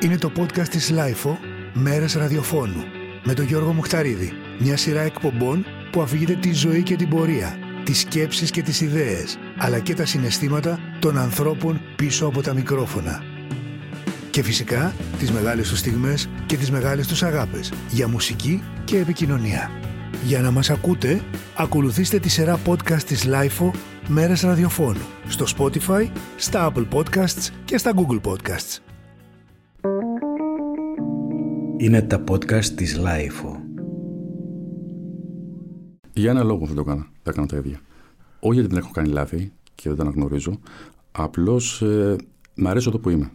Είναι 0.00 0.18
το 0.18 0.32
podcast 0.36 0.68
της 0.68 0.90
LiFO 0.90 1.38
«Μέρες 1.72 2.14
ραδιοφώνου» 2.14 2.84
με 3.24 3.34
τον 3.34 3.44
Γιώργο 3.44 3.72
Μουχταρίδη. 3.72 4.32
Μια 4.58 4.76
σειρά 4.76 5.00
εκπομπών 5.00 5.66
που 5.92 6.02
αφηγείται 6.02 6.34
τη 6.34 6.52
ζωή 6.52 6.82
και 6.82 6.96
την 6.96 7.08
πορεία, 7.08 7.58
τις 7.84 8.00
σκέψεις 8.00 8.50
και 8.50 8.62
τις 8.62 8.80
ιδέες, 8.80 9.38
αλλά 9.56 9.78
και 9.78 9.94
τα 9.94 10.06
συναισθήματα 10.06 10.78
των 10.98 11.18
ανθρώπων 11.18 11.80
πίσω 11.96 12.26
από 12.26 12.42
τα 12.42 12.54
μικρόφωνα. 12.54 13.22
Και 14.30 14.42
φυσικά 14.42 14.94
τις 15.18 15.32
μεγάλες 15.32 15.68
τους 15.68 15.78
στιγμές 15.78 16.28
και 16.46 16.56
τις 16.56 16.70
μεγάλες 16.70 17.06
τους 17.06 17.22
αγάπες 17.22 17.72
για 17.90 18.08
μουσική 18.08 18.62
και 18.84 18.98
επικοινωνία. 18.98 19.70
Για 20.24 20.40
να 20.40 20.50
μας 20.50 20.70
ακούτε, 20.70 21.20
ακολουθήστε 21.56 22.18
τη 22.18 22.28
σειρά 22.28 22.60
podcast 22.66 23.02
της 23.02 23.26
LiFO 23.26 23.70
«Μέρες 24.06 24.40
ραδιοφώνου» 24.42 25.06
στο 25.28 25.44
Spotify, 25.56 26.10
στα 26.36 26.72
Apple 26.72 26.88
Podcasts 26.88 27.48
και 27.64 27.78
στα 27.78 27.92
Google 27.94 28.20
Podcasts. 28.30 28.87
Είναι 31.80 32.02
τα 32.02 32.24
podcast 32.28 32.64
της 32.64 33.00
Lifeo. 33.00 33.56
Για 36.12 36.30
ένα 36.30 36.42
λόγο 36.42 36.66
δεν 36.66 36.74
το 36.74 36.80
έκανα. 36.80 37.06
Τα 37.22 37.30
έκανα 37.30 37.46
τα 37.46 37.56
ίδια. 37.56 37.80
Όχι 38.40 38.54
γιατί 38.54 38.68
δεν 38.68 38.78
έχω 38.78 38.90
κάνει 38.92 39.08
λάθη 39.08 39.52
και 39.74 39.88
δεν 39.88 39.96
τα 39.96 40.02
αναγνωρίζω. 40.02 40.58
Απλώς 41.12 41.82
ε, 41.82 42.16
μ' 42.54 42.66
αρέσει 42.66 42.88
εδώ 42.88 42.98
που 42.98 43.10
είμαι. 43.10 43.30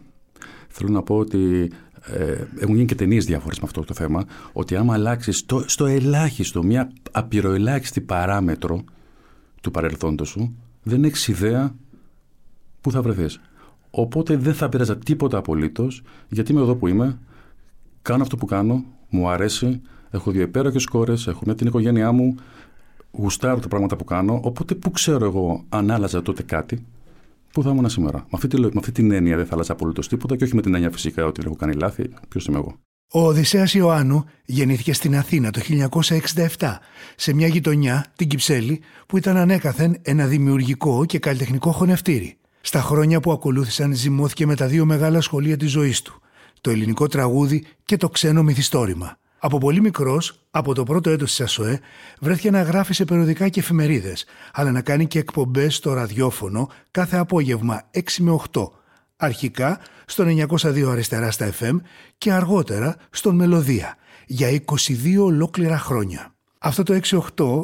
Θέλω 0.68 0.90
να 0.90 1.02
πω 1.02 1.16
ότι 1.16 1.70
ε, 2.06 2.44
έχουν 2.58 2.74
γίνει 2.74 2.86
και 2.86 2.94
ταινίες 2.94 3.24
διάφορες 3.24 3.58
με 3.58 3.64
αυτό 3.66 3.84
το 3.84 3.94
θέμα. 3.94 4.24
Ότι 4.52 4.76
άμα 4.76 4.94
αλλάξει 4.94 5.32
στο, 5.32 5.64
στο 5.66 5.86
ελάχιστο, 5.86 6.62
μια 6.62 6.92
απειροελάχιστη 7.10 8.00
παράμετρο 8.00 8.84
του 9.60 9.70
παρελθόντος 9.70 10.28
σου, 10.28 10.56
δεν 10.82 11.04
έχεις 11.04 11.28
ιδέα 11.28 11.74
πού 12.80 12.90
θα 12.90 13.02
βρεθείς. 13.02 13.40
Οπότε 13.90 14.36
δεν 14.36 14.54
θα 14.54 14.68
πειράζα 14.68 14.98
τίποτα 14.98 15.38
απολύτως, 15.38 16.02
γιατί 16.28 16.52
είμαι 16.52 16.60
εδώ 16.60 16.76
που 16.76 16.86
είμαι, 16.86 17.18
κάνω 18.04 18.22
αυτό 18.22 18.36
που 18.36 18.46
κάνω, 18.46 18.84
μου 19.08 19.28
αρέσει, 19.28 19.80
έχω 20.10 20.30
δύο 20.30 20.42
υπέροχες 20.42 20.86
κόρες, 20.86 21.26
έχω 21.26 21.42
με 21.46 21.54
την 21.54 21.66
οικογένειά 21.66 22.12
μου, 22.12 22.34
γουστάρω 23.10 23.58
τα 23.58 23.68
πράγματα 23.68 23.96
που 23.96 24.04
κάνω. 24.04 24.40
Οπότε 24.42 24.74
πού 24.74 24.90
ξέρω 24.90 25.24
εγώ 25.24 25.64
αν 25.68 25.90
άλλαζα 25.90 26.22
τότε 26.22 26.42
κάτι, 26.42 26.86
πού 27.52 27.62
θα 27.62 27.70
ήμουν 27.70 27.88
σήμερα. 27.88 28.18
Με 28.18 28.24
αυτή, 28.30 28.48
τη, 28.48 28.60
με 28.60 28.70
αυτή 28.76 28.92
την 28.92 29.10
έννοια 29.10 29.36
δεν 29.36 29.46
θα 29.46 29.54
άλλαζα 29.54 29.72
απολύτως 29.72 30.08
τίποτα 30.08 30.36
και 30.36 30.44
όχι 30.44 30.54
με 30.54 30.62
την 30.62 30.74
έννοια 30.74 30.90
φυσικά 30.90 31.26
ότι 31.26 31.40
δεν 31.40 31.50
έχω 31.50 31.58
κάνει 31.58 31.74
λάθη. 31.74 32.10
Ποιος 32.28 32.46
είμαι 32.46 32.58
εγώ. 32.58 32.78
Ο 33.12 33.26
Οδυσσέας 33.26 33.74
Ιωάννου 33.74 34.24
γεννήθηκε 34.44 34.92
στην 34.92 35.16
Αθήνα 35.16 35.50
το 35.50 35.60
1967, 36.58 36.78
σε 37.16 37.34
μια 37.34 37.46
γειτονιά, 37.46 38.06
την 38.16 38.28
Κυψέλη, 38.28 38.80
που 39.06 39.16
ήταν 39.16 39.36
ανέκαθεν 39.36 39.96
ένα 40.02 40.26
δημιουργικό 40.26 41.04
και 41.04 41.18
καλλιτεχνικό 41.18 41.72
χωνευτήρι. 41.72 42.36
Στα 42.60 42.80
χρόνια 42.80 43.20
που 43.20 43.32
ακολούθησαν 43.32 43.94
ζυμώθηκε 43.94 44.46
με 44.46 44.54
τα 44.54 44.66
δύο 44.66 44.84
μεγάλα 44.84 45.20
σχολεία 45.20 45.56
της 45.56 45.70
ζωής 45.70 46.02
του, 46.02 46.22
το 46.64 46.70
ελληνικό 46.70 47.06
τραγούδι 47.06 47.66
και 47.84 47.96
το 47.96 48.08
ξένο 48.08 48.42
μυθιστόρημα. 48.42 49.18
Από 49.38 49.58
πολύ 49.58 49.80
μικρός, 49.80 50.40
από 50.50 50.74
το 50.74 50.82
πρώτο 50.82 51.10
έτος 51.10 51.30
της 51.30 51.40
ΑΣΟΕ, 51.40 51.80
βρέθηκε 52.20 52.50
να 52.50 52.62
γράφει 52.62 52.94
σε 52.94 53.04
περιοδικά 53.04 53.48
και 53.48 53.60
εφημερίδες, 53.60 54.24
αλλά 54.52 54.70
να 54.70 54.80
κάνει 54.80 55.06
και 55.06 55.18
εκπομπές 55.18 55.74
στο 55.74 55.92
ραδιόφωνο 55.92 56.68
κάθε 56.90 57.16
απόγευμα 57.16 57.82
6 57.90 58.00
με 58.18 58.30
8. 58.52 58.70
Αρχικά 59.16 59.80
στον 60.06 60.46
902 60.48 60.90
αριστερά 60.90 61.30
στα 61.30 61.52
FM 61.60 61.76
και 62.18 62.32
αργότερα 62.32 62.96
στον 63.10 63.34
Μελωδία 63.34 63.96
για 64.26 64.62
22 64.64 65.16
ολόκληρα 65.18 65.78
χρόνια. 65.78 66.33
Αυτό 66.66 66.82
το 66.82 67.00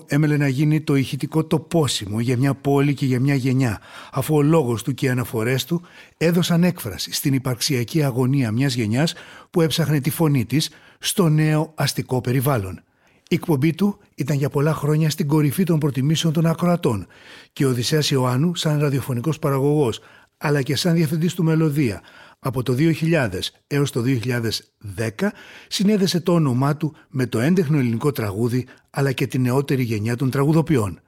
6-8 0.06 0.12
έμελε 0.12 0.36
να 0.36 0.48
γίνει 0.48 0.80
το 0.80 0.94
ηχητικό 0.94 1.44
τοπόσιμο 1.44 2.20
για 2.20 2.36
μια 2.36 2.54
πόλη 2.54 2.94
και 2.94 3.06
για 3.06 3.20
μια 3.20 3.34
γενιά, 3.34 3.80
αφού 4.12 4.34
ο 4.34 4.42
λόγος 4.42 4.82
του 4.82 4.94
και 4.94 5.06
οι 5.06 5.08
αναφορές 5.08 5.64
του 5.64 5.82
έδωσαν 6.16 6.64
έκφραση 6.64 7.12
στην 7.12 7.34
υπαρξιακή 7.34 8.02
αγωνία 8.02 8.50
μιας 8.52 8.74
γενιάς 8.74 9.14
που 9.50 9.60
έψαχνε 9.60 10.00
τη 10.00 10.10
φωνή 10.10 10.44
της 10.44 10.70
στο 10.98 11.28
νέο 11.28 11.72
αστικό 11.74 12.20
περιβάλλον. 12.20 12.80
Η 13.28 13.34
εκπομπή 13.34 13.74
του 13.74 13.98
ήταν 14.14 14.36
για 14.36 14.48
πολλά 14.48 14.74
χρόνια 14.74 15.10
στην 15.10 15.26
κορυφή 15.26 15.64
των 15.64 15.78
προτιμήσεων 15.78 16.32
των 16.32 16.46
ακροατών 16.46 17.06
και 17.52 17.66
ο 17.66 17.68
Οδυσσέας 17.68 18.10
Ιωάννου 18.10 18.54
σαν 18.54 18.80
ραδιοφωνικός 18.80 19.38
παραγωγός 19.38 20.00
αλλά 20.36 20.62
και 20.62 20.76
σαν 20.76 20.94
διευθυντής 20.94 21.34
του 21.34 21.44
Μελωδία 21.44 22.00
από 22.40 22.62
το 22.62 22.74
2000 22.78 23.28
έως 23.66 23.90
το 23.90 24.02
2010 24.96 25.28
συνέδεσε 25.68 26.20
το 26.20 26.32
όνομά 26.32 26.76
του 26.76 26.96
με 27.08 27.26
το 27.26 27.40
έντεχνο 27.40 27.78
ελληνικό 27.78 28.12
τραγούδι 28.12 28.66
αλλά 28.90 29.12
και 29.12 29.26
τη 29.26 29.38
νεότερη 29.38 29.82
γενιά 29.82 30.16
των 30.16 30.30
τραγουδοποιών. 30.30 31.00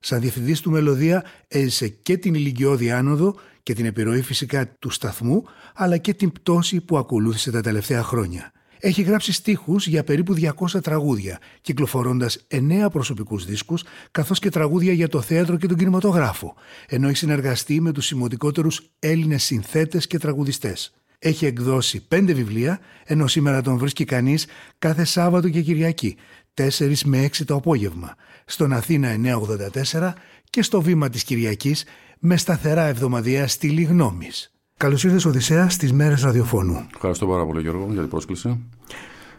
Σαν 0.00 0.20
διευθυντής 0.20 0.60
του 0.60 0.70
Μελωδία 0.70 1.24
έζησε 1.48 1.88
και 1.88 2.16
την 2.16 2.34
ηλικιώδη 2.34 2.90
άνοδο 2.90 3.34
και 3.62 3.74
την 3.74 3.84
επιρροή 3.84 4.22
φυσικά 4.22 4.68
του 4.78 4.90
σταθμού 4.90 5.44
αλλά 5.74 5.96
και 5.96 6.14
την 6.14 6.32
πτώση 6.32 6.80
που 6.80 6.98
ακολούθησε 6.98 7.50
τα 7.50 7.60
τελευταία 7.60 8.02
χρόνια. 8.02 8.52
Έχει 8.80 9.02
γράψει 9.02 9.32
στίχους 9.32 9.86
για 9.86 10.04
περίπου 10.04 10.34
200 10.34 10.82
τραγούδια, 10.82 11.38
κυκλοφορώντας 11.60 12.46
9 12.48 12.90
προσωπικούς 12.90 13.44
δίσκους, 13.44 13.84
καθώς 14.10 14.38
και 14.38 14.50
τραγούδια 14.50 14.92
για 14.92 15.08
το 15.08 15.20
θέατρο 15.20 15.56
και 15.56 15.66
τον 15.66 15.76
κινηματογράφο, 15.76 16.54
ενώ 16.86 17.08
έχει 17.08 17.16
συνεργαστεί 17.16 17.80
με 17.80 17.92
τους 17.92 18.06
σημαντικότερους 18.06 18.90
Έλληνες 18.98 19.42
συνθέτες 19.42 20.06
και 20.06 20.18
τραγουδιστές. 20.18 20.94
Έχει 21.18 21.46
εκδώσει 21.46 22.06
5 22.08 22.34
βιβλία, 22.34 22.80
ενώ 23.04 23.26
σήμερα 23.26 23.62
τον 23.62 23.76
βρίσκει 23.76 24.04
κανείς 24.04 24.46
κάθε 24.78 25.04
Σάββατο 25.04 25.48
και 25.48 25.60
Κυριακή, 25.60 26.16
4 26.54 27.04
με 27.04 27.22
6 27.22 27.44
το 27.44 27.54
απόγευμα, 27.54 28.14
στον 28.44 28.72
Αθήνα 28.72 29.08
984 29.08 30.12
και 30.50 30.62
στο 30.62 30.82
βήμα 30.82 31.08
της 31.08 31.24
Κυριακής 31.24 31.84
με 32.18 32.36
σταθερά 32.36 32.86
εβδομαδιαία 32.86 33.48
στήλη 33.48 33.82
γνώμης. 33.82 34.54
Καλώς 34.80 35.04
ήρθες, 35.04 35.24
Οδυσσέα, 35.24 35.68
στις 35.68 35.92
μέρες 35.92 36.22
ραδιοφώνου. 36.22 36.86
Ευχαριστώ 36.94 37.26
πάρα 37.26 37.46
πολύ, 37.46 37.60
Γιώργο, 37.60 37.86
για 37.92 38.00
την 38.00 38.10
πρόσκληση. 38.10 38.60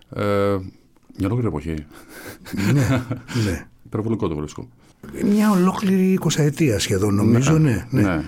Ε, 0.09 0.57
μια 1.17 1.29
ολόκληρη 1.29 1.47
εποχή. 1.47 1.85
ναι, 2.73 3.03
ναι. 3.45 3.67
Υπερβολικό 3.85 4.27
το 4.27 4.35
βρίσκω. 4.35 4.67
Μια 5.23 5.51
ολόκληρη 5.51 6.11
εικοσαετία 6.11 6.79
σχεδόν, 6.79 7.15
νομίζω, 7.15 7.57
ναι. 7.57 7.87
ναι. 7.89 8.01
ναι. 8.01 8.23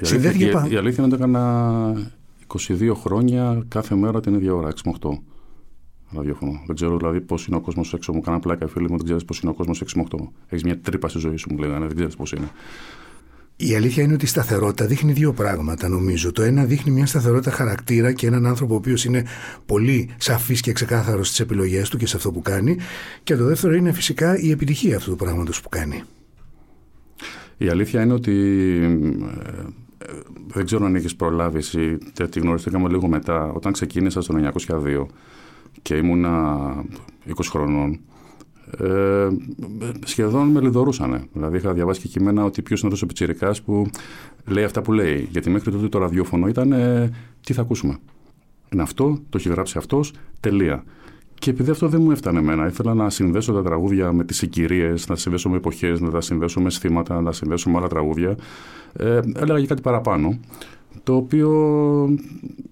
Η, 0.00 0.26
αλήθεια, 0.26 0.66
η, 0.68 0.72
η 0.72 0.76
αλήθεια 0.76 1.04
είναι 1.04 1.14
ότι 1.14 1.22
έκανα 1.22 2.12
22 2.68 2.92
χρόνια 2.94 3.64
κάθε 3.68 3.94
μέρα 3.94 4.20
την 4.20 4.34
ίδια 4.34 4.54
ώρα, 4.54 4.68
6 4.70 4.74
με 4.84 4.92
8 5.00 5.08
ραδιόφωνο. 6.10 6.62
Δεν 6.66 6.74
ξέρω 6.74 6.96
δηλαδή 6.96 7.20
πώς 7.20 7.46
είναι 7.46 7.56
ο 7.56 7.60
κόσμος 7.60 7.92
έξω 7.94 8.12
μου. 8.12 8.20
Κάνα 8.20 8.40
πλάκα, 8.40 8.68
φίλοι 8.68 8.90
μου, 8.90 8.96
δεν 8.96 9.04
ξέρεις 9.04 9.24
πώς 9.24 9.40
είναι 9.40 9.50
ο 9.50 9.54
κόσμος 9.54 9.82
6 9.84 9.86
με 9.94 10.04
8. 10.10 10.18
Έχεις 10.48 10.64
μια 10.64 10.80
τρύπα 10.80 11.08
στη 11.08 11.18
ζωή 11.18 11.36
σου, 11.36 11.48
μου 11.52 11.58
λέγανε, 11.58 11.86
δεν 11.86 11.94
ξέρεις 11.94 12.16
πώς 12.16 12.32
είναι. 12.32 12.48
Η 13.56 13.74
αλήθεια 13.74 14.02
είναι 14.02 14.12
ότι 14.12 14.24
η 14.24 14.28
σταθερότητα 14.28 14.86
δείχνει 14.86 15.12
δύο 15.12 15.32
πράγματα, 15.32 15.88
νομίζω. 15.88 16.32
Το 16.32 16.42
ένα 16.42 16.64
δείχνει 16.64 16.92
μια 16.92 17.06
σταθερότητα 17.06 17.50
χαρακτήρα 17.50 18.12
και 18.12 18.26
έναν 18.26 18.46
άνθρωπο 18.46 18.74
ο 18.74 18.76
οποίος 18.76 19.04
είναι 19.04 19.24
πολύ 19.66 20.08
σαφής 20.16 20.60
και 20.60 20.72
ξεκάθαρος 20.72 21.26
στις 21.26 21.40
επιλογές 21.40 21.88
του 21.88 21.96
και 21.96 22.06
σε 22.06 22.16
αυτό 22.16 22.32
που 22.32 22.42
κάνει. 22.42 22.76
Και 23.22 23.36
το 23.36 23.44
δεύτερο 23.44 23.74
είναι 23.74 23.92
φυσικά 23.92 24.38
η 24.38 24.50
επιτυχία 24.50 24.96
αυτού 24.96 25.10
του 25.10 25.16
πράγματος 25.16 25.60
που 25.60 25.68
κάνει. 25.68 26.02
Η 27.56 27.68
αλήθεια 27.68 28.02
είναι 28.02 28.12
ότι 28.12 28.32
ε, 29.98 30.12
δεν 30.46 30.64
ξέρω 30.64 30.84
αν 30.84 30.94
έχεις 30.94 31.16
προλάβει 31.16 31.58
ή 31.58 31.98
τη 32.28 32.40
γνωριστήκαμε 32.40 32.88
λίγο 32.88 33.08
μετά. 33.08 33.52
Όταν 33.52 33.72
ξεκίνησα 33.72 34.20
στο 34.20 34.52
1902 34.68 35.06
και 35.82 35.94
ήμουνα 35.94 36.66
20 37.28 37.32
χρονών, 37.50 38.00
ε, 38.78 39.28
σχεδόν 40.04 40.48
με 40.48 40.60
λιδωρούσαν. 40.60 41.28
Δηλαδή, 41.32 41.56
είχα 41.56 41.72
διαβάσει 41.72 42.00
και 42.00 42.08
κείμενα 42.08 42.44
ότι 42.44 42.62
ποιος 42.62 42.80
είναι 42.80 42.92
αυτός 42.92 43.02
ο 43.02 43.06
Πιτσυρικά 43.06 43.54
που 43.64 43.86
λέει 44.46 44.64
αυτά 44.64 44.82
που 44.82 44.92
λέει. 44.92 45.28
Γιατί 45.30 45.50
μέχρι 45.50 45.70
τότε 45.70 45.88
το 45.88 45.98
ραδιόφωνο 45.98 46.48
ήταν 46.48 46.72
ε, 46.72 47.10
τι 47.40 47.52
θα 47.52 47.60
ακούσουμε. 47.60 47.98
Είναι 48.72 48.82
αυτό, 48.82 49.18
το 49.28 49.38
έχει 49.38 49.48
γράψει 49.48 49.78
αυτός, 49.78 50.12
τελεία. 50.40 50.84
Και 51.34 51.50
επειδή 51.50 51.70
αυτό 51.70 51.88
δεν 51.88 52.02
μου 52.02 52.10
έφτανε 52.10 52.38
εμένα, 52.38 52.66
ήθελα 52.66 52.94
να 52.94 53.10
συνδέσω 53.10 53.52
τα 53.52 53.62
τραγούδια 53.62 54.12
με 54.12 54.24
τις 54.24 54.36
συγκυρίες, 54.36 55.00
να 55.08 55.14
τα 55.14 55.20
συνδέσω 55.20 55.48
με 55.48 55.56
εποχές, 55.56 56.00
να 56.00 56.10
τα 56.10 56.20
συνδέσω 56.20 56.60
με 56.60 56.66
αισθήματα, 56.66 57.14
να 57.14 57.22
τα 57.22 57.32
συνδέσω 57.32 57.70
με 57.70 57.78
άλλα 57.78 57.88
τραγούδια. 57.88 58.36
Ε, 58.92 59.20
έλεγα 59.36 59.60
και 59.60 59.66
κάτι 59.66 59.82
παραπάνω. 59.82 60.38
Το 61.02 61.14
οποίο 61.14 61.50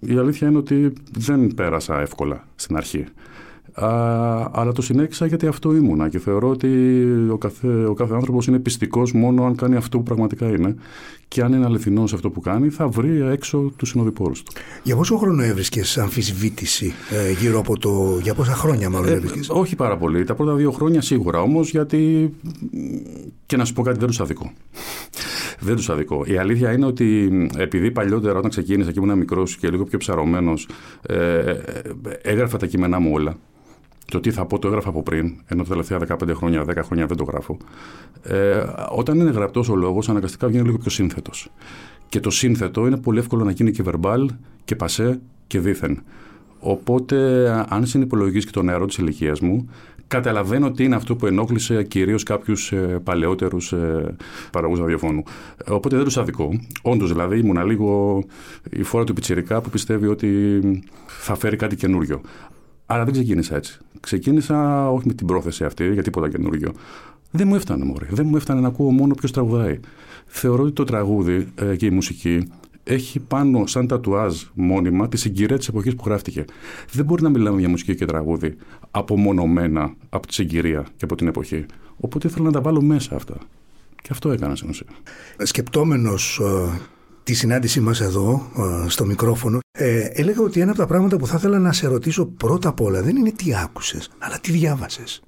η 0.00 0.16
αλήθεια 0.16 0.48
είναι 0.48 0.58
ότι 0.58 0.92
δεν 1.18 1.54
πέρασα 1.54 2.00
εύκολα 2.00 2.44
στην 2.54 2.76
αρχή. 2.76 3.04
Α, 3.74 3.88
αλλά 4.52 4.72
το 4.72 4.82
συνέχισα 4.82 5.26
γιατί 5.26 5.46
αυτό 5.46 5.74
ήμουνα 5.74 6.08
και 6.08 6.18
θεωρώ 6.18 6.48
ότι 6.48 7.02
ο 7.30 7.38
κάθε, 7.38 7.84
ο 7.84 7.94
κάθε 7.94 8.14
άνθρωπος 8.14 8.46
είναι 8.46 8.58
πιστικός 8.58 9.12
μόνο 9.12 9.44
αν 9.44 9.54
κάνει 9.54 9.76
αυτό 9.76 9.96
που 9.96 10.02
πραγματικά 10.02 10.48
είναι 10.48 10.74
και 11.28 11.42
αν 11.42 11.52
είναι 11.52 11.64
αληθινός 11.64 12.08
σε 12.08 12.14
αυτό 12.14 12.30
που 12.30 12.40
κάνει 12.40 12.68
θα 12.68 12.88
βρει 12.88 13.22
έξω 13.22 13.72
τους 13.76 13.88
συνοδοιπόρους 13.88 14.42
του. 14.42 14.52
Για 14.82 14.96
πόσο 14.96 15.16
χρόνο 15.16 15.42
έβρισκες 15.42 15.98
αμφισβήτηση 15.98 16.92
ε, 17.10 17.32
γύρω 17.32 17.58
από 17.58 17.78
το... 17.78 18.18
για 18.22 18.34
πόσα 18.34 18.54
χρόνια 18.54 18.90
μάλλον 18.90 19.08
ε, 19.08 19.20
Όχι 19.48 19.76
πάρα 19.76 19.96
πολύ. 19.96 20.24
Τα 20.24 20.34
πρώτα 20.34 20.54
δύο 20.54 20.70
χρόνια 20.70 21.00
σίγουρα 21.00 21.40
όμως 21.40 21.70
γιατί 21.70 22.32
και 23.46 23.56
να 23.56 23.64
σου 23.64 23.72
πω 23.72 23.82
κάτι 23.82 23.98
δεν 23.98 24.08
τους 24.08 24.20
αδικό. 24.20 24.52
Δεν 25.60 25.76
τους 25.76 25.90
αδικό. 25.90 26.24
Η 26.26 26.36
αλήθεια 26.36 26.72
είναι 26.72 26.86
ότι 26.86 27.30
επειδή 27.56 27.90
παλιότερα 27.90 28.38
όταν 28.38 28.50
ξεκίνησα 28.50 28.92
και 28.92 29.00
ήμουν 29.02 29.18
μικρός 29.18 29.56
και 29.56 29.70
λίγο 29.70 29.84
πιο 29.84 29.98
ψαρωμένος, 29.98 30.68
ε, 31.02 31.16
ε, 31.16 31.56
έγραφα 32.22 32.56
τα 32.56 32.66
κείμενά 32.66 32.98
μου 32.98 33.10
όλα 33.12 33.36
το 34.10 34.20
τι 34.20 34.30
θα 34.30 34.44
πω 34.44 34.58
το 34.58 34.68
έγραφα 34.68 34.88
από 34.88 35.02
πριν, 35.02 35.34
ενώ 35.46 35.62
τα 35.62 35.68
τελευταία 35.68 35.98
15 36.08 36.34
χρόνια, 36.34 36.64
10 36.68 36.76
χρόνια 36.82 37.06
δεν 37.06 37.16
το 37.16 37.24
γράφω. 37.24 37.56
Ε, 38.22 38.64
όταν 38.90 39.20
είναι 39.20 39.30
γραπτός 39.30 39.68
ο 39.68 39.76
λόγος, 39.76 40.08
αναγκαστικά 40.08 40.46
βγαίνει 40.48 40.64
λίγο 40.64 40.78
πιο 40.78 40.90
σύνθετος. 40.90 41.50
Και 42.08 42.20
το 42.20 42.30
σύνθετο 42.30 42.86
είναι 42.86 42.96
πολύ 42.96 43.18
εύκολο 43.18 43.44
να 43.44 43.50
γίνει 43.50 43.70
και 43.70 43.84
verbal 43.86 44.26
και 44.64 44.76
πασέ 44.76 45.20
και 45.46 45.60
δίθεν. 45.60 46.02
Οπότε, 46.58 47.48
αν 47.68 47.86
συνυπολογίσει 47.86 48.46
και 48.46 48.52
το 48.52 48.62
νεαρό 48.62 48.86
της 48.86 48.96
ηλικίας 48.96 49.40
μου, 49.40 49.68
καταλαβαίνω 50.10 50.66
ότι 50.66 50.84
είναι 50.84 50.94
αυτό 50.94 51.16
που 51.16 51.26
ενόχλησε 51.26 51.82
κυρίως 51.82 52.22
κάποιους 52.22 52.72
ε, 52.72 53.00
παλαιότερους 53.04 53.72
ε, 53.72 54.14
παραγωγούς 54.52 54.80
ραδιοφώνου. 54.80 55.22
Οπότε 55.68 55.96
δεν 55.96 56.04
τους 56.04 56.16
αδικώ. 56.16 56.60
Όντως, 56.82 57.08
δηλαδή, 57.12 57.38
ήμουν 57.38 57.66
λίγο 57.66 58.22
η 58.70 58.82
φόρα 58.82 59.04
του 59.04 59.12
πιτσυρικά 59.12 59.60
που 59.60 59.70
πιστεύει 59.70 60.06
ότι 60.06 60.60
θα 61.06 61.34
φέρει 61.34 61.56
κάτι 61.56 61.76
καινούριο. 61.76 62.20
Αλλά 62.90 63.04
δεν 63.04 63.12
ξεκίνησα 63.12 63.56
έτσι. 63.56 63.78
Ξεκίνησα 64.00 64.90
όχι 64.90 65.06
με 65.06 65.12
την 65.12 65.26
πρόθεση 65.26 65.64
αυτή 65.64 65.92
για 65.92 66.02
τίποτα 66.02 66.28
καινούριο. 66.28 66.72
Δεν 67.30 67.48
μου 67.48 67.54
έφτανε, 67.54 67.84
μωρέ. 67.84 68.06
Δεν 68.10 68.26
μου 68.26 68.36
έφτανε 68.36 68.60
να 68.60 68.68
ακούω 68.68 68.90
μόνο 68.90 69.14
ποιος 69.14 69.32
τραγουδάει. 69.32 69.80
Θεωρώ 70.26 70.62
ότι 70.62 70.72
το 70.72 70.84
τραγούδι 70.84 71.48
ε, 71.54 71.76
και 71.76 71.86
η 71.86 71.90
μουσική 71.90 72.48
έχει 72.84 73.20
πάνω 73.20 73.66
σαν 73.66 73.86
τατουάζ 73.86 74.42
μόνιμα 74.54 75.08
τη 75.08 75.16
συγκυρία 75.16 75.58
της 75.58 75.68
εποχής 75.68 75.94
που 75.94 76.02
γράφτηκε. 76.06 76.44
Δεν 76.92 77.04
μπορεί 77.04 77.22
να 77.22 77.28
μιλάμε 77.28 77.60
για 77.60 77.68
μουσική 77.68 77.94
και 77.94 78.04
τραγούδι 78.04 78.56
απομονωμένα 78.90 79.94
από 80.08 80.26
τη 80.26 80.34
συγκυρία 80.34 80.86
και 80.96 81.04
από 81.04 81.16
την 81.16 81.26
εποχή. 81.26 81.66
Οπότε 81.96 82.28
ήθελα 82.28 82.44
να 82.44 82.52
τα 82.52 82.60
βάλω 82.60 82.82
μέσα 82.82 83.14
αυτά. 83.16 83.34
Και 84.02 84.08
αυτό 84.10 84.30
έκανα 84.30 84.56
στην 84.56 84.68
ουσία. 84.68 84.86
Σκεπτόμενος 85.38 86.40
ε, 86.42 86.80
τη 87.30 87.36
συνάντησή 87.36 87.80
μας 87.80 88.00
εδώ, 88.00 88.50
ε, 88.84 88.88
στο 88.88 89.04
μικρόφωνο, 89.04 89.58
ε, 89.78 90.08
έλεγα 90.12 90.40
ότι 90.40 90.60
ένα 90.60 90.70
από 90.70 90.80
τα 90.80 90.86
πράγματα 90.86 91.16
που 91.16 91.26
θα 91.26 91.36
ήθελα 91.36 91.58
να 91.58 91.72
σε 91.72 91.86
ρωτήσω 91.86 92.26
πρώτα 92.26 92.68
απ' 92.68 92.80
όλα 92.80 93.02
δεν 93.02 93.16
είναι 93.16 93.32
τι 93.32 93.54
άκουσες, 93.54 94.10
αλλά 94.18 94.38
τι 94.40 94.52
διάβασες. 94.52 95.22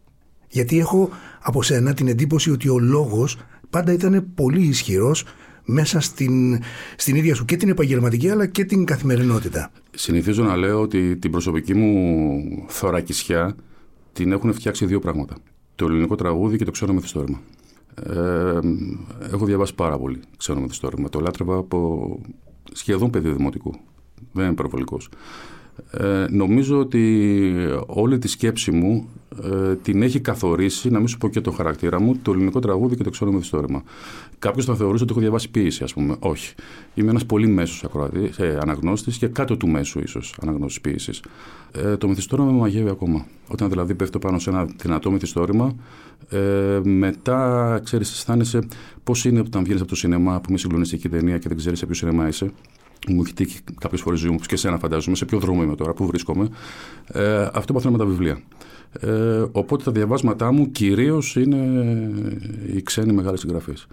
Γιατί 0.49 0.79
έχω 0.79 1.11
από 1.43 1.63
σένα 1.63 1.95
την 1.95 2.09
εντύπωση 2.09 2.51
ότι 2.51 2.69
ο 2.69 2.79
λόγος 2.79 3.39
πάντα 3.71 3.93
ήταν 3.93 4.27
πολύ 4.35 4.63
ισχυρός 4.63 5.25
μέσα 5.65 6.01
στην, 6.01 6.59
στην 6.97 7.15
ίδια 7.15 7.35
σου 7.35 7.45
και 7.45 7.57
την 7.57 7.69
επαγγελματική 7.69 8.29
αλλά 8.29 8.47
και 8.47 8.65
την 8.65 8.85
καθημερινότητα. 8.85 9.71
Συνηθίζω 9.91 10.43
να 10.43 10.57
λέω 10.57 10.81
ότι 10.81 11.17
την 11.17 11.31
προσωπική 11.31 11.75
μου 11.75 12.43
θωρακισιά 12.69 13.57
την 14.13 14.33
έχουν 14.33 14.53
φτιάξει 14.53 14.87
δύο 14.87 14.99
πράγματα. 14.99 15.37
Το 15.75 15.85
ελληνικό 15.85 16.15
τραγούδι 16.15 16.57
και 16.57 16.65
το 16.65 16.71
ξένο 16.71 16.93
μυθιστόρημα. 16.93 17.41
Ε, 17.95 18.59
έχω 19.33 19.45
διαβάσει 19.45 19.75
πάρα 19.75 19.99
πολύ 19.99 20.21
ξένο 20.37 20.61
μυθιστόρημα. 20.61 21.09
Το 21.09 21.21
λάτρευα 21.21 21.57
από 21.57 22.19
σχεδόν 22.73 23.11
παιδί 23.11 23.31
δημοτικού. 23.31 23.75
Δεν 24.33 24.45
είμαι 24.45 24.53
υπερβολικός. 24.53 25.09
Ε, 25.91 26.27
νομίζω 26.31 26.79
ότι 26.79 27.55
όλη 27.87 28.19
τη 28.19 28.29
σκέψη 28.29 28.71
μου 28.71 29.09
ε, 29.43 29.75
την 29.75 30.03
έχει 30.03 30.21
καθορίσει, 30.21 30.91
να 30.91 30.99
μην 30.99 31.09
σου 31.09 31.19
πω 31.19 31.29
και 31.29 31.41
το 31.41 31.51
χαρακτήρα 31.51 32.01
μου, 32.01 32.17
το 32.23 32.33
ελληνικό 32.33 32.59
τραγούδι 32.59 32.97
και 32.97 33.03
το 33.03 33.11
ξένο 33.11 33.33
μυθιστόρημα. 33.33 33.83
Κάποιος 34.39 34.65
θα 34.65 34.75
θεωρούσε 34.75 35.03
ότι 35.03 35.13
έχω 35.13 35.21
διαβάσει 35.21 35.51
ποιήση, 35.51 35.85
ας 35.85 35.93
πούμε. 35.93 36.17
Όχι. 36.19 36.55
Είμαι 36.95 37.11
ένας 37.11 37.27
πολύ 37.27 37.47
μέσος 37.47 37.85
ε, 38.37 38.59
αναγνώστης 38.61 39.19
και 39.19 39.27
κάτω 39.27 39.57
του 39.57 39.69
μέσου, 39.69 40.01
ίσως, 40.01 40.39
αναγνώστης 40.43 40.81
ποιήση. 40.81 41.13
Ε, 41.73 41.97
το 41.97 42.09
μυθιστόρημα 42.09 42.51
με 42.51 42.59
μαγεύει 42.59 42.89
ακόμα. 42.89 43.27
Όταν 43.49 43.69
δηλαδή 43.69 43.95
πέφτω 43.95 44.19
πάνω 44.19 44.39
σε 44.39 44.51
ένα 44.51 44.69
δυνατό 44.83 45.11
μυθιστόρημα, 45.11 45.75
ε, 46.29 46.81
μετά 46.83 47.81
ξέρεις, 47.85 48.11
αισθάνεσαι 48.11 48.67
πώς 49.05 49.25
είναι 49.25 49.41
όταν 49.41 49.63
βγαίνεις 49.63 49.81
από 49.81 49.91
το 49.91 49.97
σινεμά 49.97 50.41
που 50.41 50.47
είναι 50.49 50.59
συγκλονιστική 50.59 51.09
ταινία 51.09 51.39
και 51.39 51.49
δεν 51.49 51.57
ξέρεις 51.57 51.79
σε 51.79 51.87
ποιο 51.87 51.95
σινεμά 51.95 52.29
είσαι 52.29 52.53
μου 53.09 53.23
έχει 53.25 53.35
τύχει 53.35 53.61
κάποιες 53.81 54.01
φορές 54.01 54.19
ζωή 54.19 54.31
μου, 54.31 54.39
και 54.39 54.55
εσένα 54.55 54.79
φαντάζομαι, 54.79 55.17
σε 55.17 55.25
ποιο 55.25 55.39
δρόμο 55.39 55.63
είμαι 55.63 55.75
τώρα, 55.75 55.93
πού 55.93 56.07
βρίσκομαι. 56.07 56.49
Ε, 57.07 57.49
αυτό 57.53 57.73
παθαίνω 57.73 57.93
με 57.93 57.99
τα 57.99 58.05
βιβλία. 58.05 58.41
Ε, 59.01 59.45
οπότε 59.53 59.85
τα 59.85 59.93
διαβάσματά 59.93 60.53
μου 60.53 60.71
κυρίως 60.71 61.37
είναι 61.37 61.57
οι 62.75 62.83
ξένοι 62.83 63.13
μεγάλοι 63.13 63.39
συγγραφείς. 63.39 63.87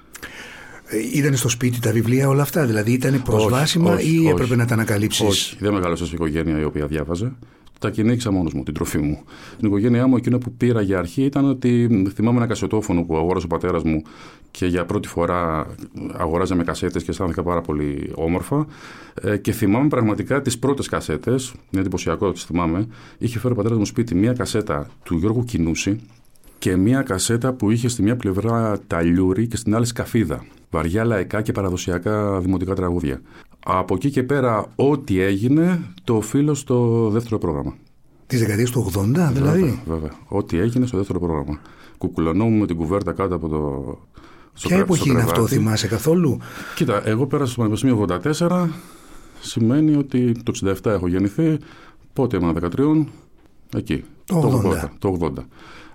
Ε, 0.85 1.17
ήταν 1.17 1.35
στο 1.35 1.49
σπίτι 1.49 1.79
τα 1.79 1.91
βιβλία 1.91 2.27
όλα 2.27 2.41
αυτά, 2.41 2.65
δηλαδή 2.65 2.91
ήταν 2.91 3.21
προσβάσιμα 3.23 3.93
όχι, 3.93 4.03
όχι, 4.03 4.23
ή 4.23 4.27
έπρεπε 4.27 4.55
να 4.55 4.65
τα 4.65 4.73
ανακαλύψεις; 4.73 5.27
Όχι, 5.27 5.55
δεν 5.59 5.73
μεγάλωσα 5.73 6.05
σε 6.05 6.11
οικογένεια 6.15 6.59
η 6.59 6.63
οποία 6.63 6.87
διάβαζε 6.87 7.31
τα 7.79 7.89
κυνήγησα 7.89 8.31
μόνος 8.31 8.53
μου, 8.53 8.63
την 8.63 8.73
τροφή 8.73 8.97
μου. 8.97 9.23
Την 9.57 9.67
οικογένειά 9.67 10.07
μου, 10.07 10.15
εκείνο 10.15 10.37
που 10.37 10.51
πήρα 10.51 10.81
για 10.81 10.97
αρχή 10.97 11.23
ήταν 11.23 11.45
ότι 11.45 12.03
θυμάμαι 12.13 12.37
ένα 12.37 12.47
κασετόφωνο 12.47 13.03
που 13.03 13.17
αγόρασε 13.17 13.45
ο 13.45 13.49
πατέρας 13.49 13.83
μου 13.83 14.01
και 14.51 14.65
για 14.65 14.85
πρώτη 14.85 15.07
φορά 15.07 15.67
αγοράζαμε 16.13 16.63
κασέτες 16.63 17.03
και 17.03 17.11
αισθάνθηκα 17.11 17.43
πάρα 17.43 17.61
πολύ 17.61 18.11
όμορφα. 18.15 18.65
Ε, 19.21 19.37
και 19.37 19.51
θυμάμαι 19.51 19.87
πραγματικά 19.87 20.41
τις 20.41 20.59
πρώτες 20.59 20.87
κασέτες, 20.87 21.53
είναι 21.69 21.81
εντυπωσιακό 21.81 22.31
τις 22.31 22.43
θυμάμαι. 22.43 22.87
Είχε 23.17 23.39
φέρει 23.39 23.53
ο 23.53 23.55
πατέρας 23.55 23.77
μου 23.77 23.85
σπίτι 23.85 24.15
μία 24.15 24.33
κασέτα 24.33 24.89
του 25.03 25.17
Γιώργου 25.17 25.43
Κινούση 25.43 25.99
και 26.59 26.75
μία 26.75 27.01
κασέτα 27.01 27.53
που 27.53 27.71
είχε 27.71 27.87
στη 27.87 28.01
μία 28.01 28.15
πλευρά 28.15 28.79
ταλιούρι 28.87 29.47
και 29.47 29.57
στην 29.57 29.75
άλλη 29.75 29.85
σκαφίδα. 29.85 30.45
Βαριά 30.69 31.05
λαϊκά 31.05 31.41
και 31.41 31.51
παραδοσιακά 31.51 32.39
δημοτικά 32.39 32.73
τραγούδια. 32.73 33.21
Από 33.65 33.95
εκεί 33.95 34.09
και 34.09 34.23
πέρα, 34.23 34.65
ό,τι 34.75 35.19
έγινε, 35.21 35.81
το 36.03 36.15
οφείλω 36.15 36.53
στο 36.53 37.09
δεύτερο 37.09 37.37
πρόγραμμα. 37.37 37.75
Της 38.27 38.39
δεκαετίας 38.39 38.69
του 38.71 38.91
80, 38.95 39.29
δηλαδή; 39.33 39.61
Βέβαια, 39.61 39.79
βέβαια. 39.85 40.11
Ό,τι 40.27 40.57
έγινε 40.57 40.85
στο 40.85 40.97
δεύτερο 40.97 41.19
πρόγραμμα. 41.19 41.59
Κουκουλωνόμουν 41.97 42.59
με 42.59 42.65
την 42.65 42.75
κουβέρτα 42.75 43.11
κάτω 43.11 43.35
από 43.35 43.47
το. 43.47 43.97
Ποια 44.53 44.77
εποχή 44.77 45.09
είναι 45.09 45.21
αυτό, 45.21 45.47
θυμάσαι 45.47 45.87
καθόλου; 45.87 46.37
Κοίτα, 46.75 47.07
εγώ 47.07 47.27
πέρασα 47.27 47.51
στο 47.51 47.61
Πανεπιστήμιο 47.61 48.05
84. 48.39 48.67
Σημαίνει 49.41 49.95
ότι 49.95 50.31
το 50.43 50.53
67 50.65 50.85
έχω 50.85 51.07
γεννηθεί. 51.07 51.57
Πότε 52.13 52.37
ήμουν 52.37 52.57
13, 52.75 53.05
εκεί. 53.77 54.03
Το, 54.25 54.61
80. 54.65 54.89
Το 54.99 55.17
80. 55.21 55.31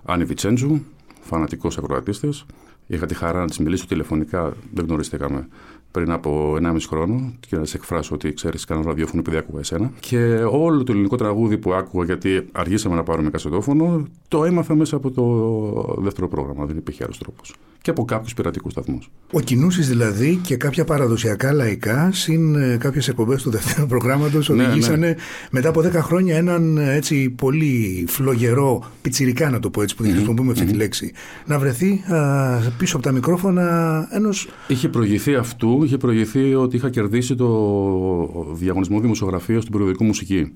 Άννη 0.05 0.25
Βιτσέντζου, 0.25 0.81
φανατικός 1.21 1.77
ακροατής 1.77 2.45
Είχα 2.87 3.05
τη 3.05 3.13
χαρά 3.13 3.39
να 3.39 3.45
της 3.45 3.59
μιλήσω 3.59 3.85
τηλεφωνικά, 3.85 4.53
δεν 4.73 4.85
γνωριστήκαμε 4.85 5.47
πριν 5.95 6.11
από 6.11 6.57
1,5 6.61 6.75
χρόνο 6.87 7.33
και 7.39 7.55
να 7.55 7.65
σε 7.65 7.77
εκφράσω 7.77 8.15
ότι 8.15 8.33
ξέρεις, 8.33 8.65
κάνω 8.65 8.81
ραδιόφωνο 8.81 9.19
επειδή 9.19 9.37
άκουγα 9.37 9.59
εσένα. 9.59 9.91
Και 9.99 10.17
όλο 10.51 10.83
το 10.83 10.91
ελληνικό 10.91 11.15
τραγούδι 11.15 11.57
που 11.57 11.73
άκουγα, 11.73 12.05
γιατί 12.05 12.47
αργήσαμε 12.51 12.95
να 12.95 13.03
πάρουμε 13.03 13.29
κασετόφωνο, 13.29 14.07
το 14.27 14.45
έμαθα 14.45 14.75
μέσα 14.75 14.95
από 14.95 15.11
το 15.11 16.01
δεύτερο 16.01 16.27
πρόγραμμα. 16.27 16.65
Δεν 16.65 16.77
υπήρχε 16.77 17.03
άλλος 17.03 17.17
τρόπος. 17.17 17.55
Και 17.81 17.91
από 17.91 18.05
κάποιους 18.05 18.33
πειρατικούς 18.33 18.71
σταθμούς. 18.71 19.09
Ο 19.31 19.39
Κινούσης 19.39 19.87
δηλαδή 19.87 20.39
και 20.43 20.55
κάποια 20.55 20.85
παραδοσιακά 20.85 21.53
λαϊκά, 21.53 22.09
συν 22.13 22.55
ε, 22.55 22.77
κάποιες 22.77 23.07
εκπομπές 23.07 23.41
του 23.41 23.49
δεύτερου 23.49 23.87
προγράμματος, 23.87 24.49
ναι, 24.49 24.63
οδηγήσανε 24.63 25.07
ναι. 25.07 25.15
μετά 25.51 25.69
από 25.69 25.81
10 25.81 25.91
χρόνια 25.91 26.35
έναν 26.37 26.77
ε, 26.77 26.95
έτσι 26.95 27.29
πολύ 27.29 28.05
φλογερό, 28.07 28.91
πιτσιρικά 29.01 29.49
να 29.49 29.59
το 29.59 29.69
πω 29.69 29.81
έτσι, 29.81 29.95
που 29.95 30.01
δεν 30.01 30.11
mm-hmm. 30.11 30.15
χρησιμοποιούμε 30.15 30.51
αυτή 30.51 30.63
mm-hmm. 30.63 30.71
τη 30.71 30.75
λέξη, 30.75 31.11
να 31.45 31.59
βρεθεί 31.59 32.03
α, 32.07 32.59
πίσω 32.77 32.95
από 32.95 33.05
τα 33.05 33.11
μικρόφωνα 33.11 34.07
ενό. 34.11 34.29
Είχε 34.67 34.89
προηγηθεί 34.89 35.35
αυτού 35.35 35.83
είχε 35.85 35.97
προηγηθεί 35.97 36.55
ότι 36.55 36.75
είχα 36.75 36.89
κερδίσει 36.89 37.35
το 37.35 38.49
διαγωνισμό 38.53 38.99
δημοσιογραφίας 38.99 39.65
του 39.65 39.71
περιοδικού 39.71 40.03
Μουσική. 40.03 40.53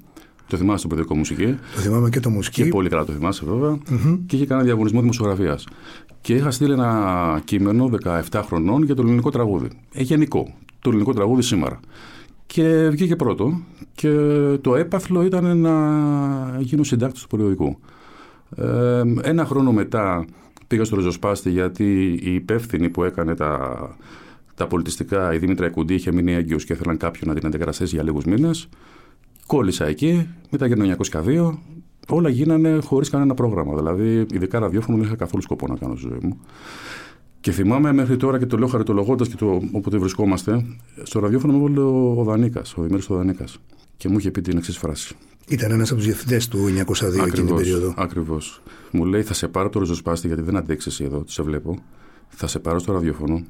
Το 0.47 0.57
θυμάσαι 0.57 0.81
το 0.81 0.87
περιοδικό 0.87 1.15
Μουσική; 1.15 1.55
Το 1.75 1.81
θυμάμαι 1.81 2.09
και 2.09 2.19
το 2.19 2.29
Μουσική. 2.29 2.63
Και 2.63 2.69
πολύ 2.69 2.89
καλά 2.89 3.05
το 3.05 3.11
θυμάσαι 3.11 3.45
βέβαια. 3.45 3.77
Mm-hmm. 3.89 4.19
Και 4.25 4.35
είχε 4.35 4.45
κάνει 4.45 4.63
διαγωνισμό 4.63 4.99
δημοσιογραφίας. 4.99 5.65
Και 6.21 6.33
είχα 6.33 6.51
στείλει 6.51 6.73
ένα 6.73 7.41
κείμενο 7.43 7.89
17 8.31 8.41
χρονών 8.45 8.83
για 8.83 8.95
το 8.95 9.01
ελληνικό 9.01 9.29
τραγούδι. 9.29 9.67
Ε, 9.93 10.01
γενικό. 10.03 10.53
Το 10.79 10.89
ελληνικό 10.89 11.13
τραγούδι 11.13 11.41
σήμερα. 11.41 11.79
Και 12.45 12.89
βγήκε 12.91 13.15
πρώτο. 13.15 13.61
Και 13.93 14.11
το 14.61 14.75
έπαθλο 14.75 15.23
ήταν 15.23 15.57
να 15.57 15.73
γίνω 16.59 16.83
συντάκτης 16.83 17.21
του 17.21 17.27
περιοδικού. 17.27 17.79
Ε, 18.55 19.01
ένα 19.21 19.45
χρόνο 19.45 19.71
μετά 19.71 20.25
πήγα 20.67 20.83
στο 20.83 20.95
ριζοσπάστη 20.95 21.49
γιατί 21.49 22.19
η 22.21 22.33
υπεύθυνη 22.33 22.89
που 22.89 23.03
έκανε 23.03 23.35
τα 23.35 23.79
τα 24.59 24.67
πολιτιστικά, 24.67 25.33
η 25.33 25.37
Δήμητρα 25.37 25.69
Κουντή 25.69 25.93
είχε 25.93 26.11
μείνει 26.11 26.33
έγκυος 26.33 26.65
και 26.65 26.73
ήθελαν 26.73 26.97
κάποιον 26.97 27.29
να 27.29 27.35
την 27.35 27.47
αντικαταστήσει 27.47 27.95
για 27.95 28.03
λίγους 28.03 28.25
μήνες. 28.25 28.69
Κόλλησα 29.45 29.85
εκεί, 29.85 30.27
μετά 30.49 30.67
για 30.67 30.75
το 30.75 30.83
1902. 30.83 31.57
Όλα 32.07 32.29
γίνανε 32.29 32.79
χωρίς 32.83 33.09
κανένα 33.09 33.33
πρόγραμμα. 33.33 33.75
Δηλαδή, 33.75 34.25
ειδικά 34.31 34.59
ραδιόφωνο 34.59 34.97
δεν 34.97 35.05
είχα 35.05 35.15
καθόλου 35.15 35.41
σκοπό 35.41 35.67
να 35.67 35.75
κάνω 35.75 35.95
στη 35.95 36.07
ζωή 36.07 36.19
μου. 36.23 36.39
Και 37.39 37.51
θυμάμαι 37.51 37.93
μέχρι 37.93 38.17
τώρα 38.17 38.39
και 38.39 38.45
το 38.45 38.57
λέω 38.57 38.67
χαριτολογώντας 38.67 39.27
και 39.27 39.35
το 39.35 39.61
όποτε 39.71 39.97
βρισκόμαστε, 39.97 40.65
στο 41.03 41.19
ραδιόφωνο 41.19 41.53
μου 41.53 41.65
έβαλε 41.65 41.79
ο 42.19 42.23
Δανίκα, 42.23 42.61
ο 42.75 42.81
Δημήτρης 42.81 43.07
Δανίκα. 43.07 43.45
Και 43.97 44.09
μου 44.09 44.17
είχε 44.17 44.31
πει 44.31 44.41
την 44.41 44.57
εξής 44.57 44.77
φράση. 44.77 45.15
Ήταν 45.47 45.71
ένας 45.71 45.89
από 45.89 45.97
τους 45.97 46.05
διευθυντές 46.05 46.47
του 46.47 46.57
1902 46.67 47.25
εκείνη 47.27 47.45
την 47.45 47.55
περίοδο. 47.55 47.93
Ακριβώς. 47.97 48.61
Μου 48.91 49.05
λέει: 49.05 49.23
Θα 49.23 49.33
σε 49.33 49.47
πάρω 49.47 49.69
το 49.69 49.79
ριζοσπάστη 49.79 50.27
γιατί 50.27 50.41
δεν 50.41 50.55
αντέξει 50.55 51.03
εδώ, 51.03 51.23
σε 51.27 51.43
βλέπω. 51.43 51.77
Θα 52.27 52.47
σε 52.47 52.59
πάρω 52.59 52.79
στο 52.79 52.93
ραδιόφωνο 52.93 53.43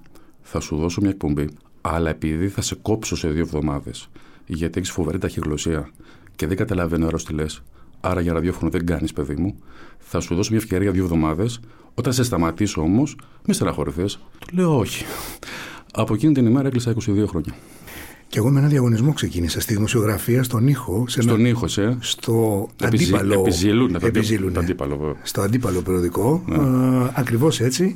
θα 0.51 0.59
σου 0.59 0.75
δώσω 0.75 1.01
μια 1.01 1.09
εκπομπή, 1.09 1.49
αλλά 1.81 2.09
επειδή 2.09 2.47
θα 2.47 2.61
σε 2.61 2.75
κόψω 2.75 3.15
σε 3.15 3.29
δύο 3.29 3.41
εβδομάδες, 3.41 4.09
γιατί 4.45 4.79
έχεις 4.79 4.91
φοβερή 4.91 5.17
ταχυγλωσία 5.17 5.89
και 6.35 6.47
δεν 6.47 6.57
καταλαβαίνω 6.57 7.07
άρα 7.07 7.17
τι 7.17 7.33
λες, 7.33 7.63
άρα 7.99 8.21
για 8.21 8.33
ραδιόφωνο 8.33 8.71
δεν 8.71 8.85
κάνεις, 8.85 9.13
παιδί 9.13 9.35
μου, 9.35 9.55
θα 9.99 10.19
σου 10.19 10.35
δώσω 10.35 10.51
μια 10.51 10.59
ευκαιρία 10.59 10.91
δύο 10.91 11.03
εβδομάδες. 11.03 11.59
Όταν 11.93 12.13
σε 12.13 12.23
σταματήσω 12.23 12.81
όμως, 12.81 13.17
μη 13.45 13.53
στεναχωρηθείς. 13.53 14.19
Του 14.39 14.55
λέω 14.55 14.77
όχι. 14.77 15.05
Από 15.93 16.13
εκείνη 16.13 16.33
την 16.33 16.45
ημέρα 16.45 16.67
έκλεισα 16.67 16.91
22 16.91 17.25
χρόνια. 17.27 17.55
Και 18.27 18.37
εγώ 18.37 18.49
με 18.49 18.59
ένα 18.59 18.67
διαγωνισμό 18.67 19.13
ξεκίνησα 19.13 19.61
στη 19.61 19.73
δημοσιογραφία, 19.73 20.43
στον 20.43 20.67
ήχο. 20.67 21.05
Σε 21.07 21.21
στον 21.21 21.45
ήχο, 21.45 21.67
σε. 21.67 21.97
Στο 21.99 22.67
αντίπαλο. 22.81 23.39
Επιζηλούν, 23.39 23.95
επιζηλούν, 24.01 24.57
αντίπαλο. 24.57 25.17
Στο 25.23 25.41
αντίπαλο 25.41 25.81
περιοδικό. 25.81 26.43
Ναι. 26.45 26.57
Ακριβώς 27.13 27.59
έτσι. 27.59 27.95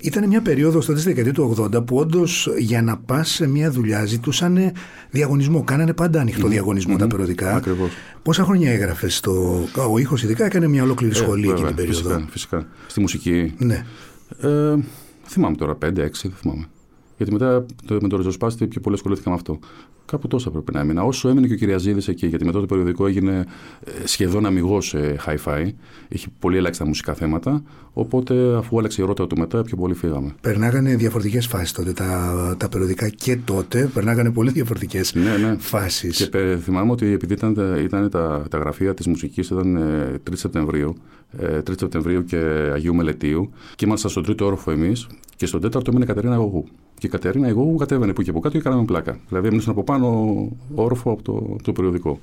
Ήταν 0.00 0.28
μια 0.28 0.40
περίοδο 0.40 0.78
τότε 0.78 0.98
στη 0.98 1.08
δεκαετία 1.08 1.32
του 1.32 1.56
80 1.74 1.86
που 1.86 1.96
όντως 1.96 2.48
για 2.58 2.82
να 2.82 2.96
πας 2.96 3.30
σε 3.30 3.46
μια 3.46 3.70
δουλειά 3.70 4.04
ζητούσαν 4.04 4.72
διαγωνισμό. 5.10 5.64
Κάνανε 5.64 5.92
πάντα 5.92 6.20
ανοιχτό 6.20 6.48
διαγωνισμό 6.48 6.96
τα 6.96 7.06
περιοδικά. 7.06 7.54
Ακριβώς. 7.54 7.90
Πόσα 8.22 8.44
χρόνια 8.44 8.72
έγραφες 8.72 9.16
στο. 9.16 9.64
Ο 9.90 9.98
ήχος, 9.98 10.22
ειδικά, 10.22 10.44
έκανε 10.44 10.68
μια 10.68 10.82
ολόκληρη 10.82 11.14
σχολή 11.14 11.48
Ε, 11.48 11.50
εκείνη 11.50 11.66
βέβαια, 11.66 11.74
την 11.74 11.76
περίοδο. 11.76 12.08
Φυσικά, 12.08 12.28
φυσικά. 12.30 12.66
Στη 12.86 13.00
μουσική. 13.00 13.54
Ναι. 13.58 13.84
Ε, 14.40 14.74
θυμάμαι 15.26 15.56
τώρα, 15.56 15.72
5-6, 15.74 16.28
δεν 16.28 16.32
θυμάμαι. 16.40 16.66
Γιατί 17.16 17.32
μετά 17.32 17.66
το, 17.86 17.98
με 18.00 18.08
το 18.08 18.16
ριζοσπάστη 18.16 18.66
πιο 18.66 18.80
πολύ 18.80 18.94
ασχολήθηκα 18.94 19.28
με 19.30 19.36
αυτό. 19.36 19.58
Κάπου 20.06 20.26
τόσο 20.28 20.50
πρέπει 20.50 20.72
να 20.72 20.80
έμεινα. 20.80 21.02
Όσο 21.02 21.28
έμεινε 21.28 21.46
και 21.46 21.52
ο 21.52 21.56
Κυριαζίδη 21.56 22.10
εκεί, 22.10 22.26
γιατί 22.26 22.44
μετά 22.44 22.60
το 22.60 22.66
περιοδικό 22.66 23.06
έγινε 23.06 23.44
ε, 23.84 24.06
σχεδόν 24.06 24.46
αμυγός 24.46 24.94
ε, 24.94 25.16
hi-fi. 25.26 25.68
Είχε 26.08 26.26
πολύ 26.38 26.56
ελάχιστα 26.56 26.86
μουσικά 26.86 27.14
θέματα. 27.14 27.62
Οπότε, 27.92 28.54
αφού 28.56 28.78
άλλαξε 28.78 29.02
η 29.02 29.04
ρότα 29.04 29.26
του 29.26 29.38
μετά, 29.38 29.62
πιο 29.62 29.76
πολύ 29.76 29.94
φύγαμε. 29.94 30.34
Περνάγανε 30.40 30.96
διαφορετικές 30.96 31.46
φάσεις 31.46 31.72
τότε 31.72 31.92
τα, 31.92 32.54
τα 32.58 32.68
περιοδικά 32.68 33.08
και 33.08 33.36
τότε. 33.44 33.90
Περνάγανε 33.94 34.30
πολύ 34.32 34.50
διαφορετικές 34.50 35.14
Ναι, 35.14 35.36
ναι. 35.36 35.56
φάσεις. 35.58 36.16
Και 36.16 36.26
πε- 36.26 36.58
θυμάμαι 36.62 36.90
ότι 36.90 37.06
επειδή 37.06 37.32
ήταν, 37.32 37.56
ήταν 37.84 38.10
τα, 38.10 38.46
τα 38.50 38.58
γραφεία 38.58 38.94
της 38.94 39.06
μουσικής, 39.06 39.50
ήταν 39.50 39.76
ε, 39.76 40.20
3 40.30 40.32
Σεπτεμβρίου, 40.32 40.94
ε, 41.38 41.58
3 41.58 41.62
Σεπτεμβρίου 41.78 42.24
και 42.24 42.36
Αγίου 42.74 42.94
Μελετίου, 42.94 43.50
και 43.74 43.84
ήμασταν 43.84 44.10
στον 44.10 44.22
τρίτο 44.22 44.46
όροφο 44.46 44.70
εμείς, 44.70 45.06
και 45.36 45.46
στον 45.46 45.60
τέταρτο 45.60 45.90
έμεινε 45.90 46.04
η 46.04 46.08
Κατερίνα 46.08 46.36
Γογού. 46.36 46.64
Και 47.04 47.10
η 47.10 47.18
Κατερίνα 47.18 47.50
Γογού 47.50 47.76
κατέβαινε 47.76 48.12
που 48.12 48.22
και 48.22 48.30
από 48.30 48.40
κάτω 48.40 48.56
και 48.56 48.62
κάναμε 48.62 48.84
πλάκα. 48.84 49.18
Δηλαδή 49.28 49.46
έμεινε 49.46 49.62
από 49.66 49.84
πάνω 49.84 50.34
όροφο 50.74 51.10
από 51.10 51.22
το, 51.22 51.32
από 51.32 51.62
το 51.62 51.72
περιοδικό. 51.72 52.18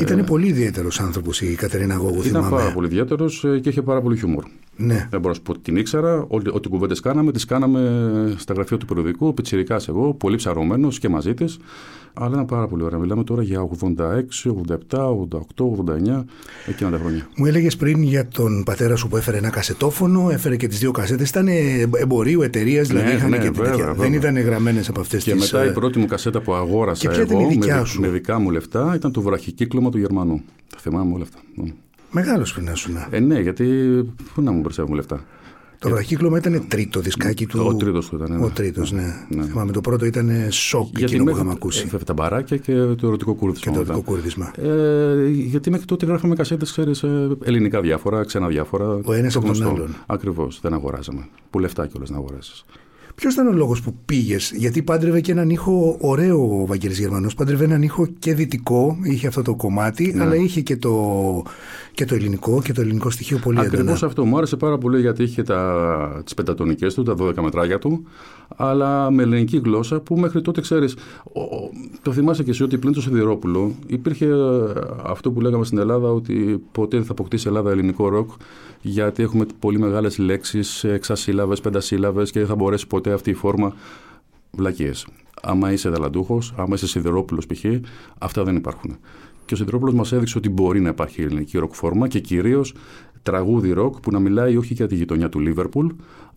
Ήταν 0.00 0.24
πολύ 0.24 0.46
ιδιαίτερος 0.46 1.00
άνθρωπος 1.00 1.40
η 1.40 1.54
Κατερίνα 1.54 1.94
Γόγου, 1.94 2.18
Ήταν 2.18 2.24
θυμάμαι. 2.24 2.56
πάρα 2.56 2.72
πολύ 2.72 2.86
ιδιαίτερος 2.86 3.44
και 3.60 3.68
είχε 3.68 3.82
πάρα 3.82 4.00
πολύ 4.00 4.18
χιούμορ. 4.18 4.44
Ναι. 4.76 4.94
Δεν 5.10 5.20
μπορώ 5.20 5.28
να 5.28 5.34
σου 5.34 5.42
πω 5.42 5.52
ότι 5.52 5.60
την 5.60 5.76
ήξερα. 5.76 6.24
Ό,τι, 6.28 6.50
ό,τι 6.52 6.68
κουβέντες 6.68 7.00
κάναμε, 7.00 7.32
τις 7.32 7.44
κάναμε 7.44 8.34
στα 8.36 8.54
γραφεία 8.54 8.76
του 8.76 8.86
περιοδικού. 8.86 9.34
Πιτσυρικά 9.34 9.80
εγώ, 9.88 10.14
πολύ 10.14 10.36
ψαρωμένος 10.36 10.98
και 10.98 11.08
μαζί 11.08 11.34
της. 11.34 11.58
Αλλά 12.14 12.32
ήταν 12.32 12.46
πάρα 12.46 12.66
πολύ 12.68 12.82
ωραία. 12.82 12.98
Μιλάμε 12.98 13.24
τώρα 13.24 13.42
για 13.42 13.68
86, 13.80 14.52
87, 14.90 14.98
88, 15.30 15.64
89, 16.16 16.24
εκείνα 16.66 16.90
τα 16.90 16.98
χρόνια. 16.98 17.28
Μου 17.36 17.46
έλεγες 17.46 17.76
πριν 17.76 18.02
για 18.02 18.28
τον 18.28 18.62
πατέρα 18.64 18.96
σου 18.96 19.08
που 19.08 19.16
έφερε 19.16 19.36
ένα 19.36 19.50
κασετόφωνο, 19.50 20.30
έφερε 20.30 20.56
και 20.56 20.66
τις 20.66 20.78
δύο 20.78 20.90
κασέτες. 20.90 21.28
Ήταν 21.28 21.48
εμπορίου, 22.00 22.42
εταιρείας, 22.42 22.88
δηλαδή 22.88 23.06
Ναι, 23.06 23.12
είχαν 23.14 23.30
ναι, 23.30 23.38
και 23.38 23.50
βέβαια, 23.50 23.70
τέτοια. 23.70 23.86
βέβαια. 23.86 24.02
Δεν 24.02 24.12
ήταν 24.12 24.38
γραμμένες 24.38 24.88
από 24.88 25.00
αυτές 25.00 25.24
τις. 25.24 25.32
Και 25.32 25.38
μετά 25.38 25.70
η 25.70 25.72
πρώτη 25.72 25.98
μου 25.98 26.06
κασέτα 26.06 26.40
που 26.40 26.54
αγόρασα 26.54 27.00
Και 27.00 27.08
ποια 27.08 27.22
ήταν 27.22 27.40
εγώ 27.40 27.50
η 27.50 27.52
δικιά 27.52 27.78
με, 27.78 27.84
σου; 27.84 28.00
με 28.00 28.08
δικά 28.08 28.38
μου 28.38 28.50
λεφτά 28.50 28.92
ήταν 28.94 29.12
το 29.12 29.20
βραχικύκλωμα 29.20 29.90
του 29.90 29.98
Γερμανού. 29.98 30.42
Τα 30.70 30.78
θυμάμαι 30.80 31.14
όλα 31.14 31.22
αυτά. 31.22 31.38
Μεγάλος 32.10 32.52
πριν 32.52 32.64
να 32.64 32.74
σου 32.74 32.92
να. 32.92 33.08
Ε, 33.10 33.20
ναι, 33.20 33.40
γιατί 33.40 33.64
πού 34.34 34.42
να 34.42 34.50
μου 34.50 34.60
περισσεύουν 34.60 34.94
λεφτά. 34.94 35.24
Το 35.84 35.90
βραχύκλωμα 35.90 36.38
ήταν 36.38 36.64
τρίτο 36.68 37.00
δισκάκι 37.00 37.46
του. 37.46 37.64
Ο 37.66 37.74
τρίτος 37.74 38.08
του 38.08 38.16
ήταν, 38.16 38.38
ναι. 38.38 38.44
Ο 38.44 38.48
τρίτος, 38.50 38.92
ναι. 38.92 39.26
Ναι. 39.28 39.44
Θυμάμαι, 39.44 39.72
το 39.72 39.80
πρώτο 39.80 40.04
ήταν 40.04 40.30
σοκ 40.50 40.86
Γιατί 40.88 41.02
εκείνο 41.04 41.18
που 41.18 41.24
μέχρι 41.24 41.40
είχαμε 41.40 41.52
ακούσει. 41.52 41.88
ε, 41.94 41.98
τα 41.98 42.12
μπαράκια 42.12 42.56
και 42.56 42.72
το 42.72 43.06
ερωτικό 43.06 43.34
κούρδισμα. 43.34 43.72
και 43.72 43.78
το 43.78 43.84
μετά. 43.84 43.94
δικό 43.94 44.04
κούρδισμα. 44.12 44.50
Ε, 44.58 45.26
γιατί 45.28 45.70
μέχρι 45.70 45.86
τότε 45.86 46.06
γράφαμε 46.06 46.34
κασέτες, 46.34 46.70
ξέρεις, 46.70 47.02
ε, 47.02 47.28
ελληνικά 47.44 47.80
διάφορα, 47.80 48.24
ξένα 48.24 48.48
διάφορα. 48.48 49.00
Ο 49.04 49.12
ένας 49.12 49.32
το 49.32 49.38
από 49.38 49.48
τον 49.48 49.56
γνωστό. 49.56 49.74
άλλον. 49.74 49.94
Ακριβώς, 50.06 50.58
δεν 50.62 50.72
αγοράζαμε. 50.72 51.28
Που 51.50 51.58
λεφτά 51.58 51.86
κιόλας 51.86 52.10
να 52.10 52.16
αγοράσεις. 52.16 52.64
Ποιος 53.14 53.32
ήταν 53.34 53.46
ο 53.46 53.52
λόγος 53.52 53.82
που 53.82 53.94
πήγες, 54.04 54.52
Γιατί 54.56 54.82
πάντρευε 54.82 55.20
και 55.20 55.32
έναν 55.32 55.50
ήχο 55.50 55.96
ωραίο 56.00 56.60
ο 56.60 56.66
Βαγγέλης 56.66 56.98
Γερμανός. 56.98 57.34
Πάντρευε 57.34 57.64
έναν 57.64 57.82
ήχο 57.82 58.06
και 58.18 58.34
δυτικό, 58.34 58.98
είχε 59.02 59.26
αυτό 59.26 59.42
το 59.42 59.54
κομμάτι, 59.54 60.12
Ναι. 60.14 60.22
αλλά 60.22 60.34
είχε 60.34 60.60
και 60.60 60.76
το, 60.76 61.42
και 61.92 62.04
το 62.04 62.14
ελληνικό 62.14 62.62
και 62.62 62.72
το 62.72 62.80
ελληνικό 62.80 63.10
στοιχείο 63.10 63.38
πολύ 63.38 63.58
έντονα. 63.58 63.72
Ακριβώς 63.74 64.02
αυτό. 64.02 64.24
Μου 64.24 64.36
άρεσε 64.36 64.56
πάρα 64.56 64.78
πολύ 64.78 65.00
γιατί 65.00 65.22
είχε 65.22 65.42
τα, 65.42 66.20
τις 66.24 66.34
πεντατονικές 66.34 66.94
του, 66.94 67.02
τα 67.02 67.14
12 67.18 67.34
μετράγια 67.42 67.78
του, 67.78 68.04
αλλά 68.56 69.10
με 69.10 69.22
ελληνική 69.22 69.60
γλώσσα 69.64 70.00
που 70.00 70.16
μέχρι 70.18 70.40
τότε 70.42 70.60
ξέρεις, 70.60 70.96
ο- 71.32 71.40
ο- 71.40 71.70
το 72.02 72.12
θυμάσαι 72.12 72.42
και 72.42 72.50
εσύ 72.50 72.62
ότι 72.62 72.78
πριν 72.78 72.92
το 72.92 73.00
Σιδηρόπουλο 73.00 73.72
υπήρχε 73.86 74.26
ε, 74.26 74.32
αυτό 75.04 75.30
που 75.30 75.40
λέγαμε 75.40 75.64
στην 75.64 75.78
Ελλάδα 75.78 76.08
ότι 76.12 76.62
ποτέ 76.72 76.96
δεν 76.96 77.06
θα 77.06 77.12
αποκτήσει 77.12 77.44
η 77.46 77.48
Ελλάδα 77.48 77.70
ελληνικό 77.70 78.08
ροκ 78.08 78.30
γιατί 78.80 79.22
έχουμε 79.22 79.46
πολύ 79.58 79.78
μεγάλες 79.78 80.18
λέξεις, 80.18 80.84
εξασύλλαβες, 80.84 81.60
πεντασύλλαβες 81.60 82.30
και 82.30 82.38
δεν 82.38 82.48
θα 82.48 82.54
μπορέσει 82.54 82.86
ποτέ 82.86 83.12
αυτή 83.12 83.30
η 83.30 83.34
φόρμα 83.34 83.74
βλακίες. 84.50 85.06
Άμα 85.42 85.72
είσαι 85.72 85.90
ταλαντούχος, 85.90 86.54
άμα 86.56 86.74
είσαι 86.74 86.86
Σιδηρόπουλος 86.86 87.46
π.χ., 87.46 87.64
αυτά 88.18 88.42
δεν 88.44 88.56
υπάρχουν. 88.56 88.96
Και 89.44 89.54
ο 89.54 89.56
Σιδηρόπουλος 89.56 89.94
μας 89.94 90.12
έδειξε 90.12 90.38
ότι 90.38 90.48
μπορεί 90.48 90.80
να 90.80 90.88
υπάρχει 90.88 91.22
ελληνική 91.22 91.58
ροκ 91.58 91.74
φόρμα 91.74 92.08
και 92.08 92.20
κυρίως 92.20 92.74
τραγούδι 93.22 93.72
ροκ 93.72 94.00
που 94.00 94.10
να 94.10 94.18
μιλάει 94.18 94.56
όχι 94.56 94.74
για 94.74 94.86
τη 94.86 94.94
γειτονιά 94.94 95.28
του 95.28 95.40
Λίβερπουλ, 95.40 95.86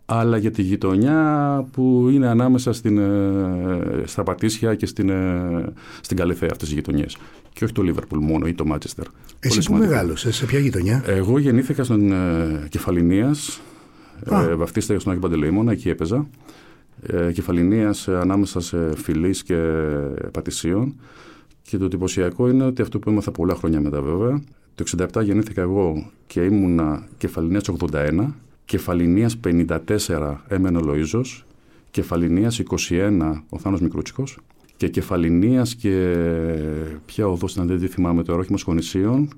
αλλά 0.10 0.38
για 0.38 0.52
τη 0.52 0.62
γειτονιά 0.62 1.66
που 1.72 2.10
είναι 2.12 2.28
ανάμεσα 2.28 2.74
στην, 2.74 2.98
ε, 2.98 4.04
στα 4.06 4.24
Πατήσια 4.24 4.76
και 4.76 4.86
στην, 4.86 5.10
ε, 5.10 5.74
στην 6.02 6.18
Καλυθέα 6.18 6.50
αυτές 6.52 6.68
τις 6.68 6.78
γειτονιές. 6.78 7.18
Και 7.54 7.64
όχι 7.64 7.74
το 7.74 7.82
Λίβερπουλ 7.82 8.20
μόνο 8.20 8.48
ή 8.48 8.54
το 8.54 8.66
Μάτσεστερ. 8.66 9.06
Εσύ 9.40 9.62
που 9.64 9.74
μεγάλωσες, 9.74 10.36
σε 10.36 10.46
ποια 10.46 10.60
γειτονιά; 10.60 11.04
Εγώ 11.06 11.40
γεννήθηκα 11.40 11.84
στον 11.84 12.12
ε, 12.12 12.68
Κεφαλινίας, 12.70 13.62
Α. 14.26 14.44
ε, 14.44 14.56
βαφτίστηκα 14.56 15.00
στον 15.00 15.12
Άγιο 15.12 15.28
Παντελεήμονα, 15.28 15.72
εκεί 15.72 15.90
έπαιζα. 15.90 16.28
Ε, 17.02 17.32
Κεφαλινίας 17.32 18.08
ε, 18.08 18.18
ανάμεσα 18.18 18.60
σε 18.60 18.96
Φιλής 18.96 19.44
και 19.44 19.56
Πατησίων. 20.32 20.96
Και 21.62 21.78
το 21.78 21.86
εντυπωσιακό 21.86 22.50
είναι 22.50 22.64
ότι 22.66 22.82
αυτό 22.82 23.00
που 23.00 23.10
έμαθα 23.10 23.32
πολλά 23.32 23.56
χρόνια 23.56 23.82
μετά 23.82 24.02
βέβαια, 24.02 24.42
το 24.76 24.84
67 25.16 25.24
γεννήθηκα 25.24 25.62
εγώ 25.62 26.12
και 26.28 26.42
ήμουνα 26.42 27.08
Κεφαλινίας 27.18 27.64
81, 27.92 28.34
Κεφαλινίας 28.68 29.40
54 29.48 30.36
έμενε 30.48 30.78
ο 30.78 30.82
Λοΐζος, 30.84 31.44
Κεφαλινίας 31.92 32.62
21 32.90 33.44
ο 33.50 33.60
Θάνος 33.60 33.82
Μικρούτσικος 33.82 34.38
και 34.78 34.88
Κεφαλινίας 34.88 35.76
και 35.76 36.16
ποια 37.06 37.28
οδός 37.28 37.54
ήταν 37.54 37.68
δεν 37.68 37.80
τη 37.80 37.88
θυμάμαι 37.88 38.24
τώρα, 38.24 38.40
όχι 38.40 38.52
Μοσχονησίων, 38.52 39.30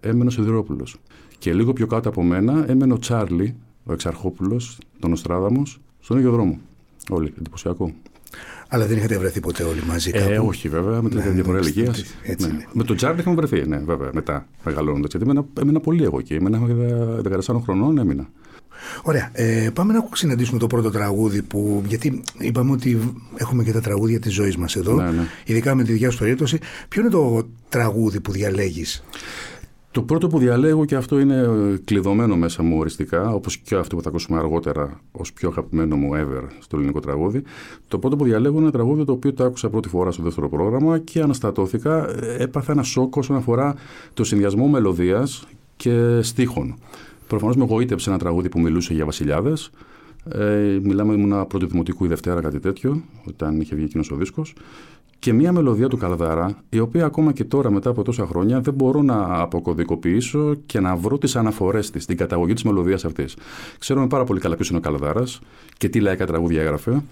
έμενε 0.00 0.26
ο 0.26 0.30
Σιδηρόπουλος. 0.30 0.96
Και 1.38 1.52
λίγο 1.52 1.72
πιο 1.72 1.86
κάτω 1.86 2.08
από 2.08 2.22
μένα 2.22 2.64
έμενε 2.68 2.92
ο 2.92 2.98
Τσάρλι, 2.98 3.54
ο 3.84 3.92
Εξαρχόπουλος, 3.92 4.78
τον 4.98 5.12
Οστράδαμος, 5.12 5.80
στον 6.00 6.18
ίδιο 6.18 6.30
δρόμο. 6.30 6.58
Όλοι, 7.10 7.32
εντυπωσιακό. 7.38 7.92
Αλλά 8.68 8.86
δεν 8.86 8.96
είχατε 8.96 9.18
βρεθεί 9.18 9.40
ποτέ 9.40 9.62
όλοι 9.62 9.82
μαζί 9.86 10.10
κάπου; 10.10 10.30
Ε, 10.30 10.38
όχι 10.38 10.68
βέβαια, 10.68 11.02
με 11.02 11.08
τέτοια 11.08 11.30
διαφορά 11.30 11.58
εντάξει, 11.58 11.80
ηλικία. 11.80 12.04
έτσι 12.22 12.50
είναι. 12.50 12.66
Με 12.72 12.84
τον 12.84 12.96
Τσάρλι 12.96 13.20
είχαμε 13.20 13.36
βρεθεί, 13.36 13.68
ναι, 13.68 13.78
βέβαια, 13.78 14.10
μετά 14.12 14.46
μεγαλώνοντας. 14.64 15.10
Γιατί 15.10 15.26
έμεινα, 15.30 15.46
έμεινα 15.60 15.80
πολύ 15.80 16.02
εγώ 16.02 16.18
εκεί. 16.18 16.34
Έμεινα 16.34 16.60
14 17.48 17.60
χρονών, 17.62 17.98
έμεινα. 17.98 18.28
Ωραία. 19.02 19.30
Ε, 19.32 19.70
πάμε 19.74 19.92
να 19.92 20.08
συναντήσουμε 20.12 20.58
το 20.58 20.66
πρώτο 20.66 20.90
τραγούδι 20.90 21.42
που. 21.42 21.82
Γιατί 21.86 22.22
είπαμε 22.38 22.72
ότι 22.72 23.14
έχουμε 23.36 23.62
και 23.64 23.72
τα 23.72 23.80
τραγούδια 23.80 24.20
της 24.20 24.32
ζωής 24.34 24.56
μας 24.56 24.76
εδώ. 24.76 24.94
Ναι, 24.94 25.10
ναι. 25.10 25.22
Ειδικά 25.44 25.74
με 25.74 25.82
τη 25.82 25.92
δικιά 25.92 26.10
σου 26.10 26.18
περίπτωση. 26.18 26.58
Ποιο 26.88 27.00
είναι 27.00 27.10
το 27.10 27.42
τραγούδι 27.68 28.20
που 28.20 28.32
διαλέγεις; 28.32 29.04
Το 29.90 30.02
πρώτο 30.02 30.28
που 30.28 30.38
διαλέγω 30.38 30.84
και 30.84 30.94
αυτό 30.94 31.18
είναι 31.18 31.36
ε, 31.36 31.76
κλειδωμένο 31.84 32.36
μέσα 32.36 32.62
μου 32.62 32.78
οριστικά, 32.78 33.32
όπως 33.34 33.56
και 33.56 33.74
αυτό 33.74 33.96
που 33.96 34.02
θα 34.02 34.08
ακούσουμε 34.08 34.38
αργότερα 34.38 35.00
ως 35.12 35.32
πιο 35.32 35.48
αγαπημένο 35.48 35.96
μου 35.96 36.10
ever 36.14 36.42
στο 36.60 36.76
ελληνικό 36.76 37.00
τραγούδι. 37.00 37.42
Το 37.88 37.98
πρώτο 37.98 38.16
που 38.16 38.24
διαλέγω 38.24 38.54
είναι 38.54 38.62
ένα 38.62 38.72
τραγούδι 38.72 39.04
το 39.04 39.12
οποίο 39.12 39.32
το 39.32 39.44
άκουσα 39.44 39.70
πρώτη 39.70 39.88
φορά 39.88 40.10
στο 40.10 40.22
δεύτερο 40.22 40.48
πρόγραμμα 40.48 40.98
και 40.98 41.20
αναστατώθηκα. 41.20 42.08
Ε, 42.22 42.36
Έπαθα 42.42 42.72
ένα 42.72 42.82
σοκ 42.82 43.16
όσον 43.16 43.36
αφορά 43.36 43.74
το 44.14 44.24
συνδυασμό 44.24 44.66
μελωδίας 44.66 45.46
και 45.76 46.22
στίχων. 46.22 46.78
Προφανώς 47.28 47.56
με 47.56 47.64
εγωίτευσε 47.64 48.10
ένα 48.10 48.18
τραγούδι 48.18 48.48
που 48.48 48.60
μιλούσε 48.60 48.94
για 48.94 49.04
βασιλιάδες. 49.04 49.70
Ε, 50.32 50.78
μιλάμε, 50.82 51.14
ήμουν 51.14 51.46
πρώτη 51.46 51.66
δημοτικού 51.66 52.04
ή 52.04 52.08
Δευτέρα, 52.08 52.40
κάτι 52.40 52.60
τέτοιο, 52.60 53.02
όταν 53.28 53.60
είχε 53.60 53.74
βγει 53.74 53.84
εκείνος 53.84 54.10
ο 54.10 54.16
δίσκος. 54.16 54.54
Και 55.18 55.32
μια 55.32 55.52
μελωδία 55.52 55.88
του 55.88 55.96
Καλδαρά, 55.96 56.58
η 56.68 56.78
οποία 56.78 57.04
ακόμα 57.04 57.32
και 57.32 57.44
τώρα 57.44 57.70
μετά 57.70 57.90
από 57.90 58.02
τόσα 58.02 58.26
χρόνια 58.26 58.60
δεν 58.60 58.74
μπορώ 58.74 59.02
να 59.02 59.40
αποκωδικοποιήσω 59.40 60.54
και 60.66 60.80
να 60.80 60.96
βρω 60.96 61.18
τις 61.18 61.36
αναφορές 61.36 61.90
της, 61.90 62.06
την 62.06 62.16
καταγωγή 62.16 62.52
της 62.52 62.62
μελωδίας 62.62 63.04
αυτής. 63.04 63.36
Ξέρουμε 63.78 64.06
πάρα 64.06 64.24
πολύ 64.24 64.40
καλά 64.40 64.54
ποιος 64.54 64.68
είναι 64.68 64.78
ο 64.78 64.80
Καλδάρας 64.80 65.40
και 65.76 65.88
τι 65.88 66.00
λαϊκά 66.00 66.26
τραγούδια 66.26 66.62
έγραφε. 66.62 67.02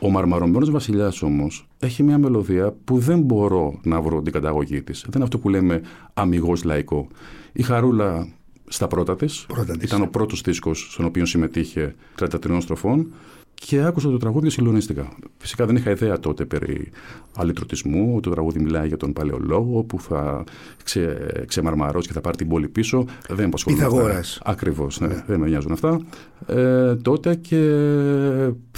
Ο 0.00 0.10
Μαρμαρωμένος 0.10 0.70
Βασιλιάς 0.70 1.22
όμως 1.22 1.68
έχει 1.78 2.02
μια 2.02 2.18
μελωδία 2.18 2.74
που 2.84 2.98
δεν 2.98 3.20
μπορώ 3.20 3.80
να 3.82 4.00
βρω 4.00 4.22
την 4.22 4.32
καταγωγή 4.32 4.82
της. 4.82 5.00
Δεν 5.00 5.12
είναι 5.14 5.24
αυτό 5.24 5.38
που 5.38 5.48
λέμε 5.48 5.80
αμυγός 6.14 6.64
λαϊκό. 6.64 7.08
Η 7.52 7.62
Χαρούλα 7.62 8.28
στα 8.72 8.86
πρώτα 8.86 9.16
της. 9.16 9.44
Πρώτα 9.48 9.76
της. 9.76 9.88
Ήταν 9.88 10.02
ο 10.02 10.06
πρώτος 10.06 10.40
δίσκος 10.40 10.88
στον 10.90 11.04
οποίο 11.04 11.26
συμμετείχε 11.26 11.94
33 12.18 12.58
στροφών 12.60 13.12
και 13.54 13.82
άκουσα 13.82 14.10
το 14.10 14.16
τραγούδι 14.16 14.44
και 14.46 14.52
συγκλονίστηκα. 14.52 15.08
Φυσικά 15.38 15.66
δεν 15.66 15.76
είχα 15.76 15.90
ιδέα 15.90 16.18
τότε 16.18 16.44
περί 16.44 16.90
αλυτρωτισμού. 17.34 18.20
Το 18.20 18.30
τραγούδι 18.30 18.60
μιλάει 18.60 18.88
για 18.88 18.96
τον 18.96 19.12
παλαιολόγο 19.12 19.82
που 19.82 20.00
θα 20.00 20.44
ξε, 20.84 21.32
ξεμαρμαρώσει 21.46 22.06
και 22.06 22.12
θα 22.12 22.20
πάρει 22.20 22.36
την 22.36 22.48
πόλη 22.48 22.68
πίσω. 22.68 23.04
Δεν 23.28 23.36
με 23.36 23.44
απασχολούν 23.44 23.80
αυτά. 23.80 23.90
Πυθαγόρας. 23.90 24.40
Ακριβώς, 24.44 25.00
ναι, 25.00 25.24
δεν 25.26 25.40
με 25.40 25.48
νοιάζουν 25.48 25.72
αυτά. 25.72 26.00
Ε, 26.46 26.96
τότε 26.96 27.34
και 27.34 27.82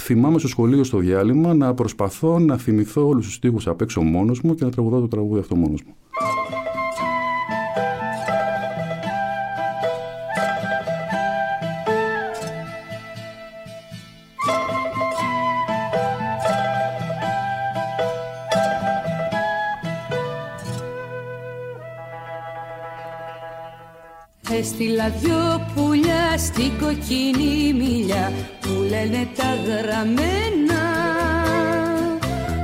θυμάμαι 0.01 0.39
στο 0.39 0.47
σχολείο 0.47 0.83
στο 0.83 0.97
διάλειμμα 0.97 1.53
να 1.53 1.73
προσπαθώ 1.73 2.39
να 2.39 2.57
θυμηθώ 2.57 3.07
όλους 3.07 3.25
τους 3.25 3.33
στίχους 3.33 3.67
απ' 3.67 3.81
έξω 3.81 4.01
μόνος 4.01 4.41
μου 4.41 4.55
και 4.55 4.63
να 4.63 4.71
τραγουδάω 4.71 4.99
το 4.99 5.07
τραγούδι 5.07 5.39
αυτό 5.39 5.55
μόνος 5.55 5.81
μου. 5.87 5.95
Έστειλα 24.63 25.09
δυο 25.09 25.67
πουλιά 25.75 26.37
στην 26.37 26.71
κοκκινή 26.79 27.73
μιλιά 27.73 28.31
που 28.61 28.69
λένε 28.89 29.27
τα 29.35 29.57
γραμμένα. 29.65 30.83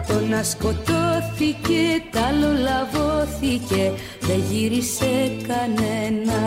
Το 0.07 0.25
να 0.29 0.43
σκοτώθηκε, 0.43 2.01
τ' 2.11 2.17
άλλο 2.17 2.47
λαβώθηκε, 2.61 3.91
δεν 4.19 4.43
γύρισε 4.51 5.31
κανένα. 5.47 6.41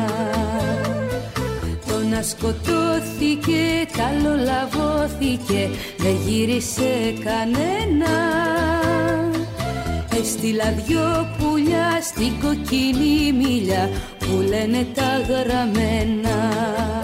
Το 1.87 1.99
να 2.11 2.23
σκοτώθηκε, 2.23 3.87
τ' 3.93 4.01
άλλο 4.01 4.35
λαβώθηκε, 4.45 5.69
δεν 5.99 6.17
γύρισε 6.27 7.15
κανένα 7.25 8.82
Έστειλα 10.21 10.73
δυο 10.87 11.29
πουλιά 11.39 11.99
στην 12.03 12.41
κοκκινή 12.41 13.33
μιλιά 13.33 13.91
που 14.19 14.41
λένε 14.49 14.87
τα 14.95 15.21
γραμμένα 15.29 17.02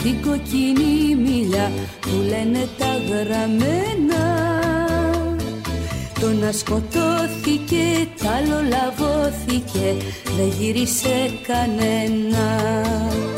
στην 0.00 0.22
κοκκινή 0.22 1.14
μιλιά 1.14 1.70
που 2.00 2.08
λένε 2.28 2.68
τα 2.78 2.96
γραμμένα 3.08 4.24
το 6.20 6.32
να 6.32 6.52
σκοτώθηκε, 6.52 8.08
τ' 8.16 8.26
άλλο 8.26 8.60
λαβώθηκε, 8.68 9.96
δεν 10.36 10.48
γύρισε 10.58 11.30
κανένα. 11.46 13.29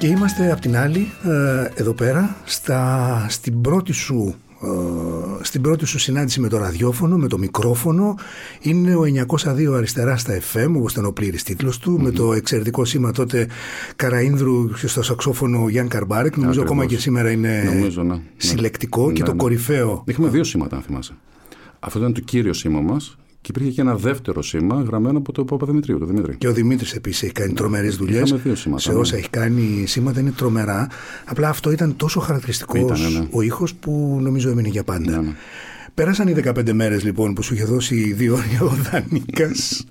Και 0.00 0.06
είμαστε 0.06 0.52
απ' 0.52 0.60
την 0.60 0.76
άλλη 0.76 1.08
ε, 1.24 1.68
εδώ 1.74 1.92
πέρα 1.92 2.36
στα, 2.44 3.26
στην 3.28 3.60
πρώτη 3.60 3.92
σου 3.92 4.34
ε, 4.62 5.44
στην 5.44 5.60
πρώτη 5.60 5.86
σου 5.86 5.98
συνάντηση 5.98 6.40
με 6.40 6.48
το 6.48 6.58
ραδιόφωνο, 6.58 7.16
με 7.16 7.28
το 7.28 7.38
μικρόφωνο. 7.38 8.14
Είναι 8.60 8.94
ο 8.94 9.02
902 9.44 9.72
αριστερά 9.76 10.16
στα 10.16 10.40
FM 10.52 10.72
όπως 10.76 10.92
ήταν 10.92 11.04
ο 11.04 11.12
πλήρης 11.12 11.42
τίτλος 11.42 11.78
του 11.78 12.00
με 12.00 12.10
το 12.10 12.32
εξαιρετικό 12.32 12.84
σήμα 12.84 13.12
τότε 13.12 13.48
Καραΐνδρου 13.96 14.78
και 14.80 14.86
στο 14.86 15.02
σαξόφωνο 15.02 15.68
Γιάν 15.68 15.88
Καρμπάρεκ. 15.88 16.36
Νομίζω 16.36 16.62
ακόμα 16.62 16.86
και 16.86 16.98
σήμερα 16.98 17.30
είναι 17.30 17.62
Νομίζω, 17.74 18.02
ναι. 18.02 18.20
συλλεκτικό 18.36 19.06
Ναι, 19.06 19.12
και 19.12 19.22
το 19.22 19.32
ναι. 19.32 19.36
κορυφαίο. 19.36 20.04
Είχαμε 20.06 20.28
δύο 20.28 20.44
σήματα, 20.44 20.76
αν 20.76 20.82
θυμάσαι. 20.82 21.12
Αυτό 21.80 21.98
ήταν 21.98 22.12
το 22.12 22.20
κύριο 22.20 22.52
σήμα 22.52 22.80
μας 22.80 23.16
και 23.40 23.50
υπήρχε 23.50 23.70
και 23.70 23.80
ένα 23.80 23.94
δεύτερο 23.96 24.42
σήμα 24.42 24.82
γραμμένο 24.82 25.18
από 25.18 25.32
τον 25.32 25.44
Παπαδημητρίου, 25.46 25.98
τον 25.98 26.08
Δημήτρη. 26.08 26.36
Και 26.36 26.48
ο 26.48 26.52
Δημήτρης 26.52 26.92
επίσης 26.92 27.22
έχει 27.22 27.32
κάνει 27.32 27.52
τρομερές 27.52 27.96
δουλειές. 27.96 28.22
Είχαμε 28.26 28.40
δύο 28.44 28.54
σήματα, 28.54 28.80
Σε 28.80 28.92
ναι. 28.92 28.98
όσα 28.98 29.16
έχει 29.16 29.28
κάνει 29.30 29.84
σήματα 29.86 30.20
είναι 30.20 30.30
τρομερά. 30.30 30.88
Απλά 31.24 31.48
αυτό 31.48 31.70
ήταν 31.70 31.96
τόσο 31.96 32.20
χαρακτηριστικός 32.20 33.00
Ήτανε, 33.00 33.18
ναι. 33.18 33.26
ο 33.30 33.42
ήχος 33.42 33.74
που 33.74 34.18
νομίζω 34.20 34.50
έμεινε 34.50 34.68
για 34.68 34.84
πάντα. 34.84 35.10
Ναι, 35.10 35.16
ναι. 35.26 35.34
Πέρασαν 35.94 36.28
οι 36.28 36.34
15 36.44 36.72
μέρες 36.72 37.04
λοιπόν 37.04 37.34
που 37.34 37.42
σου 37.42 37.54
είχε 37.54 37.64
δώσει 37.64 38.12
δύο 38.12 38.34
ώρια 38.34 38.62
ο 38.62 38.76
Δανίκας. 38.90 39.84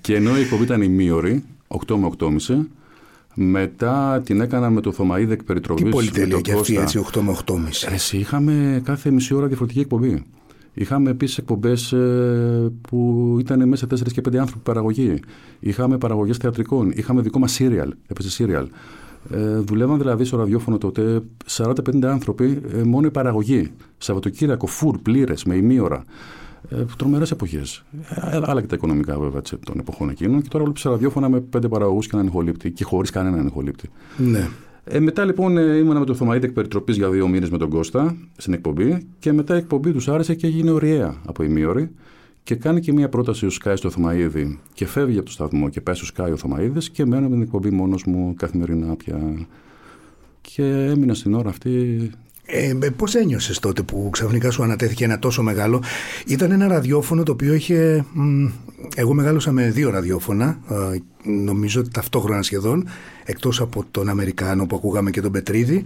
Και 0.00 0.14
ενώ 0.14 0.36
η 0.36 0.40
εκπομπή 0.40 0.62
ήταν 0.62 0.82
ημίωρη, 0.82 1.44
8 1.68 1.94
με 1.96 2.10
8.30, 2.18 2.28
μετά 3.34 4.22
την 4.24 4.40
έκανα 4.40 4.70
με 4.70 4.80
το 4.80 4.92
Θωμαίδη 4.92 5.32
εκ 5.32 5.42
περιτροπής. 5.44 5.82
Τι 5.82 5.88
με 5.88 5.94
πολυτέλεια 5.94 6.34
τον 6.34 6.42
και 6.42 6.52
αυτή 6.52 6.74
Κώστα. 6.74 6.82
έτσι 6.82 7.18
8 7.18 7.20
με 7.20 7.36
8,5. 7.46 7.92
Εσύ, 7.92 8.16
είχαμε 8.16 8.80
κάθε 8.84 9.10
μισή 9.10 9.34
ώρα 9.34 9.46
διαφορετική 9.46 9.80
εκπομπή. 9.80 10.24
Είχαμε 10.74 11.10
επίσης 11.10 11.38
εκπομπές 11.38 11.94
που 12.80 13.36
ήταν 13.40 13.68
μέσα 13.68 13.86
4 13.86 14.12
και 14.12 14.20
5 14.28 14.36
άνθρωποι 14.36 14.62
παραγωγή. 14.62 15.20
Είχαμε 15.60 15.98
παραγωγές 15.98 16.36
θεατρικών. 16.36 16.90
Είχαμε 16.94 17.20
δικό 17.20 17.38
μας 17.38 17.58
serial. 17.60 17.88
Έπαιζε 18.06 18.44
serial. 18.44 18.66
Ε, 19.30 19.58
δουλεύαν 19.58 19.98
δηλαδή 19.98 20.24
στο 20.24 20.36
ραδιόφωνο 20.36 20.78
τότε 20.78 21.22
40-50 21.50 22.04
άνθρωποι, 22.04 22.60
ε, 22.72 22.82
μόνο 22.82 23.06
η 23.06 23.10
παραγωγή. 23.10 23.72
Σαββατοκύριακο, 23.98 24.66
φουρ, 24.66 24.98
πλήρες, 24.98 25.44
με 25.44 25.54
ημίωρα. 25.54 26.04
Ε, 26.68 26.84
Τρομερές 26.96 27.30
εποχές. 27.30 27.84
Ε, 28.30 28.40
άλλα 28.42 28.60
και 28.60 28.66
τα 28.66 28.74
οικονομικά 28.74 29.18
βέβαια 29.18 29.38
έτσι, 29.38 29.56
των 29.56 29.78
εποχών 29.78 30.08
εκείνων. 30.08 30.42
Και 30.42 30.48
τώρα 30.48 30.64
βλέπεις 30.64 30.82
ραδιόφωνα 30.82 31.28
με 31.28 31.40
πέντε 31.40 31.68
παραγωγούς 31.68 32.06
και 32.06 32.10
έναν 32.14 32.26
ηχολήπτη 32.26 32.70
και 32.70 32.84
χωρίς 32.84 33.10
κανέναν 33.10 33.46
ηχολήπτη. 33.46 33.90
Ναι. 34.16 34.48
Ε, 34.84 35.00
μετά 35.00 35.24
λοιπόν 35.24 35.56
ε, 35.56 35.76
ήμουνα 35.76 35.98
με 35.98 36.04
το 36.04 36.14
Θωμαίδη 36.14 36.46
εκ 36.46 36.52
περιτροπής 36.52 36.96
για 36.96 37.10
δύο 37.10 37.28
μήνες 37.28 37.50
με 37.50 37.58
τον 37.58 37.68
Κώστα 37.68 38.16
στην 38.36 38.52
εκπομπή 38.52 39.06
και 39.18 39.32
μετά 39.32 39.54
η 39.54 39.58
εκπομπή 39.58 39.92
τους 39.92 40.08
άρεσε 40.08 40.34
και 40.34 40.46
έγινε 40.46 40.70
ωριαία 40.70 41.16
από 41.26 41.42
ημίωρη 41.42 41.90
και 42.42 42.54
κάνει 42.54 42.80
και 42.80 42.92
μια 42.92 43.08
πρόταση 43.08 43.46
ο 43.46 43.50
Σκάι 43.50 43.76
στο 43.76 43.90
Θωμαίδη 43.90 44.58
και 44.74 44.86
φεύγει 44.86 45.16
από 45.16 45.26
το 45.26 45.32
σταθμό 45.32 45.68
και 45.68 45.80
πάει 45.80 45.94
στο 45.94 46.04
Σκάι 46.04 46.32
ο 46.32 46.36
Θωμαίδης 46.36 46.90
και 46.90 47.04
μένω 47.04 47.28
με 47.28 47.34
την 47.34 47.42
εκπομπή 47.42 47.70
μόνος 47.70 48.04
μου 48.04 48.34
καθημερινά 48.34 48.96
πια. 48.96 49.46
Και 50.40 50.64
έμεινα 50.64 51.14
στην 51.14 51.34
ώρα 51.34 51.48
αυτή 51.48 52.10
Ε, 52.52 52.90
Πώς 52.96 53.14
ένιωσες 53.14 53.58
τότε 53.58 53.82
που 53.82 54.08
ξαφνικά 54.12 54.50
σου 54.50 54.62
ανατέθηκε 54.62 55.04
ένα 55.04 55.18
τόσο 55.18 55.42
μεγάλο; 55.42 55.82
Ήταν 56.26 56.50
ένα 56.50 56.68
ραδιόφωνο 56.68 57.22
το 57.22 57.32
οποίο 57.32 57.54
είχε. 57.54 58.04
μ, 58.12 58.46
εγώ 58.94 59.14
μεγάλωσα 59.14 59.52
με 59.52 59.70
δύο 59.70 59.90
ραδιόφωνα, 59.90 60.58
ε, 60.70 60.98
νομίζω 61.22 61.88
ταυτόχρονα 61.88 62.42
σχεδόν, 62.42 62.88
εκτός 63.24 63.60
από 63.60 63.84
τον 63.90 64.08
Αμερικάνο 64.08 64.66
που 64.66 64.76
ακούγαμε 64.76 65.10
και 65.10 65.20
τον 65.20 65.32
Πετρίδη. 65.32 65.84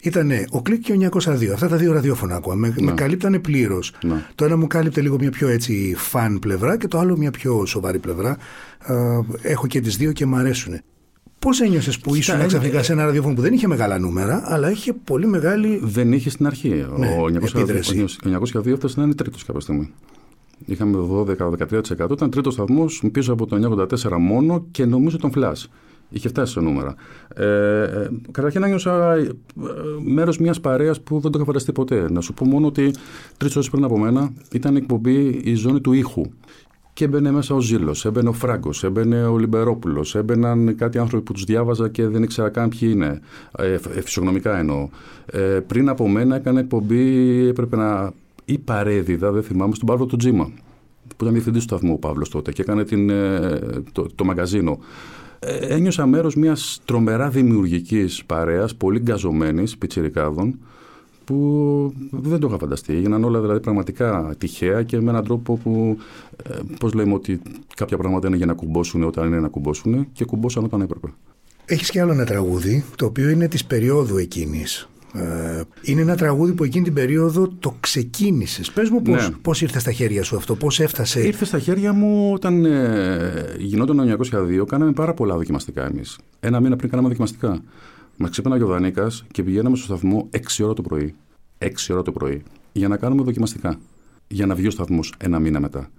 Ήταν 0.00 0.30
ο 0.50 0.62
Κλικ 0.62 0.82
και 0.82 0.92
ο 0.92 0.96
902. 0.96 1.52
Αυτά 1.52 1.68
τα 1.68 1.76
δύο 1.76 1.92
ραδιόφωνα 1.92 2.36
ακούω. 2.36 2.54
Με, 2.54 2.74
με 2.78 2.92
καλύπτανε 2.92 3.38
πλήρως. 3.38 3.92
Ναι. 4.04 4.24
Το 4.34 4.44
ένα 4.44 4.56
μου 4.56 4.66
κάλυπτε 4.66 5.00
λίγο 5.00 5.16
μια 5.18 5.30
πιο 5.30 5.48
έτσι 5.48 5.94
φαν 5.96 6.38
πλευρά 6.38 6.76
και 6.76 6.88
το 6.88 6.98
άλλο 6.98 7.16
μια 7.16 7.30
πιο 7.30 7.66
σοβαρή 7.66 7.98
πλευρά. 7.98 8.36
Ε, 8.86 8.94
έχω 9.42 9.66
και 9.66 9.80
τις 9.80 9.96
δύο 9.96 10.12
και 10.12 10.26
μου 10.26 10.36
αρέσουν. 10.36 10.80
Πώς 11.44 11.60
ένιωσες 11.60 11.98
που 11.98 12.14
ήσουν 12.14 12.40
ε, 12.40 12.46
ξαφνικά 12.46 12.78
ε, 12.78 12.82
σε 12.82 12.92
ένα 12.92 13.04
ραδιόφωνο 13.04 13.34
που 13.34 13.40
δεν 13.40 13.52
είχε 13.52 13.66
μεγάλα 13.66 13.98
νούμερα, 13.98 14.42
αλλά 14.44 14.70
είχε 14.70 14.92
πολύ 14.92 15.26
μεγάλη 15.26 15.80
δεν 15.82 16.12
είχε 16.12 16.30
στην 16.30 16.46
αρχή. 16.46 16.86
Ναι, 16.96 17.06
ο, 17.06 17.24
902, 17.24 17.54
επίδραση. 17.54 18.00
ο 18.00 18.06
902 18.54 18.66
έφτασε 18.66 18.98
να 18.98 19.04
είναι 19.04 19.14
τρίτος 19.14 19.44
κάποια 19.44 19.60
στιγμή. 19.60 19.92
Είχαμε 20.64 20.98
12-13%. 21.10 22.10
Ήταν 22.10 22.30
τρίτος 22.30 22.52
σταθμός 22.52 23.02
πίσω 23.12 23.32
από 23.32 23.46
το 23.46 23.86
984 24.04 24.16
μόνο 24.18 24.66
και 24.70 24.84
νομίζω 24.84 25.18
τον 25.18 25.32
Flash. 25.34 25.64
Είχε 26.08 26.28
φτάσει 26.28 26.52
σε 26.52 26.60
νούμερα. 26.60 26.94
Ε, 27.34 27.82
ε, 27.82 28.10
καταρχήν 28.30 28.62
ένιωσα 28.62 29.14
ε, 29.14 29.30
μέρος 30.04 30.38
μιας 30.38 30.60
παρέας 30.60 31.00
που 31.00 31.20
δεν 31.20 31.30
το 31.30 31.38
είχα 31.38 31.46
φανταστεί 31.46 31.72
ποτέ. 31.72 32.10
Να 32.10 32.20
σου 32.20 32.34
πω 32.34 32.44
μόνο 32.44 32.66
ότι 32.66 32.94
τρεις 33.36 33.56
ώρες 33.56 33.70
πριν 33.70 33.84
από 33.84 33.98
μένα 33.98 34.32
ήταν 34.52 34.74
η 34.74 34.78
εκπομπή 34.78 35.40
η 35.44 35.54
ζώνη 35.54 35.80
του 35.80 35.92
ήχου. 35.92 36.22
Και 36.94 37.04
έμπαινε 37.04 37.30
μέσα 37.30 37.54
ο 37.54 37.60
Ζήλος, 37.60 38.04
έμπαινε 38.04 38.28
ο 38.28 38.32
Φράγκος, 38.32 38.84
έμπαινε 38.84 39.26
ο 39.26 39.38
Λιμπερόπουλος, 39.38 40.14
έμπαιναν 40.14 40.76
κάτι 40.76 40.98
άνθρωποι 40.98 41.24
που 41.24 41.32
τους 41.32 41.44
διάβαζα 41.44 41.88
και 41.88 42.06
δεν 42.08 42.22
ήξερα 42.22 42.48
καν 42.48 42.68
ποιοι 42.68 42.88
είναι. 42.92 43.20
Ε, 43.58 43.72
ε, 43.72 43.78
φυσιογνωμικά 44.00 44.58
εννοώ. 44.58 44.88
Ε, 45.26 45.60
πριν 45.66 45.88
από 45.88 46.08
μένα 46.08 46.36
έκανε 46.36 46.60
εκπομπή, 46.60 47.46
έπρεπε 47.46 47.76
να. 47.76 48.12
ή 48.44 48.58
παρέδιδα, 48.58 49.32
δεν 49.32 49.42
θυμάμαι, 49.42 49.74
στον 49.74 49.86
Παύλο 49.86 50.06
του 50.06 50.16
Τζίμα. 50.16 50.50
Που 51.06 51.16
ήταν 51.20 51.32
διευθυντής 51.32 51.60
του 51.60 51.68
σταθμού 51.68 51.92
ο 51.92 51.98
Παύλος 51.98 52.28
τότε 52.28 52.52
και 52.52 52.62
έκανε 52.62 52.84
την, 52.84 53.10
ε, 53.10 53.58
το, 53.92 54.06
το 54.14 54.24
μαγκαζίνο. 54.24 54.78
Ε, 55.38 55.56
ένιωσα 55.56 56.06
μέρος 56.06 56.36
μιας 56.36 56.80
τρομερά 56.84 57.28
δημιουργικής 57.28 58.24
παρέας, 58.24 58.74
πολύ 58.74 58.98
γκαζωμένης, 58.98 59.78
πιτσιρικάδων, 59.78 60.58
που 61.24 61.92
δεν 62.10 62.38
το 62.40 62.46
είχα 62.46 62.58
φανταστεί. 62.58 62.92
Έγιναν 62.94 63.24
όλα 63.24 63.40
δηλαδή 63.40 63.60
πραγματικά 63.60 64.34
τυχαία 64.38 64.82
και 64.82 65.00
με 65.00 65.10
έναν 65.10 65.24
τρόπο 65.24 65.56
που, 65.56 65.98
ε, 66.50 66.58
πώς 66.78 66.92
λέμε 66.92 67.14
ότι 67.14 67.40
κάποια 67.76 67.96
πράγματα 67.98 68.26
είναι 68.26 68.36
για 68.36 68.46
να 68.46 68.54
κουμπώσουν 68.54 69.02
όταν 69.04 69.26
είναι 69.26 69.40
να 69.40 69.48
κουμπώσουν 69.48 70.06
και 70.12 70.24
κουμπώσαν 70.24 70.64
όταν 70.64 70.80
έπρεπε. 70.80 71.08
Έχεις 71.64 71.90
και 71.90 72.00
άλλο 72.00 72.12
ένα 72.12 72.24
τραγούδι, 72.24 72.84
το 72.96 73.06
οποίο 73.06 73.28
είναι 73.28 73.48
της 73.48 73.64
περίοδου 73.64 74.16
εκείνης. 74.16 74.88
Ε, 75.14 75.60
είναι 75.82 76.00
ένα 76.00 76.16
τραγούδι 76.16 76.52
που 76.52 76.64
εκείνη 76.64 76.84
την 76.84 76.94
περίοδο 76.94 77.48
το 77.58 77.76
ξεκίνησες. 77.80 78.70
Πες 78.70 78.90
μου 78.90 79.02
πώς, 79.02 79.28
Ναι. 79.28 79.34
πώς 79.42 79.62
ήρθε 79.62 79.78
στα 79.78 79.92
χέρια 79.92 80.22
σου 80.22 80.36
αυτό, 80.36 80.54
πώς 80.54 80.80
έφτασε; 80.80 81.26
Ήρθε 81.26 81.44
στα 81.44 81.58
χέρια 81.58 81.92
μου 81.92 82.30
όταν 82.32 82.64
ε, 82.64 83.54
γινόταν 83.58 83.96
το 83.96 84.02
902, 84.02 84.64
κάναμε 84.66 84.92
πάρα 84.92 85.14
πολλά 85.14 85.36
δοκιμαστικά 85.36 85.86
εμείς. 85.86 86.18
Ένα 86.40 86.60
μήνα 86.60 86.76
πριν 86.76 86.90
κάναμε 86.90 87.08
δοκιμαστικά. 87.08 87.62
Μα 88.16 88.28
ξύπναγε 88.28 88.62
ο 88.62 88.66
Δανίκα 88.66 89.10
και 89.30 89.42
πηγαίναμε 89.42 89.76
στο 89.76 89.84
σταθμό 89.84 90.28
6 90.32 90.38
ώρα 90.64 90.72
το 90.72 90.82
πρωί. 90.82 91.14
6 91.58 91.68
ώρα 91.90 92.02
το 92.02 92.12
πρωί. 92.12 92.42
Για 92.72 92.88
να 92.88 92.96
κάνουμε 92.96 93.22
δοκιμαστικά. 93.22 93.78
Για 94.28 94.46
να 94.46 94.54
βγει 94.54 94.66
ο 94.66 94.70
σταθμός 94.70 95.14
ένα 95.18 95.38
μήνα 95.38 95.60
μετά. 95.60 95.90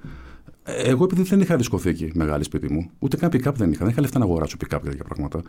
Ε, 0.63 0.89
Εγώ 0.89 1.03
επειδή 1.03 1.21
δεν 1.21 1.39
είχα 1.39 1.55
δισκοθήκη 1.55 2.11
μεγάλη 2.13 2.43
σπίτι 2.43 2.73
μου, 2.73 2.89
ούτε 2.99 3.17
καν 3.17 3.29
pick-up 3.33 3.53
δεν 3.55 3.71
είχα, 3.71 3.83
δεν 3.83 3.89
είχα 3.89 4.01
λεφτά 4.01 4.19
να 4.19 4.25
αγοράσω 4.25 4.57
pick-up 4.59 4.79
και 4.83 4.89
τέτοια 4.89 5.03
πράγματα. 5.03 5.41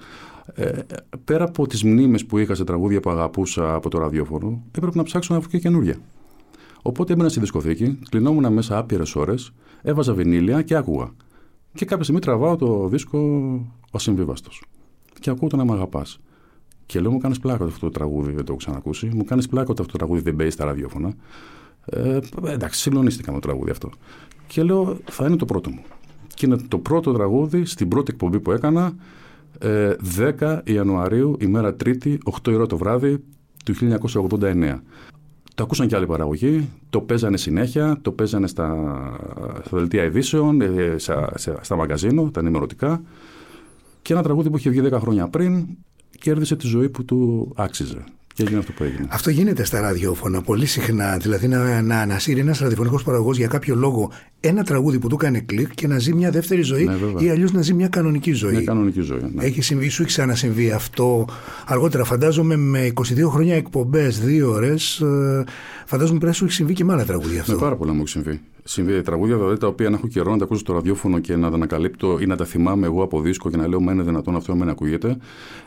Ε, 0.55 0.79
πέρα 1.24 1.44
από 1.44 1.66
τις 1.66 1.85
μνήμες 1.85 2.26
που 2.26 2.38
είχα 2.38 2.55
σε 2.55 2.64
τραγούδια 2.64 3.00
που 3.00 3.11
αγαπούσα 3.11 3.74
από 3.74 3.90
το 3.90 3.98
ραδιόφωνο, 3.98 4.62
έπρεπε 4.72 4.96
να 4.96 5.02
ψάξω 5.02 5.35
να 5.35 5.40
βρω 5.40 5.48
και 5.48 5.59
καινούργια. 5.59 5.96
Οπότε 6.83 7.12
έμπαινα 7.12 7.29
στη 7.29 7.40
δισκοθήκη, 7.40 7.98
κλεινόμουν 8.09 8.52
μέσα 8.52 8.79
άπειρες 8.79 9.16
ώρες, 9.16 9.52
έβαζα 9.83 10.14
βινίλια 10.14 10.62
και 10.62 10.74
άκουγα. 10.74 11.11
Και 11.74 11.85
κάποια 11.85 12.02
στιγμή 12.02 12.20
τραβάω 12.20 12.57
το 12.57 12.88
δίσκο 12.88 13.18
Ο 13.90 13.98
Συμβίβαστο. 13.98 14.50
Και 15.20 15.31
ακούω 15.31 15.48
το 15.48 15.57
να 15.57 15.64
με 15.64 15.72
αγαπάς. 15.72 16.20
Και 16.87 17.01
λέω: 17.01 17.11
Μου 17.11 17.18
κάνεις 17.18 17.38
πλάκα 17.38 17.64
αυτό 17.64 17.87
το 17.87 17.90
τραγούδι, 17.92 18.33
δεν 18.33 18.44
το 18.44 18.53
έχω 18.53 18.57
ξανακούσει. 18.57 19.11
Μου 19.14 19.25
κάνεις 19.25 19.49
πλάκα 19.49 19.70
ότι 19.70 19.81
αυτό 19.81 19.92
το 19.92 19.99
τραγούδι 19.99 20.20
δεν 20.20 20.37
παίζει 20.37 20.53
στα 20.53 20.64
ραδιόφωνα. 20.64 21.14
Ε, 21.85 22.18
εντάξει, 22.44 22.81
συγκλονίστηκα 22.81 23.33
με 23.33 23.40
το 23.40 23.49
τραγούδι 23.49 23.70
αυτό. 23.70 23.90
Και 24.46 24.62
λέω: 24.62 24.99
Θα 25.05 25.27
είναι 25.27 25.37
το 25.37 25.44
πρώτο 25.44 25.70
μου. 25.70 25.83
Και 26.35 26.46
είναι 26.46 26.57
το 26.68 26.79
πρώτο 26.79 27.12
τραγούδι 27.12 27.64
στην 27.64 27.88
πρώτη 27.88 28.11
εκπομπή 28.12 28.40
που 28.40 28.53
έκανα. 28.53 28.94
Ε, 29.59 29.94
10 30.38 30.61
Ιανουαρίου, 30.64 31.37
ημέρα 31.40 31.75
Τρίτη, 31.75 32.18
8 32.44 32.53
ώρα 32.55 32.66
το 32.66 32.77
βράδυ 32.77 33.22
του 33.64 33.75
1989. 33.75 34.81
Το 35.55 35.62
ακούσαν 35.62 35.87
και 35.87 35.96
άλλοι 35.96 36.07
παραγωγοί, 36.07 36.68
το 36.90 37.01
παίζανε 37.01 37.37
συνέχεια, 37.37 37.99
το 38.03 38.12
παίζανε 38.12 38.46
στα, 38.46 38.77
στα 39.64 39.77
δελτία 39.77 40.05
ειδήσεων, 40.05 40.61
ε, 40.61 40.94
στα, 40.99 41.33
στα 41.61 41.77
μαγκαζίνο, 41.77 42.31
τα 42.31 42.40
ενημερωτικά. 42.40 43.03
Και 44.03 44.12
ένα 44.12 44.22
τραγούδι 44.22 44.51
που 44.51 44.57
είχε 44.57 44.70
βγει 44.70 44.81
10 44.92 44.99
χρόνια 45.01 45.29
πριν 45.29 45.66
κέρδισε 46.18 46.57
τη 46.57 46.66
ζωή 46.66 46.88
που 46.88 47.05
του 47.05 47.52
άξιζε. 47.57 48.05
Και 48.35 48.42
έγινε 48.42 48.59
αυτό 48.59 48.72
που 48.72 48.85
έγινε. 48.85 49.07
Αυτό 49.09 49.31
γίνεται 49.31 49.64
στα 49.64 49.81
ραδιόφωνα 49.81 50.40
πολύ 50.40 50.66
συχνά. 50.66 51.16
Δηλαδή 51.16 51.48
να, 51.48 51.83
να 51.83 52.00
ανασύρει 52.00 52.40
ένας 52.40 52.59
ραδιοφωνικός 52.59 53.02
παραγωγός 53.02 53.37
για 53.37 53.46
κάποιο 53.46 53.74
λόγο 53.74 54.11
ένα 54.40 54.64
τραγούδι 54.64 54.98
που 54.98 55.09
του 55.09 55.14
έκανε 55.14 55.40
κλικ 55.40 55.74
και 55.74 55.87
να 55.87 55.98
ζει 55.98 56.14
μια 56.14 56.31
δεύτερη 56.31 56.62
ζωή 56.62 56.85
Ναι, 56.85 56.94
βέβαια. 56.94 57.26
ή 57.26 57.31
αλλιώς 57.31 57.52
να 57.52 57.62
ζει 57.62 57.74
μια 57.74 57.88
κανονική 57.88 58.33
ζωή. 58.33 58.50
Μια 58.52 58.64
κανονική 58.64 59.00
ζωή. 59.00 59.20
Ναι. 59.35 59.44
Έχει 59.44 59.61
συμβεί, 59.62 59.88
σου 59.88 60.02
έχει 60.02 60.11
ξανασυμβεί 60.11 60.70
αυτό 60.70 61.29
αργότερα. 61.66 62.05
Φαντάζομαι 62.05 62.57
με 62.57 62.92
22 62.94 63.02
χρόνια 63.29 63.55
εκπομπές, 63.57 64.20
δύο 64.20 64.50
ώρες. 64.50 65.02
Φαντάζομαι 65.87 66.18
πρέπει 66.18 66.24
να 66.24 66.33
σου 66.33 66.44
έχει 66.44 66.52
συμβεί 66.52 66.72
και 66.72 66.85
με 66.85 66.92
άλλα 66.92 67.05
τραγούδια 67.05 67.40
αυτό. 67.40 67.52
Με 67.52 67.59
πάρα 67.59 67.76
πολλά 67.76 67.92
μου 67.92 68.00
έχει 68.00 68.09
συμβεί. 68.09 68.40
Συμβεί 68.68 69.02
τραγούδια 69.02 69.37
δηλαδή 69.37 69.57
τα 69.57 69.66
οποία 69.66 69.90
να 69.90 69.96
έχω 69.96 70.07
καιρό 70.07 70.31
να 70.31 70.38
τα 70.38 70.44
ακούσω 70.44 70.61
στο 70.61 70.72
ραδιόφωνο 70.72 71.18
και 71.18 71.37
να 71.37 71.48
τα 71.48 71.55
ανακαλύπτω 71.55 72.18
ή 72.20 72.26
να 72.26 72.37
τα 72.37 72.44
θυμάμαι 72.44 72.87
εγώ 72.87 73.02
από 73.02 73.20
δίσκο 73.20 73.50
και 73.50 73.57
να 73.57 73.68
λέω 73.68 73.81
Μα 73.81 73.92
είναι 73.92 74.02
δυνατόν 74.02 74.37
αυτό 74.37 74.55
να 74.55 74.70
ακούγεται. 74.70 75.16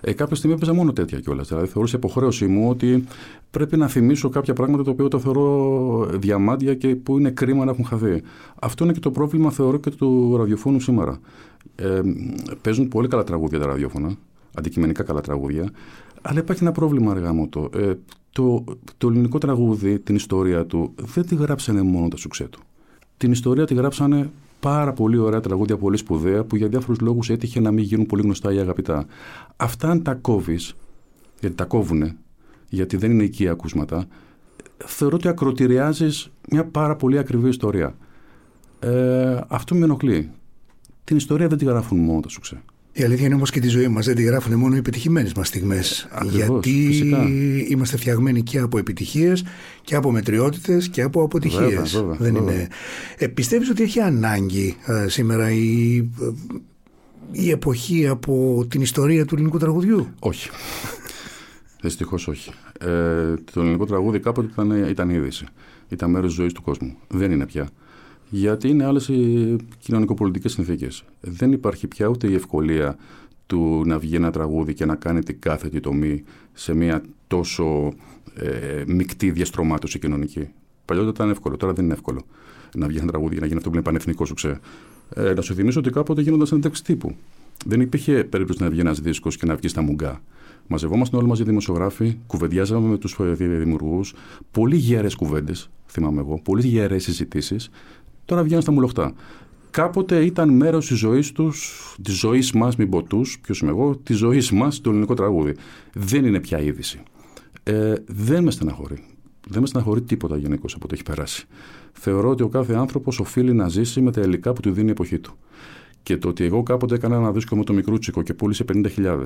Ε, 0.02 0.14
κάποια 0.14 0.36
στιγμή 0.36 0.56
έπαιζα 0.56 0.74
μόνο 0.74 0.94
τέτοια 0.94 1.20
κιόλας. 1.20 1.48
Δηλαδή 1.48 1.68
θεωρούσα 1.68 1.98
υποχρέωσή 1.98 2.48
μου 2.48 2.70
ότι 2.70 3.04
πρέπει 3.52 3.78
να 3.78 3.88
θυμίσω 3.88 4.30
κάποια 4.30 4.54
πράγματα 4.54 4.84
τα 4.84 4.92
οποία 4.92 5.08
τα 5.08 5.20
θεωρώ 5.20 6.10
διαμάντια 6.14 6.76
και 6.76 6.96
που 6.96 7.18
είναι 7.18 7.30
κρίμα 7.30 7.66
να 7.66 7.72
έχουν 7.72 7.86
χαθεί. 7.86 8.22
Αυτό 8.60 8.84
είναι 8.84 8.94
και 8.94 9.00
το 9.00 9.12
πρόβλημα 9.12 9.52
θεωρώ 9.52 9.78
και 9.78 9.90
του 9.90 10.36
ραδιοφώνου 10.38 10.80
σήμερα. 10.80 11.20
Ε, 11.76 12.02
παίζουν 12.62 12.88
πολύ 12.88 13.08
καλά 13.08 13.24
τραγούδια 13.24 13.60
τα 13.60 13.66
ραδιόφωνα, 13.66 14.12
αντικειμενικά 14.54 15.04
καλά 15.04 15.22
τραγούδια, 15.22 15.72
αλλά 16.22 16.40
υπάρχει 16.40 16.64
ένα 16.64 16.72
πρόβλημα 16.72 17.12
αργά 17.12 17.34
μου 17.34 17.50
το. 17.50 17.70
Ε, 17.76 17.94
το, 18.32 18.64
το 18.98 19.08
ελληνικό 19.08 19.38
τραγούδι, 19.38 20.00
την 20.00 20.16
ιστορία 20.16 20.66
του, 20.66 20.94
δεν 20.96 21.26
τη 21.26 21.36
γράψανε 21.36 21.82
μόνο 21.82 22.08
τα 22.08 22.18
σουξέ 22.18 22.44
του. 22.44 22.60
Την 23.20 23.32
ιστορία 23.32 23.66
τη 23.66 23.74
γράψανε 23.74 24.32
πάρα 24.60 24.94
πολύ 24.94 25.18
ωραία 25.18 25.40
τραγούδια, 25.40 25.78
πολύ 25.78 25.98
σπουδαία, 25.98 26.44
που 26.44 26.56
για 26.56 26.68
διάφορους 26.68 27.00
λόγους 27.00 27.30
έτυχε 27.30 27.60
να 27.60 27.72
μην 27.72 27.84
γίνουν 27.84 28.06
πολύ 28.06 28.22
γνωστά 28.22 28.54
ή 28.54 28.60
αγαπητά. 28.60 29.06
Αυτά, 29.56 29.90
αν 29.90 30.04
τα 30.04 30.14
κόβεις, 30.14 30.76
γιατί 31.40 31.56
τα 31.56 31.64
κόβουνε, 31.66 32.16
γιατί 32.70 32.98
δεν 32.98 33.12
είναι 33.12 33.24
οικία 33.24 33.52
ακούσματα, 33.52 34.08
θεωρώ 34.78 35.16
ότι 35.16 35.28
ακροτηριάζεις 35.28 36.32
μια 36.50 36.66
πάρα 36.66 36.96
πολύ 36.96 37.18
ακριβή 37.18 37.50
ιστορία. 37.50 37.96
Ε, 38.80 39.40
αυτό 39.48 39.76
με 39.76 39.84
ενοχλεί. 39.84 40.32
Την 41.04 41.18
ιστορία 41.18 41.48
δεν 41.48 41.58
τη 41.58 41.66
γράφουν 41.66 42.00
μόνο 42.00 42.20
τα 42.20 42.30
σουξέ. 42.30 42.62
Η 42.94 43.04
αλήθεια 43.04 43.26
είναι 43.26 43.36
όμως 43.36 43.52
και 43.52 43.60
τη 43.60 43.68
ζωή 43.68 43.88
μας 43.88 44.06
δεν 44.06 44.16
τη 44.16 44.24
γράφουν 44.24 44.56
μόνο 44.56 44.76
οι 44.76 44.82
πετυχημένε 44.82 45.30
μας 45.36 45.48
στιγμές. 45.48 46.08
Γιατί 46.32 46.86
φυσικά. 46.88 47.28
είμαστε 47.68 47.98
φτιαγμένοι 47.98 48.44
και 48.44 48.60
από 48.60 48.78
επιτυχίες 48.78 49.46
και 49.82 49.96
από 49.96 50.12
μετριότητες 50.12 50.90
και 50.90 51.02
από 51.02 51.24
αποτυχίες. 51.24 51.62
Βέβαια, 51.62 51.84
βέβαια, 51.84 52.16
Δεν 52.20 52.34
βέβαια. 52.34 52.54
είναι. 52.54 52.68
Ε, 53.18 53.28
Πιστεύεις 53.28 53.70
ότι 53.70 53.84
έχει 53.84 54.00
ανάγκη 54.00 54.76
ε, 54.86 55.08
σήμερα 55.08 55.52
η, 55.52 55.98
ε, 55.98 56.30
η 57.32 57.50
εποχή 57.50 58.08
από 58.08 58.66
την 58.70 58.82
ιστορία 58.82 59.26
του 59.26 59.36
ελληνικού 59.36 59.58
τραγουδιού; 59.58 60.08
Όχι. 60.20 60.50
Δυστυχώς 61.82 62.28
όχι. 62.28 62.52
Ε, 62.80 63.34
το 63.54 63.62
ελληνικό 63.62 63.86
τραγούδι 63.86 64.20
κάποτε 64.20 64.48
ήταν, 64.52 64.72
ήταν 64.90 65.10
είδηση. 65.10 65.46
Ήταν 65.90 66.10
μέρος 66.10 66.36
τη 66.36 66.42
ζωής 66.42 66.54
του 66.54 66.62
κόσμου. 66.62 66.98
Δεν 67.08 67.32
είναι 67.32 67.46
πια. 67.46 67.70
Γιατί 68.30 68.68
είναι 68.70 68.86
άλλες 68.86 69.08
οι 69.08 69.56
κοινωνικοπολιτικές 69.80 70.52
συνθήκες. 70.52 71.04
Δεν 71.22 71.52
υπάρχει 71.52 71.88
πια 71.88 72.08
ούτε 72.08 72.28
η 72.28 72.34
ευκολία 72.34 72.98
του 73.46 73.84
να 73.86 74.00
βγει 74.00 74.16
ένα 74.16 74.32
τραγούδι 74.32 74.74
και 74.74 74.86
να 74.86 74.96
κάνει 74.96 75.24
την 75.24 75.40
κάθετη 75.40 75.80
τομή 75.80 76.24
σε 76.54 76.74
μια 76.74 77.04
τόσο 77.28 77.94
ε, 78.36 78.84
μεικτή 78.88 79.32
διαστρωμάτωση 79.32 80.00
κοινωνική. 80.00 80.48
Παλιότερα 80.86 81.14
ήταν 81.16 81.30
εύκολο, 81.30 81.58
τώρα 81.58 81.74
δεν 81.74 81.84
είναι 81.84 81.94
εύκολο 81.94 82.22
να 82.76 82.88
βγει 82.88 82.98
ένα 82.98 83.08
τραγούδι 83.08 83.32
για 83.32 83.40
να 83.40 83.46
γίνει 83.46 83.58
αυτό 83.58 83.70
που 83.70 83.76
είναι 83.76 83.86
πανεθνικός 83.86 84.28
σου 84.28 84.34
ξέ. 84.34 84.60
Ε, 85.16 85.34
να 85.34 85.42
σου 85.42 85.54
θυμίσω 85.54 85.80
ότι 85.80 85.90
κάποτε 85.90 86.22
γίνονταν 86.22 86.48
συνέντευξη 86.48 86.84
τύπου. 86.84 87.16
Δεν 87.66 87.82
υπήρχε 87.82 88.24
περίπτωση 88.24 88.64
να 88.64 88.70
βγει 88.70 88.80
ένας 88.80 89.00
δίσκος 89.00 89.38
και 89.38 89.46
να 89.46 89.56
βγει 89.56 89.68
στα 89.68 89.82
μουγκά. 89.82 90.22
Μαζευόμασταν 90.68 91.20
όλοι 91.20 91.30
μαζί 91.30 91.44
δημοσιογράφοι, 91.44 92.18
κουβεντιάζαμε 92.28 92.88
με 92.88 92.98
τους 92.98 93.18
δημιουργούς, 93.38 94.14
πολύ 94.52 94.76
γερέ 94.76 95.08
κουβέντες, 95.18 95.70
θυμάμαι 95.88 96.20
εγώ, 96.20 96.40
πολύ 96.44 96.68
γερέ 96.68 96.98
συζητήσεις. 96.98 97.70
Τώρα 98.30 98.44
βγαίνουν 98.44 98.62
στα 98.62 98.72
μουλοχτά. 98.72 99.14
Κάποτε 99.72 100.26
ήταν 100.26 100.50
μέρος 100.50 100.88
της 100.88 100.98
ζωής 100.98 101.32
τους, 101.32 101.96
της 102.02 102.14
ζωής 102.14 102.52
μας, 102.52 102.76
μην 102.76 102.90
πω 102.90 103.04
τους, 103.04 103.40
ποιος 103.42 103.60
είμαι 103.60 103.72
εγώ, 103.72 103.96
της 103.96 104.18
ζωής 104.18 104.52
μας 104.52 104.82
το 104.82 104.90
ελληνικό 104.90 105.14
τραγούδι. 105.14 105.56
Δεν 105.94 106.26
είναι 106.26 106.40
πια 106.40 106.60
είδηση. 106.60 107.02
Ε, 107.64 107.94
δεν 108.06 108.44
με 108.44 108.52
στεναχωρεί. 108.52 109.04
Δεν 109.48 109.62
με 109.62 109.68
στεναχωρεί 109.68 110.02
τίποτα 110.02 110.38
γενικώ 110.38 110.66
από 110.76 110.88
το 110.88 110.94
έχει 110.94 111.04
περάσει. 111.04 111.46
Θεωρώ 111.92 112.30
ότι 112.30 112.44
ο 112.44 112.48
κάθε 112.48 112.74
άνθρωπος 112.74 113.20
οφείλει 113.20 113.54
να 113.54 113.68
ζήσει 113.68 114.02
με 114.02 114.12
τα 114.12 114.22
υλικά 114.22 114.54
που 114.54 114.62
του 114.62 114.72
δίνει 114.72 114.88
η 114.88 114.92
εποχή 114.92 115.20
του. 115.20 115.38
Και 116.04 116.18
το 116.18 116.28
ότι 116.28 116.44
εγώ 116.44 116.64
κάποτε 116.64 116.96
έκανα 116.96 117.16
ένα 117.16 117.32
δίσκο 117.32 117.56
με 117.56 117.64
το 117.64 117.74
μικρούτσικο 117.74 118.22
και 118.22 118.34
πούλησε 118.34 118.66
50.000 118.74 119.26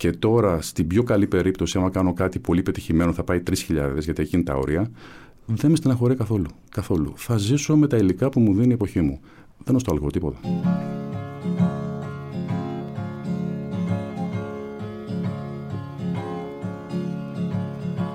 και 0.00 0.10
τώρα 0.10 0.62
στην 0.62 0.86
πιο 0.86 1.02
καλή 1.02 1.26
περίπτωση, 1.26 1.78
άμα 1.78 1.90
κάνω 1.90 2.12
κάτι 2.12 2.38
πολύ 2.38 2.62
πετυχημένο, 2.62 3.12
θα 3.12 3.24
πάει 3.24 3.42
3.000 3.50 3.54
γιατί 3.98 4.22
εκεί 4.22 4.36
είναι 4.36 4.44
τα 4.44 4.54
όρια, 4.54 4.90
δεν 5.46 5.70
με 5.70 5.76
στεναχωρεί 5.76 6.14
καθόλου. 6.14 6.46
καθόλου. 6.70 7.12
Θα 7.16 7.36
ζήσω 7.36 7.76
με 7.76 7.86
τα 7.86 7.96
υλικά 7.96 8.28
που 8.28 8.40
μου 8.40 8.54
δίνει 8.54 8.68
η 8.68 8.72
εποχή 8.72 9.00
μου. 9.00 9.20
Δεν 9.64 9.74
νοσταλγώ 9.74 10.10
τίποτα. 10.10 10.38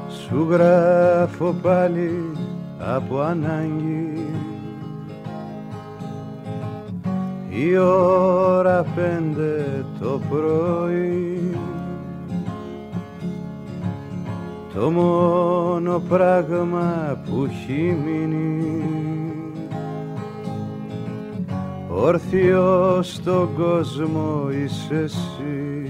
Σου 0.09 0.47
γράφω 0.49 1.55
πάλι 1.61 2.31
από 2.79 3.19
ανάγκη 3.19 4.05
Η 7.49 7.77
ώρα 7.77 8.83
πέντε 8.83 9.85
το 9.99 10.21
πρωί 10.29 11.57
Το 14.75 14.89
μόνο 14.91 16.01
πράγμα 16.09 17.17
που 17.25 17.47
έχει 17.49 17.97
μείνει. 18.05 18.83
Όρθιο 21.89 22.99
στον 23.01 23.49
κόσμο 23.57 24.47
είσαι 24.51 24.95
εσύ. 24.95 25.89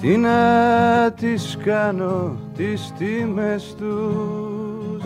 Τι 0.00 0.16
να 0.16 1.12
τις 1.12 1.58
κάνω 1.64 2.36
τις 2.56 2.92
τιμές 2.98 3.74
τους. 3.78 5.04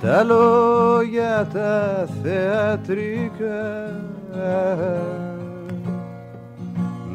Τα 0.00 0.22
λόγια 0.22 1.48
τα 1.52 2.08
θεατρικά 2.22 3.62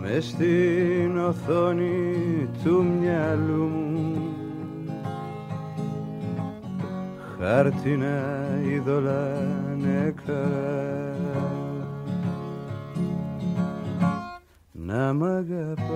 με 0.10 0.20
στην 0.20 1.18
οθόνη 1.18 2.50
του 2.64 2.86
μυαλού 3.00 3.64
μου. 3.64 4.36
Χάρτινα 7.40 8.22
είδωλα 8.64 9.34
νεκρά. 9.78 11.16
Να 14.72 15.14
μ' 15.14 15.24
αγαπάς. 15.24 15.88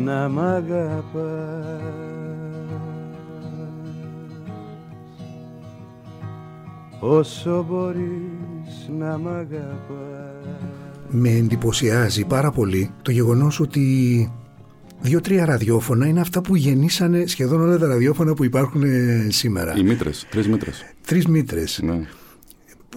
Να 0.05 0.29
μ' 0.29 0.39
αγαπάς 0.39 2.08
όσο 7.01 7.67
μπορείς 7.69 8.91
να 8.99 9.19
μ' 9.19 9.29
αγαπάς 9.29 10.47
Με 11.09 11.31
εντυπωσιάζει 11.31 12.25
πάρα 12.25 12.51
πολύ 12.51 12.91
το 13.03 13.11
γεγονός 13.11 13.61
ότι 13.61 14.33
δύο-τρία 15.01 15.45
ραδιόφωνα 15.45 16.07
είναι 16.07 16.21
αυτά 16.21 16.41
που 16.41 16.57
γεννήσανε 16.57 17.27
σχεδόν 17.27 17.61
όλα 17.61 17.79
τα 17.79 17.87
ραδιόφωνα 17.87 18.35
που 18.35 18.45
υπάρχουν 18.45 18.83
ε, 18.83 19.27
σήμερα. 19.31 19.75
Οι 19.77 19.83
μήτρες, 19.83 20.27
τρεις 20.31 20.49
μήτρες. 20.49 20.85
Τρεις 21.07 21.27
μήτρες. 21.27 21.81
Ναι. 21.83 22.01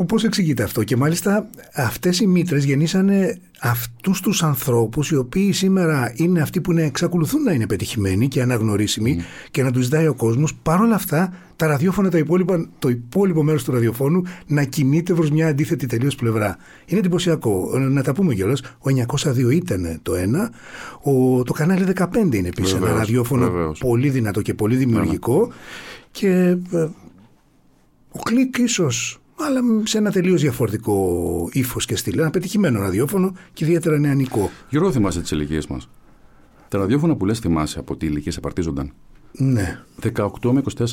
Πώς 0.08 0.23
εξηγείται 0.23 0.63
αυτό, 0.63 0.84
και 0.84 0.95
μάλιστα 0.95 1.49
αυτές 1.75 2.19
οι 2.19 2.27
μήτρες 2.27 2.63
γεννήσανε 2.63 3.39
αυτούς 3.62 4.21
τους 4.21 4.43
ανθρώπους 4.43 5.10
οι 5.10 5.15
οποίοι 5.15 5.51
σήμερα 5.51 6.13
είναι 6.15 6.41
αυτοί 6.41 6.62
που 6.62 6.71
είναι, 6.71 6.84
εξακολουθούν 6.84 7.43
να 7.43 7.51
είναι 7.51 7.67
πετυχημένοι 7.67 8.27
και 8.27 8.41
αναγνωρίσιμοι 8.41 9.21
και 9.51 9.63
να 9.63 9.71
τους 9.71 9.84
ζητάει 9.84 10.08
ο 10.08 10.13
κόσμος. 10.13 10.56
Παρ' 10.56 10.82
όλα 10.82 10.95
αυτά, 10.95 11.34
τα 11.56 11.67
ραδιόφωνα, 11.67 12.10
τα 12.10 12.17
υπόλοιπα, 12.17 12.69
το 12.80 12.89
υπόλοιπο 12.89 13.43
μέρος 13.43 13.63
του 13.63 13.71
ραδιοφώνου 13.71 14.23
να 14.47 14.63
κινείται 14.63 15.13
προς 15.13 15.30
μια 15.30 15.47
αντίθετη 15.47 15.86
τελείως 15.86 16.15
πλευρά. 16.15 16.58
Είναι 16.86 16.99
εντυπωσιακό. 16.99 17.77
Να 17.77 18.04
τα 18.04 18.13
πούμε 18.13 18.34
κιόλας. 18.34 18.62
Ο 18.62 18.89
902 19.23 19.51
ήταν 19.51 19.99
το 20.01 20.15
ένα. 20.15 20.51
Ο, 21.01 21.43
το 21.43 21.54
κανάλι 21.54 21.86
15 21.95 22.34
είναι 22.34 22.47
επίσης 22.47 22.73
ένα 22.73 22.93
ραδιόφωνο 22.93 23.51
βεβαίως. 23.51 23.80
πολύ 23.80 24.10
δυνατό 24.10 24.41
και 24.41 24.54
πολύ 24.54 24.75
δημιουργικό. 24.75 25.51
Και 26.12 26.30
ε, 26.71 26.88
ο 28.12 28.19
κλικ 28.23 28.58
ίσως, 28.58 29.20
αλλά 29.45 29.62
σε 29.84 29.97
ένα 29.97 30.12
τελείως 30.12 30.41
διαφορετικό 30.41 31.49
ύφος 31.51 31.86
και 31.86 31.95
στυλ. 31.95 32.19
Ένα 32.19 32.30
πετυχημένο 32.30 32.80
ραδιόφωνο 32.80 33.34
και 33.54 33.65
ιδιαίτερα 33.65 33.99
νεανικό. 33.99 34.49
Γιώργο, 34.69 34.91
θυμάσαι 34.91 35.21
τις 35.21 35.32
ηλικίες 35.32 35.67
μας; 35.67 35.89
Τα 36.67 36.77
ραδιόφωνα 36.77 37.15
που 37.15 37.25
λες 37.25 37.39
θυμάσαι 37.39 37.80
από 37.80 37.95
τι 37.95 38.06
ηλικίες 38.06 38.38
απαρτίζονταν; 38.38 38.93
Ναι, 39.32 39.80
18 40.01 40.51
με 40.51 40.62
24. 40.77 40.86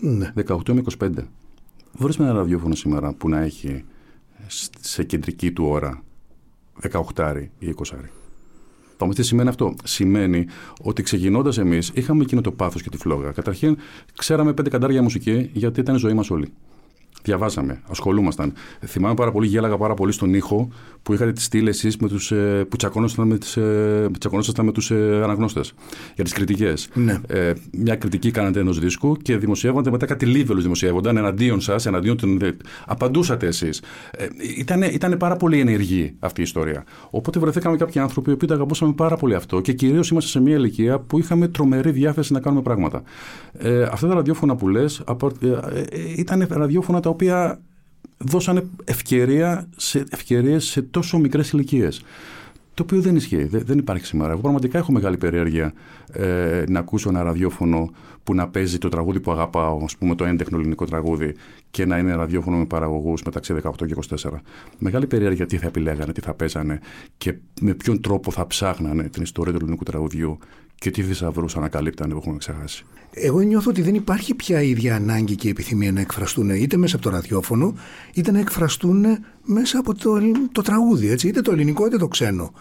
ναι. 0.00 0.32
18 0.46 0.72
με 0.72 0.82
25. 0.98 1.10
Βρες 1.92 2.16
με 2.16 2.24
ένα 2.24 2.34
ραδιόφωνο 2.34 2.74
σήμερα 2.74 3.12
που 3.12 3.28
να 3.28 3.40
έχει 3.40 3.84
σε 4.80 5.04
κεντρική 5.04 5.52
του 5.52 5.64
ώρα 5.64 6.02
18 7.14 7.48
ή 7.58 7.74
20. 7.76 7.82
Πάμε 8.96 9.14
τι 9.14 9.22
σημαίνει 9.22 9.48
αυτό; 9.48 9.74
Σημαίνει 9.84 10.46
ότι 10.82 11.02
ξεκινώντας 11.02 11.58
εμείς 11.58 11.90
είχαμε 11.94 12.22
εκείνο 12.22 12.40
το 12.40 12.52
πάθος 12.52 12.82
και 12.82 12.88
τη 12.90 12.96
φλόγα. 12.96 13.30
Καταρχήν, 13.32 13.76
ξέραμε 14.16 14.52
πέντε 14.52 14.70
καντάρια 14.70 15.02
μουσική 15.02 15.50
γιατί 15.52 15.80
ήταν 15.80 15.94
η 15.94 15.98
ζωή 15.98 16.12
μας 16.12 16.30
όλη. 16.30 16.52
Διαβάζαμε, 17.22 17.80
ασχολούμασταν. 17.90 18.52
Θυμάμαι 18.86 19.14
πάρα 19.14 19.32
πολύ, 19.32 19.46
γέλαγα 19.46 19.76
πάρα 19.76 19.94
πολύ 19.94 20.12
στον 20.12 20.34
ήχο 20.34 20.68
που 21.02 21.12
είχατε 21.12 21.32
τις 21.32 21.44
στήλε 21.44 21.70
εσείς 21.70 21.96
ε, 22.30 22.36
που 22.68 22.76
τσακώνασταν 22.76 23.26
με, 23.26 23.38
τις, 23.38 23.56
ε, 23.56 24.10
τσακωνόσασταν 24.18 24.64
με 24.64 24.72
τους 24.72 24.90
ε, 24.90 25.20
αναγνώστες 25.24 25.72
για 26.14 26.24
τις 26.24 26.32
κριτικές. 26.32 26.88
Ναι. 26.94 27.20
Ε, 27.26 27.52
μια 27.72 27.96
κριτική 27.96 28.30
κάνατε 28.30 28.60
ενός 28.60 28.78
δίσκου 28.78 29.16
και 29.16 29.36
δημοσιεύονται 29.36 29.90
μετά 29.90 30.06
κάτι 30.06 30.26
λίβελου 30.26 30.60
δημοσιεύονταν 30.60 31.16
εναντίον 31.16 31.60
σας, 31.60 31.86
εναντίον 31.86 32.16
των. 32.16 32.42
ε, 32.42 32.56
Απαντούσατε 32.86 33.46
εσείς. 33.46 33.82
Ε, 34.10 34.26
ήταν, 34.58 34.82
ήταν 34.82 35.16
πάρα 35.16 35.36
πολύ 35.36 35.60
ενεργή 35.60 36.14
αυτή 36.18 36.40
η 36.40 36.42
ιστορία. 36.42 36.84
Οπότε 37.10 37.40
βρεθήκαμε 37.40 37.76
κάποιοι 37.76 38.00
άνθρωποι 38.00 38.30
οι 38.30 38.32
οποίοι 38.32 38.48
το 38.48 38.54
αγαπούσαμε 38.54 38.92
πάρα 38.92 39.16
πολύ 39.16 39.34
αυτό 39.34 39.60
και 39.60 39.72
κυρίως 39.72 40.10
είμαστε 40.10 40.30
σε 40.30 40.40
μια 40.40 40.56
ηλικία 40.56 40.98
που 40.98 41.18
είχαμε 41.18 41.48
τρομερή 41.48 41.90
διάθεση 41.90 42.32
να 42.32 42.40
κάνουμε 42.40 42.62
πράγματα. 42.62 43.02
Ε, 43.58 43.82
αυτά 43.82 44.08
τα 44.08 44.14
ραδιόφωνα 44.14 44.56
που 44.56 44.68
λες 44.68 45.02
ήταν 46.16 46.46
ραδιόφωνα 46.50 47.00
τα 47.06 47.12
οποία 47.12 47.60
δώσανε 48.18 48.66
ευκαιρία 48.84 49.68
σε, 49.76 50.04
ευκαιρίες 50.10 50.64
σε 50.64 50.82
τόσο 50.82 51.18
μικρές 51.18 51.50
ηλικίες. 51.50 52.04
Το 52.74 52.82
οποίο 52.82 53.00
δεν 53.00 53.16
ισχύει, 53.16 53.44
δεν, 53.44 53.62
δεν 53.66 53.78
υπάρχει 53.78 54.06
σήμερα. 54.06 54.32
Εγώ 54.32 54.40
πραγματικά 54.40 54.78
έχω 54.78 54.92
μεγάλη 54.92 55.16
περιέργεια 55.16 55.72
ε, 56.12 56.64
να 56.68 56.78
ακούσω 56.78 57.08
ένα 57.08 57.22
ραδιόφωνο 57.22 57.90
που 58.22 58.34
να 58.34 58.48
παίζει 58.48 58.78
το 58.78 58.88
τραγούδι 58.88 59.20
που 59.20 59.32
αγαπάω, 59.32 59.84
ας 59.84 59.96
πούμε 59.96 60.14
το 60.14 60.24
έντεχνο 60.24 60.58
ελληνικό 60.58 60.84
τραγούδι, 60.84 61.34
και 61.70 61.86
να 61.86 61.98
είναι 61.98 62.14
ραδιόφωνο 62.14 62.56
με 62.56 62.64
παραγωγούς 62.64 63.22
μεταξύ 63.22 63.54
18 63.62 63.70
και 63.86 63.94
24. 64.24 64.30
Μεγάλη 64.78 65.06
περιέργεια 65.06 65.46
τι 65.46 65.56
θα 65.56 65.66
επιλέγανε, 65.66 66.12
τι 66.12 66.20
θα 66.20 66.34
παίζανε 66.34 66.80
και 67.16 67.34
με 67.60 67.74
ποιον 67.74 68.00
τρόπο 68.00 68.30
θα 68.30 68.46
ψάχνανε 68.46 69.02
την 69.02 69.22
ιστορία 69.22 69.52
του 69.52 69.58
ελληνικού 69.60 69.84
τραγουδιού 69.84 70.38
και 70.78 70.90
τι 70.90 71.02
θησαυρούς 71.02 71.56
ανακαλύπτανε 71.56 72.12
που 72.12 72.18
έχουμε 72.18 72.36
ξεχάσει. 72.36 72.84
Εγώ 73.10 73.40
νιώθω 73.40 73.70
ότι 73.70 73.82
δεν 73.82 73.94
υπάρχει 73.94 74.34
πια 74.34 74.62
η 74.62 74.68
ίδια 74.68 74.94
ανάγκη 74.94 75.34
και 75.34 75.48
επιθυμία 75.48 75.92
να 75.92 76.00
εκφραστούν 76.00 76.50
είτε 76.50 76.76
μέσα 76.76 76.96
από 76.96 77.04
το 77.04 77.10
ραδιόφωνο, 77.10 77.74
είτε 78.14 78.32
να 78.32 78.38
εκφραστούν 78.38 79.04
μέσα 79.44 79.78
από 79.78 79.94
το, 79.94 80.12
το 80.52 80.62
τραγούδι, 80.62 81.08
έτσι, 81.08 81.28
είτε 81.28 81.40
το 81.40 81.52
ελληνικό 81.52 81.86
είτε 81.86 81.96
το 81.96 82.08
ξένο. 82.08 82.52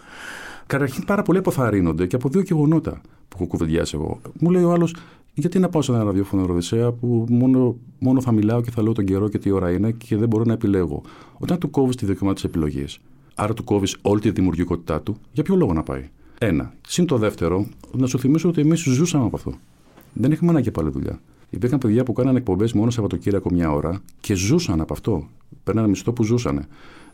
Καταρχήν 0.68 1.06
πάρα 1.06 1.22
πολλοί 1.22 1.38
αποθαρρύνονται 1.38 2.06
και 2.06 2.16
από 2.16 2.30
δύο 2.30 2.42
γεγονότα 2.42 3.02
που 3.28 3.36
έχω 3.36 3.46
κουβεντιάσει 3.46 3.96
εγώ. 3.96 4.22
Μου 4.40 4.50
λέει 4.50 4.64
ο 4.64 4.72
άλλος, 4.72 4.96
γιατί 5.34 5.60
να 5.60 5.70
πάω 5.70 5.82
σε 5.82 5.92
ένα 5.92 6.04
ραδιόφωνο 6.04 6.42
Ευρωδησέα 6.42 6.92
που 6.92 7.26
μόνο, 7.30 7.78
μόνο 8.00 8.22
θα 8.22 8.32
μιλάω 8.32 8.62
και 8.62 8.72
θα 8.72 8.82
λέω 8.82 8.92
τον 8.94 9.06
καιρό 9.06 9.30
και 9.30 9.38
τι 9.38 9.52
ώρα 9.52 9.72
είναι 9.72 9.92
και 9.92 10.18
δεν 10.18 10.28
μπορώ 10.28 10.44
να 10.44 10.54
επιλέγω. 10.54 11.02
Όταν 11.38 11.58
του 11.58 11.70
κόβεις 11.70 11.96
τη 11.96 12.06
δοκιμά 12.06 12.34
της 12.34 12.44
επιλογής, 12.44 13.00
άρα 13.36 13.54
του 13.54 13.64
κόβεις 13.64 13.98
όλη 14.02 14.20
τη 14.20 14.32
δημιουργικότητά 14.32 15.02
του, 15.02 15.18
για 15.32 15.44
ποιο 15.44 15.56
λόγο 15.56 15.74
να 15.74 15.84
πάει; 15.84 16.10
Ένα. 16.38 16.74
Συν 16.88 17.06
το 17.06 17.18
δεύτερο, 17.18 17.68
να 17.92 18.08
σου 18.08 18.20
θυμίσω 18.20 18.50
ότι 18.50 18.62
εμείς 18.62 18.80
ζούσαμε 18.80 19.26
από 19.26 19.36
αυτό. 19.36 19.54
Δεν 20.14 20.32
είχαμε 20.32 20.52
ανάγκη 20.52 20.70
από 20.70 20.82
άλλη 20.82 20.90
δουλειά. 20.90 21.20
Υπήρχαν 21.50 21.80
παιδιά 21.80 22.04
που 22.04 22.14
κάνανε 22.14 22.38
εκπομπές 22.38 22.74
μόνο 22.74 22.92
Σαββατοκύριακο 22.92 23.52
μια 23.52 23.72
ώρα 23.72 24.02
και 24.20 24.34
ζούσαν 24.34 24.82
από 24.82 24.94
αυτό. 24.94 25.28
Παίρνανε 25.64 25.88
μισθό 25.88 26.14
που 26.14 26.24
ζούσαν. 26.24 26.66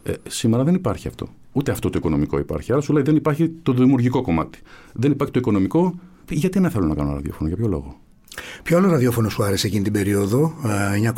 Ε, 0.04 0.14
σήμερα 0.28 0.64
δεν 0.64 0.76
υπάρχει 0.76 1.08
αυτό. 1.08 1.28
Ούτε 1.52 1.72
αυτό 1.72 1.90
το 1.90 1.98
οικονομικό 1.98 2.40
υπάρχει. 2.40 2.72
Άρα 2.72 2.82
σου 2.82 2.94
λέει 2.94 3.04
δεν 3.04 3.16
υπάρχει 3.16 3.52
το 3.64 3.74
δημιουργικό 3.74 4.22
κομμάτι. 4.22 4.60
Δεν 4.94 5.12
υπάρχει 5.12 5.34
το 5.34 5.40
οικονομικό. 5.40 6.00
Γιατί 6.30 6.60
να 6.60 6.70
θέλω 6.70 6.86
να 6.86 6.96
κάνω 6.96 7.14
ραδιόφωνο, 7.14 7.48
για 7.48 7.58
ποιο 7.58 7.68
λόγο; 7.68 8.00
Ποιο 8.64 8.78
άλλο 8.78 8.90
ραδιόφωνο 8.90 9.30
σου 9.30 9.44
άρεσε 9.44 9.68
εκείνη 9.68 9.84
την 9.84 9.94
περίοδο, 9.94 10.54
ε, 10.94 11.12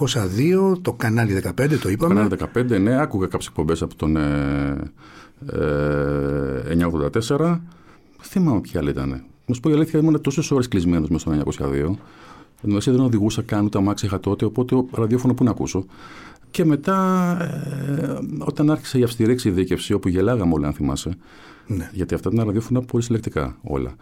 902, 0.73 0.77
το 0.81 0.93
κανάλι 0.93 1.33
15, 1.33 1.77
το 1.81 1.89
είπαμε. 1.89 2.13
Κανάλι 2.13 2.35
15, 2.55 2.81
ναι, 2.81 3.01
άκουγα 3.01 3.27
κάποιες 3.27 3.47
εκπομπές 3.47 3.81
από 3.81 3.95
τον 3.95 4.17
ε, 4.17 4.91
ε, 5.51 6.75
984. 7.37 7.59
Θυμάμαι 8.23 8.61
ποια 8.61 8.79
άλλη 8.79 8.89
ήταν. 8.89 9.23
Να 9.45 9.53
σου 9.53 9.59
πω 9.59 9.69
η 9.69 9.73
αλήθεια, 9.73 9.99
ήμουν 9.99 10.21
τόσες 10.21 10.51
ώρες 10.51 10.67
κλεισμένος 10.67 11.09
μες 11.09 11.21
στο 11.21 11.31
902. 11.31 11.97
Εν 12.65 12.79
δεν 12.85 12.99
οδηγούσα 12.99 13.41
καν 13.41 13.65
ούτε 13.65 13.77
αμάξι 13.77 14.05
είχα 14.05 14.19
τότε, 14.19 14.45
οπότε 14.45 14.75
ο 14.75 14.87
ραδιόφωνο 14.91 15.33
που 15.33 15.43
να 15.43 15.49
ακούσω. 15.49 15.85
Και 16.51 16.65
μετά, 16.65 17.37
ε, 18.01 18.19
όταν 18.39 18.71
άρχισε 18.71 18.99
η 18.99 19.03
αυστηρή 19.03 19.31
εξειδίκευση, 19.31 19.93
όπου 19.93 20.07
γελάγαμε 20.07 20.53
όλοι, 20.53 20.65
αν 20.65 20.73
θυμάσαι, 20.73 21.17
Ναι. 21.67 21.89
γιατί 21.93 22.13
αυτά 22.13 22.29
ήταν 22.33 22.45
ραδιόφωνα 22.45 22.81
πολύ 22.81 23.03
συλλεκτικά 23.03 23.57
όλα. 23.63 23.95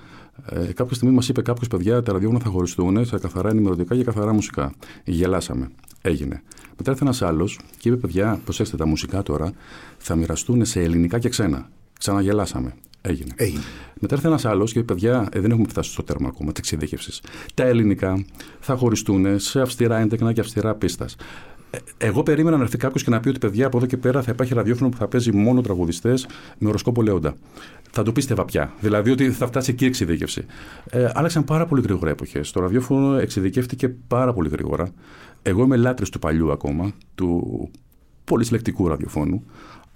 Ε, 0.46 0.74
κάποια 0.74 0.96
στιγμή 0.96 1.16
μας 1.16 1.30
είπε 1.30 1.42
κάποιος 1.42 1.68
παιδιά, 1.68 2.04
τα 2.04 2.12
ραδιόφωνα 2.12 2.40
θα 2.40 2.50
χωριστούν 2.50 3.06
σε 3.06 3.18
καθαρά 3.20 3.50
ενημερωτικά 3.50 3.96
και 3.96 4.04
καθαρά 4.04 4.34
μουσικά. 4.34 4.74
Γελάσαμε. 5.04 5.70
Έγινε. 6.02 6.42
Μετά 6.78 6.92
ήρθε 6.92 7.04
ένας 7.04 7.22
άλλος 7.22 7.60
και 7.78 7.90
είπε: 7.90 7.98
Παιδιά, 7.98 8.40
προσέξτε 8.44 8.78
τα 8.78 8.86
μουσικά 8.86 9.24
τώρα, 9.24 9.52
θα 9.98 10.16
μοιραστούν 10.16 10.66
σε 10.66 10.82
ελληνικά 10.82 11.20
και 11.20 11.30
ξένα. 11.30 11.70
Ξαναγελάσαμε. 12.00 12.74
Έγινε. 13.02 13.32
Έγινε. 13.36 13.62
Μετά 14.00 14.16
ήρθε 14.16 14.28
ένας 14.28 14.46
άλλος 14.46 14.72
και 14.72 14.80
είπε: 14.80 14.94
Παιδιά, 14.94 15.30
ε, 15.32 15.40
δεν 15.40 15.52
έχουμε 15.52 15.68
φτάσει 15.68 15.92
στο 15.92 16.04
τέρμα 16.04 16.28
ακόμα 16.28 16.52
της 16.52 16.60
εξειδίκευσης. 16.60 17.22
Τα 17.54 17.64
ελληνικά 17.64 18.26
θα 18.60 18.76
χωριστούν 18.76 19.40
σε 19.40 19.62
αυστηρά 19.62 19.98
έντεκνα 19.98 20.34
και 20.34 20.40
αυστηρά 20.40 20.76
πίστας. 20.76 21.16
Εγώ 21.98 22.24
περίμενα 22.24 22.58
να 22.58 22.64
έρθει 22.64 22.78
κάποιος 22.78 23.04
και 23.04 23.10
να 23.10 23.20
πει 23.20 23.30
ότι 23.30 23.40
παιδιά 23.40 23.66
από 23.66 23.78
εδώ 23.78 23.86
και 23.86 23.98
πέρα 23.98 24.22
θα 24.22 24.32
υπάρχει 24.32 24.54
ραδιόφωνο 24.54 24.90
που 24.90 24.98
θα 24.98 25.08
παίζει 25.08 25.32
μόνο 25.32 25.62
τραγουδιστές 25.62 26.28
με 26.58 26.70
οροσκόπο 26.70 27.02
Λέοντα. 27.02 27.36
Θα 27.92 28.04
το 28.04 28.12
πίστευα 28.12 28.46
πια. 28.46 28.74
Δηλαδή 28.80 29.12
ότι 29.12 29.32
θα 29.32 29.48
φτάσει 29.48 29.72
εκεί 29.72 29.84
η 29.84 29.88
εξειδίκευση. 29.88 30.46
Ε, 30.90 31.10
άλλαξαν 31.14 31.44
πάρα 31.44 31.66
πολύ 31.66 31.82
γρήγορα 31.82 32.10
εποχές. 32.10 32.52
Το 32.52 32.60
ραδιόφωνο 32.60 33.16
εξειδικεύτηκε 33.16 33.90
πάρα 34.08 34.34
πολύ 34.34 34.50
γρήγορα. 34.50 34.92
Εγώ 35.42 35.64
είμαι 35.64 35.76
λάτρης 35.76 36.10
του 36.10 36.20
παλιού 36.20 36.52
ακόμα, 36.52 36.92
του 37.16 37.70
πολύ 38.24 38.46
συλλεκτικού 38.46 38.88
ραδιοφώνου. 38.88 39.44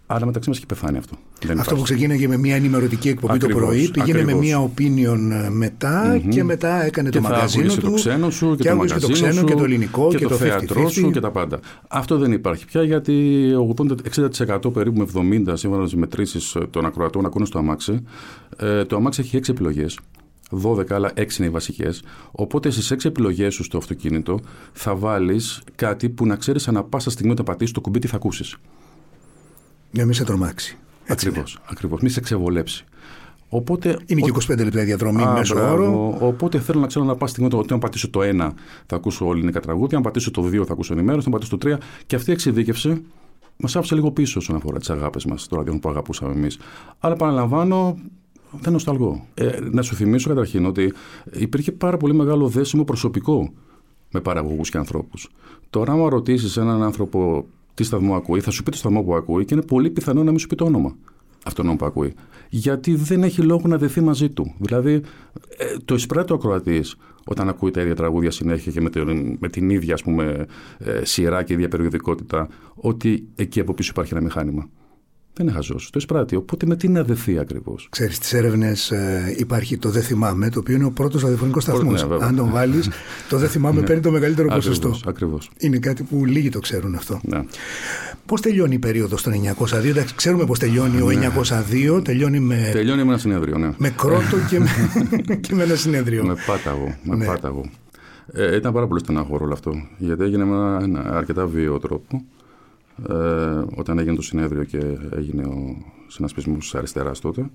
Αλλά 0.08 0.26
μεταξύ 0.26 0.50
μας 0.50 0.58
έχει 0.58 0.68
πεθάνει 0.68 0.98
αυτό. 0.98 1.16
Δεν 1.46 1.60
Αυτό 1.60 1.76
που 1.76 1.82
υπάρχει. 1.82 1.84
ξεκίναγε 1.84 2.28
με 2.28 2.38
μια 2.38 2.56
ενημερωτική 2.56 3.10
εκπομπή 3.10 3.38
το 3.38 3.46
Ακριβώς, 3.46 3.64
πρωί, 3.68 3.90
πήγαινε 3.92 4.24
με 4.24 4.32
ακριβώς. 4.32 4.46
μια 4.46 4.72
opinion 4.72 5.46
ε, 5.46 5.50
μετά 5.50 6.22
και 6.30 6.44
μετά 6.44 6.84
έκανε 6.86 7.10
Και 7.10 7.18
το 7.20 7.24
θα 7.24 7.30
μαγαζίνο 7.34 7.64
άκουγες 7.64 7.84
του. 7.84 7.90
το 7.90 7.96
ξένο 7.96 8.30
σου 8.30 8.50
και, 8.50 8.56
και 8.56 8.64
το 8.70 8.74
άκουγες 8.74 8.92
μαγαζίνο 8.92 9.14
και 9.14 9.20
το 9.20 9.28
ξένο 9.28 9.40
σου 9.40 9.46
και 9.46 9.56
το 9.56 9.64
ελληνικό 9.64 10.08
και, 10.10 10.18
και 10.18 10.28
το 10.28 10.36
θέατρό 10.36 10.84
50-50. 10.84 10.92
σου 10.92 11.12
και 11.12 11.20
τα 11.20 11.32
πάντα. 11.32 11.60
Αυτό 11.88 12.18
δεν 12.18 12.32
υπάρχει 12.32 12.66
πια 12.66 12.84
γιατί 12.84 13.44
80-60% 13.76 14.74
περίπου 14.74 15.00
με 15.00 15.40
70 15.48 15.52
σύμφωνα 15.54 15.82
με 15.82 15.88
τις 15.88 15.96
μετρήσεις 15.96 16.56
των 16.70 16.86
ακροατών 16.86 17.26
ακούνε 17.26 17.46
στο 17.46 17.58
αμάξι. 17.58 18.04
Ε, 18.58 18.86
το 18.86 18.96
αμάξι 18.96 19.22
έχει 19.22 19.38
6 19.38 19.50
επιλογές. 19.50 20.00
12, 20.64 20.92
αλλά 20.92 21.12
6 21.16 21.38
είναι 21.38 21.48
οι 21.48 21.50
βασικές. 21.50 22.04
Οπότε 22.32 22.70
στις 22.70 22.92
6 22.94 23.06
επιλογές 23.06 23.54
σου 23.54 23.64
στο 23.64 23.78
αυτοκίνητο 23.78 24.40
θα 24.74 24.96
βάλεις 24.96 25.62
κάτι 25.76 26.10
που 26.10 26.26
να 26.26 26.36
ξέρεις 26.36 26.68
ανά 26.68 26.84
πάσα 26.84 27.10
στιγμή 27.10 27.32
όταν 27.32 27.46
πατήσεις 27.46 27.74
το 27.74 27.82
κουμπί 27.82 28.00
τι 28.00 28.08
θα 28.08 28.16
ακούσεις. 28.16 28.56
Για 29.96 30.06
μην 30.06 30.14
σε 30.14 30.24
τρομάξει. 30.24 30.78
Έτσι 31.06 31.28
Ακριβώς. 31.28 31.60
Ακριβώς. 31.70 32.02
Μη 32.02 32.10
σε 32.10 32.20
ξεβολέψει. 32.22 32.86
Οπότε, 33.50 34.00
Είναι 34.06 34.22
και 34.22 34.32
ό- 34.32 34.54
25 34.54 34.64
λεπτά 34.64 34.82
η 34.82 34.86
διαδρομή 34.86 35.24
Α, 35.24 35.32
μέσω 35.32 35.54
μπράβο. 35.56 35.74
όρο. 35.74 36.18
Οπότε 36.28 36.60
θέλω 36.60 36.80
να 36.80 36.88
ξέρω 36.88 37.06
να 37.06 37.16
πάω 37.16 37.28
στιγμή 37.28 37.50
ότι 37.54 37.74
αν 37.74 37.80
πατήσω 37.80 38.10
το 38.10 38.22
1 38.22 38.54
θα 38.86 38.96
ακούσω 38.96 39.32
ελληνικά 39.32 39.60
τραγούδια, 39.60 39.98
αν 39.98 40.04
πατήσω 40.04 40.32
το 40.32 40.42
2 40.42 40.66
θα 40.66 40.74
ακούσω 40.74 40.94
ενημέρωση, 40.94 41.24
αν 41.28 41.32
πατήσω 41.34 41.58
το 41.58 41.68
3. 41.70 41.78
Και 42.06 42.16
αυτή 42.16 42.30
η 42.30 42.34
εξειδίκευση 42.34 43.02
μας 43.58 43.76
άφησε 43.76 43.96
λίγο 43.96 44.12
πίσω 44.12 44.40
όσον 44.40 44.56
αφορά 44.56 44.80
τις 44.80 44.90
αγάπες 44.90 45.26
μας, 45.26 45.48
το 45.48 45.56
ραδιόφωνο 45.56 45.82
που 45.84 45.90
αγαπούσαμε 45.90 46.34
εμείς. 46.34 46.58
Αλλά 47.00 47.14
επαναλαμβάνω, 47.14 47.98
δεν 48.62 48.74
νοσταλγώ. 48.74 49.26
Ε, 49.34 49.60
να 49.72 49.82
σου 49.82 49.96
θυμίσω 49.96 50.30
καταρχήν 50.30 50.66
ότι 50.66 50.94
υπήρχε 51.34 51.72
πάρα 51.72 51.98
πολύ 51.98 52.14
μεγάλο 52.14 52.48
δέσιμο 52.48 52.84
προσωπικό 52.84 53.54
με 54.12 54.20
παραγωγούς 54.22 54.70
και 54.70 54.78
ανθρώπους. 54.78 55.30
Τώρα, 55.70 55.92
άμα 55.94 56.10
ρωτήσεις 56.10 56.58
έναν 56.58 56.84
άνθρωπο 56.84 57.46
τι 57.76 57.84
σταθμό 57.84 58.16
ακούει, 58.16 58.40
θα 58.40 58.52
σου 58.52 58.64
πει 58.64 58.72
το 58.72 58.78
σταθμό 58.78 59.04
που 59.04 59.16
ακούει 59.16 59.46
και 59.46 59.54
είναι 59.54 59.64
πολύ 59.64 59.90
πιθανό 59.90 60.24
να 60.24 60.30
μην 60.30 60.40
σου 60.40 60.48
πει 60.48 60.56
το 60.56 60.66
όνομα. 60.66 60.96
αυτόν 61.46 61.76
που 61.78 61.86
ακούει. 61.86 62.14
Γιατί 62.50 62.96
δεν 62.96 63.24
έχει 63.24 63.42
λόγο 63.42 63.68
να 63.68 63.78
δεθεί 63.78 64.02
μαζί 64.02 64.30
του. 64.30 64.54
Δηλαδή, 64.60 64.94
ε, 65.58 65.76
το 65.86 65.96
εισπράττει 65.96 66.32
ο 66.32 66.36
ακροατή 66.36 66.84
όταν 67.26 67.50
ακούει 67.50 67.72
τα 67.72 67.82
ίδια 67.82 67.96
τραγούδια 67.96 68.32
συνέχεια 68.32 68.72
και 68.72 68.82
με 68.82 68.90
την, 68.90 69.38
με 69.40 69.50
την 69.50 69.70
ίδια 69.70 69.94
ας 69.94 70.04
πούμε, 70.04 70.46
ε, 70.78 71.06
σειρά 71.06 71.44
και 71.44 71.54
ίδια 71.54 71.68
περιοδικότητα, 71.68 72.48
ότι 72.76 73.28
εκεί 73.36 73.60
από 73.60 73.74
πίσω 73.74 73.90
υπάρχει 73.94 74.14
ένα 74.14 74.24
μηχάνημα. 74.24 74.70
Δεν 75.38 75.48
είναι 75.48 75.56
χαζό. 75.56 75.76
Το 75.76 75.92
εισπράττει. 75.96 76.36
Οπότε 76.36 76.66
με 76.66 76.76
τι 76.76 76.88
να 76.88 77.04
δεθεί 77.04 77.40
ακριβώς; 77.40 77.88
Ξέρεις, 77.92 78.16
στι 78.16 78.38
έρευνες 78.38 78.92
ε, 78.92 79.36
υπάρχει 79.38 79.78
το 79.78 79.90
Δεν 79.90 80.02
θυμάμαι, 80.02 80.50
το 80.50 80.60
οποίο 80.60 80.76
είναι 80.76 80.86
ο 80.86 80.92
πρώτος 80.92 81.22
ραδιοφωνικός 81.22 81.64
σταθμός. 81.64 82.08
Ναι, 82.08 82.16
Αν 82.22 82.36
τον 82.36 82.50
βάλεις, 82.52 82.90
το 83.30 83.38
Δεν 83.38 83.50
θυμάμαι 83.50 83.80
ναι. 83.80 83.86
παίρνει 83.86 84.02
το 84.02 84.12
μεγαλύτερο 84.12 84.48
ποσοστό. 84.48 85.00
Ακριβώς. 85.08 85.50
Είναι 85.58 85.78
κάτι 85.78 86.04
που 86.04 86.26
λίγοι 86.26 86.50
το 86.50 86.60
ξέρουν 86.60 86.96
αυτό. 86.96 87.20
Ναι. 87.24 87.44
Πώς 88.26 88.42
τελειώνει 88.42 88.76
η 88.76 88.80
περίοδος 88.80 89.24
του 89.24 89.30
902, 89.30 89.84
εντάξει, 89.84 90.16
ξέρουμε 90.16 90.46
πώς 90.46 90.60
τελειώνει 90.60 91.02
ο 91.02 91.08
902, 91.98 92.04
τελειώνει 92.04 92.40
με. 92.40 92.70
Τελειώνει 92.72 93.04
με 93.04 93.10
ένα 93.10 93.18
συνέδριο, 93.18 93.58
ναι. 93.58 93.70
Με 93.78 93.90
κρότο 93.90 94.38
και 94.50 94.60
με, 94.60 94.70
και 95.48 95.56
με 95.56 95.64
ένα 95.64 95.76
συνέδριο. 95.76 96.26
με 96.26 96.36
πάταγο. 96.46 96.96
Με 97.04 97.16
ναι. 97.16 97.26
πάταγο. 97.26 97.66
Ε, 98.34 98.56
ήταν 98.56 98.74
πάρα 98.74 98.88
πολύ 98.88 99.00
στενάχωρο 99.00 99.46
όλο 99.46 99.54
αυτό. 99.54 99.72
Γιατί 99.98 100.24
έγινε 100.24 100.46
με 100.46 100.56
ένα, 100.56 100.80
ένα 100.84 101.18
αρκετά 101.18 101.46
βίαιο 101.46 101.80
τρόπο 101.80 102.26
ε, 103.10 103.14
όταν 103.76 104.00
έγινε 104.00 104.16
το 104.16 104.22
συνέδριο 104.22 104.64
και 104.64 104.98
έγινε 105.12 105.44
ο 105.44 105.78
συνασπισμός 106.08 106.72
τη 106.72 106.78
αριστεράς 106.78 107.20
τότε 107.20 107.50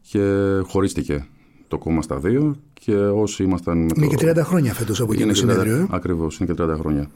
και 0.00 0.60
χωρίστηκε 0.66 1.26
το 1.68 1.78
κόμμα 1.78 2.02
στα 2.02 2.18
δύο 2.18 2.56
και 2.72 2.96
όσοι 2.96 3.42
ήμασταν... 3.42 3.78
Με 3.78 3.90
είναι 3.96 4.06
και 4.06 4.30
30 4.30 4.36
χρόνια 4.44 4.72
φέτος 4.72 5.00
από 5.00 5.12
εκείνο 5.12 5.28
το 5.28 5.34
συνέδριο. 5.34 5.76
Ε; 5.76 5.86
Ακριβώς, 5.90 6.38
είναι 6.38 6.52
και 6.52 6.62
30 6.62 6.76
χρόνια. 6.78 7.10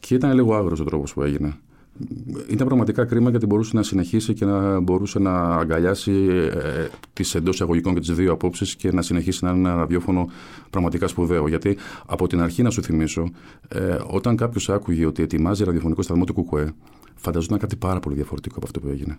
Και 0.00 0.14
ήταν 0.14 0.32
λίγο 0.32 0.54
άγρος 0.56 0.80
ο 0.80 0.84
τρόπος 0.84 1.12
που 1.12 1.22
έγινε. 1.22 1.58
Ήταν 2.48 2.66
πραγματικά 2.66 3.04
κρίμα 3.04 3.30
γιατί 3.30 3.46
μπορούσε 3.46 3.76
να 3.76 3.82
συνεχίσει 3.82 4.34
και 4.34 4.44
να 4.44 4.80
μπορούσε 4.80 5.18
να 5.18 5.32
αγκαλιάσει 5.56 6.12
ε, 6.30 6.86
τις 7.12 7.34
εντός 7.34 7.54
εισαγωγικών 7.54 7.94
και 7.94 8.00
τις 8.00 8.10
δύο 8.14 8.32
απόψεις 8.32 8.76
και 8.76 8.92
να 8.92 9.02
συνεχίσει 9.02 9.44
να 9.44 9.50
είναι 9.50 9.68
ένα 9.68 9.74
ραδιόφωνο 9.74 10.30
πραγματικά 10.70 11.06
σπουδαίο. 11.08 11.48
Γιατί 11.48 11.76
από 12.06 12.26
την 12.26 12.40
αρχή, 12.40 12.62
να 12.62 12.70
σου 12.70 12.82
θυμίσω, 12.82 13.30
ε, 13.68 13.96
όταν 14.06 14.36
κάποιος 14.36 14.68
άκουγε 14.68 15.06
ότι 15.06 15.22
ετοιμάζει 15.22 15.64
ραδιοφωνικό 15.64 16.02
σταθμό 16.02 16.24
του 16.24 16.32
Κουκουέ, 16.32 16.72
φανταζόταν 17.14 17.58
κάτι 17.58 17.76
πάρα 17.76 18.00
πολύ 18.00 18.14
διαφορετικό 18.14 18.54
από 18.56 18.66
αυτό 18.66 18.80
που 18.80 18.88
έγινε. 18.88 19.18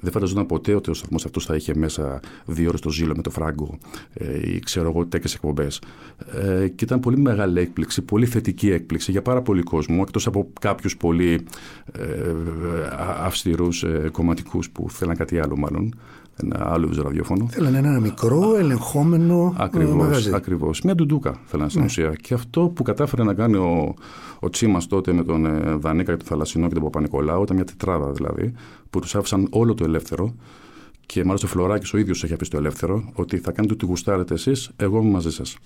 Δεν 0.00 0.12
φανταζόταν 0.12 0.46
ποτέ 0.46 0.74
ότι 0.74 0.90
ο 0.90 0.94
σταθμός 0.94 1.24
αυτός 1.24 1.44
θα 1.44 1.54
είχε 1.54 1.74
μέσα 1.76 2.20
δύο 2.46 2.68
ώρες 2.68 2.80
το 2.80 2.90
ζήλο 2.90 3.12
με 3.16 3.22
το 3.22 3.30
φράγκο 3.30 3.78
ε, 4.14 4.50
ή 4.50 4.58
ξέρω 4.58 4.88
εγώ 4.88 5.06
τέτοιες 5.06 5.34
εκπομπές. 5.34 5.80
Ε, 6.32 6.68
και 6.68 6.84
ήταν 6.84 7.00
πολύ 7.00 7.18
μεγάλη 7.18 7.60
έκπληξη, 7.60 8.02
πολύ 8.02 8.26
θετική 8.26 8.70
έκπληξη 8.70 9.10
για 9.10 9.22
πάρα 9.22 9.42
πολύ 9.42 9.62
κόσμο, 9.62 9.98
εκτός 10.06 10.26
από 10.26 10.48
κάποιους 10.60 10.96
πολύ 10.96 11.46
ε, 11.92 12.32
αυστηρούς 13.22 13.82
ε, 13.82 14.08
κομματικούς 14.12 14.70
που 14.70 14.90
θέλαν 14.90 15.16
κάτι 15.16 15.38
άλλο 15.38 15.56
μάλλον 15.56 15.94
ένα 16.42 16.72
άλλο 16.72 16.90
ραδιόφωνο. 17.02 17.48
Θέλανε 17.48 17.78
ένα 17.78 18.00
μικρό, 18.00 18.56
ελεγχόμενο 18.56 19.54
ακριβώς, 19.56 19.94
μαγαζί. 19.94 20.30
Ακριβώς. 20.34 20.80
Μια 20.82 20.94
ντουντούκα 20.94 21.40
θέλανε 21.44 21.68
στην 21.68 21.80
ναι. 21.80 21.86
ουσία. 21.86 22.14
Και 22.20 22.34
αυτό 22.34 22.68
που 22.68 22.82
κατάφερε 22.82 23.24
να 23.24 23.34
κάνει 23.34 23.56
ο, 23.56 23.94
ο 24.40 24.50
Τσίμας 24.50 24.86
τότε 24.86 25.12
με 25.12 25.24
τον 25.24 25.46
ε, 25.46 25.74
Δανίκα 25.74 26.10
και 26.10 26.18
τον 26.18 26.26
Θαλασσινό 26.26 26.68
και 26.68 26.74
τον 26.74 26.82
Παπα-Νικολάου, 26.82 27.42
ήταν 27.42 27.56
μια 27.56 27.64
τετράδα 27.64 28.12
δηλαδή, 28.12 28.52
που 28.90 29.00
τους 29.00 29.14
άφησαν 29.14 29.46
όλο 29.50 29.74
το 29.74 29.84
ελεύθερο. 29.84 30.34
Και 31.06 31.24
μάλιστα 31.24 31.46
ο 31.46 31.50
Φλωράκης 31.50 31.92
ο 31.92 31.98
ίδιος 31.98 32.24
έχει 32.24 32.36
πει 32.36 32.44
στο 32.44 32.56
ελεύθερο 32.56 33.10
ότι 33.14 33.36
θα 33.38 33.52
κάνετε 33.52 33.74
ό,τι 33.74 33.86
γουστάρετε 33.86 34.34
εσείς, 34.34 34.70
εγώ 34.76 35.00
είμαι 35.00 35.10
μαζί 35.10 35.30
σας. 35.30 35.56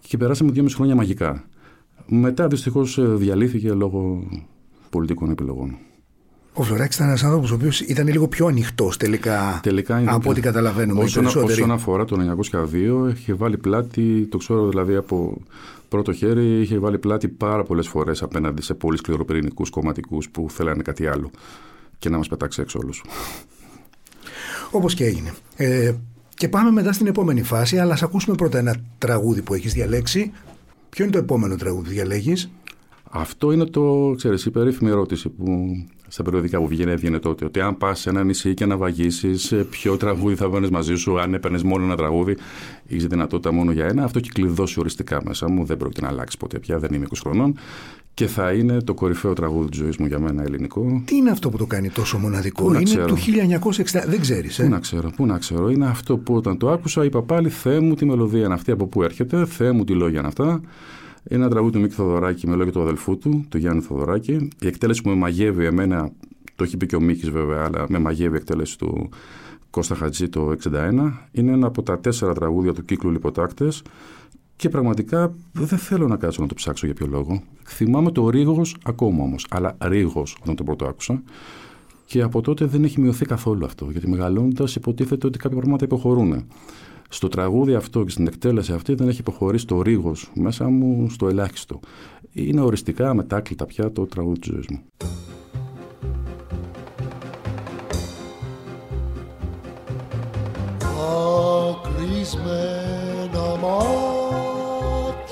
Και 0.00 0.16
περάσαμε 0.16 0.50
δυόμιση 0.50 0.74
χρόνια 0.74 0.94
μαγικά. 0.94 1.44
Μετά 2.06 2.46
δυστυχώς 2.46 2.98
ε, 2.98 3.02
διαλύθηκε 3.02 3.72
λόγω 3.72 4.28
πολιτικών 4.90 5.30
επιλογών. 5.30 5.76
Ο 6.54 6.62
Φλωράκης 6.62 6.96
ήταν 6.96 7.08
ένας 7.08 7.24
άνθρωπος 7.24 7.50
ο 7.50 7.54
οποίος 7.54 7.80
ήταν 7.80 8.08
λίγο 8.08 8.28
πιο 8.28 8.46
ανοιχτός 8.46 8.96
τελικά, 8.96 9.60
τελικά 9.62 10.02
από 10.06 10.30
ό,τι 10.30 10.40
καταλαβαίνουμε. 10.40 11.02
Όσον, 11.02 11.26
όσον 11.26 11.70
αφορά 11.70 12.04
το 12.04 12.36
1902, 12.52 13.12
είχε 13.14 13.34
βάλει 13.34 13.58
πλάτη, 13.58 14.26
το 14.30 14.38
ξέρω 14.38 14.68
δηλαδή 14.68 14.94
από 14.94 15.36
πρώτο 15.88 16.12
χέρι, 16.12 16.60
είχε 16.60 16.78
βάλει 16.78 16.98
πλάτη 16.98 17.28
πάρα 17.28 17.62
πολλές 17.62 17.88
φορές 17.88 18.22
απέναντι 18.22 18.62
σε 18.62 18.74
πολύ 18.74 18.96
σκληροπυρηνικούς 18.96 19.70
κομματικούς 19.70 20.28
που 20.28 20.46
θέλανε 20.50 20.82
κάτι 20.82 21.06
άλλο 21.06 21.30
και 21.98 22.08
να 22.08 22.16
μας 22.16 22.28
πετάξει 22.28 22.60
έξω 22.60 22.78
όλους. 22.82 23.04
Όπως 24.70 24.94
και 24.94 25.04
έγινε. 25.04 25.34
Ε, 25.56 25.92
και 26.34 26.48
πάμε 26.48 26.70
μετά 26.70 26.92
στην 26.92 27.06
επόμενη 27.06 27.42
φάση, 27.42 27.78
αλλά 27.78 27.92
ας 27.92 28.02
ακούσουμε 28.02 28.36
πρώτα 28.36 28.58
ένα 28.58 28.74
τραγούδι 28.98 29.42
που 29.42 29.54
έχεις 29.54 29.72
διαλέξει. 29.72 30.32
Ποιο 30.88 31.04
είναι 31.04 31.12
το 31.12 31.18
επόμενο 31.18 31.56
τραγούδι 31.56 31.88
που 31.88 31.94
διαλέγεις, 31.94 32.50
Αυτό 33.14 33.52
είναι 33.52 33.64
το, 33.64 34.14
ξέρεις, 34.16 34.44
η 34.44 34.50
περίφημη 34.50 34.90
ερώτηση 34.90 35.28
που 35.28 35.76
στα 36.08 36.22
περιοδικά 36.22 36.58
που 36.58 36.68
βγαίνει, 36.68 36.90
έβγαινε 36.90 37.18
τότε. 37.18 37.44
Ότι 37.44 37.60
αν 37.60 37.76
πας 37.78 38.00
σε 38.00 38.10
ένα 38.10 38.24
νησί 38.24 38.54
και 38.54 38.66
να 38.66 38.76
βαγίσεις, 38.76 39.54
ποιο 39.70 39.96
τραγούδι 39.96 40.34
θα 40.34 40.48
βγαίνει 40.48 40.68
μαζί 40.70 40.94
σου, 40.94 41.20
αν 41.20 41.34
έπαιρνες 41.34 41.62
μόνο 41.62 41.84
ένα 41.84 41.96
τραγούδι, 41.96 42.36
έχεις 42.88 43.06
δυνατότητα 43.06 43.52
μόνο 43.52 43.72
για 43.72 43.86
ένα. 43.86 44.04
Αυτό 44.04 44.18
έχει 44.18 44.30
κλειδώσει 44.30 44.80
οριστικά 44.80 45.20
μέσα 45.24 45.48
μου. 45.50 45.64
Δεν 45.64 45.76
πρόκειται 45.76 46.00
να 46.00 46.08
αλλάξει 46.08 46.36
ποτέ 46.36 46.58
πια, 46.58 46.78
δεν 46.78 46.92
είμαι 46.92 47.06
20 47.10 47.12
χρονών. 47.20 47.54
Και 48.14 48.26
θα 48.26 48.52
είναι 48.52 48.80
το 48.80 48.94
κορυφαίο 48.94 49.32
τραγούδι 49.32 49.68
της 49.68 49.78
ζωής 49.78 49.96
μου 49.96 50.06
για 50.06 50.18
μένα 50.18 50.42
ελληνικό. 50.42 51.02
Τι 51.04 51.16
είναι 51.16 51.30
αυτό 51.30 51.48
που 51.50 51.56
το 51.56 51.66
κάνει 51.66 51.88
τόσο 51.90 52.18
μοναδικό, 52.18 52.74
Είναι 52.74 52.82
ξέρω. 52.82 53.04
του 53.06 53.16
1960. 53.16 54.04
Δεν 54.06 54.20
ξέρεις. 54.20 54.58
Ε; 54.58 54.62
Πού 54.62 54.68
να 54.68 54.78
ξέρω, 54.78 55.10
πού 55.16 55.26
να 55.26 55.38
ξέρω. 55.38 55.70
Είναι 55.70 55.86
αυτό 55.86 56.16
που 56.16 56.34
όταν 56.34 56.58
το 56.58 56.70
άκουσα 56.70 57.04
είπα 57.04 57.22
πάλι 57.22 57.48
Θεέ 57.48 57.80
μου 57.80 57.94
τη 57.94 58.04
μελωδία 58.04 58.44
είναι 58.44 58.54
αυτή 58.54 58.70
από 58.70 58.86
πού 58.86 59.02
έρχεται, 59.02 59.44
Θεέ 59.44 59.72
μου 59.72 59.84
τι 59.84 59.92
λόγια 59.92 60.18
είναι 60.18 60.28
αυτά. 60.28 60.60
Είναι 61.28 61.40
ένα 61.40 61.48
τραγούδι 61.48 61.72
του 61.72 61.80
Μίκη 61.80 61.94
Θοδωράκη 61.94 62.48
με 62.48 62.54
λόγια 62.54 62.72
του 62.72 62.82
αδελφού 62.82 63.18
του, 63.18 63.44
του 63.48 63.58
Γιάννη 63.58 63.82
Θοδωράκη. 63.82 64.48
Η 64.60 64.66
εκτέλεση 64.66 65.02
που 65.02 65.08
με 65.08 65.14
μαγεύει 65.14 65.64
εμένα, 65.64 66.10
το 66.56 66.64
έχει 66.64 66.76
πει 66.76 66.86
και 66.86 66.96
ο 66.96 67.00
Μίκης 67.00 67.30
βέβαια, 67.30 67.64
αλλά 67.64 67.86
με 67.88 67.98
μαγεύει 67.98 68.34
η 68.34 68.36
εκτέλεση 68.36 68.78
του 68.78 69.08
Κώστα 69.70 69.94
Χατζή 69.94 70.28
το 70.28 70.54
61. 70.64 71.12
Είναι 71.32 71.52
ένα 71.52 71.66
από 71.66 71.82
τα 71.82 71.98
τέσσερα 71.98 72.34
τραγούδια 72.34 72.72
του 72.72 72.84
κύκλου 72.84 73.10
Λιποτάκτες 73.10 73.82
και 74.56 74.68
πραγματικά 74.68 75.34
δεν 75.52 75.78
θέλω 75.78 76.08
να 76.08 76.16
κάτσω 76.16 76.42
να 76.42 76.48
το 76.48 76.54
ψάξω 76.54 76.86
για 76.86 76.94
ποιο 76.94 77.06
λόγο. 77.06 77.42
Θυμάμαι 77.64 78.10
το 78.10 78.28
Ρίγος 78.30 78.76
ακόμα 78.84 79.22
όμως, 79.22 79.46
αλλά 79.50 79.76
Ρίγος 79.80 80.36
όταν 80.42 80.54
το 80.54 80.64
πρώτο 80.64 80.84
άκουσα. 80.86 81.22
Και 82.04 82.22
από 82.22 82.40
τότε 82.40 82.64
δεν 82.64 82.84
έχει 82.84 83.00
μειωθεί 83.00 83.24
καθόλου 83.24 83.64
αυτό, 83.64 83.88
γιατί 83.90 84.08
μεγαλώνοντας 84.08 84.74
υποτίθεται 84.74 85.26
ότι 85.26 85.38
κάποια 85.38 85.56
πράγματα 85.56 85.84
υποχωρούν 85.84 86.46
στο 87.12 87.28
τραγούδι 87.28 87.74
αυτό 87.74 88.04
και 88.04 88.10
στην 88.10 88.26
εκτέλεση 88.26 88.72
αυτή 88.72 88.94
δεν 88.94 89.08
έχει 89.08 89.20
υποχωρήσει 89.20 89.66
το 89.66 89.82
ρίγος 89.82 90.30
μέσα 90.34 90.68
μου 90.68 91.10
στο 91.10 91.28
ελάχιστο. 91.28 91.80
Είναι 92.32 92.60
οριστικά 92.60 93.14
μετάκλητα 93.14 93.66
πια 93.66 93.92
το 93.92 94.06
τραγούδι 94.06 94.38
της 94.38 94.50
ζωής 94.50 94.66
μου. 94.70 94.82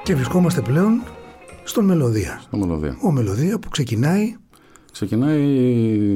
Και 0.10 0.16
βρισκόμαστε 0.16 0.62
πλέον 0.62 1.02
στον 1.64 1.86
Μελωδία. 1.86 2.40
Στο 2.42 2.58
Μελωδία. 2.58 2.98
Ο 3.02 3.12
Μελωδία 3.12 3.60
που 3.60 3.70
ξεκινάει 3.70 4.36
Ξεκινάει 4.92 5.44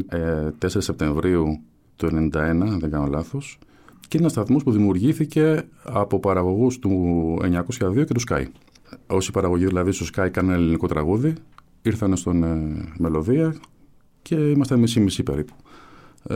ε, 0.09 0.49
4 0.61 0.67
Σεπτεμβρίου 0.77 1.59
του 1.95 2.07
1991, 2.07 2.37
αν 2.37 2.79
δεν 2.79 2.91
κάνω 2.91 3.05
λάθος, 3.05 3.57
και 3.99 4.07
είναι 4.17 4.19
ένας 4.19 4.31
σταθμός 4.31 4.63
που 4.63 4.71
δημιουργήθηκε 4.71 5.63
από 5.83 6.19
παραγωγούς 6.19 6.79
του 6.79 6.91
902 7.41 8.05
και 8.05 8.13
του 8.13 8.21
Sky. 8.29 8.45
Όσοι 9.07 9.31
παραγωγοί 9.31 9.65
δηλαδή 9.65 9.91
στο 9.91 10.05
Sky 10.15 10.29
κάνουν 10.31 10.51
ελληνικό 10.51 10.87
τραγούδι, 10.87 11.33
ήρθαν 11.81 12.15
στον 12.15 12.43
ε, 12.43 12.85
Μελωδία 12.97 13.55
και 14.21 14.35
είμαστε 14.35 14.77
μισή-μισή 14.77 15.23
περίπου. 15.23 15.53
Ε, 16.27 16.35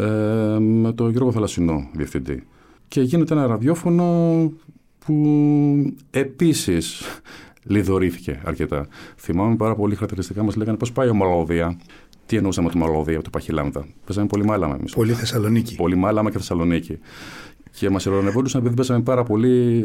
με 0.60 0.94
τον 0.94 1.10
Γιώργο 1.10 1.32
Θαλασσινό 1.32 1.90
διευθυντή. 1.94 2.48
Και 2.88 3.02
γίνεται 3.02 3.34
ένα 3.34 3.48
ραδιόφωνο 3.48 4.06
που 5.06 5.94
επίσης 6.10 7.02
λιδωρήθηκε 7.68 8.42
αρκετά. 8.46 8.88
Θυμάμαι 9.18 9.56
πάρα 9.56 9.76
πολύ 9.76 9.94
χαρακτηριστικά 9.94 10.44
μας 10.44 10.56
λέγανε 10.56 10.78
πώς 10.78 10.92
πάει 10.92 11.10
ο 11.10 11.16
Μελωδία. 11.16 11.78
Τι 12.26 12.36
εννοούσαμε 12.36 12.68
με 12.68 12.74
τη 12.74 12.78
Μελωδία 12.78 13.16
από 13.16 13.24
το 13.24 13.30
Παχυλάμδα; 13.30 13.86
Παίζαμε 14.06 14.28
πολύ 14.28 14.46
μάλαμα 14.46 14.76
εμείς. 14.76 14.94
πολύ 14.94 15.14
Θεσσαλονίκη. 15.14 15.76
Πολύ 15.76 15.96
μάλαμα 15.96 16.32
και 16.32 16.38
Θεσσαλονίκη. 16.38 17.00
Και 17.72 17.90
μας 17.90 18.06
ειρωνευόντουσαν 18.06 18.62
επειδή 18.62 18.76
παίζαμε 18.76 19.04
πάρα 19.04 19.24
πολύ, 19.24 19.84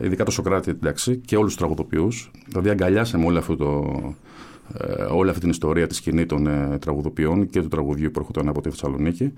ε, 0.00 0.06
ειδικά 0.06 0.24
το 0.24 0.30
Σοκράτη 0.30 0.70
εντάξει, 0.70 1.16
και 1.16 1.36
όλους 1.36 1.48
τους 1.48 1.58
τραγουδοποιούς. 1.58 2.30
Δηλαδή 2.46 2.68
αγκαλιάσαμε 2.68 3.26
όλο 3.26 3.38
αυτό 3.38 3.56
το, 3.56 3.92
ε, 4.78 5.02
όλη 5.02 5.28
αυτή 5.28 5.40
την 5.40 5.50
ιστορία 5.50 5.86
τη 5.86 5.94
σκηνή 5.94 6.26
των 6.26 6.46
ε, 6.46 6.78
τραγουδοποιών 6.80 7.48
και 7.48 7.60
του 7.60 7.68
τραγουδιού 7.68 8.10
που 8.10 8.18
έρχονταν 8.18 8.48
από 8.48 8.60
τη 8.60 8.70
Θεσσαλονίκη. 8.70 9.32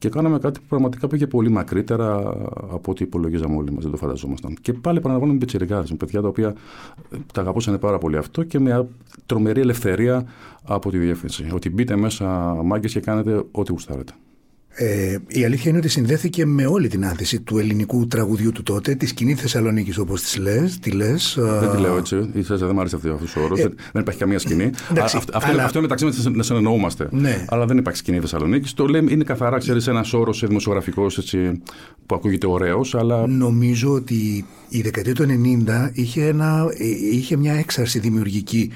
Και 0.00 0.08
κάναμε 0.08 0.38
κάτι 0.38 0.60
που 0.60 0.66
πραγματικά 0.68 1.08
πήγε 1.08 1.26
πολύ 1.26 1.50
μακρύτερα 1.50 2.16
από 2.70 2.90
ό,τι 2.90 3.04
υπολογίζαμε 3.04 3.56
όλοι 3.56 3.72
μας, 3.72 3.82
δεν 3.82 3.90
το 3.90 3.96
φανταζόμασταν. 3.96 4.56
Και 4.60 4.72
πάλι 4.72 4.98
επαναλαμβάνω 4.98 5.32
με 5.32 5.38
πιτσιρικάδε, 5.38 5.86
με 5.90 5.96
παιδιά 5.96 6.20
τα 6.20 6.28
οποία 6.28 6.54
ε, 7.10 7.16
τα 7.32 7.40
αγαπούσαν 7.40 7.78
πάρα 7.78 7.98
πολύ 7.98 8.16
αυτό 8.16 8.42
και 8.42 8.58
με 8.58 8.88
τρομερή 9.26 9.60
ελευθερία 9.60 10.24
από 10.62 10.90
τη 10.90 10.98
διεύθυνση. 10.98 11.48
Ότι 11.54 11.70
μπείτε 11.70 11.96
μέσα 11.96 12.26
μάγκες 12.64 12.92
και 12.92 13.00
κάνετε 13.00 13.42
ό,τι 13.50 13.72
γουστάρετε. 13.72 14.12
Ε, 14.74 15.16
η 15.28 15.44
αλήθεια 15.44 15.70
είναι 15.70 15.78
ότι 15.78 15.88
συνδέθηκε 15.88 16.46
με 16.46 16.66
όλη 16.66 16.88
την 16.88 17.06
άνθηση 17.06 17.40
του 17.40 17.58
ελληνικού 17.58 18.06
τραγουδιού 18.06 18.52
του 18.52 18.62
τότε, 18.62 18.94
τη 18.94 19.06
σκηνή 19.06 19.34
Θεσσαλονίκης 19.34 19.98
όπως 19.98 20.22
τη 20.22 20.38
λες. 20.38 20.78
Τη 20.78 20.90
λες, 20.90 21.38
δεν 21.60 21.70
τη 21.70 21.78
λέω 21.78 21.96
έτσι. 21.96 22.16
Η 22.32 22.40
δεν 22.40 22.70
μου 22.72 22.80
άρεσε 22.80 22.96
αυτός 22.96 23.36
ο 23.36 23.40
όρος. 23.42 23.58
Ε, 23.58 23.62
δεν, 23.62 23.74
δεν 23.92 24.02
υπάρχει 24.02 24.20
καμία 24.20 24.38
σκηνή. 24.38 24.70
Εντάξει, 24.90 25.16
αυτό, 25.16 25.32
αυτό, 25.34 25.50
αλλά... 25.50 25.64
αυτό 25.64 25.78
είναι 25.78 25.88
μεταξύ 25.90 26.04
μας 26.04 26.36
να 26.36 26.42
συνεννοούμαστε. 26.42 27.08
Ναι. 27.10 27.44
Αλλά 27.48 27.66
δεν 27.66 27.76
υπάρχει 27.76 27.98
σκηνή 27.98 28.20
Θεσσαλονίκης. 28.20 28.74
Το 28.74 28.86
λέμε 28.86 29.12
είναι 29.12 29.24
καθαρά, 29.24 29.58
ξέρεις, 29.58 29.86
ένας 29.86 30.12
όρος 30.12 30.44
δημοσιογραφικός 30.46 31.34
που 32.06 32.14
ακούγεται 32.14 32.46
ωραίος. 32.46 32.94
Αλλά... 32.94 33.26
Νομίζω 33.26 33.92
ότι 33.92 34.44
η 34.68 34.80
δεκαετία 34.80 35.14
του 35.14 35.26
90 35.66 35.90
είχε, 35.92 36.26
ένα, 36.26 36.66
είχε 37.12 37.36
μια 37.36 37.54
έξαρση 37.54 37.98
δημιουργική 37.98 38.70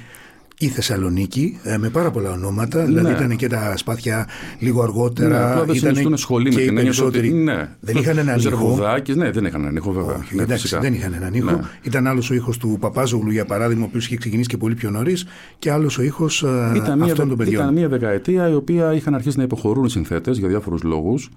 η 0.58 0.66
Θεσσαλονίκη 0.66 1.58
ε, 1.62 1.78
με 1.78 1.88
πάρα 1.88 2.10
πολλά 2.10 2.30
ονόματα. 2.30 2.78
Ναι. 2.78 2.84
Δηλαδή 2.84 3.10
ήταν 3.10 3.36
και 3.36 3.46
τα 3.48 3.76
σπάθια 3.76 4.28
λίγο 4.58 4.82
αργότερα. 4.82 5.64
Ναι, 5.66 5.72
ήταν 5.72 5.94
δεν 5.94 6.16
σχολή 6.16 6.50
και 6.50 6.56
με 6.56 6.62
οι 6.62 6.66
την 6.66 6.76
έννοια 6.78 6.90
ότι. 6.90 7.00
περισσότεροι. 7.02 7.32
Ναι. 7.32 7.68
Δεν 7.80 7.96
είχαν 7.96 8.18
έναν 8.18 8.38
ήχο. 8.38 8.48
Ζερβουδάκης, 8.48 9.16
ναι, 9.16 9.30
δεν 9.30 9.44
είχαν 9.44 9.60
έναν 9.62 9.76
ήχο, 9.76 9.92
βέβαια. 9.92 10.16
Όχι, 10.16 10.34
ναι, 10.36 10.42
εντάξει, 10.42 10.62
φυσικά. 10.62 10.80
δεν 10.80 10.94
είχαν 10.94 11.12
έναν 11.14 11.34
ήχο. 11.34 11.50
Ναι. 11.50 11.60
Ήταν 11.82 12.06
άλλος 12.06 12.30
ο 12.30 12.34
ήχος 12.34 12.58
του 12.58 12.76
Παπάζογλου, 12.80 13.30
για 13.30 13.44
παράδειγμα, 13.44 13.82
ο 13.82 13.86
οποίος 13.88 14.06
είχε 14.06 14.16
ξεκινήσει 14.16 14.48
και 14.48 14.56
πολύ 14.56 14.74
πιο 14.74 14.90
νωρίς, 14.90 15.26
και 15.58 15.70
άλλος 15.70 15.98
ο 15.98 16.02
ήχος 16.02 16.40
Ήταν 16.76 16.98
μια, 16.98 17.10
αυτών 17.12 17.28
των 17.28 17.36
παιδιών. 17.36 17.62
ήταν 17.62 17.74
μια 17.74 17.88
δεκαετία 17.88 18.48
η 18.48 18.54
οποία 18.54 18.92
είχαν 18.94 19.14
αρχίσει 19.14 19.36
να 19.36 19.42
υποχωρούν 19.42 19.84
οι 19.84 19.90
συνθέτες 19.90 20.38
για 20.38 20.48
διάφορους 20.48 20.82
λόγους. 20.82 21.28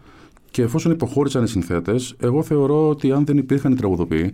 Και 0.52 0.62
εφόσον 0.62 0.92
υποχώρησαν 0.92 1.44
οι 1.44 1.48
συνθέτες, 1.48 2.16
εγώ 2.20 2.44
θεωρώ 2.44 2.90
ότι 2.90 3.12
αν 3.12 3.26
δεν 3.26 3.38
υπήρχαν 3.38 3.72
οι 3.72 3.76
τραγουδοποιοί 3.76 4.34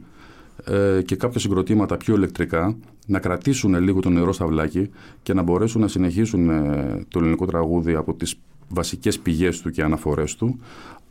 ε, 0.65 1.01
και 1.01 1.15
κάποια 1.15 1.39
συγκροτήματα 1.39 1.97
πιο 1.97 2.15
ηλεκτρικά, 2.15 2.75
να 3.05 3.19
κρατήσουν 3.19 3.81
λίγο 3.81 3.99
το 3.99 4.09
νερό 4.09 4.33
στα 4.33 4.47
βλάκι 4.47 4.89
και 5.23 5.33
να 5.33 5.41
μπορέσουν 5.41 5.81
να 5.81 5.87
συνεχίσουν 5.87 6.49
ε, 6.49 7.05
το 7.07 7.19
ελληνικό 7.19 7.45
τραγούδι 7.45 7.95
από 7.95 8.13
τις 8.13 8.39
βασικές 8.67 9.19
πηγές 9.19 9.61
του 9.61 9.69
και 9.69 9.83
αναφορές 9.83 10.35
του, 10.35 10.59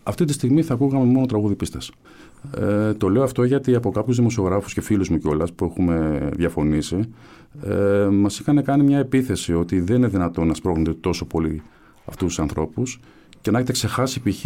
αυτή 0.03 0.25
τη 0.25 0.33
στιγμή 0.33 0.63
θα 0.63 0.75
ακούγαμε 0.75 1.05
μόνο 1.05 1.27
τραγούδι 1.27 1.55
πίστας. 1.55 1.91
Ε, 2.57 2.93
το 2.95 3.09
λέω 3.09 3.23
αυτό 3.23 3.45
γιατί 3.45 3.75
από 3.75 3.91
κάποιους 3.91 4.17
δημοσιογράφους 4.17 4.73
και 4.73 4.81
φίλους 4.81 5.09
μου 5.09 5.19
κιόλας 5.19 5.53
που 5.53 5.65
έχουμε 5.65 6.29
διαφωνήσει, 6.37 7.09
ε, 7.63 8.09
μας 8.13 8.39
είχαν 8.39 8.65
κάνει 8.65 8.83
μια 8.83 8.99
επίθεση 8.99 9.55
ότι 9.55 9.81
δεν 9.81 9.97
είναι 9.97 10.09
δυνατόν 10.09 10.47
να 10.47 10.55
σπρώχνετε 10.55 10.93
τόσο 10.93 11.25
πολύ 11.25 11.63
αυτούς 12.05 12.29
τους 12.29 12.39
ανθρώπους 12.39 13.01
και 13.41 13.51
να 13.51 13.59
έχετε 13.59 13.73
ξεχάσει 13.73 14.21
π.χ. 14.21 14.45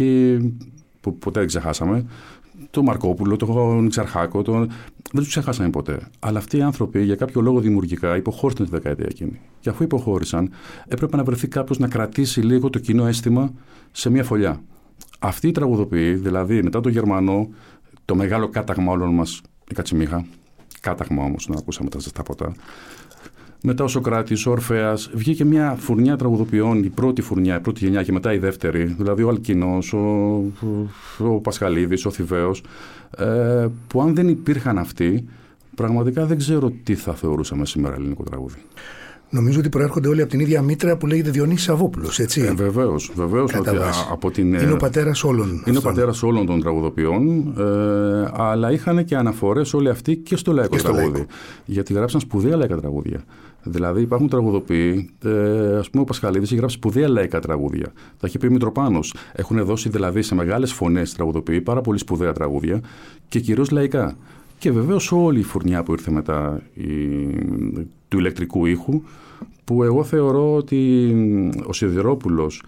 που 1.01 1.17
ποτέ 1.17 1.39
δεν 1.39 1.47
ξεχάσαμε, 1.47 2.05
τον 2.69 2.83
Μαρκόπουλο, 2.83 3.35
τον 3.35 3.85
Εξαρχάκο, 3.85 4.41
τον... 4.41 4.67
δεν 5.11 5.21
τους 5.21 5.27
ξεχάσαμε 5.27 5.69
ποτέ. 5.69 5.99
Αλλά 6.19 6.37
αυτοί 6.37 6.57
οι 6.57 6.61
άνθρωποι 6.61 7.03
για 7.03 7.15
κάποιο 7.15 7.41
λόγο 7.41 7.59
δημιουργικά 7.59 8.15
υποχώρησαν 8.15 8.65
τη 8.65 8.71
δεκαετία 8.71 9.05
εκείνη. 9.09 9.39
Και 9.59 9.69
αφού 9.69 9.83
υποχώρησαν, 9.83 10.49
έπρεπε 10.87 11.17
να 11.17 11.23
βρεθεί 11.23 11.47
κάποιος 11.47 11.77
να 11.77 11.87
κρατήσει 11.87 12.41
λίγο 12.41 12.69
το 12.69 12.79
κοινό 12.79 13.07
αίσθημα 13.07 13.53
σε 13.91 14.09
μια 14.09 14.23
φωλιά. 14.23 14.61
Αυτοί 15.19 15.47
οι 15.47 15.51
τραγουδοποιοί, 15.51 16.13
δηλαδή 16.13 16.63
μετά 16.63 16.81
το 16.81 16.89
Γερμανό, 16.89 17.49
το 18.05 18.15
μεγάλο 18.15 18.49
κάταγμα 18.49 18.91
όλων 18.91 19.13
μας, 19.13 19.41
η 19.69 19.73
Κατσιμίχα, 19.73 20.25
κάταγμα 20.79 21.23
όμως, 21.23 21.47
να 21.47 21.55
ακούσαμε 21.57 21.89
τα 21.89 21.99
ζεστά 21.99 22.23
ποτά, 22.23 22.53
μετά 23.61 23.83
ο 23.83 23.87
Σοκράτης, 23.87 24.45
ο 24.45 24.51
Ορφέας, 24.51 25.09
βγήκε 25.13 25.45
μια 25.45 25.75
φουρνιά 25.79 26.15
τραγουδοποιών, 26.15 26.83
η 26.83 26.89
πρώτη 26.89 27.21
φουρνιά, 27.21 27.55
η 27.55 27.59
πρώτη 27.59 27.85
γενιά 27.85 28.03
και 28.03 28.11
μετά 28.11 28.33
η 28.33 28.37
δεύτερη, 28.37 28.83
δηλαδή 28.83 29.23
ο 29.23 29.29
Αλκίνος, 29.29 29.93
ο, 29.93 29.97
ο 31.19 31.39
Πασχαλίδης, 31.41 32.05
ο 32.05 32.11
Θηβαίος, 32.11 32.63
ε, 33.17 33.67
που 33.87 34.01
αν 34.01 34.15
δεν 34.15 34.27
υπήρχαν 34.27 34.77
αυτοί, 34.77 35.25
πραγματικά 35.75 36.25
δεν 36.25 36.37
ξέρω 36.37 36.71
τι 36.83 36.95
θα 36.95 37.13
θεωρούσαμε 37.13 37.65
σήμερα 37.65 37.95
ελληνικό 37.95 38.23
τραγούδι. 38.23 38.59
Νομίζω 39.29 39.59
ότι 39.59 39.69
προέρχονται 39.69 40.07
όλοι 40.07 40.21
από 40.21 40.29
την 40.29 40.39
ίδια 40.39 40.61
μήτρα 40.61 40.97
που 40.97 41.07
λέγεται 41.07 41.29
Διονύσης 41.29 41.63
Σαββόπουλος, 41.63 42.19
έτσι. 42.19 42.41
Ε, 42.41 42.53
Βεβαίως, 42.53 43.11
βεβαίως. 43.15 43.51
Από 44.11 44.31
την, 44.31 44.53
είναι 44.53 44.71
ο 44.71 44.77
πατέρας 44.77 45.23
όλων. 45.23 45.47
Είναι 45.47 45.59
αυτών. 45.59 45.77
ο 45.77 45.81
πατέρας 45.81 46.23
όλων 46.23 46.45
των 46.45 46.61
τραγουδοποιών, 46.61 47.53
ε, 47.57 48.31
αλλά 48.33 48.71
είχαν 48.71 49.05
και 49.05 49.15
αναφορές 49.15 49.73
όλοι 49.73 49.89
αυτοί 49.89 50.15
και 50.17 50.35
στο 50.35 50.51
λαϊκό 50.51 50.73
και 50.73 50.79
στο 50.79 50.91
τραγούδι. 50.91 51.13
λαϊκό. 51.13 51.31
Γιατί 51.65 51.93
γράψαν 51.93 52.19
σπουδαία 52.19 52.55
λαϊκά 52.55 52.75
τραγούδια. 52.77 53.23
Δηλαδή 53.63 54.01
υπάρχουν 54.01 54.29
τραγουδοποιοί, 54.29 55.09
ε, 55.23 55.77
ας 55.77 55.89
πούμε 55.89 56.01
ο 56.03 56.05
Πασχαλίδης 56.05 56.49
έχει 56.49 56.57
γράψει 56.57 56.75
σπουδαία 56.75 57.07
λαϊκά 57.09 57.39
τραγούδια. 57.39 57.91
Τα 58.19 58.27
έχει 58.27 58.37
πει 58.37 58.47
ο 58.47 58.51
Μητροπάνος. 58.51 59.13
Έχουν 59.33 59.65
δώσει 59.65 59.89
δηλαδή 59.89 60.21
σε 60.21 60.35
μεγάλες 60.35 60.73
φωνές 60.73 61.13
τραγουδοποιοί 61.13 61.61
πάρα 61.61 61.81
πολύ 61.81 61.97
σπουδαία 61.99 62.33
τραγούδια 62.33 62.81
και 63.27 63.39
κυρίως 63.39 63.71
λαϊκά. 63.71 64.17
Και 64.59 64.71
βεβαίως 64.71 65.11
όλη 65.11 65.39
η 65.39 65.43
φουρνιά 65.43 65.83
που 65.83 65.91
ήρθε 65.91 66.11
μετά 66.11 66.61
η, 66.73 66.87
του 68.07 68.17
ηλεκτρικού 68.17 68.65
ήχου, 68.65 69.01
που 69.63 69.83
εγώ 69.83 70.03
θεωρώ 70.03 70.55
ότι 70.55 71.13
ο 71.65 71.73
Σιδηρόπουλος 71.73 72.63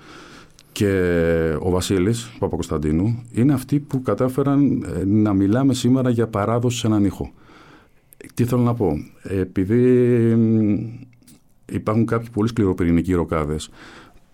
και 0.72 1.56
ο 1.60 1.70
Βασίλης 1.70 2.32
Παπακοσταντίνου 2.40 3.24
είναι 3.32 3.54
αυτοί 3.54 3.80
που 3.80 4.02
κατάφεραν 4.02 4.84
ε, 5.00 5.06
να 5.06 5.34
μιλάμε 5.34 5.74
σήμερα 5.74 6.10
για 6.10 6.28
παράδοση 6.28 6.78
σε 6.78 6.88
έναν 6.88 7.06
ήχο. 7.06 7.32
Τι 8.34 8.46
θέλω 8.46 8.62
να 8.62 8.74
πω; 8.74 8.92
Επειδή 9.24 9.82
υπάρχουν 11.66 12.06
κάποιοι 12.06 12.30
πολύ 12.34 12.48
σκληροπυρηνικοί 12.48 13.14
ροκάδες 13.14 13.70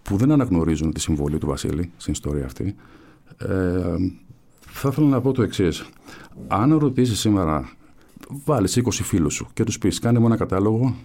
που 0.02 0.18
δεν 0.18 0.32
αναγνωρίζουν 0.32 0.94
τη 0.94 1.00
συμβολή 1.00 1.38
του 1.38 1.48
Βασίλη 1.48 1.92
στην 1.98 2.14
ιστορία 2.14 2.46
αυτή, 2.46 2.76
ε, 3.38 3.96
θα 4.78 4.90
ήθελα 4.92 5.08
να 5.08 5.22
πω 5.22 5.32
το 5.32 5.42
εξής. 5.42 5.86
Αν 6.48 6.78
ρωτήσεις 6.78 7.20
σήμερα, 7.20 7.70
βάλεις 8.30 8.78
20 8.78 8.90
φίλους 8.92 9.34
σου 9.34 9.48
και 9.54 9.64
τους 9.64 9.78
πεις: 9.78 10.00
Κάνε 10.00 10.20
μου 10.20 10.26
ένα 10.26 10.38
κατάλογο 10.38 10.96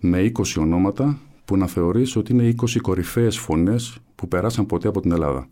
με 0.00 0.32
20 0.38 0.42
ονόματα 0.58 1.18
που 1.44 1.56
να 1.56 1.66
θεωρείς 1.66 2.16
ότι 2.16 2.32
είναι 2.32 2.54
20 2.60 2.80
κορυφαίες 2.80 3.38
φωνές 3.38 3.98
που 4.14 4.28
περάσαν 4.28 4.66
ποτέ 4.66 4.88
από 4.88 5.00
την 5.00 5.12
Ελλάδα. 5.12 5.48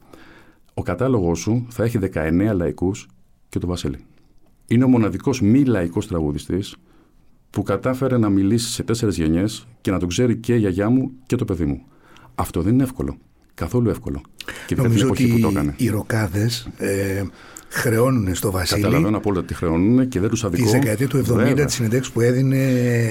Ο 0.75 0.83
κατάλογος 0.83 1.39
σου 1.39 1.67
θα 1.69 1.85
έχει 1.85 1.99
19 2.15 2.51
λαϊκούς 2.55 3.07
και 3.49 3.59
το 3.59 3.67
Βασίλη. 3.67 4.05
Είναι 4.67 4.85
ο 4.85 4.89
μοναδικός 4.89 5.41
μη 5.41 5.65
λαϊκός 5.65 6.07
τραγουδιστής 6.07 6.77
που 7.51 7.63
κατάφερε 7.63 8.19
να 8.19 8.29
μιλήσει 8.29 8.71
σε 8.71 8.83
τέσσερις 8.83 9.17
γενιές 9.17 9.67
και 9.81 9.91
να 9.91 9.99
τον 9.99 10.09
ξέρει 10.09 10.37
και 10.37 10.55
η 10.55 10.59
γιαγιά 10.59 10.91
μου 10.91 11.11
και 11.27 11.37
το 11.37 11.45
παιδί 11.45 11.65
μου. 11.65 11.83
Αυτό 12.35 12.63
δεν 12.63 12.73
είναι 12.73 12.83
εύκολο. 12.83 13.17
Καθόλου 13.61 13.89
εύκολο. 13.91 14.21
Και 14.67 14.75
την 14.75 14.83
Νομίζω 14.83 15.05
εποχή 15.07 15.25
ότι 15.25 15.33
που 15.33 15.41
το 15.41 15.49
έκανε. 15.49 15.75
οι 15.77 15.89
ροκάδες 15.89 16.69
ε, 16.79 17.23
χρεώνουν 17.69 18.35
στο 18.35 18.51
Βασίλη 18.51 18.83
Καταλαβαίνω 18.83 19.17
απόλυτα 19.17 19.45
τι 19.45 19.55
χρεώνουν 19.55 20.09
και 20.09 20.21
δεν 20.21 20.29
τους 20.29 20.45
αδικώ. 20.45 20.65
τη 20.65 20.71
δεκαετία 20.71 21.09
του 21.09 21.19
70 21.19 21.23
Βέβαια. 21.23 21.65
της 21.65 21.75
συνεντεύξη 21.75 22.13
που 22.13 22.21
έδινε 22.21 22.59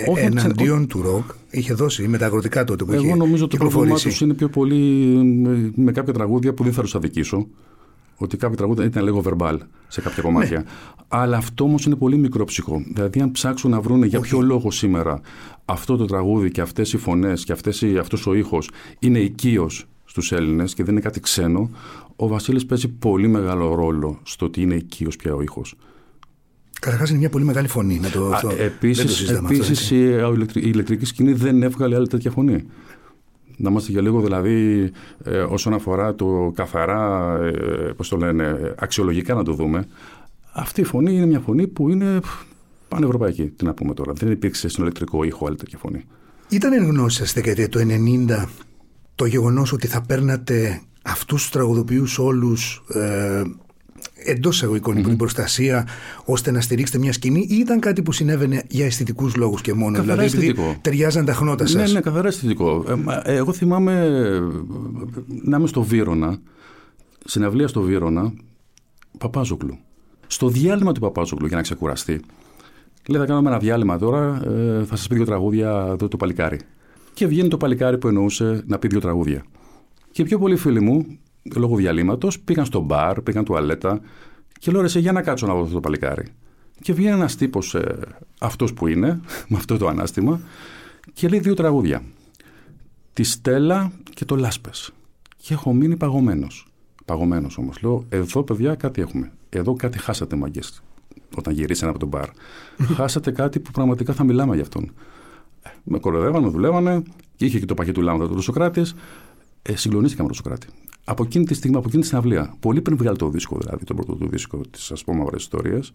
Όχι, 0.10 0.24
εναντίον 0.26 0.88
του 0.88 1.02
ροκ. 1.02 1.24
Είχε 1.50 1.74
δώσει 1.74 2.08
με 2.08 2.18
τα 2.18 2.26
αγροτικά 2.26 2.64
τότε 2.64 2.84
που 2.84 2.94
είχε 2.94 3.06
Εγώ 3.08 3.16
νομίζω 3.16 3.48
το 3.48 3.58
πρόβλημά 3.58 3.82
κυκλοφορήσει. 3.84 4.08
τους 4.10 4.22
είναι 4.22 4.34
πιο 4.34 4.50
πολύ 4.50 4.76
με- 5.24 5.72
με 5.76 5.92
κάποια 5.92 6.14
τραγούδια 6.14 6.54
που 6.54 6.64
δεν 6.64 6.74
θα 6.74 6.82
τους 6.82 6.96
αδικήσω. 6.96 7.48
Ότι 8.22 8.38
κάποια 8.38 8.58
τραγούδια 8.58 8.86
ήταν 8.86 9.04
λίγο 9.04 9.24
verbal 9.26 9.58
σε 9.88 10.02
κάποια 10.02 10.22
κομμάτια. 10.24 10.58
Ναι. 10.58 10.64
Αλλά 11.08 11.38
αυτό 11.38 11.64
όμως 11.64 11.86
είναι 11.86 11.96
πολύ 11.96 12.18
μικρόψυχο. 12.18 12.82
Δηλαδή, 12.94 13.22
αν 13.22 13.32
ψάξουν 13.32 13.72
να 13.72 13.82
βρουν 13.82 14.04
για 14.04 14.20
Όχι. 14.20 14.30
ποιο 14.30 14.42
λόγο 14.42 14.72
σήμερα 14.72 15.22
αυτό 15.66 15.98
το 15.98 16.06
τραγούδι 16.06 16.52
και 16.52 16.62
αυτές 16.62 16.94
οι 16.94 16.98
φωνές 16.98 17.44
και 17.44 17.52
αυτός 18.00 18.28
ο 18.28 18.34
ήχος 18.34 18.70
είναι 19.00 19.20
οικείος 19.20 19.88
στους 20.10 20.32
Έλληνες 20.32 20.74
και 20.74 20.84
δεν 20.84 20.94
είναι 20.94 21.02
κάτι 21.02 21.20
ξένο, 21.20 21.70
ο 22.16 22.28
Βασίλης 22.28 22.66
παίζει 22.66 22.88
πολύ 22.88 23.28
μεγάλο 23.28 23.74
ρόλο 23.74 24.20
στο 24.24 24.46
ότι 24.46 24.62
είναι 24.62 24.76
οικείος 24.76 25.16
πια 25.16 25.34
ο 25.34 25.42
ήχος. 25.42 25.76
Καταρχάς 26.80 27.10
είναι 27.10 27.18
μια 27.18 27.30
πολύ 27.30 27.46
μεγάλη 27.46 27.68
φωνή. 27.68 28.00
Να 28.00 28.10
το, 28.10 28.32
αυτό, 28.34 28.50
Επίσης, 28.58 29.30
επίσης, 29.30 29.92
η, 29.92 29.98
η 30.54 30.62
ηλεκτρική 30.64 31.06
σκηνή 31.06 31.34
δεν 31.34 31.64
έβγαλε 31.64 31.96
άλλη 31.96 32.08
τέτοια 32.08 32.32
φωνή. 32.32 32.64
Να 33.58 33.70
είμαστε 33.70 33.92
για 33.92 34.02
λίγο 34.02 34.22
δηλαδή 34.22 34.90
ε, 35.24 35.40
όσον 35.40 35.74
αφορά 35.74 36.16
το 36.16 36.52
καθαρά, 36.56 37.36
ε, 37.42 37.94
πώς 37.96 38.10
το 38.10 38.18
λένε, 38.18 38.76
αξιολογικά 38.78 39.34
να 39.34 39.44
το 39.44 39.54
δούμε. 39.54 39.88
Αυτή 40.54 40.82
η 40.82 40.84
φωνή 40.84 41.14
είναι 41.14 41.26
μια 41.26 41.40
φωνή 41.40 41.68
που 41.68 41.90
είναι 41.90 42.20
πανευρωπαϊκή. 42.88 43.46
Τι 43.46 43.66
να 43.66 43.74
πούμε 43.74 43.94
τώρα. 43.94 44.14
Δεν 44.14 44.32
υπήρξε 44.32 44.68
στον 44.68 44.84
ηλεκτρικό 44.84 45.24
ήχο 45.24 45.48
άλλη 45.48 45.56
τέτοια 45.56 45.78
φωνή. 45.78 46.04
Ήταν 46.50 46.86
γνώση 46.86 47.18
σα 47.18 47.26
στη 47.26 47.42
δεκαετία 47.42 47.70
του 47.70 47.80
90 47.80 48.46
το 49.20 49.26
γεγονός 49.26 49.72
ότι 49.72 49.88
θα 49.88 50.02
παίρνατε 50.02 50.82
αυτούς 51.02 51.42
τους 51.42 51.52
τραγουδοποιούς 51.52 52.20
όλους 52.20 52.84
ε, 52.94 53.42
εντός 54.26 54.56
εισαγωγικών 54.56 55.06
mm-hmm. 55.06 55.18
προστασία 55.18 55.88
ώστε 56.26 56.52
να 56.52 56.62
στηρίξετε 56.62 56.98
μια 56.98 57.14
σκηνή 57.14 57.48
ή 57.50 57.56
ήταν 57.56 57.80
κάτι 57.80 58.02
που 58.02 58.12
συνέβαινε 58.12 58.64
για 58.68 58.86
αισθητικούς 58.86 59.36
λόγους 59.36 59.62
και 59.62 59.74
μόνο. 59.74 59.98
Καθαρά 59.98 60.24
δηλαδή, 60.24 60.48
επειδή 60.48 60.78
ταιριάζαν 60.82 61.26
τα 61.26 61.34
χνότα 61.34 61.66
σας; 61.66 61.88
Ναι, 61.88 61.94
ναι, 61.94 62.02
καθαρά 62.02 62.28
αισθητικό. 62.28 62.86
Ε, 63.24 63.36
εγώ 63.36 63.54
θυμάμαι 63.54 64.10
να 65.28 65.58
είμαι 65.58 65.68
στο 65.68 65.82
Βύρονα, 65.82 66.40
συναυλία 67.26 67.68
στο 67.68 67.82
Βύρονα, 67.82 68.34
Παπάζοκλου. 69.18 69.78
Στο 70.28 70.50
διάλειμμα 70.50 70.92
του 70.92 71.00
Παπάζοκλου 71.00 71.48
για 71.48 71.56
να 71.56 71.62
ξεκουραστεί, 71.62 72.22
λέει 73.08 73.22
θα 73.22 73.28
κάνουμε 73.28 73.50
ένα 73.50 73.60
διάλειμμα 73.60 73.98
τώρα, 73.98 74.42
ε, 74.46 74.84
θα 74.84 74.96
σας 74.96 75.08
πει 75.08 75.16
δύο 75.16 75.26
τραγούδια 75.26 75.86
εδώ 75.90 76.08
το 76.08 76.18
παλικάρι. 76.18 76.60
Και 77.14 77.28
βγαίνει 77.28 77.48
το 77.48 77.58
παλικάρι 77.58 77.98
που 77.98 78.08
εννοούσε 78.08 78.64
να 78.68 78.80
πει 78.80 78.88
δύο 78.88 79.00
τραγούδια. 79.00 79.44
Και 80.12 80.24
πιο 80.24 80.40
πολλοί 80.40 80.56
φίλοι 80.56 80.82
μου 80.82 81.20
λόγω 81.56 81.76
διαλύματος 81.76 82.40
πήγαν 82.40 82.66
στο 82.66 82.80
μπαρ, 82.80 83.22
πήγαν 83.22 83.44
τουαλέτα 83.44 84.02
και 84.60 84.72
λέω 84.72 84.86
για 84.86 85.12
να 85.12 85.22
κάτσω 85.22 85.48
να 85.48 85.54
δω 85.54 85.62
αυτό 85.62 85.74
το 85.74 85.80
παλικάρι. 85.80 86.28
Και 86.82 86.94
βγαίνει 86.94 87.14
ένας 87.14 87.36
τύπος, 87.36 87.76
ε, 87.76 87.98
αυτός 88.40 88.74
που 88.74 88.88
είναι, 88.88 89.08
με 89.50 89.58
αυτό 89.58 89.78
το 89.78 89.88
ανάστημα, 89.88 90.42
και 91.14 91.28
λέει 91.28 91.40
δύο 91.40 91.54
τραγούδια. 91.54 92.04
Τη 93.14 93.24
Στέλλα 93.24 93.92
και 94.14 94.26
το 94.26 94.36
Λάσπες. 94.36 94.92
Και 95.38 95.54
έχω 95.54 95.74
μείνει 95.74 95.98
παγωμένος. 95.98 96.68
Παγωμένος 97.06 97.58
όμως. 97.58 97.82
Λέω, 97.82 98.06
εδώ 98.10 98.44
παιδιά 98.44 98.76
κάτι 98.76 99.02
έχουμε. 99.02 99.32
Εδώ 99.50 99.74
κάτι 99.74 99.98
χάσατε 99.98 100.36
μαγκέ. 100.36 100.62
Όταν 101.36 101.54
γυρίσανε 101.54 101.90
από 101.90 102.00
τον 102.00 102.08
μπαρ. 102.08 102.30
χάσατε 102.98 103.32
κάτι 103.32 103.60
που 103.60 103.72
πραγματικά 103.72 104.14
θα 104.14 104.24
μιλάμε 104.24 104.54
για 104.54 104.64
αυτόν. 104.64 104.92
Ε, 105.76 105.80
με 105.84 106.00
κοροϊδεύανε, 106.00 106.46
με 106.46 106.52
δουλεύανε. 106.52 107.04
Και 107.36 107.46
είχε 107.46 107.60
και 107.60 107.66
το 107.66 107.74
παχύ 107.74 107.92
του 107.92 108.02
λάμδα 108.02 108.28
του 108.28 108.42
Σοκράτη. 108.42 108.86
Ε, 109.62 109.76
συγκλονίστηκα 109.76 110.22
με 110.22 110.28
τον 110.28 110.38
Σοκράτη 110.38 110.68
από 111.10 111.24
εκείνη 111.24 111.46
τη 111.46 111.54
στιγμή, 111.54 111.78
από 111.78 111.88
εκείνη 111.88 112.02
τη 112.02 112.08
συναυλία, 112.08 112.56
πολύ 112.60 112.82
πριν 112.82 112.98
βγάλει 112.98 113.18
το 113.18 113.30
δίσκο, 113.30 113.58
δηλαδή, 113.60 113.86
τον 113.86 113.96
πρώτο 113.96 114.14
του 114.16 114.28
δίσκο 114.30 114.62
της 114.72 114.92
ας 114.92 115.04
πούμε 115.04 115.18
μαύρες 115.18 115.42
ιστορίες. 115.42 115.92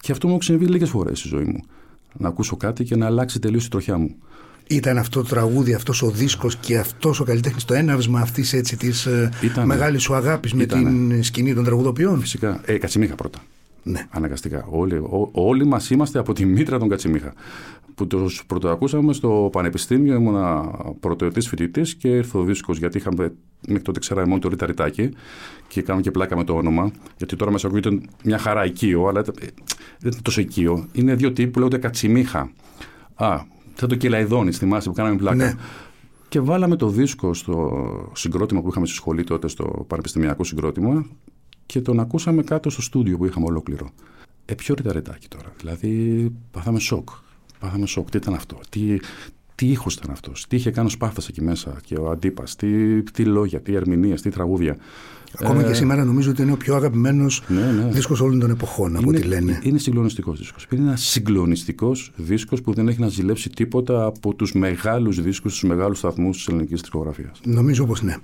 Και 0.00 0.12
αυτό 0.12 0.28
μου 0.28 0.34
έχει 0.34 0.42
συμβεί 0.42 0.66
λίγες 0.66 0.90
φορές 0.90 1.18
στη 1.18 1.28
ζωή 1.28 1.44
μου. 1.44 1.62
Να 2.16 2.28
ακούσω 2.28 2.56
κάτι 2.56 2.84
και 2.84 2.96
να 2.96 3.06
αλλάξει 3.06 3.38
τελείως 3.38 3.66
η 3.66 3.68
τροχιά 3.68 3.98
μου. 3.98 4.14
Ήταν 4.66 4.98
αυτό 4.98 5.22
το 5.22 5.28
τραγούδι, 5.28 5.74
αυτός 5.74 6.02
ο 6.02 6.10
δίσκος 6.10 6.56
και 6.56 6.78
αυτός 6.78 7.20
ο 7.20 7.24
καλλιτέχνης 7.24 7.64
το 7.64 7.74
έναυσμα 7.74 8.20
αυτής 8.20 8.50
της 8.78 9.06
ε, 9.06 9.30
μεγάλης 9.64 10.02
σου 10.02 10.14
αγάπης 10.14 10.54
με 10.54 10.66
την 10.66 11.22
σκηνή 11.22 11.54
των 11.54 11.64
τραγουδοποιών; 11.64 12.20
Φυσικά. 12.20 12.60
Ε, 12.64 12.78
Κατσιμίχα 12.78 13.14
πρώτα. 13.14 13.38
Ναι. 13.88 14.06
Αναγκαστικά. 14.10 14.66
Όλοι, 14.70 14.94
ό, 14.94 15.28
όλοι 15.32 15.66
μας 15.66 15.90
είμαστε 15.90 16.18
από 16.18 16.32
τη 16.32 16.44
μήτρα 16.44 16.78
των 16.78 16.88
Κατσιμίχα 16.88 17.32
που 17.94 18.06
τους 18.06 18.46
πρωτοακούσαμε 18.46 19.12
στο 19.12 19.48
Πανεπιστήμιο. 19.52 20.14
Ήμουνα 20.14 20.70
πρωτοετής 21.00 21.48
φοιτητής 21.48 21.94
και 21.94 22.08
ήρθε 22.08 22.38
ο 22.38 22.42
δίσκος 22.42 22.78
γιατί 22.78 22.98
είχαμε 22.98 23.32
μέχρι 23.66 23.82
τότε 23.82 23.98
ξέραμε 23.98 24.26
μόνο 24.26 24.40
το 24.40 24.48
Ρίτα 24.48 24.90
και 25.68 25.82
κάναμε 25.82 26.02
και 26.02 26.10
πλάκα 26.10 26.36
με 26.36 26.44
το 26.44 26.54
όνομα. 26.54 26.90
Γιατί 27.16 27.36
τώρα 27.36 27.50
μέσα 27.50 27.66
ακούγεται 27.66 28.00
μια 28.24 28.38
χαρά 28.38 28.64
οικείο, 28.64 29.06
αλλά 29.06 29.22
δεν 29.22 29.34
είναι 30.04 30.14
τόσο 30.22 30.40
οικείο. 30.40 30.86
Είναι 30.92 31.14
δύο 31.14 31.32
τύποι 31.32 31.50
που 31.50 31.58
λέγονται 31.58 31.78
Κατσιμίχα. 31.78 32.50
Α, 33.14 33.40
θα 33.74 33.86
το 33.86 33.94
Κελαϊδόνη, 33.94 34.52
θυμάσαι 34.52 34.88
που 34.88 34.94
κάναμε 34.94 35.16
πλάκα. 35.16 35.36
Ναι. 35.36 35.54
Και 36.28 36.40
βάλαμε 36.40 36.76
το 36.76 36.88
δίσκο 36.88 37.34
στο 37.34 38.10
συγκρότημα 38.12 38.62
που 38.62 38.68
είχαμε 38.68 38.86
στη 38.86 38.94
σχολή 38.94 39.24
τότε, 39.24 39.48
στο 39.48 39.84
πανεπιστημιακό 39.86 40.44
συγκρότημα, 40.44 41.06
και 41.68 41.80
τον 41.80 42.00
ακούσαμε 42.00 42.42
κάτω 42.42 42.70
στο 42.70 42.82
στούντιο 42.82 43.16
που 43.16 43.26
είχαμε 43.26 43.46
ολόκληρο. 43.46 43.90
Ε, 44.44 44.54
πιο 44.54 44.74
ρηταρετάκι 44.74 45.28
τώρα. 45.28 45.52
Δηλαδή, 45.58 46.32
πάθαμε 46.50 46.78
σοκ. 46.78 47.08
Πάθαμε 47.58 47.86
σοκ. 47.86 48.10
Τι 48.10 48.16
ήταν 48.16 48.34
αυτό. 48.34 48.58
Τι, 48.68 48.98
τι 49.54 49.66
ήχος 49.66 49.94
ήταν 49.94 50.10
αυτός. 50.10 50.46
Τι 50.48 50.56
είχε 50.56 50.70
κάνει 50.70 50.86
ο 50.86 50.90
Σπάθας 50.90 51.28
εκεί 51.28 51.42
μέσα 51.42 51.76
και 51.84 51.94
ο 51.94 52.10
Αντίπας. 52.10 52.56
Τι, 52.56 53.02
τι 53.02 53.24
λόγια, 53.24 53.60
τι 53.60 53.74
ερμηνείες, 53.74 54.22
τι 54.22 54.30
τραγούδια. 54.30 54.76
Ακόμα 55.40 55.60
ε, 55.60 55.64
και 55.66 55.72
σήμερα 55.72 56.04
νομίζω 56.04 56.30
ότι 56.30 56.42
είναι 56.42 56.52
ο 56.52 56.56
πιο 56.56 56.74
αγαπημένος 56.74 57.42
ναι, 57.48 57.72
ναι. 57.72 57.90
δίσκος 57.90 58.20
όλων 58.20 58.38
των 58.38 58.50
εποχών, 58.50 58.96
από 58.96 59.08
ό,τι 59.08 59.22
λένε. 59.22 59.60
Είναι 59.62 59.78
συγκλονιστικός 59.78 60.38
δίσκος. 60.38 60.66
Είναι 60.70 60.82
ένας 60.82 61.02
συγκλονιστικός 61.02 62.12
δίσκος 62.16 62.60
που 62.60 62.72
δεν 62.72 62.88
έχει 62.88 63.00
να 63.00 63.08
ζηλέψει 63.08 63.50
τίποτα 63.50 64.04
από 64.04 64.34
τους 64.34 64.52
μεγάλους 64.52 65.22
δίσκους, 65.22 65.52
τους 65.52 65.62
μεγάλους 65.62 65.98
σταθμούς 65.98 66.36
της 66.36 66.46
ελληνικής 66.46 66.80
δισκογραφίας. 66.80 67.40
Νομίζω 67.44 67.86
πως 67.86 68.02
ναι. 68.02 68.16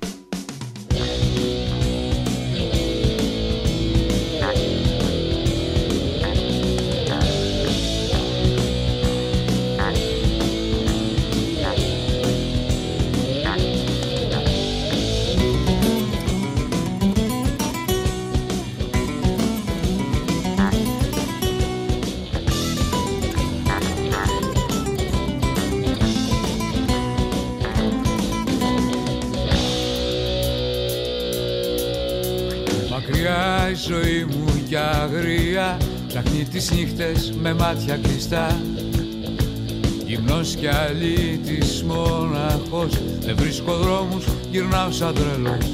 Σαν 44.95 45.15
τρελός 45.15 45.67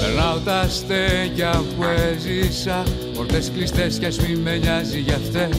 Περνάω 0.00 0.38
τα 0.38 0.68
στέκια 0.68 1.62
που 1.76 1.84
έζησα 2.08 2.82
Πορτές 3.14 3.50
κλειστές 3.54 3.98
κι 3.98 4.06
ας 4.06 4.18
μη 4.18 4.36
με 4.36 4.56
νοιάζει 4.56 5.00
για 5.00 5.14
αυτές. 5.16 5.58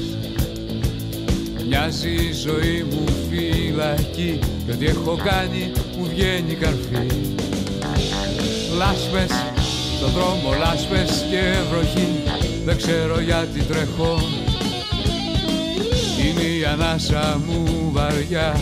Μοιάζει 1.68 2.09
η 2.09 2.32
ζωή 2.32 2.86
μου 2.89 3.03
φυλακή 3.30 4.39
Κι 4.66 4.72
ό,τι 4.72 4.86
έχω 4.86 5.18
κάνει 5.24 5.72
μου 5.97 6.07
βγαίνει 6.09 6.53
καρφί 6.53 7.05
Λάσπες, 8.78 9.32
στον 9.97 10.09
δρόμο 10.11 10.53
λάσπες 10.59 11.26
και 11.30 11.41
βροχή 11.72 12.07
δεν 12.66 12.78
ξέρω 12.78 13.20
γιατί 13.20 13.59
τρέχω. 13.59 14.20
Είναι 16.26 16.41
η 16.41 16.66
ανάσα 16.66 17.41
μου 17.45 17.89
βαριά 17.91 18.59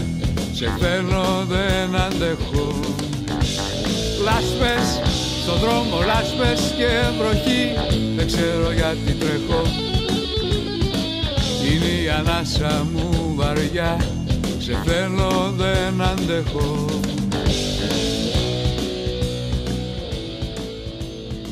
Σε 0.54 0.72
θέλω 0.80 1.45
δεν 1.47 1.95
αντέχω 1.95 2.80
Λάσπες, 4.24 4.88
στον 5.41 5.59
δρόμο 5.59 5.97
λάσπες 6.05 6.74
και 6.78 6.89
βροχή. 7.19 7.63
Δεν 8.15 8.28
ξέρω 8.28 8.71
γιατί 8.71 9.11
τρέχω. 9.11 9.61
Είναι 11.69 12.01
η 12.03 12.09
ανάσα 12.09 12.88
μου 12.93 13.34
βαριά. 13.36 13.97
Σε 14.59 14.78
θέλω 14.86 15.53
δεν 15.57 16.01
αντέχω 16.01 16.86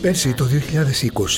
Πέρσι 0.02 0.34
το 0.34 0.46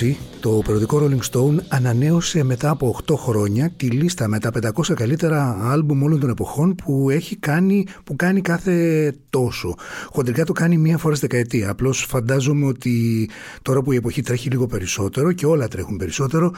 2020 0.01 0.15
το 0.39 0.61
περιοδικό 0.65 1.01
Rolling 1.01 1.31
Stone 1.31 1.57
ανανέωσε 1.67 2.43
μετά 2.43 2.69
από 2.69 2.99
8 3.07 3.15
χρόνια 3.17 3.69
τη 3.77 3.85
λίστα 3.89 4.27
με 4.27 4.39
τα 4.39 4.51
500 4.53 4.93
καλύτερα 4.95 5.57
άλμπουμ 5.61 6.03
όλων 6.03 6.19
των 6.19 6.29
εποχών 6.29 6.75
που 6.75 7.09
έχει 7.09 7.35
κάνει, 7.35 7.85
που 8.03 8.15
κάνει 8.15 8.41
κάθε 8.41 9.15
τόσο. 9.29 9.75
Χοντρικά 10.11 10.45
το 10.45 10.53
κάνει 10.53 10.77
μία 10.77 10.97
φορά 10.97 11.15
στη 11.15 11.27
δεκαετία. 11.27 11.69
Απλώς 11.69 12.05
φαντάζομαι 12.09 12.65
ότι 12.65 13.29
τώρα 13.61 13.81
που 13.81 13.91
η 13.91 13.95
εποχή 13.95 14.21
τρέχει 14.21 14.49
λίγο 14.49 14.67
περισσότερο 14.67 15.31
και 15.31 15.45
όλα 15.45 15.67
τρέχουν 15.67 15.97
περισσότερο, 15.97 16.51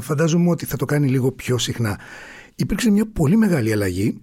φαντάζομαι 0.00 0.50
ότι 0.50 0.66
θα 0.66 0.76
το 0.76 0.84
κάνει 0.84 1.08
λίγο 1.08 1.32
πιο 1.32 1.58
συχνά. 1.58 1.98
Υπήρξε 2.54 2.90
μια 2.90 3.06
πολύ 3.12 3.36
μεγάλη 3.36 3.72
αλλαγή 3.72 4.20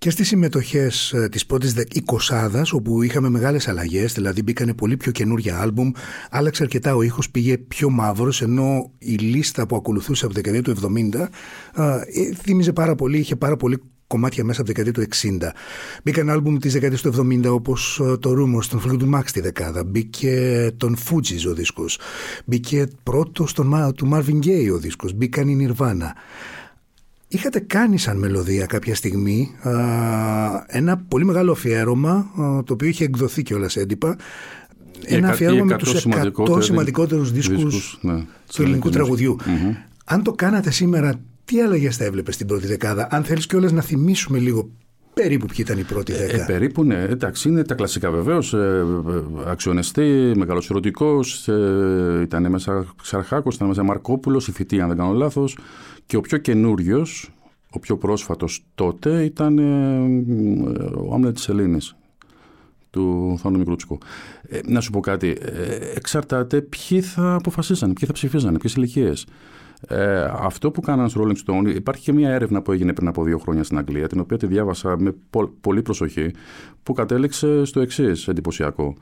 και 0.00 0.10
στις 0.10 0.28
συμμετοχές 0.28 1.12
ε, 1.12 1.28
της 1.28 1.46
πρώτης 1.46 1.74
εικοσάδας 1.92 2.72
όπου 2.72 3.02
είχαμε 3.02 3.28
μεγάλες 3.28 3.68
αλλαγές 3.68 4.12
δηλαδή 4.12 4.42
μπήκανε 4.42 4.74
πολύ 4.74 4.96
πιο 4.96 5.12
καινούργια 5.12 5.60
άλμπουμ 5.60 5.90
άλλαξε 6.30 6.62
αρκετά 6.62 6.94
ο 6.94 7.02
ήχος 7.02 7.30
πήγε 7.30 7.58
πιο 7.58 7.90
μαύρος 7.90 8.42
ενώ 8.42 8.90
η 8.98 9.14
λίστα 9.14 9.66
που 9.66 9.76
ακολουθούσε 9.76 10.24
από 10.24 10.34
την 10.34 10.42
δεκαετία 10.42 10.74
του 10.74 10.80
70 11.14 11.20
ε, 11.76 12.34
θύμιζε 12.42 12.72
πάρα 12.72 12.94
πολύ 12.94 13.18
είχε 13.18 13.36
πάρα 13.36 13.56
πολύ 13.56 13.82
κομμάτια 14.06 14.44
μέσα 14.44 14.60
από 14.60 14.72
τη 14.72 14.82
δεκαετία 14.82 15.02
του 15.02 15.08
60. 15.42 15.50
Μπήκαν 16.04 16.30
άλμπουμ 16.30 16.56
της 16.56 16.72
δεκαετίας 16.72 17.00
του 17.02 17.14
70 17.44 17.44
όπως 17.46 18.00
το 18.20 18.30
Rumors, 18.30 18.64
τον 18.64 18.82
Fleetwood 18.86 19.18
Mac 19.18 19.22
στη 19.24 19.40
δεκάδα. 19.40 19.84
Μπήκε 19.84 20.70
τον 20.76 20.96
Fugees 20.96 21.50
ο 21.50 21.54
δίσκος. 21.54 21.98
Μπήκε 22.44 22.86
πρώτος 23.02 23.52
του 23.52 23.70
Marvin 24.12 24.46
Gaye 24.46 24.72
ο 24.72 24.78
δίσκος. 24.78 25.12
Μπήκαν 25.12 25.48
η 25.48 25.68
Nirvana. 25.68 26.10
Είχατε 27.32 27.60
κάνει 27.60 27.98
σαν 27.98 28.18
μελωδία 28.18 28.66
κάποια 28.66 28.94
στιγμή 28.94 29.50
α, 29.62 29.72
ένα 30.66 30.96
πολύ 30.96 31.24
μεγάλο 31.24 31.52
αφιέρωμα 31.52 32.12
α, 32.12 32.62
το 32.64 32.72
οποίο 32.72 32.88
είχε 32.88 33.04
εκδοθεί 33.04 33.42
κιόλας 33.42 33.76
έντυπα. 33.76 34.16
Ένα 35.04 35.28
αφιέρωμα 35.28 35.64
με 35.64 35.76
τους 35.76 36.06
100 36.48 36.62
σημαντικότερους 36.62 37.32
δίσκους 37.32 37.98
ναι, 38.02 38.24
του 38.54 38.62
ελληνικού 38.62 38.90
Αν 40.04 40.22
το 40.22 40.32
κάνατε 40.32 40.70
σήμερα, 40.70 41.14
τι 41.44 41.60
αλλαγές 41.60 41.96
θα 41.96 42.04
έβλεπε 42.04 42.32
στην 42.32 42.46
πρώτη 42.46 42.66
δεκάδα, 42.66 43.08
αν 43.10 43.24
θέλεις 43.24 43.46
κιόλας 43.46 43.72
να 43.72 43.80
θυμίσουμε 43.80 44.38
λίγο 44.38 44.70
περίπου 45.14 45.46
ποιοι 45.46 45.56
ήταν 45.58 45.78
η 45.78 45.82
πρώτη 45.82 46.12
δέκα. 46.12 46.42
Ε, 46.42 46.44
περίπου, 46.46 46.84
ναι. 46.84 47.02
Εντάξει, 47.02 47.48
είναι 47.48 47.62
τα 47.62 47.74
κλασικά 47.74 48.10
βεβαίως. 48.10 48.54
Ε, 48.54 48.84
αξιονεστή, 49.46 50.32
μεγαλοσυρωτικό, 50.36 51.20
ε, 51.46 52.20
ήταν 52.20 52.50
μέσα 52.50 52.94
Ξαρχάκος, 53.02 53.54
ήταν 53.54 53.68
μέσα 53.68 53.82
Μαρκόπουλος, 53.82 54.48
η 54.48 54.52
θητεία, 54.52 54.82
αν 54.82 54.88
δεν 54.88 54.98
κάνω 54.98 55.12
λάθος. 55.12 55.58
Και 56.06 56.16
ο 56.16 56.20
πιο 56.20 56.38
καινούριος, 56.38 57.30
ο 57.70 57.78
πιο 57.78 57.96
πρόσφατος 57.96 58.64
τότε 58.74 59.24
ήταν 59.24 59.58
ε, 59.58 59.64
ο 60.94 61.14
Άμλετ 61.14 61.34
της 61.34 61.48
Ελλήνη 61.48 61.78
του 62.90 63.36
Θάνου 63.42 63.58
Μικρούτσικου. 63.58 63.98
Ε, 64.42 64.58
να 64.64 64.80
σου 64.80 64.90
πω 64.90 65.00
κάτι. 65.00 65.36
Ε, 65.40 65.90
εξαρτάται 65.94 66.60
ποιοι 66.60 67.00
θα 67.00 67.34
αποφασίσαν, 67.34 67.92
ποιοι 67.92 68.06
θα 68.06 68.12
ψηφίζανε, 68.12 68.58
ποιες 68.58 68.74
ηλικίες. 68.74 69.26
Ε, 69.88 70.30
αυτό 70.32 70.70
που 70.70 70.80
κάνανε 70.80 71.08
στο 71.08 71.26
Rolling 71.26 71.50
Stone, 71.50 71.74
υπάρχει 71.74 72.02
και 72.02 72.12
μια 72.12 72.30
έρευνα 72.30 72.62
που 72.62 72.72
έγινε 72.72 72.92
πριν 72.92 73.08
από 73.08 73.24
δύο 73.24 73.38
χρόνια 73.38 73.64
στην 73.64 73.78
Αγγλία, 73.78 74.08
την 74.08 74.20
οποία 74.20 74.36
τη 74.36 74.46
διάβασα 74.46 74.96
με 74.98 75.14
πολύ 75.60 75.82
προσοχή, 75.82 76.30
που 76.82 76.92
κατέληξε 76.92 77.64
στο 77.64 77.80
εξής 77.80 78.28
εντυπωσιακό. 78.28 78.94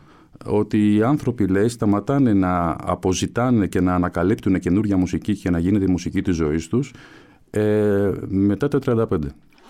Ότι 0.46 0.94
οι 0.94 1.02
άνθρωποι, 1.02 1.46
λέει, 1.46 1.68
σταματάνε 1.68 2.32
να 2.32 2.76
αποζητάνε 2.80 3.66
και 3.66 3.80
να 3.80 3.94
ανακαλύπτουν 3.94 4.58
καινούργια 4.58 4.96
μουσική 4.96 5.36
και 5.36 5.50
να 5.50 5.58
γίνεται 5.58 5.84
η 5.84 5.90
μουσική 5.90 6.22
της 6.22 6.36
ζωής 6.36 6.68
τους 6.68 6.92
ε, 7.50 8.10
μετά 8.28 8.68
τα 8.68 8.78
35. 8.86 9.06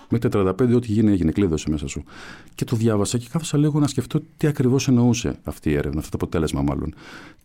Μέχρι 0.09 0.29
τα 0.29 0.55
35, 0.59 0.75
ό,τι 0.75 0.91
γίνει 0.91 1.11
έγινε, 1.11 1.31
κλείδωσε 1.31 1.69
μέσα 1.69 1.87
σου. 1.87 2.03
Και 2.55 2.65
το 2.65 2.75
διάβασα 2.75 3.17
και 3.17 3.27
κάθεσα 3.31 3.57
λίγο 3.57 3.79
να 3.79 3.87
σκεφτώ 3.87 4.21
τι 4.37 4.47
ακριβώς 4.47 4.87
εννοούσε 4.87 5.39
αυτή 5.43 5.69
η 5.69 5.73
έρευνα, 5.73 5.99
αυτό 5.99 6.17
το 6.17 6.25
αποτέλεσμα 6.25 6.61
μάλλον. 6.61 6.93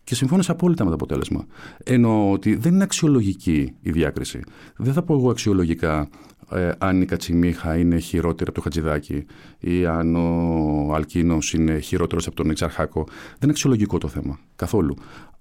Και 0.03 0.15
συμφώνησα 0.15 0.51
απόλυτα 0.51 0.83
με 0.83 0.89
το 0.89 0.95
αποτέλεσμα. 0.95 1.45
Εννοώ 1.83 2.31
ότι 2.31 2.55
δεν 2.55 2.73
είναι 2.73 2.83
αξιολογική 2.83 3.73
η 3.81 3.91
διάκριση. 3.91 4.39
Δεν 4.77 4.93
θα 4.93 5.01
πω 5.01 5.13
εγώ 5.13 5.29
αξιολογικά 5.29 6.09
ε, 6.51 6.71
αν 6.77 7.01
η 7.01 7.05
Κατσιμίχα 7.05 7.77
είναι 7.77 7.99
χειρότερη 7.99 8.49
από 8.49 8.53
το 8.53 8.61
Χατζηδάκι 8.61 9.25
ή 9.59 9.85
αν 9.85 10.15
ο 10.15 10.93
Αλκίνος 10.93 11.53
είναι 11.53 11.79
χειρότερος 11.79 12.27
από 12.27 12.35
τον 12.35 12.49
Εξαρχάκο. 12.49 13.03
Δεν 13.05 13.39
είναι 13.41 13.51
αξιολογικό 13.51 13.97
το 13.97 14.07
θέμα. 14.07 14.39
Καθόλου. 14.55 14.95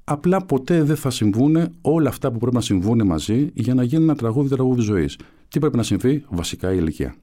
Απλά 0.05 0.45
ποτέ 0.45 0.83
δεν 0.83 0.97
θα 0.97 1.11
συμβούν 1.11 1.69
όλα 1.81 2.09
αυτά 2.09 2.33
που 2.33 2.39
πρέπει 2.39 2.55
να 2.55 2.61
συμβούν 2.61 3.07
μαζί 3.07 3.51
για 3.55 3.75
να 3.75 3.83
γίνει 3.83 4.03
ένα 4.03 4.15
τραγούδι 4.15 4.49
τραγούδι 4.49 4.81
ζωής. 4.81 5.19
Τι 5.55 5.61
πρέπει 5.61 5.77
να 5.77 5.83
συμβεί, 5.83 6.25
βασικά 6.29 6.73
η 6.73 6.77
ηλικία. 6.81 7.15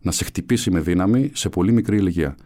Να 0.00 0.10
σε 0.10 0.24
χτυπήσει 0.24 0.70
με 0.70 0.80
δύναμη 0.80 1.30
σε 1.34 1.48
πολύ 1.48 1.72
μικρή 1.72 1.96
ηλικία. 1.96 2.36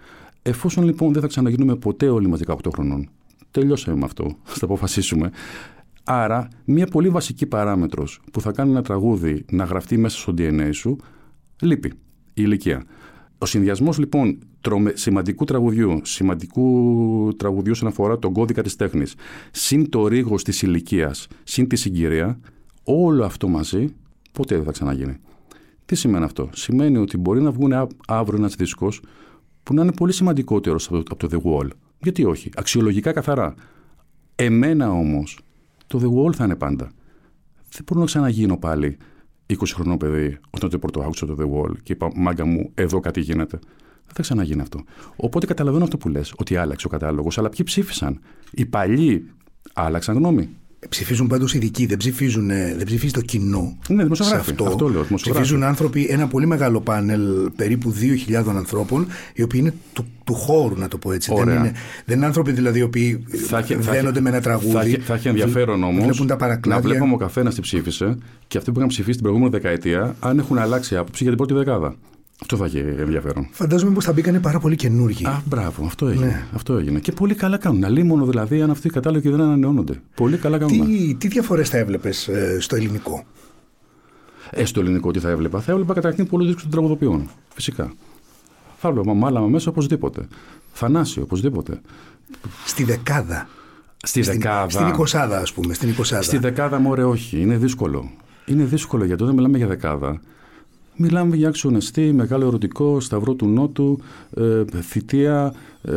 Εφόσον 0.42 0.84
λοιπόν 0.84 1.12
δεν 1.12 1.22
θα 1.22 1.28
ξαναγίνουμε 1.28 1.76
ποτέ 1.76 2.08
όλοι 2.08 2.28
μας 2.28 2.40
18 2.46 2.54
χρονών, 2.72 3.08
τελειώσαμε 3.50 3.96
με 3.96 4.04
αυτό, 4.04 4.36
θα 4.58 4.64
αποφασίσουμε. 4.64 5.30
Άρα, 6.04 6.48
μια 6.64 6.86
πολύ 6.86 7.08
βασική 7.08 7.46
παράμετρος 7.46 8.20
που 8.32 8.40
θα 8.40 8.52
κάνει 8.52 8.70
ένα 8.70 8.82
τραγούδι 8.82 9.44
να 9.50 9.64
γραφτεί 9.64 9.98
μέσα 9.98 10.18
στο 10.18 10.34
DNA 10.38 10.68
σου, 10.72 10.96
λείπει. 11.60 11.88
Η 11.88 11.92
ηλικία. 12.34 12.84
Ο 13.38 13.46
συνδυασμός 13.46 13.98
λοιπόν 13.98 14.38
τρομε, 14.60 14.92
σημαντικού 14.94 15.44
τραγουδιού, 15.44 16.00
σημαντικού 16.04 17.34
τραγουδιού 17.36 17.72
όσον 17.72 17.88
αφορά 17.88 18.18
τον 18.18 18.32
κώδικα 18.32 18.62
της 18.62 18.76
τέχνης, 18.76 19.14
συν 19.50 19.88
το 19.88 20.06
ρίγο 20.06 20.36
της 20.36 20.62
ηλικίας, 20.62 21.26
συν 21.44 21.68
τη 21.68 21.76
συγκυρία, 21.76 22.40
όλο 22.84 23.24
αυτό 23.24 23.48
μαζί 23.48 23.94
ποτέ 24.38 24.54
δεν 24.54 24.64
θα 24.64 24.72
ξαναγίνει. 24.72 25.16
Τι 25.84 25.94
σημαίνει 25.94 26.24
αυτό; 26.24 26.48
Σημαίνει 26.52 26.96
ότι 26.96 27.16
μπορεί 27.16 27.40
να 27.40 27.50
βγουν 27.50 27.72
αύριο 28.06 28.38
ένας 28.38 28.54
δίσκος 28.54 29.02
που 29.62 29.74
να 29.74 29.82
είναι 29.82 29.92
πολύ 29.92 30.12
σημαντικότερος 30.12 30.88
από 30.88 31.16
το 31.16 31.28
The 31.30 31.40
Wall. 31.42 31.68
Γιατί 31.98 32.24
όχι, 32.24 32.50
αξιολογικά 32.56 33.12
καθαρά. 33.12 33.54
Εμένα 34.34 34.90
όμως 34.90 35.38
το 35.86 36.00
The 36.02 36.16
Wall 36.16 36.34
θα 36.34 36.44
είναι 36.44 36.56
πάντα. 36.56 36.90
Δεν 37.70 37.82
μπορώ 37.86 38.00
να 38.00 38.06
ξαναγίνω 38.06 38.56
πάλι 38.56 38.96
20 39.46 39.54
χρονών 39.74 39.96
παιδί 39.96 40.38
όταν 40.50 40.70
το 40.70 40.78
πρώτο 40.78 41.00
άκουσα 41.00 41.26
το 41.26 41.36
The 41.38 41.44
Wall 41.44 41.72
και 41.82 41.92
είπα 41.92 42.10
μάγκα 42.14 42.46
μου 42.46 42.70
εδώ 42.74 43.00
κάτι 43.00 43.20
γίνεται. 43.20 43.58
Δεν 44.04 44.14
θα 44.14 44.22
ξαναγίνει 44.22 44.60
αυτό. 44.60 44.84
Οπότε 45.16 45.46
καταλαβαίνω 45.46 45.84
αυτό 45.84 45.96
που 45.96 46.08
λες, 46.08 46.34
ότι 46.36 46.56
άλλαξε 46.56 46.86
ο 46.86 46.90
κατάλογος, 46.90 47.38
αλλά 47.38 47.48
ποιοι 47.48 47.64
ψήφισαν; 47.64 48.20
Οι 48.50 48.66
παλιοί 48.66 49.30
άλλαξαν 49.72 50.16
γνώμη. 50.16 50.48
Ψηφίζουν 50.88 51.26
πάντως 51.26 51.54
ειδικοί, 51.54 51.86
δεν, 51.86 51.96
ψηφίζουν, 51.96 52.48
δεν 52.48 52.84
ψηφίζει 52.84 53.12
το 53.12 53.20
κοινό. 53.20 53.78
Ναι, 53.88 54.02
δημοσιογράφοι. 54.02 54.50
Αυτό, 54.50 54.64
αυτό 54.64 54.88
λέω, 54.88 55.06
ψηφίζουν 55.14 55.62
άνθρωποι, 55.62 56.06
ένα 56.10 56.28
πολύ 56.28 56.46
μεγάλο 56.46 56.80
πάνελ 56.80 57.50
περίπου 57.56 57.94
2.000 58.30 58.42
ανθρώπων, 58.56 59.06
οι 59.34 59.42
οποίοι 59.42 59.60
είναι 59.62 59.74
του, 59.92 60.06
του 60.24 60.34
χώρου, 60.34 60.78
να 60.78 60.88
το 60.88 60.98
πω 60.98 61.12
έτσι. 61.12 61.32
Δεν 61.34 61.48
είναι, 61.48 61.72
δεν 62.04 62.16
είναι 62.16 62.26
άνθρωποι 62.26 62.52
δηλαδή 62.52 62.78
οι 62.78 62.82
οποίοι 62.82 63.24
θα, 63.46 63.64
δένονται 63.78 64.20
με 64.20 64.28
ένα 64.28 64.40
τραγούδι. 64.40 64.90
Θα, 64.90 65.04
θα 65.04 65.14
έχει 65.14 65.28
ενδιαφέρον 65.28 65.82
όμως 65.82 66.24
να 66.66 66.80
βλέπουμε 66.80 67.14
ο 67.14 67.16
καθένας 67.16 67.54
τι 67.54 67.60
ψήφισε 67.60 68.18
και 68.46 68.58
αυτοί 68.58 68.70
που 68.70 68.76
είχαν 68.76 68.88
ψηφίσει 68.88 69.12
την 69.12 69.22
προηγούμενη 69.22 69.50
δεκαετία, 69.50 70.16
αν 70.20 70.38
έχουν 70.38 70.58
αλλάξει 70.58 70.96
άποψη 70.96 71.22
για 71.22 71.36
την 71.36 71.46
πρώτη 71.46 71.64
δεκάδα. 71.64 71.94
Αυτό 72.42 72.56
θα 72.56 72.64
έχει 72.64 72.78
ενδιαφέρον. 72.78 73.48
Φαντάζομαι 73.50 73.92
πως 73.94 74.04
θα 74.04 74.12
μπήκανε 74.12 74.40
πάρα 74.40 74.58
πολύ 74.58 74.76
καινούργοι. 74.76 75.26
Α, 75.26 75.42
μπράβο, 75.44 75.84
αυτό 75.84 76.06
έγινε. 76.06 76.26
Ναι. 76.26 76.46
Αυτό 76.54 76.76
έγινε. 76.76 76.98
Και 76.98 77.12
πολύ 77.12 77.34
καλά 77.34 77.56
κάνουν. 77.56 77.84
Αλίμονο 77.84 78.26
δηλαδή, 78.26 78.62
αν 78.62 78.70
αυτοί 78.70 78.86
οι 78.86 78.90
κατάλογοι 78.90 79.28
δεν 79.28 79.40
ανανεώνονται. 79.40 80.00
Πολύ 80.14 80.36
καλά 80.36 80.58
κάνουν. 80.58 80.86
Τι, 80.86 81.14
τι 81.14 81.28
διαφορές 81.28 81.68
θα 81.68 81.78
έβλεπες 81.78 82.28
ε, 82.28 82.56
στο 82.60 82.76
ελληνικό; 82.76 83.24
Ε, 84.50 84.64
στο 84.64 84.80
ελληνικό 84.80 85.10
τι 85.10 85.18
θα 85.18 85.28
έβλεπα. 85.28 85.60
Θα 85.60 85.72
έβλεπα 85.72 85.94
καταρχήν 85.94 86.26
πολλούς 86.26 86.46
δίσκους 86.46 86.62
των 86.62 86.72
τραγουδοποιών. 86.72 87.28
Φυσικά. 87.54 87.92
Θα 88.78 88.88
έβλεπα 88.88 89.14
μάλαμα 89.14 89.46
μέσα 89.46 89.70
οπωσδήποτε. 89.70 90.26
Θανάσιο 90.72 91.22
οπωσδήποτε. 91.22 91.80
Στη 92.64 92.84
δεκάδα. 92.84 93.48
Στη 94.02 94.22
στην, 94.22 94.40
δεκάδα. 94.40 94.70
Στην 94.70 94.86
εικοσάδα, 94.86 95.38
ας 95.38 95.52
πούμε. 95.52 95.74
Στην 95.74 95.88
εικοσάδα. 95.88 96.22
Στη 96.22 96.38
δεκάδα, 96.38 96.78
μωρέ, 96.78 97.04
όχι. 97.04 97.40
Είναι 97.40 97.56
δύσκολο. 97.56 98.10
Είναι 98.46 98.64
δύσκολο 98.64 99.04
γιατί 99.04 99.22
όταν 99.22 99.34
μιλάμε 99.34 99.56
για 99.56 99.66
δεκάδα, 99.66 100.20
Μιλάμε 101.00 101.36
για 101.36 101.48
αξιονεστή, 101.48 102.12
μεγάλο 102.12 102.46
ερωτικό, 102.46 103.00
σταυρό 103.00 103.34
του 103.34 103.46
Νότου, 103.46 104.00
ε, 104.34 104.64
θητεία, 104.80 105.54
ε, 105.82 105.92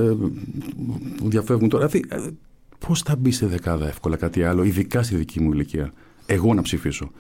που 1.17 1.29
διαφεύγουν 1.29 1.69
τώρα. 1.69 1.87
Δηλαδή, 1.87 2.25
ε, 2.25 2.29
πώς 2.87 3.01
θα 3.01 3.15
μπει 3.15 3.31
σε 3.31 3.45
δεκάδα 3.45 3.87
εύκολα 3.87 4.15
κάτι 4.15 4.43
άλλο, 4.43 4.63
ειδικά 4.63 5.03
στη 5.03 5.15
δική 5.15 5.41
μου 5.41 5.51
ηλικία. 5.51 5.93
Εγώ 6.25 6.53
να 6.53 6.61
ψηφίσω. 6.61 7.11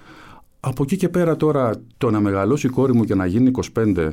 Από 0.59 0.83
εκεί 0.83 0.97
και 0.97 1.09
πέρα 1.09 1.35
τώρα 1.35 1.81
το 1.97 2.11
να 2.11 2.19
μεγαλώσει 2.19 2.67
η 2.67 2.69
κόρη 2.69 2.93
μου 2.93 3.03
και 3.03 3.15
να 3.15 3.25
γίνει 3.25 3.51
25 3.73 4.11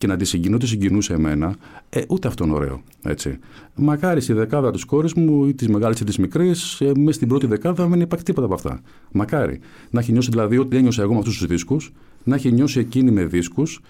και 0.00 0.06
να 0.06 0.16
τη 0.16 0.24
συγκινώ, 0.24 0.56
τη 0.56 0.66
συγκινούσε 0.66 1.12
εμένα, 1.12 1.56
ε, 1.90 2.02
ούτε 2.08 2.28
αυτό 2.28 2.44
είναι 2.44 2.54
ωραίο. 2.54 2.82
Έτσι. 3.02 3.38
Μακάρι 3.74 4.20
στη 4.20 4.32
δεκάδα 4.32 4.70
τη 4.70 4.86
κόρη 4.86 5.10
μου 5.16 5.46
ή 5.46 5.54
τη 5.54 5.70
μεγάλη 5.70 5.94
ή 6.00 6.04
τη 6.04 6.20
μικρή, 6.20 6.54
ε, 6.78 6.90
μέσα 6.96 7.12
στην 7.12 7.28
πρώτη 7.28 7.46
δεκάδα 7.46 7.86
δεν 7.86 8.00
υπάρχει 8.00 8.24
τίποτα 8.24 8.46
από 8.46 8.54
αυτά. 8.54 8.80
Μακάρι. 9.12 9.60
Να 9.90 10.00
έχει 10.00 10.12
νιώσει 10.12 10.28
δηλαδή 10.30 10.58
ό,τι 10.58 10.76
ένιωσα 10.76 11.02
εγώ 11.02 11.12
με 11.12 11.18
αυτούς 11.18 11.38
τους 11.38 11.46
δίσκους, 11.46 11.92
να 12.24 12.34
έχει 12.34 12.52
νιώσει 12.52 12.78
εκείνη 12.78 13.10
με 13.10 13.24
δίσκους 13.24 13.80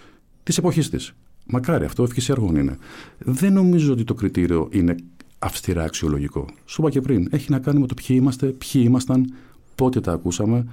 της 0.43 0.59
εποχής 0.59 0.91
της. 0.91 1.15
Μακάρι, 1.47 1.85
αυτό 1.85 2.03
ευχή 2.03 2.33
έργων 2.33 2.57
είναι. 2.57 2.79
Δεν 3.19 3.53
νομίζω 3.53 3.93
ότι 3.93 4.05
το 4.05 4.15
κριτήριο 4.15 4.69
είναι 4.73 4.95
αυστηρά 5.39 5.83
αξιολογικό. 5.83 6.47
Σου 6.65 6.81
είπα 6.81 6.91
και 6.91 7.01
πριν, 7.01 7.29
έχει 7.31 7.51
να 7.51 7.59
κάνει 7.59 7.81
με 7.81 7.87
το 7.87 7.95
ποιοι 7.95 8.17
είμαστε, 8.21 8.47
ποιοι 8.47 8.83
ήμασταν, 8.85 9.33
πότε 9.75 10.01
τα 10.01 10.13
ακούσαμε. 10.13 10.67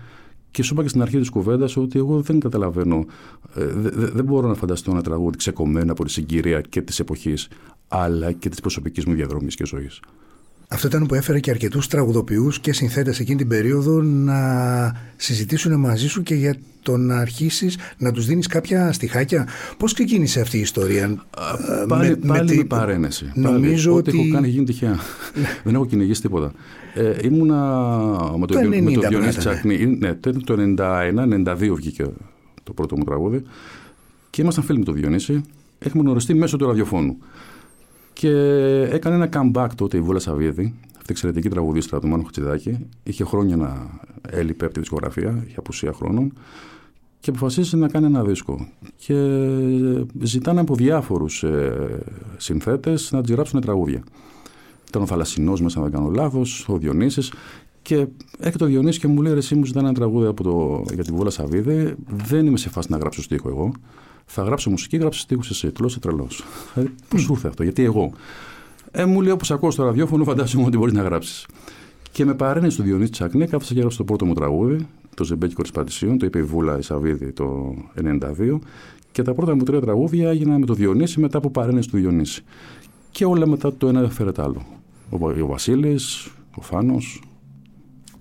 Και 0.51 0.63
σου 0.63 0.73
είπα 0.73 0.83
και 0.83 0.89
στην 0.89 1.01
αρχή 1.01 1.17
της 1.19 1.29
κουβέντας 1.29 1.77
ότι 1.77 1.99
εγώ 1.99 2.21
δεν 2.21 2.39
καταλαβαίνω, 2.39 3.05
ε, 3.55 3.65
δεν 4.13 4.23
μπορώ 4.23 4.47
να 4.47 4.53
φανταστώ 4.53 4.91
ένα 4.91 5.01
τραγούδι 5.01 5.37
ξεκομμένο 5.37 5.91
από 5.91 6.05
τη 6.05 6.11
συγκυρία 6.11 6.61
και 6.61 6.81
της 6.81 6.99
εποχής, 6.99 7.47
αλλά 7.87 8.31
και 8.31 8.49
της 8.49 8.61
προσωπικής 8.61 9.05
μου 9.05 9.13
διαδρομής 9.13 9.55
και 9.55 9.65
ζωής. 9.65 9.99
Αυτό 10.69 10.87
ήταν 10.87 11.05
που 11.05 11.13
έφερε 11.13 11.39
και 11.39 11.49
αρκετούς 11.49 11.87
τραγουδοποιούς 11.87 12.59
και 12.59 12.73
συνθέτες 12.73 13.19
εκείνη 13.19 13.37
την 13.37 13.47
περίοδο 13.47 14.01
να 14.01 14.41
συζητήσουν 15.15 15.79
μαζί 15.79 16.07
σου 16.07 16.23
και 16.23 16.35
για 16.35 16.55
το 16.81 16.97
να 16.97 17.17
αρχίσεις 17.17 17.77
να 17.97 18.11
τους 18.11 18.25
δίνεις 18.25 18.47
κάποια 18.47 18.91
στοιχάκια. 18.91 19.47
Πώς 19.77 19.93
ξεκίνησε 19.93 20.41
αυτή 20.41 20.57
η 20.57 20.59
ιστορία, 20.59 21.05
ε, 21.05 21.85
Πάλι 21.87 22.09
με, 22.09 22.15
πάλι 22.15 22.55
με, 22.55 22.63
παρένεση. 22.63 23.31
Νομίζω 23.35 23.89
πάλι, 23.89 23.99
ότι. 23.99 24.09
Ό,τι 24.09 24.19
έχω 24.19 24.33
κάνει 24.33 24.47
γίνει 24.47 24.65
τυχαία. 24.65 24.99
Δεν 25.63 25.75
έχω 25.75 25.85
κυνηγήσει 25.85 26.21
τίποτα. 26.21 26.51
Ε, 26.93 27.15
ήμουνα 27.21 27.55
με 28.37 28.45
το, 28.45 28.53
το, 28.53 28.69
με 28.81 28.91
το 28.91 29.07
Διονύση 29.07 29.37
Τσάκνη. 29.37 29.85
Ναι, 29.85 30.13
το 30.45 30.75
91-92 30.77 31.55
βγήκε 31.75 32.05
το 32.63 32.73
πρώτο 32.73 32.97
μου 32.97 33.03
τραγούδι. 33.03 33.43
Και 34.29 34.41
ήμασταν 34.41 34.63
φίλοι 34.63 34.79
με 34.79 34.85
το 34.85 34.91
Διονύση. 34.91 35.41
Έχουμε 35.79 36.03
γνωριστεί 36.03 36.33
μέσω 36.33 36.57
του 36.57 36.65
ραδιοφώνου. 36.65 37.17
Και 38.19 38.29
έκανε 38.91 39.15
ένα 39.15 39.29
comeback 39.33 39.67
τότε 39.75 39.97
η 39.97 40.01
Βούλα 40.01 40.19
Σαββίδη, 40.19 40.73
αυτή 40.87 41.05
η 41.07 41.11
εξαιρετική 41.11 41.49
τραγουδίστρα 41.49 41.99
του 41.99 42.07
Μάνου 42.07 42.23
Χατσιδάκη. 42.23 42.77
Είχε 43.03 43.23
χρόνια 43.23 43.55
να 43.55 43.99
έλειπε 44.29 44.65
από 44.65 44.73
τη 44.73 44.79
δισκογραφία, 44.79 45.43
είχε 45.47 45.55
απουσία 45.57 45.93
χρόνων. 45.93 46.33
και 47.19 47.29
αποφασίζει 47.29 47.77
να 47.77 47.87
κάνει 47.87 48.05
ένα 48.05 48.23
δίσκο. 48.23 48.67
Και 48.95 49.15
ζητάνε 50.21 50.59
από 50.59 50.75
διάφορους 50.75 51.43
ε, 51.43 51.99
συνθέτες 52.37 53.11
να 53.11 53.21
τη 53.23 53.33
γράψουν 53.33 53.61
τραγούδια. 53.61 54.03
Ήταν 54.87 55.01
ο 55.01 55.05
Θαλασσινός 55.05 55.61
μέσα, 55.61 55.77
αν 55.77 55.83
δεν 55.83 55.93
κάνω 55.93 56.09
λάθος, 56.09 56.65
ο 56.69 56.77
Διονύσης. 56.77 57.33
Και 57.81 58.07
έρχεται 58.39 58.63
ο 58.63 58.67
Διονύσης 58.67 58.99
και 59.01 59.07
μου 59.07 59.21
λέει: 59.21 59.33
Εσύ 59.33 59.55
μου 59.55 59.65
ζητάνε 59.65 59.87
ένα 59.87 59.95
τραγούδι 59.95 60.27
από 60.27 60.43
το, 60.43 60.83
για 60.93 61.03
την 61.03 61.15
Βούλα 61.15 61.29
Σαββίδη. 61.29 61.95
Δεν 62.07 62.45
είμαι 62.45 62.57
σε 62.57 62.69
φάση 62.69 62.91
να 62.91 62.97
γράψω 62.97 63.21
στίχο 63.21 63.49
εγώ. 63.49 63.71
Θα 64.29 64.43
γράψω 64.43 64.69
μουσική, 64.69 64.97
γράψω 64.97 65.19
στίχους 65.19 65.49
εσύ. 65.49 65.71
Του 65.71 65.79
λέω: 65.81 65.89
Σε 65.89 65.99
τρελός. 65.99 66.43
Ε, 66.75 66.83
Πώς 67.07 67.21
σου 67.21 67.33
ήρθε 67.33 67.47
αυτό, 67.47 67.63
Γιατί 67.63 67.83
εγώ. 67.83 68.11
Ε, 68.91 69.05
μου 69.05 69.21
λέει: 69.21 69.31
Όπως 69.31 69.51
ακούω 69.51 69.71
στο 69.71 69.83
ραδιόφωνο, 69.83 70.23
φαντάζομαι 70.23 70.65
ότι 70.65 70.77
μπορείς 70.77 70.93
να 70.93 71.01
γράψεις. 71.01 71.45
Και 72.11 72.25
με 72.25 72.33
παρένει 72.33 72.69
στο 72.69 72.83
Διονύση 72.83 73.11
Τσακνέ, 73.11 73.45
κάθεσα 73.45 73.71
και 73.71 73.77
έγραψε 73.77 73.97
το 73.97 74.03
πρώτο 74.03 74.25
μου 74.25 74.33
τραγούδι, 74.33 74.87
το 75.15 75.23
Ζεμπέκι 75.23 75.53
Κορισπαντησίων, 75.53 76.17
το 76.17 76.25
είπε 76.25 76.39
η 76.39 76.43
Βούλα 76.43 76.77
η 76.77 76.81
Σαββίδη 76.81 77.31
το 77.31 77.75
1992. 77.95 78.59
Και 79.11 79.21
τα 79.21 79.33
πρώτα 79.33 79.55
μου 79.55 79.63
τρία 79.63 79.79
τραγούδια 79.79 80.29
έγιναν 80.29 80.59
με 80.59 80.65
το 80.65 80.73
Διονύση 80.73 81.19
μετά 81.19 81.37
από 81.37 81.49
παρένεση 81.49 81.89
του 81.89 81.97
Διονύση. 81.97 82.43
Και 83.11 83.25
όλα 83.25 83.47
μετά 83.47 83.73
το 83.73 83.87
ένα 83.87 84.01
έφερε 84.01 84.31
το 84.31 84.43
άλλο. 84.43 84.65
Ο, 85.09 85.29
ο 85.41 85.45
Βασίλης, 85.45 86.27
ο 86.55 86.61
Φάνος, 86.61 87.21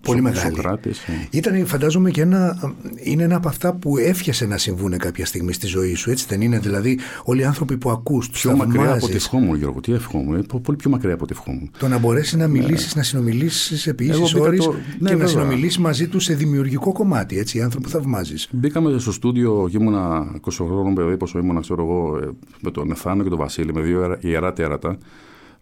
Πολύ 0.07 0.21
ο 0.21 0.23
μεγάλη. 0.23 0.55
Σοκράτης, 0.55 0.99
ε. 0.99 1.13
Ήταν, 1.31 1.67
φαντάζομαι, 1.67 2.11
και 2.11 2.21
ένα, 2.21 2.73
είναι 3.03 3.23
ένα 3.23 3.37
από 3.37 3.49
αυτά 3.49 3.73
που 3.75 3.99
έφιασε 3.99 4.47
να 4.47 4.59
συμβούν 4.59 4.99
κάποια 4.99 5.27
στιγμή 5.27 5.53
στη 5.53 5.67
ζωή 5.67 5.95
σου. 5.95 6.11
Έτσι 6.11 6.27
δεν 6.29 6.41
είναι, 6.41 6.59
δηλαδή, 6.59 6.99
όλοι 7.25 7.41
οι 7.41 7.45
άνθρωποι 7.45 7.77
που 7.77 7.91
ακούς, 7.91 8.29
τους 8.29 8.41
Πιο 8.41 8.57
μακριά 8.57 8.81
από 8.81 8.91
τη 8.91 8.97
θαυμάζεις, 8.97 9.15
ευχόμουν, 9.25 9.57
Γιώργο. 9.57 9.81
Τι 9.81 9.93
ευχόμουν. 9.93 10.37
ε, 10.37 10.43
πο- 10.49 10.61
Πολύ 10.61 10.77
πιο 10.79 10.91
μακριά 10.91 11.15
από 11.15 11.27
τη 11.27 11.33
ευχόμουν. 11.39 11.71
Το 11.79 11.89
να 11.89 11.99
μπορέσεις 11.99 12.35
να 12.35 12.47
μιλήσεις, 12.49 12.95
να 12.97 13.03
συνομιλήσεις 13.03 13.81
σε 13.81 13.89
Εγώ 13.89 13.97
ποιήσει 13.97 14.21
μπήκα 14.35 14.41
όρει 14.47 14.57
το- 14.59 14.73
ναι, 14.73 14.79
και 14.99 15.03
να 15.03 15.09
βέβαια. 15.11 15.27
συνομιλήσεις 15.27 15.79
μαζί 15.79 16.09
τους 16.09 16.25
σε 16.25 16.35
δημιουργικό 16.35 16.93
κομμάτι. 16.93 17.39
Έτσι, 17.39 17.59
οι 17.59 17.61
άνθρωποι 17.61 17.85
που 17.85 17.91
θαυμάζεις. 17.93 18.49
Μπήκαμε 18.51 18.99
στο 18.99 19.13
στούντιο 19.13 19.69
και 19.71 19.77
ήμουνα 19.81 20.27
20 20.41 20.65
χρόνων 20.65 20.95
παιδί, 20.95 21.17
πόσο 21.17 21.39
ήμουνα, 21.39 21.61
ξέρω 21.61 21.83
εγώ, 21.83 22.19
ε, 22.23 22.29
με 22.61 22.71
τον 22.71 22.91
Εθάνο 22.91 23.23
και 23.23 23.29
τον 23.29 23.39
Βασίλη, 23.39 23.73
με 23.75 23.81
δύο 23.81 24.01
ιερα- 24.01 24.19
ιερά 24.21 24.53
τέρατα. 24.53 24.99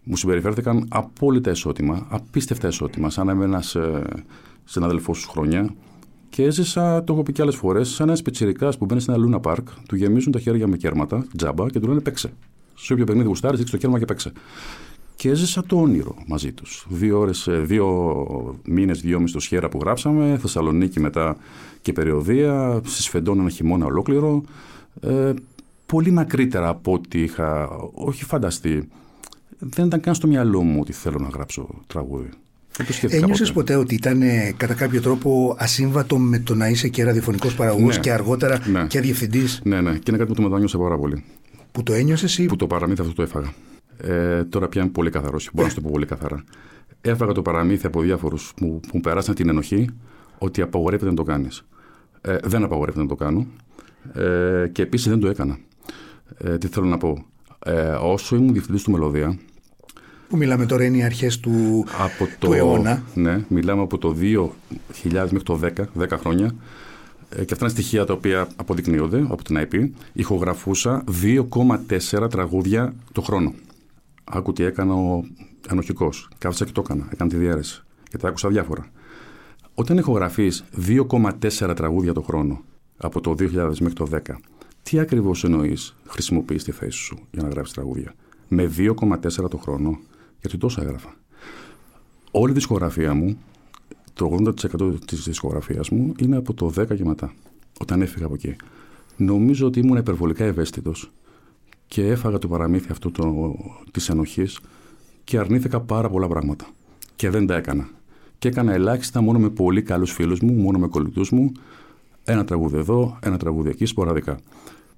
Μου 0.07 0.15
συμπεριφέρθηκαν 0.15 0.85
απόλυτα 0.89 1.51
ισότιμα, 1.51 2.05
απίστευτα 2.09 2.67
ισότιμα, 2.67 3.09
σαν 3.09 3.25
να 3.25 3.31
είμαι 3.31 3.45
ένας 3.45 3.75
ε, 3.75 4.01
συναδελφός 4.65 5.17
σου 5.17 5.29
χρόνια. 5.29 5.73
Και 6.29 6.43
έζησα, 6.43 7.03
το 7.03 7.13
έχω 7.13 7.23
πει 7.23 7.31
και 7.31 7.41
άλλες 7.41 7.55
φορές, 7.55 7.89
σαν 7.89 8.07
ένας 8.07 8.21
πιτσυρικά 8.21 8.69
που 8.77 8.85
μπαίνει 8.85 9.01
σε 9.01 9.11
ένα 9.11 9.19
Λούνα 9.19 9.39
Πάρκ, 9.39 9.67
του 9.87 9.95
γεμίζουν 9.95 10.31
τα 10.31 10.39
χέρια 10.39 10.67
με 10.67 10.77
κέρματα, 10.77 11.25
τζάμπα, 11.37 11.69
και 11.69 11.79
του 11.79 11.87
λένε 11.87 11.99
παίξε. 11.99 12.33
Σε 12.75 12.93
όποιο 12.93 13.05
παιχνίδι 13.05 13.27
γουστάρεις, 13.27 13.57
ρίξει 13.57 13.73
το 13.73 13.79
κέρμα 13.79 13.99
και 13.99 14.05
παίξε. 14.05 14.31
Και 15.15 15.29
έζησα 15.29 15.63
το 15.63 15.81
όνειρο 15.81 16.15
μαζί 16.27 16.51
τους. 16.51 16.85
Δύο, 16.89 17.19
ώρες, 17.19 17.47
ε, 17.47 17.59
δύο 17.59 18.15
μήνες, 18.65 19.01
δυόμιση 19.01 19.31
στο 19.31 19.39
Σιέρα 19.39 19.69
που 19.69 19.79
γράψαμε, 19.81 20.37
Θεσσαλονίκη 20.41 20.99
μετά 20.99 21.37
και 21.81 21.93
περιοδία, 21.93 22.81
συσφεντών 22.85 23.39
ένα 23.39 23.49
χειμώνα 23.49 23.85
ολόκληρο. 23.85 24.43
Ε, 25.01 25.33
πολύ 25.85 26.11
μακρύτερα 26.11 26.67
από 26.67 26.93
ό,τι 26.93 27.21
είχα, 27.21 27.69
όχι 27.93 28.23
φανταστεί. 28.25 28.87
Δεν 29.69 29.85
ήταν 29.85 29.99
καν 29.99 30.15
στο 30.15 30.27
μυαλό 30.27 30.61
μου 30.61 30.77
ότι 30.81 30.93
θέλω 30.93 31.17
να 31.19 31.27
γράψω 31.27 31.67
τραγούδι. 31.87 32.29
Δεν 32.77 32.85
το 32.85 32.93
σκέφτηκα 32.93 33.23
Ένιωσες 33.23 33.51
ποτέ. 33.51 33.73
ποτέ 33.73 33.83
ότι 33.83 33.95
ήταν 33.95 34.21
ε, 34.21 34.53
κατά 34.57 34.73
κάποιο 34.73 35.01
τρόπο 35.01 35.55
ασύμβατο 35.59 36.17
με 36.17 36.39
το 36.39 36.55
να 36.55 36.69
είσαι 36.69 36.87
και 36.87 37.03
ραδιοφωνικός 37.03 37.55
παραγωγός 37.55 37.95
Ναι. 37.95 38.01
και 38.01 38.11
αργότερα 38.11 38.59
Ναι. 38.71 38.85
και 38.87 38.99
διευθυντής; 38.99 39.61
Ναι, 39.63 39.81
ναι, 39.81 39.91
και 39.93 40.03
είναι 40.07 40.17
κάτι 40.17 40.25
που 40.29 40.33
το 40.35 40.41
μετανιώσα 40.41 40.77
πάρα 40.77 40.97
πολύ. 40.97 41.23
Που 41.71 41.83
το 41.83 41.93
ένιωσες 41.93 42.37
ή. 42.37 42.45
Που 42.45 42.55
το 42.55 42.67
παραμύθι 42.67 43.01
αυτό 43.01 43.13
το 43.13 43.21
έφαγα. 43.21 43.53
Ε, 43.97 44.43
τώρα 44.43 44.67
πια 44.67 44.81
είμαι 44.81 44.91
πολύ 44.91 45.09
καθαρός. 45.09 45.49
Μπορώ 45.53 45.67
να 45.67 45.73
σου 45.73 45.79
το 45.79 45.85
πω 45.85 45.89
πολύ 45.93 46.05
καθαρά. 46.05 46.43
Έφαγα 47.01 47.31
το 47.31 47.41
παραμύθι 47.41 47.85
από 47.85 48.01
διάφορους 48.01 48.53
που, 48.55 48.79
που 48.79 48.89
μου 48.93 48.99
περάσαν 49.01 49.35
την 49.35 49.49
ενοχή 49.49 49.89
ότι 50.37 50.61
απαγορεύεται 50.61 51.09
να 51.09 51.15
το 51.15 51.23
κάνεις. 51.23 51.65
Ε, 52.21 52.35
δεν 52.43 52.63
απαγορεύεται 52.63 53.03
να 53.03 53.09
το 53.09 53.15
κάνω. 53.15 53.47
Ε, 54.13 54.67
και 54.71 54.81
επίσης 54.81 55.07
δεν 55.09 55.19
το 55.19 55.27
έκανα. 55.27 55.57
Ε, 56.37 56.57
τι 56.57 56.67
θέλω 56.67 56.85
να 56.85 56.97
πω. 56.97 57.25
Ε, 57.65 57.81
όσο 58.01 58.35
ήμουν 58.35 58.51
διευθυντής 58.53 58.83
του 58.83 58.91
Μελωδία, 58.91 59.37
Που 60.27 60.37
μιλάμε 60.37 60.65
τώρα 60.65 60.85
είναι 60.85 60.97
οι 60.97 61.03
αρχές 61.03 61.39
του, 61.39 61.85
από 61.97 62.25
το, 62.25 62.47
του 62.47 62.53
αιώνα. 62.53 63.03
Ναι, 63.13 63.45
μιλάμε 63.47 63.81
από 63.81 63.97
το 63.97 64.15
2000 64.21 64.47
μέχρι 65.03 65.43
το 65.43 65.59
10, 65.63 66.01
10 66.01 66.17
χρόνια. 66.19 66.55
Ε, 67.29 67.43
και 67.43 67.53
αυτά 67.53 67.65
είναι 67.65 67.73
στοιχεία 67.73 68.05
τα 68.05 68.13
οποία 68.13 68.47
αποδεικνύονται 68.55 69.25
από 69.29 69.43
την 69.43 69.57
IP. 69.59 69.89
Ηχογραφούσα 70.13 71.03
2,4 71.23 72.29
τραγούδια 72.29 72.93
το 73.11 73.21
χρόνο. 73.21 73.53
Άκου 74.23 74.53
τι 74.53 74.63
έκανα 74.63 74.93
ο 74.93 75.23
ενοχικό. 75.69 76.09
Κάθισα 76.37 76.65
και 76.65 76.71
το 76.71 76.81
έκανα. 76.85 77.07
Έκανα 77.11 77.29
τη 77.29 77.35
διαίρεση. 77.35 77.83
Γιατί 78.09 78.27
άκουσα 78.27 78.49
διάφορα. 78.49 78.85
Όταν 79.73 79.97
ηχογραφείς 79.97 80.63
2,4 80.87 81.75
τραγούδια 81.75 82.13
το 82.13 82.21
χρόνο 82.21 82.63
από 82.97 83.21
το 83.21 83.35
2000 83.39 83.51
μέχρι 83.79 83.93
το 83.93 84.07
10, 84.11 84.17
τι 84.83 84.99
ακριβώς 84.99 85.43
εννοείς 85.43 85.95
χρησιμοποιείς 86.07 86.63
τη 86.63 86.71
θέση 86.71 86.97
σου 86.97 87.19
για 87.31 87.43
να 87.43 87.49
γράψεις 87.49 87.73
τραγούδια; 87.73 88.13
Με 88.47 88.71
2,4 88.77 89.49
το 89.49 89.57
χρόνο, 89.57 89.99
γιατί 90.45 90.57
τόσο 90.57 90.81
έγραφα. 90.81 91.15
Όλη 92.31 92.47
τη 92.47 92.57
δισκογραφία 92.57 93.13
μου, 93.13 93.37
το 94.13 94.37
80% 94.45 95.05
της 95.05 95.23
δισκογραφίας 95.23 95.89
μου 95.89 96.13
είναι 96.19 96.35
από 96.35 96.53
το 96.53 96.71
10 96.77 96.95
και 96.95 97.05
μετά, 97.05 97.33
όταν 97.79 98.01
έφυγα 98.01 98.25
από 98.25 98.33
εκεί. 98.33 98.55
Νομίζω 99.17 99.67
ότι 99.67 99.79
ήμουν 99.79 99.97
υπερβολικά 99.97 100.43
ευαίσθητος 100.43 101.11
και 101.87 102.07
έφαγα 102.07 102.37
το 102.37 102.47
παραμύθι 102.47 102.91
αυτό 102.91 103.11
το, 103.11 103.55
της 103.91 104.09
ενοχής 104.09 104.59
και 105.23 105.37
αρνήθηκα 105.37 105.79
πάρα 105.79 106.09
πολλά 106.09 106.27
πράγματα. 106.27 106.65
Και 107.15 107.29
δεν 107.29 107.47
τα 107.47 107.55
έκανα. 107.55 107.89
Και 108.39 108.47
έκανα 108.47 108.73
ελάχιστα 108.73 109.21
μόνο 109.21 109.39
με 109.39 109.49
πολύ 109.49 109.81
καλούς 109.81 110.11
φίλους 110.11 110.39
μου, 110.39 110.53
μόνο 110.53 110.79
με 110.79 110.87
κολλητούς 110.87 111.29
μου. 111.29 111.51
Ένα 112.23 112.45
τραγούδι 112.45 112.77
εδώ, 112.77 113.19
ένα 113.21 113.37
τραγούδι 113.37 113.69
εκεί, 113.69 113.85
σποραδικά. 113.85 114.39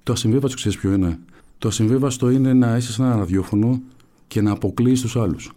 Το 0.02 0.12
ασυμβίβαστο 0.12 0.56
ξέρεις 0.56 0.78
ποιο 0.78 0.92
είναι; 0.92 1.18
Το 1.58 1.68
ασυμβίβαστο 1.68 2.30
είναι 2.30 2.52
να 2.52 2.76
είσαι 2.76 2.92
σε 2.92 3.02
ένα 3.02 3.16
ραδιόφωνο 3.16 3.80
και 4.28 4.40
να 4.40 4.50
αποκλείεις 4.50 5.00
τους 5.00 5.16
άλλους. 5.16 5.52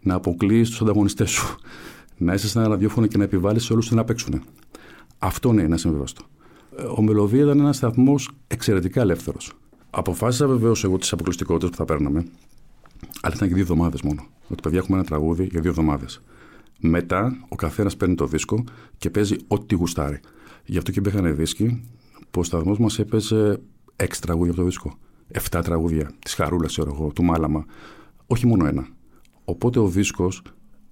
Να 0.00 0.14
αποκλείεις 0.14 0.68
τους 0.68 0.80
ανταγωνιστές 0.82 1.30
σου. 1.30 1.56
Να 2.16 2.34
είσαι 2.34 2.48
σε 2.48 2.58
ένα 2.58 2.68
ραδιόφωνο 2.68 3.06
και 3.06 3.18
να 3.18 3.24
επιβάλλεις 3.24 3.64
σε 3.64 3.72
όλους 3.72 3.90
να 3.90 4.04
παίξουν. 4.04 4.42
Αυτό 5.18 5.52
ναι, 5.52 5.62
είναι 5.62 5.74
ασυμβίβαστο. 5.74 6.24
Ε, 6.78 6.82
Ο 6.82 7.02
Μελωδία 7.02 7.42
ήταν 7.42 7.60
ένας 7.60 7.76
σταθμός 7.76 8.30
εξαιρετικά 8.46 9.00
ελεύθερος. 9.00 9.52
Αποφάσισα 9.90 10.46
βεβαίως 10.46 10.84
εγώ 10.84 10.98
τις 10.98 11.12
αποκλειστικότητες 11.12 11.70
που 11.70 11.76
θα 11.76 11.84
παίρναμε, 11.84 12.26
αλλά 13.20 13.34
ήταν 13.36 13.48
και 13.48 13.54
δύο 13.54 13.62
εβδομάδες 13.62 14.02
μόνο. 14.02 14.26
Ότι 14.48 14.62
παιδιά 14.62 14.78
έχουμε 14.78 14.96
ένα 14.96 15.06
τραγούδι 15.06 15.44
για 15.50 15.60
δύο 15.60 15.70
εβδομάδες. 15.70 16.22
Μετά 16.80 17.46
ο 17.48 17.56
καθένας 17.56 17.96
παίρνει 17.96 18.14
το 18.14 18.26
δίσκο 18.26 18.64
και 18.98 19.10
παίζει 19.10 19.36
ό,τι 19.48 19.74
γουστάρει. 19.74 20.20
Γι' 20.64 20.78
αυτό 20.78 20.90
και 20.90 21.00
μπήκανε 21.00 21.32
δίσκοι 21.32 21.84
που 22.30 22.40
ο 22.40 22.44
σταθμός 22.44 22.78
μας 22.78 22.98
έπαιζε 22.98 23.60
έξι 23.96 24.20
τραγούδια 24.20 24.52
από 24.52 24.60
το 24.60 24.66
δίσκο. 24.66 24.98
Εφτά 25.28 25.62
τραγούδια 25.62 26.10
της 26.18 26.34
Χαρούλας, 26.34 26.72
ξέρω 26.72 26.92
εγώ, 26.94 27.12
του 27.12 27.22
Μάλαμα. 27.24 27.64
Όχι 28.26 28.46
μόνο 28.46 28.66
ένα. 28.66 28.86
Οπότε 29.44 29.78
ο 29.78 29.88
δίσκος 29.88 30.42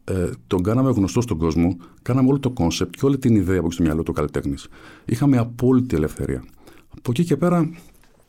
ε, 0.04 0.30
τον 0.46 0.62
κάναμε 0.62 0.90
γνωστό 0.90 1.20
στον 1.20 1.38
κόσμο, 1.38 1.76
κάναμε 2.02 2.28
όλο 2.28 2.38
το 2.38 2.50
κόνσεπτ 2.50 2.94
και 2.94 3.06
όλη 3.06 3.18
την 3.18 3.34
ιδέα 3.36 3.58
που 3.60 3.64
έχει 3.64 3.74
στο 3.74 3.82
μυαλό 3.82 4.02
του 4.02 4.12
καλλιτέχνης. 4.12 4.68
Είχαμε 5.04 5.38
απόλυτη 5.38 5.96
ελευθερία. 5.96 6.44
Από 6.98 7.10
εκεί 7.10 7.24
και 7.24 7.36
πέρα, 7.36 7.70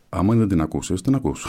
άμα 0.09 0.35
δεν 0.35 0.47
την 0.47 0.61
ακούσεις, 0.61 1.01
την 1.01 1.15
ακούς. 1.15 1.45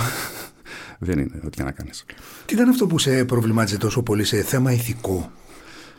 δεν 0.98 1.18
είναι 1.18 1.40
ό,τι 1.44 1.56
και 1.56 1.62
να 1.62 1.70
κάνεις. 1.70 2.04
Τι 2.46 2.54
ήταν 2.54 2.68
αυτό 2.68 2.86
που 2.86 2.98
σε 2.98 3.24
προβλημάτιζε 3.24 3.78
τόσο 3.78 4.02
πολύ 4.02 4.24
σε 4.24 4.42
θέμα 4.42 4.72
ηθικό; 4.72 5.30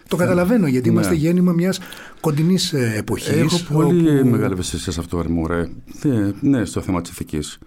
Το 0.08 0.16
καταλαβαίνω 0.16 0.68
γιατί 0.68 0.90
είμαστε 0.90 1.12
Ναι. 1.12 1.18
γέννημα 1.18 1.52
μιας 1.52 1.80
κοντινής 2.22 2.74
εποχής. 2.74 3.28
Έχω 3.28 3.60
πολύ 3.74 4.26
μεγάλη 4.26 4.54
ευαισθησία 4.54 4.92
σε 4.92 5.00
αυτό, 5.00 5.22
ρε 5.22 5.30
μωρέ. 5.30 5.70
Ναι, 6.04 6.32
ναι, 6.42 6.66
στο 6.66 6.82
θέμα 6.82 7.02
της 7.02 7.12
ηθικής. 7.12 7.60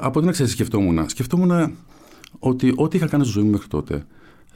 Από 0.00 0.20
την 0.20 0.30
ξέρεις, 0.30 0.52
σκεφτόμουν. 0.52 1.08
Σκεφτόμουν 1.08 1.76
ότι 2.38 2.72
ό,τι 2.76 2.96
είχα 2.96 3.06
κάνει 3.06 3.24
στη 3.24 3.32
ζωή 3.32 3.44
μου 3.44 3.50
μέχρι 3.50 3.68
τότε, 3.68 4.06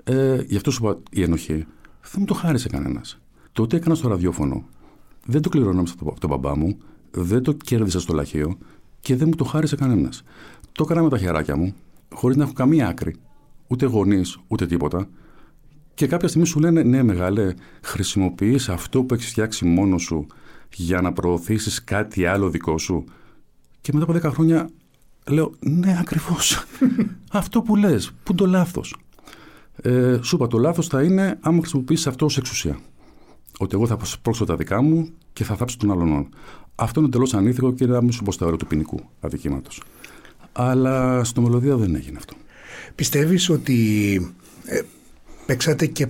ε, 0.05 0.43
γι' 0.47 0.57
αυτό 0.57 0.71
σου 0.71 0.85
είπα 0.85 0.99
η 1.11 1.23
ενοχή, 1.23 1.67
δεν 2.03 2.17
μου 2.19 2.25
το 2.25 2.35
χάρισε 2.35 2.69
κανένας. 2.69 3.21
Το 3.53 3.63
ότι 3.63 3.77
έκανα 3.77 3.95
στο 3.95 4.09
ραδιόφωνο, 4.09 4.65
δεν 5.27 5.43
το 5.43 5.49
κληρονόμησα 5.49 5.95
από 6.01 6.21
τον 6.21 6.31
μπαμπά 6.31 6.57
μου, 6.57 6.79
δεν 7.11 7.43
το 7.43 7.53
κέρδισα 7.53 8.01
στο 8.01 8.13
λαχείο 8.13 8.59
και 9.01 9.17
δεν 9.17 9.29
μου 9.29 9.35
το 9.35 9.45
χάρισε 9.45 9.77
κανένας. 9.77 10.23
Το 10.73 10.85
έκανα 10.85 11.03
με 11.03 11.09
τα 11.09 11.19
χεράκια 11.19 11.57
μου, 11.57 11.75
χωρίς 12.15 12.37
να 12.37 12.43
έχω 12.43 12.53
καμία 12.53 12.89
άκρη, 12.89 13.15
ούτε 13.67 13.87
γονείς, 13.87 14.39
ούτε 14.49 14.67
τίποτα. 14.67 15.09
Και 15.95 16.07
κάποια 16.07 16.29
στιγμή 16.29 16.47
σου 16.47 16.61
λένε, 16.61 16.83
ναι, 16.83 17.03
μεγάλε, 17.03 17.55
χρησιμοποιείς 17.83 18.69
αυτό 18.69 19.03
που 19.03 19.15
έχεις 19.15 19.31
φτιάξει 19.31 19.65
μόνος 19.65 20.03
σου 20.03 20.27
για 20.75 21.01
να 21.01 21.13
προωθήσεις 21.13 21.85
κάτι 21.85 22.27
άλλο 22.27 22.51
δικό 22.51 22.79
σου. 22.79 23.05
Και 23.81 23.91
μετά 23.95 24.05
από 24.05 24.29
10 24.29 24.33
χρόνια 24.33 24.71
λέω, 25.29 25.53
ναι, 25.61 25.97
ακριβώς. 26.01 26.65
αυτό 27.33 27.63
που 27.63 27.77
λες, 27.77 28.11
πού 28.23 28.33
είναι 28.33 28.39
το 28.39 28.47
λάθος; 28.47 28.97
Ε, 29.83 30.19
σου 30.23 30.37
είπα, 30.37 30.47
το 30.47 30.59
λάθος 30.59 30.87
θα 30.87 31.03
είναι 31.03 31.39
άμα 31.41 31.59
χρησιμοποιήσεις 31.59 32.07
αυτό 32.07 32.25
ως 32.25 32.37
εξουσία. 32.37 32.79
Ότι 33.59 33.75
εγώ 33.75 33.87
θα 33.87 33.99
σπρώξω 34.03 34.45
τα 34.45 34.57
δικά 34.57 34.83
μου 34.83 35.09
και 35.33 35.45
θα 35.45 35.57
θάψω 35.57 35.77
τον 35.77 35.91
άλλον. 35.91 36.29
Αυτό 36.75 37.01
είναι 37.01 37.09
εντελώς 37.09 37.35
ανήθικο 37.35 37.73
και 37.73 37.87
να 37.87 38.01
μην 38.01 38.13
σου 38.13 38.23
πω 38.23 38.33
στα 38.33 38.47
όρια 38.47 38.59
του 38.59 38.67
ποινικού 38.67 39.01
αδικήματος. 39.21 39.83
Αλλά 40.53 41.25
στο 41.25 41.41
μελωδία 41.41 41.77
δεν 41.77 41.95
έγινε 41.95 42.17
αυτό. 42.19 42.35
Πιστεύεις 42.95 43.49
ότι 43.49 44.17
ε, 44.65 44.81
παίξατε 45.47 45.87
και 45.87 46.07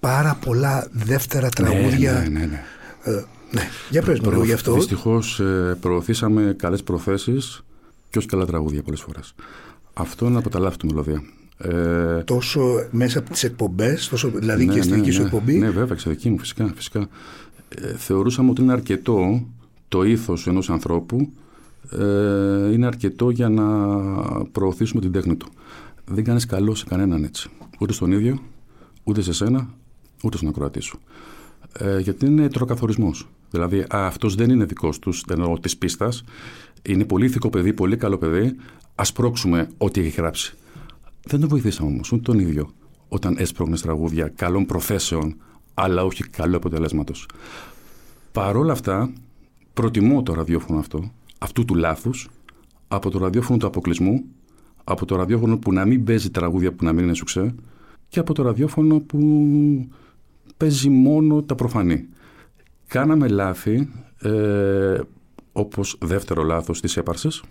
πάρα 0.00 0.38
πολλά 0.44 0.88
δεύτερα 0.92 1.48
τραγούδια; 1.48 2.12
Ναι, 2.12 2.18
ναι, 2.18 2.38
ναι. 2.38 2.46
ναι. 2.46 2.62
ε, 3.02 3.24
Ναι, 3.50 3.62
για 3.90 4.02
πες 4.02 4.20
μου 4.20 4.30
λίγο 4.30 4.44
γι' 4.44 4.52
αυτό. 4.52 4.74
Δυστυχώς 4.74 5.40
προωθήσαμε 5.80 6.54
καλές 6.58 6.82
προθέσεις 6.82 7.64
και 8.10 8.18
όχι 8.18 8.26
καλά 8.26 8.46
τραγούδια 8.46 8.82
πολλές 8.82 9.00
φορές. 9.00 9.34
Αυτό 9.92 10.26
είναι 10.26 10.38
από 10.38 10.50
τα 10.50 10.58
λάθη 10.58 10.76
του 10.76 10.86
μελωδία. 10.86 11.22
Ε, 11.58 12.22
τόσο 12.22 12.88
μέσα 12.90 13.18
από 13.18 13.30
τις 13.30 13.44
εκπομπές, 13.44 14.12
δηλαδή 14.34 14.64
ναι, 14.64 14.74
και 14.74 14.82
στη 14.82 14.90
ναι, 14.90 14.96
δική 14.96 15.10
σου 15.10 15.20
ναι, 15.20 15.26
εκπομπή. 15.26 15.58
Ναι, 15.58 15.70
βέβαια, 15.70 15.96
και 15.96 16.10
δική 16.10 16.30
μου, 16.30 16.38
φυσικά. 16.38 16.72
φυσικά. 16.74 17.08
Ε, 17.68 17.94
θεωρούσαμε 17.96 18.50
ότι 18.50 18.62
είναι 18.62 18.72
αρκετό 18.72 19.46
το 19.88 20.02
ήθος 20.02 20.46
ενός 20.46 20.70
ανθρώπου 20.70 21.32
ε, 21.90 22.72
είναι 22.72 22.86
αρκετό 22.86 23.30
για 23.30 23.48
να 23.48 23.66
προωθήσουμε 24.52 25.00
την 25.00 25.12
τέχνη 25.12 25.36
του. 25.36 25.48
Δεν 26.04 26.24
κάνεις 26.24 26.46
καλό 26.46 26.74
σε 26.74 26.84
κανέναν 26.88 27.24
έτσι. 27.24 27.50
Ούτε 27.78 27.92
στον 27.92 28.12
ίδιο, 28.12 28.38
ούτε 29.04 29.22
σε 29.22 29.32
σένα, 29.32 29.68
ούτε 30.22 30.36
στον 30.36 30.48
ακροατή 30.48 30.80
σου. 30.80 30.98
Ε, 31.78 31.98
γιατί 31.98 32.26
είναι 32.26 32.48
τροκαθορισμός. 32.48 33.28
Δηλαδή, 33.50 33.84
αυτός 33.90 34.34
δεν 34.34 34.50
είναι 34.50 34.64
δικός 34.64 34.98
τους, 34.98 35.22
δεν 35.26 35.40
εννοώ 35.40 35.58
της 35.58 35.76
πίστας. 35.76 36.24
Είναι 36.82 37.04
πολύ 37.04 37.24
ηθικό 37.24 37.50
παιδί, 37.50 37.72
πολύ 37.72 37.96
καλό 37.96 38.18
παιδί. 38.18 38.56
Α 38.94 39.12
πρόξουμε 39.14 39.68
ό,τι 39.78 40.00
έχει 40.00 40.08
γράψει. 40.20 40.54
Δεν 41.26 41.40
τον 41.40 41.48
βοηθήσαμε 41.48 41.90
όμως, 41.90 42.12
ούτε 42.12 42.22
τον 42.22 42.38
ίδιο, 42.38 42.70
όταν 43.08 43.36
έσπρωχνε 43.38 43.76
τραγούδια 43.76 44.28
καλών 44.28 44.66
προθέσεων, 44.66 45.36
αλλά 45.74 46.04
όχι 46.04 46.22
καλού 46.28 46.56
αποτελέσματος. 46.56 47.28
Παρ' 48.32 48.70
αυτά, 48.70 49.12
προτιμώ 49.74 50.22
το 50.22 50.34
ραδιόφωνο 50.34 50.78
αυτό, 50.78 51.12
αυτού 51.38 51.64
του 51.64 51.74
λάθους, 51.74 52.28
από 52.88 53.10
το 53.10 53.18
ραδιόφωνο 53.18 53.58
του 53.58 53.66
αποκλεισμού, 53.66 54.24
από 54.84 55.04
το 55.04 55.16
ραδιόφωνο 55.16 55.58
που 55.58 55.72
να 55.72 55.84
μην 55.84 56.04
παίζει 56.04 56.30
τραγούδια 56.30 56.72
που 56.72 56.84
να 56.84 56.92
μην 56.92 57.04
είναι 57.04 57.14
σουξέ 57.14 57.54
και 58.08 58.18
από 58.18 58.34
το 58.34 58.42
ραδιόφωνο 58.42 59.00
που 59.00 59.18
παίζει 60.56 60.88
μόνο 60.88 61.42
τα 61.42 61.54
προφανή. 61.54 62.08
Κάναμε 62.90 63.28
λάθη, 63.28 63.88
ε, 64.18 65.00
όπως 65.52 65.98
δεύτερο 66.00 66.42
λάθος 66.42 66.80
της 66.80 66.96
έπαρσης. 66.96 67.42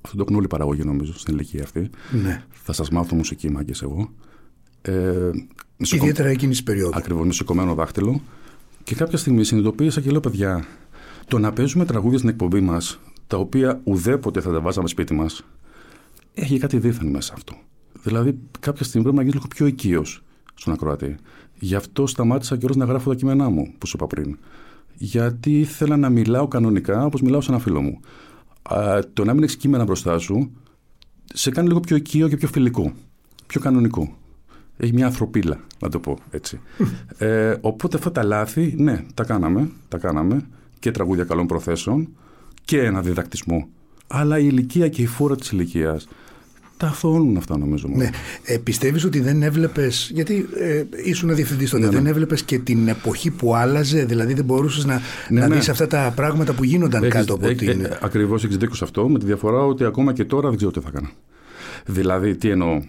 Αυτό 0.00 0.16
το 0.16 0.22
έχουν 0.22 0.36
όλοι 0.36 0.46
παραγωγή 0.46 0.84
νομίζω 0.84 1.18
στην 1.18 1.34
ηλικία 1.34 1.62
αυτή. 1.62 1.90
Ναι. 2.22 2.44
Θα 2.50 2.72
σας 2.72 2.90
μάθω 2.90 3.14
μουσική 3.14 3.50
μάγκες 3.50 3.82
εγώ. 3.82 4.10
Ε, 4.82 5.30
Ιδιαίτερα 5.76 6.28
εκείνης 6.28 6.56
της 6.56 6.64
περίοδου. 6.64 6.92
Ακριβώς, 6.94 7.26
με 7.26 7.32
σηκωμένο 7.32 7.74
δάχτυλο. 7.74 8.20
Και 8.82 8.94
κάποια 8.94 9.18
στιγμή 9.18 9.44
συνειδητοποίησα 9.44 10.00
και 10.00 10.10
λέω, 10.10 10.20
παιδιά, 10.20 10.64
το 11.28 11.38
να 11.38 11.52
παίζουμε 11.52 11.84
τραγούδια 11.84 12.18
στην 12.18 12.30
εκπομπή 12.30 12.60
μας, 12.60 12.98
τα 13.26 13.36
οποία 13.36 13.80
ουδέποτε 13.84 14.40
θα 14.40 14.52
τα 14.52 14.60
βάζαμε 14.60 14.88
σπίτι 14.88 15.14
μας, 15.14 15.44
έχει 16.34 16.58
κάτι 16.58 16.78
δίθεν 16.78 17.06
μέσα 17.06 17.34
αυτό. 17.34 17.54
Δηλαδή, 18.02 18.38
κάποια 18.60 18.84
στιγμή 18.84 19.02
πρέπει 19.02 19.16
να 19.16 19.22
γίνεις 19.22 19.34
λίγο 19.34 19.46
πιο 19.54 19.66
οικείος 19.66 20.22
στον 20.54 20.72
ακροατή. 20.72 21.16
Γι' 21.58 21.74
αυτό 21.74 22.06
σταμάτησα 22.06 22.56
καιρός 22.56 22.76
να 22.76 22.84
γράφω 22.84 23.10
τα 23.10 23.16
κείμενά 23.16 23.48
μου, 23.48 23.74
που 23.78 23.86
σου 23.86 23.96
είπα 23.96 24.06
πριν. 24.06 24.38
Γιατί 24.96 25.60
ήθελα 25.60 25.96
να 25.96 26.08
μιλάω 26.08 26.48
κανονικά 26.48 27.04
όπως 27.04 27.22
μιλάω 27.22 27.40
σε 27.40 27.50
ένα 27.50 27.60
φίλο 27.60 27.82
μου. 27.82 28.00
Α, 28.62 28.98
το 29.12 29.24
να 29.24 29.34
μην 29.34 29.42
έχεις 29.42 29.56
κείμενα 29.56 29.84
μπροστά 29.84 30.18
σου 30.18 30.50
σε 31.24 31.50
κάνει 31.50 31.68
λίγο 31.68 31.80
πιο 31.80 31.96
οικείο 31.96 32.28
και 32.28 32.36
πιο 32.36 32.48
φιλικό. 32.48 32.92
Πιο 33.46 33.60
κανονικό. 33.60 34.16
Έχει 34.76 34.92
μια 34.92 35.06
ανθρωπίλα, 35.06 35.60
να 35.80 35.88
το 35.88 35.98
πω 35.98 36.18
έτσι. 36.30 36.60
ε, 37.18 37.56
οπότε 37.60 37.96
αυτά 37.96 38.12
τα 38.12 38.24
λάθη, 38.24 38.74
ναι, 38.76 39.04
τα 39.14 39.24
κάναμε. 39.24 39.70
Τα 39.88 39.98
κάναμε 39.98 40.46
και 40.78 40.90
τραγούδια 40.90 41.24
καλών 41.24 41.46
προθέσεων 41.46 42.08
και 42.64 42.82
ένα 42.82 43.02
διδακτισμό. 43.02 43.68
Αλλά 44.06 44.38
η 44.38 44.46
ηλικία 44.50 44.88
και 44.88 45.02
η 45.02 45.06
φόρα 45.06 45.36
της 45.36 45.50
ηλικίας 45.50 46.08
τα 46.84 46.90
αθώνουν 46.90 47.36
αυτά 47.36 47.58
νομίζω. 47.58 47.88
Ναι. 47.94 48.10
Ε, 48.44 48.58
Πιστεύεις 48.58 49.04
ότι 49.04 49.20
δεν 49.20 49.42
έβλεπες. 49.42 50.10
Γιατί 50.14 50.48
ε, 50.58 50.84
ήσουν 51.04 51.34
διευθυντής 51.34 51.70
τότε, 51.70 51.82
Ναι, 51.82 51.90
ναι. 51.90 51.96
δεν 51.96 52.06
έβλεπες 52.06 52.42
και 52.42 52.58
την 52.58 52.88
εποχή 52.88 53.30
που 53.30 53.54
άλλαζε, 53.54 54.04
δηλαδή 54.04 54.34
δεν 54.34 54.44
μπορούσες 54.44 54.84
να, 54.84 55.00
Ναι, 55.28 55.40
να 55.40 55.48
ναι. 55.48 55.54
δεις 55.54 55.68
αυτά 55.68 55.86
τα 55.86 56.12
πράγματα 56.16 56.52
που 56.52 56.64
γίνονταν 56.64 57.08
κάτω 57.08 57.34
από 57.34 57.54
την. 57.54 57.84
Ε, 57.84 57.98
Ακριβώς 58.02 58.44
έχεις 58.44 58.56
δίκιο 58.56 58.74
σε 58.74 58.84
αυτό, 58.84 59.08
με 59.08 59.18
τη 59.18 59.26
διαφορά 59.26 59.58
ότι 59.58 59.84
ακόμα 59.84 60.12
και 60.12 60.24
τώρα 60.24 60.48
δεν 60.48 60.56
ξέρω 60.56 60.70
τι 60.70 60.80
θα 60.80 60.88
έκανα. 60.88 61.10
Δηλαδή, 61.86 62.36
τι 62.36 62.50
εννοώ; 62.50 62.80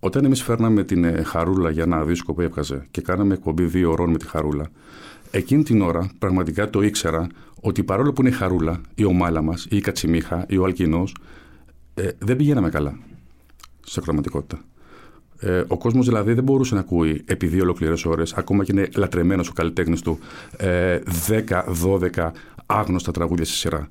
Όταν 0.00 0.24
εμείς 0.24 0.42
φέρναμε 0.42 0.84
την 0.84 1.04
ε, 1.04 1.22
Χαρούλα 1.22 1.70
για 1.70 1.82
ένα 1.82 2.04
δίσκο 2.04 2.34
που 2.34 2.40
έβγαζε 2.40 2.86
και 2.90 3.00
κάναμε 3.00 3.34
εκπομπή 3.34 3.64
δύο 3.64 3.90
ώρων 3.90 4.10
με 4.10 4.18
τη 4.18 4.26
Χαρούλα, 4.26 4.66
εκείνη 5.30 5.62
την 5.62 5.82
ώρα 5.82 6.10
πραγματικά 6.18 6.70
το 6.70 6.82
ήξερα 6.82 7.26
ότι 7.60 7.82
παρόλο 7.82 8.12
που 8.12 8.20
είναι 8.20 8.30
η 8.30 8.32
Χαρούλα, 8.32 8.80
η 8.94 9.04
ομάλα 9.04 9.42
μας, 9.42 9.66
ή 9.70 9.76
η 9.76 9.80
Κατσιμίχα, 9.80 10.44
ή 10.48 10.56
ο 10.56 10.64
Αλκινός, 10.64 11.14
ε, 11.94 12.08
δεν 12.18 12.36
πηγαίναμε 12.36 12.68
καλά 12.68 12.98
σε 13.90 14.00
πραγματικότητα. 14.00 14.60
Ε, 15.40 15.64
ο 15.68 15.78
κόσμος 15.78 16.06
δηλαδή 16.06 16.32
δεν 16.32 16.44
μπορούσε 16.44 16.74
να 16.74 16.80
ακούει 16.80 17.22
επί 17.26 17.46
δύο 17.46 17.62
ολόκληρε 17.62 17.94
ώρες, 18.04 18.32
ακόμα 18.32 18.64
και 18.64 18.72
είναι 18.72 18.88
λατρεμένος 18.96 19.48
ο 19.48 19.52
καλλιτέχνης 19.52 20.02
του, 20.02 20.18
ε, 20.56 20.98
10-12 21.26 22.32
άγνωστα 22.66 23.12
τραγούδια 23.12 23.44
στη 23.44 23.54
σειρά. 23.54 23.88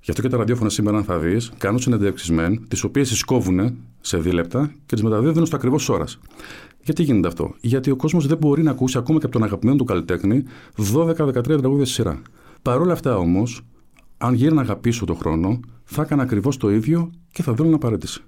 Γι' 0.00 0.10
αυτό 0.10 0.22
και 0.22 0.28
τα 0.28 0.36
ραδιόφωνα 0.36 0.70
σήμερα, 0.70 0.96
αν 0.96 1.04
θα 1.04 1.18
δεις, 1.18 1.52
κάνουν 1.58 1.78
συνεντεύξεις 1.78 2.30
μεν, 2.30 2.68
τις 2.68 2.84
οποίες 2.84 3.08
τις 3.08 3.24
κόβουν 3.24 3.76
σε 4.00 4.18
δίλεπτα 4.18 4.72
και 4.86 4.94
τις 4.94 5.04
μεταδίδουν 5.04 5.46
στο 5.46 5.56
ακριβώς 5.56 5.88
ώρας. 5.88 6.18
Γιατί 6.82 7.02
γίνεται 7.02 7.28
αυτό, 7.28 7.54
Γιατί 7.60 7.90
ο 7.90 7.96
κόσμος 7.96 8.26
δεν 8.26 8.38
μπορεί 8.38 8.62
να 8.62 8.70
ακούσει 8.70 8.98
ακόμα 8.98 9.18
και 9.18 9.24
από 9.24 9.34
τον 9.34 9.44
αγαπημένο 9.44 9.76
του 9.76 9.84
καλλιτέχνη 9.84 10.44
12-13 10.76 11.42
τραγούδια 11.42 11.84
στη 11.84 11.94
σειρά. 11.94 12.22
Παρ' 12.62 12.80
όλα 12.80 12.92
αυτά 12.92 13.16
όμως, 13.16 13.60
αν 14.18 14.34
γύρναγα 14.34 14.76
πίσω 14.76 15.04
το 15.04 15.14
χρόνο, 15.14 15.60
θα 15.84 16.02
έκανα 16.02 16.22
ακριβώς 16.22 16.56
το 16.56 16.70
ίδιο 16.70 17.10
και 17.32 17.42
θα 17.42 17.52
δίνω 17.52 17.78
παρέτηση. 17.78 18.22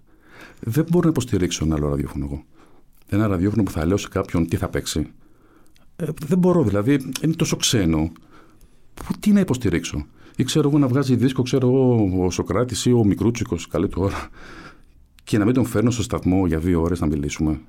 Δεν 0.60 0.86
μπορώ 0.90 1.04
να 1.04 1.10
υποστηρίξω 1.10 1.64
ένα 1.64 1.74
άλλο 1.74 1.88
ραδιόφωνο 1.88 2.24
εγώ. 2.24 2.44
Ένα 3.08 3.26
ραδιόφωνο 3.26 3.62
που 3.62 3.70
θα 3.70 3.86
λέω 3.86 3.96
σε 3.96 4.08
κάποιον 4.08 4.48
τι 4.48 4.56
θα 4.56 4.68
παίξει. 4.68 5.06
Ε, 5.96 6.06
δεν 6.26 6.38
μπορώ, 6.38 6.62
δηλαδή 6.62 7.12
είναι 7.22 7.34
τόσο 7.34 7.56
ξένο. 7.56 8.12
Που 8.94 9.12
τι 9.20 9.32
να 9.32 9.40
υποστηρίξω; 9.40 10.06
Ή 10.36 10.44
ξέρω 10.44 10.68
εγώ 10.68 10.78
να 10.78 10.86
βγάζει 10.86 11.16
δίσκο, 11.16 11.42
ξέρω 11.42 11.68
εγώ 11.68 12.24
ο 12.24 12.30
Σοκράτης 12.30 12.84
ή 12.84 12.92
ο 12.92 13.04
Μικρούτσικος, 13.04 13.66
καλή 13.66 13.88
του 13.88 14.02
ώρα. 14.02 14.28
Και 15.24 15.38
να 15.38 15.44
μην 15.44 15.54
τον 15.54 15.64
φέρνω 15.64 15.90
στο 15.90 16.02
σταθμό 16.02 16.46
για 16.46 16.58
δύο 16.58 16.82
ώρες 16.82 17.00
να 17.00 17.06
μιλήσουμε 17.06 17.60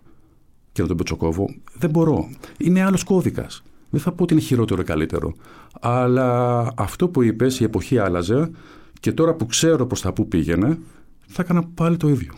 και 0.72 0.82
να 0.82 0.88
τον 0.88 0.98
πετσοκόβω. 0.98 1.50
Δεν 1.74 1.90
μπορώ. 1.90 2.30
Είναι 2.58 2.84
άλλος 2.84 3.04
κώδικας. 3.04 3.64
Δεν 3.90 4.02
θα 4.02 4.12
πω 4.12 4.24
ότι 4.24 4.34
είναι 4.34 4.42
χειρότερο 4.42 4.82
ή 4.82 4.84
καλύτερο. 4.84 5.34
Αλλά 5.80 6.72
αυτό 6.76 7.08
που 7.08 7.22
είπες, 7.22 7.60
η 7.60 7.64
εποχή 7.64 7.98
άλλαζε 7.98 8.52
και 9.00 9.12
τώρα 9.12 9.34
που 9.34 9.46
ξέρω 9.46 9.86
προς 9.86 10.02
τα 10.02 10.14
πού 10.14 10.28
πήγαινε, 10.28 10.80
θα 11.28 11.42
έκανα 11.42 11.64
πάλι 11.64 11.98
το 11.98 12.10
ίδιο. 12.10 12.34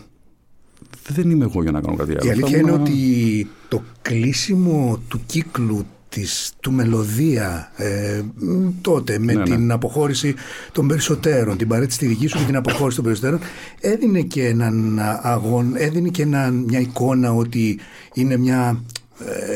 Δεν 1.10 1.30
είμαι 1.30 1.44
εγώ 1.46 1.62
για 1.62 1.72
να 1.72 1.82
κάνω 1.82 1.96
κάτι 1.96 2.12
άλλο. 2.12 2.20
Η 2.24 2.30
αλήθεια 2.30 2.50
Θα 2.52 2.58
είναι 2.58 2.70
ήμουν- 2.72 2.82
ότι 2.88 3.48
το 3.68 3.84
κλείσιμο 4.02 5.00
του 5.08 5.20
κύκλου 5.26 5.86
της, 6.10 6.52
του 6.60 6.72
μελωδία 6.72 7.72
ε, 7.76 8.22
μ, 8.36 8.68
τότε 8.82 9.20
με 9.20 9.34
Ναι, 9.34 9.40
ναι. 9.40 9.44
την 9.56 9.72
αποχώρηση 9.72 10.34
των 10.72 10.88
περισσότερων, 10.88 11.58
την 11.58 11.68
παρέτηση 11.68 11.98
τη 12.00 12.06
δική 12.06 12.28
σου 12.28 12.38
και 12.38 12.44
την 12.44 12.56
αποχώρηση 12.56 12.96
των 12.96 13.06
περισσότερων 13.06 13.40
έδινε 13.80 14.22
και 14.22 14.46
έναν 14.48 15.00
αγώνα, 15.22 15.80
έδινε 15.80 16.10
και 16.10 16.22
ένα, 16.22 16.52
μια 16.52 16.80
εικόνα 16.80 17.34
ότι 17.34 17.80
είναι 18.14 18.38
μια 18.38 18.82
ε, 18.96 18.97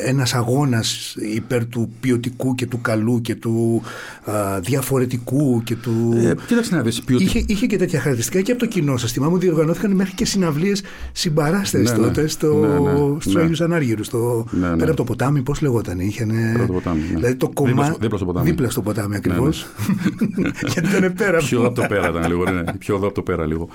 ένας 0.06 0.34
αγώνας 0.34 1.16
υπέρ 1.34 1.66
του 1.66 1.92
ποιοτικού 2.00 2.56
και 2.56 2.66
του 2.66 2.82
καλού 2.82 3.22
και 3.22 3.36
του 3.36 3.82
α, 4.32 4.60
διαφορετικού 4.60 5.62
και 5.64 5.76
του... 5.76 6.14
Ε, 6.18 6.34
κοίταξε 6.48 6.76
να 6.76 6.82
δεις, 6.82 7.02
ποιοτικ- 7.02 7.28
Είχε, 7.36 7.44
είχε 7.48 7.66
και 7.66 7.78
τέτοια 7.78 8.00
χαρακτηριστικά 8.00 8.42
και 8.42 8.52
από 8.52 8.60
το 8.60 8.66
κοινό 8.68 8.98
σα. 8.98 9.08
Θυμάμαι 9.08 9.34
ότι 9.36 9.46
διοργανώθηκαν 9.46 9.92
μέχρι 9.92 10.14
και 10.14 10.26
συναυλίες 10.26 10.82
συμπαράστερε 11.12 11.84
Ναι, 11.84 11.92
ναι. 11.92 11.98
τότε 11.98 12.28
στο, 12.28 12.54
Ναι, 12.54 12.68
ναι, 12.92 13.20
στους 13.20 13.34
ναι. 13.34 13.42
Αγίους 13.42 13.62
Ανάργυρους, 13.62 14.06
στο, 14.06 14.46
Ναι, 14.52 14.68
ναι. 14.70 14.76
πέρα 14.76 14.88
από 14.88 14.96
το 14.98 15.04
ποτάμι, 15.04 15.42
πώς 15.42 15.62
λεγόταν. 15.62 16.00
Είχαν, 16.00 16.32
από 16.56 16.66
το 16.68 16.74
ποτάμι, 16.74 17.00
ναι. 17.00 17.16
Δηλαδή 17.16 17.36
το 17.36 17.48
Δίπλα 17.48 17.70
κομμάτι. 17.72 17.90
στο- 17.90 17.98
δίπλα 18.02 18.18
στο 18.18 18.26
ποτάμι. 18.26 18.50
Δίπλα 18.50 18.70
στο 18.70 18.82
ποτάμι 18.82 19.16
ακριβώ. 19.16 19.46
Ναι, 19.46 20.50
Γιατί 20.74 20.90
ήταν 20.98 21.14
πέρα. 21.14 21.38
Πιο 21.38 21.66
από 21.66 21.82
το 21.82 21.86
πέρα 21.88 22.10
ήταν 22.10 22.28
λίγο. 22.28 22.44
Ναι, 22.52 22.64
πιο 22.80 22.96
εδώ 22.96 23.06
από 23.06 23.16
το 23.16 23.22
πέρα 23.22 23.46
λίγο. 23.46 23.68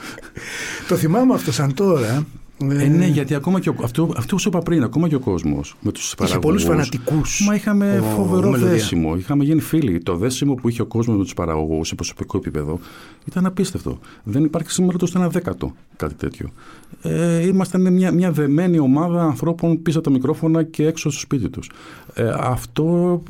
το 0.89 0.97
θυμάμαι 0.97 1.34
αυτό 1.34 1.53
σαν 1.53 1.74
τώρα. 1.74 2.26
Ε, 2.62 2.88
ναι, 2.88 3.07
γιατί 3.07 3.34
ακόμα 3.34 3.61
και 3.61 3.68
ο, 3.68 3.74
αυτό, 3.82 4.11
αυτό 4.16 4.34
που 4.34 4.40
σου 4.40 4.48
είπα 4.48 4.59
πριν, 4.59 4.82
ακόμα 4.82 5.09
και 5.09 5.14
ο 5.14 5.20
κόσμος 5.20 5.76
με 5.80 5.92
τους 5.92 6.14
παραγωγούς. 6.16 6.44
πολλούς 6.46 6.62
φανατικούς 6.64 7.44
Μα 7.46 7.54
είχαμε 7.54 7.98
ο- 7.98 8.02
φοβερό 8.02 8.48
ο 8.48 8.50
Μελωδία. 8.50 8.72
δέσιμο. 8.72 9.16
Είχαμε 9.16 9.44
γίνει 9.44 9.61
φίλοι. 9.61 9.98
Το 9.98 10.16
δέσιμο 10.16 10.54
που 10.54 10.68
είχε 10.68 10.82
ο 10.82 10.86
κόσμος 10.86 11.16
με 11.16 11.22
τους 11.22 11.34
παραγωγούς 11.34 11.88
σε 11.88 11.94
προσωπικό 11.94 12.36
επίπεδο 12.36 12.78
ήταν 13.24 13.46
απίστευτο. 13.46 13.98
Δεν 14.24 14.44
υπάρχει 14.44 14.70
σήμερα 14.70 14.98
το 14.98 15.07
ένα 15.14 15.28
δέκατο 15.28 15.74
κάτι 15.96 16.14
τέτοιο. 16.14 16.48
Ε, 17.02 17.46
ήμασταν 17.46 17.92
μια, 17.92 18.12
μια 18.12 18.32
δεμένη 18.32 18.78
ομάδα 18.78 19.22
ανθρώπων 19.22 19.82
πίσω 19.82 19.98
από 19.98 20.07
τα 20.09 20.12
μικρόφωνα 20.14 20.62
και 20.62 20.86
έξω 20.86 21.11
στο 21.11 21.20
σπίτι 21.20 21.48
τους. 21.48 21.70
Ε, 22.14 22.32
αυτό 22.38 23.22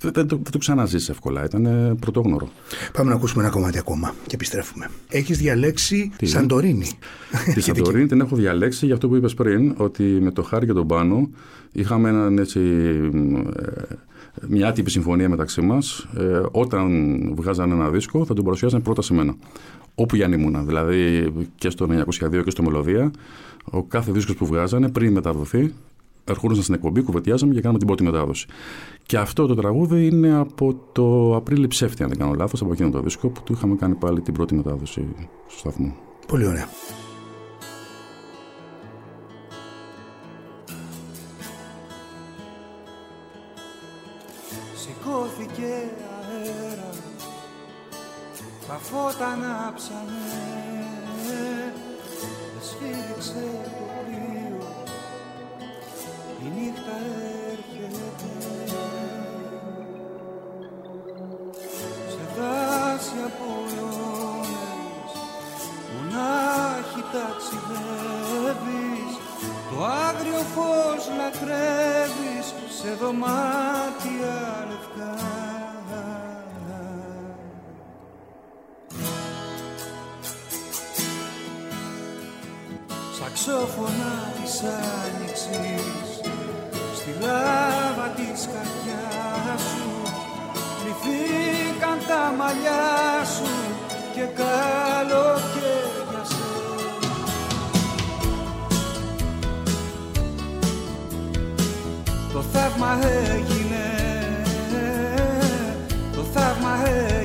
δεν, 0.00 0.12
δεν, 0.14 0.26
το- 0.26 0.36
δεν 0.42 0.52
το 0.52 0.58
ξαναζήσει 0.58 1.10
εύκολα. 1.10 1.44
Ήταν 1.44 1.66
ε, 1.66 1.94
πρωτόγνωρο. 2.00 2.48
Πάμε 2.92 3.10
να 3.10 3.16
ακούσουμε 3.16 3.42
ένα 3.42 3.52
κομμάτι 3.52 3.78
ακόμα 3.78 4.14
και 4.26 4.34
επιστρέφουμε. 4.34 4.90
Έχεις 5.08 5.38
διαλέξει 5.38 6.10
Τι; 6.16 6.26
Σαντορίνη. 6.26 6.86
Τη 7.54 7.60
Σαντορίνη 7.70 8.06
την 8.06 8.20
έχω 8.20 8.36
διαλέξει 8.36 8.84
για 8.86 8.94
αυτό 8.94 9.08
που 9.08 9.16
είπες 9.16 9.34
πριν, 9.34 9.74
ότι 9.76 10.02
με 10.02 10.30
το 10.30 10.42
Χάρη 10.42 10.66
και 10.66 10.72
τον 10.72 10.86
Πάνο 10.86 11.28
είχαμε 11.72 12.08
έναν 12.08 12.38
έτσι, 12.38 12.60
ε, 13.56 13.94
μια 14.48 14.68
άτυπη 14.68 14.90
συμφωνία 14.90 15.28
μεταξύ 15.28 15.60
μας. 15.60 16.08
Ε, 16.16 16.40
όταν 16.50 16.88
βγάζανε 17.34 17.74
ένα 17.74 17.90
δίσκο 17.90 18.24
θα 18.24 18.34
τον 18.34 18.44
παρουσιάζανε 18.44 18.82
πρώτα 18.82 19.02
σε 19.02 19.14
μένα. 19.14 19.34
Όπου 19.94 20.16
για 20.16 20.24
αν 20.26 20.32
ήμουνα, 20.32 20.62
δηλαδή 20.62 21.32
και 21.54 21.70
στο 21.70 21.86
902 21.86 22.42
και 22.44 22.50
στο 22.50 22.62
Μελωδία, 22.62 23.10
ο 23.64 23.82
κάθε 23.82 24.12
δίσκος 24.12 24.34
που 24.34 24.46
βγάζανε 24.46 24.88
πριν 24.88 25.12
μεταδοθεί 25.12 25.72
ερχόντουσαν 26.30 26.62
στην 26.62 26.74
εκπομπή, 26.74 27.02
κουβεντιάζαμε 27.02 27.54
και 27.54 27.60
κάναμε 27.60 27.78
την 27.78 27.86
πρώτη 27.86 28.02
μετάδοση. 28.02 28.46
Και 29.06 29.18
αυτό 29.18 29.46
το 29.46 29.54
τραγούδι 29.54 30.06
είναι 30.06 30.34
από 30.34 30.80
το 30.92 31.36
Απρίλη 31.36 31.66
Ψεύτη, 31.66 32.02
αν 32.02 32.08
δεν 32.08 32.18
κάνω 32.18 32.34
λάθος, 32.34 32.62
από 32.62 32.72
εκείνο 32.72 32.90
το 32.90 33.00
δίσκο 33.00 33.28
που 33.28 33.42
του 33.42 33.52
είχαμε 33.52 33.74
κάνει 33.74 33.94
πάλι 33.94 34.20
την 34.20 34.34
πρώτη 34.34 34.54
μετάδοση 34.54 35.08
στο 35.46 35.58
σταθμό. 35.58 35.94
Πολύ 36.26 36.46
ωραία. 36.46 36.68
Σηκώθηκε 44.74 45.72
αέρα 46.30 46.90
Τα 48.66 48.74
φώτα 48.74 49.26
ανάψανε 49.26 50.50
Σφύριξε 52.60 53.32
το 53.32 53.70
πλοίο 53.70 53.79
Η 56.44 56.46
νύχτα 56.56 56.96
έρχεται. 57.50 58.30
Σε 62.12 62.24
δάση 62.36 63.16
από 63.26 63.48
αιώνες 63.76 65.12
Μονάχη 65.94 67.02
ταξιδεύεις 67.12 69.12
Το 69.70 69.84
άγριο 69.84 70.42
φως 70.54 71.02
λατρεύεις 71.16 72.46
Σε 72.80 72.90
δωμάτια 73.00 74.36
λευκά. 74.68 75.14
Σαξόφωνα 83.18 84.32
της 84.42 84.60
άνοιξης 84.62 85.46
Στη 85.46 85.56
λάβα 85.56 86.09
της 88.40 88.48
καρδιάς 88.52 89.60
σου. 89.60 89.88
Κρυφήκαν 90.80 91.98
τα 92.08 92.34
μαλλιά 92.38 93.24
σου 93.34 93.50
Και 94.14 94.20
καλοκαίρια 94.40 96.24
σε 96.24 96.48
Το 102.32 102.42
θαύμα 102.42 102.98
έγινε 103.02 103.84
Το 106.14 106.22
θαύμα 106.32 106.72
έγινε 106.86 107.19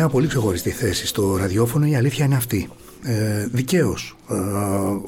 μια 0.00 0.08
πολύ 0.08 0.26
ξεχωριστή 0.26 0.70
θέση 0.70 1.06
στο 1.06 1.36
ραδιόφωνο, 1.36 1.86
η 1.86 1.94
αλήθεια 1.96 2.24
είναι 2.24 2.34
αυτή. 2.34 2.68
Ε, 3.02 3.46
Δικαίως. 3.52 4.16
Ε, 4.30 4.34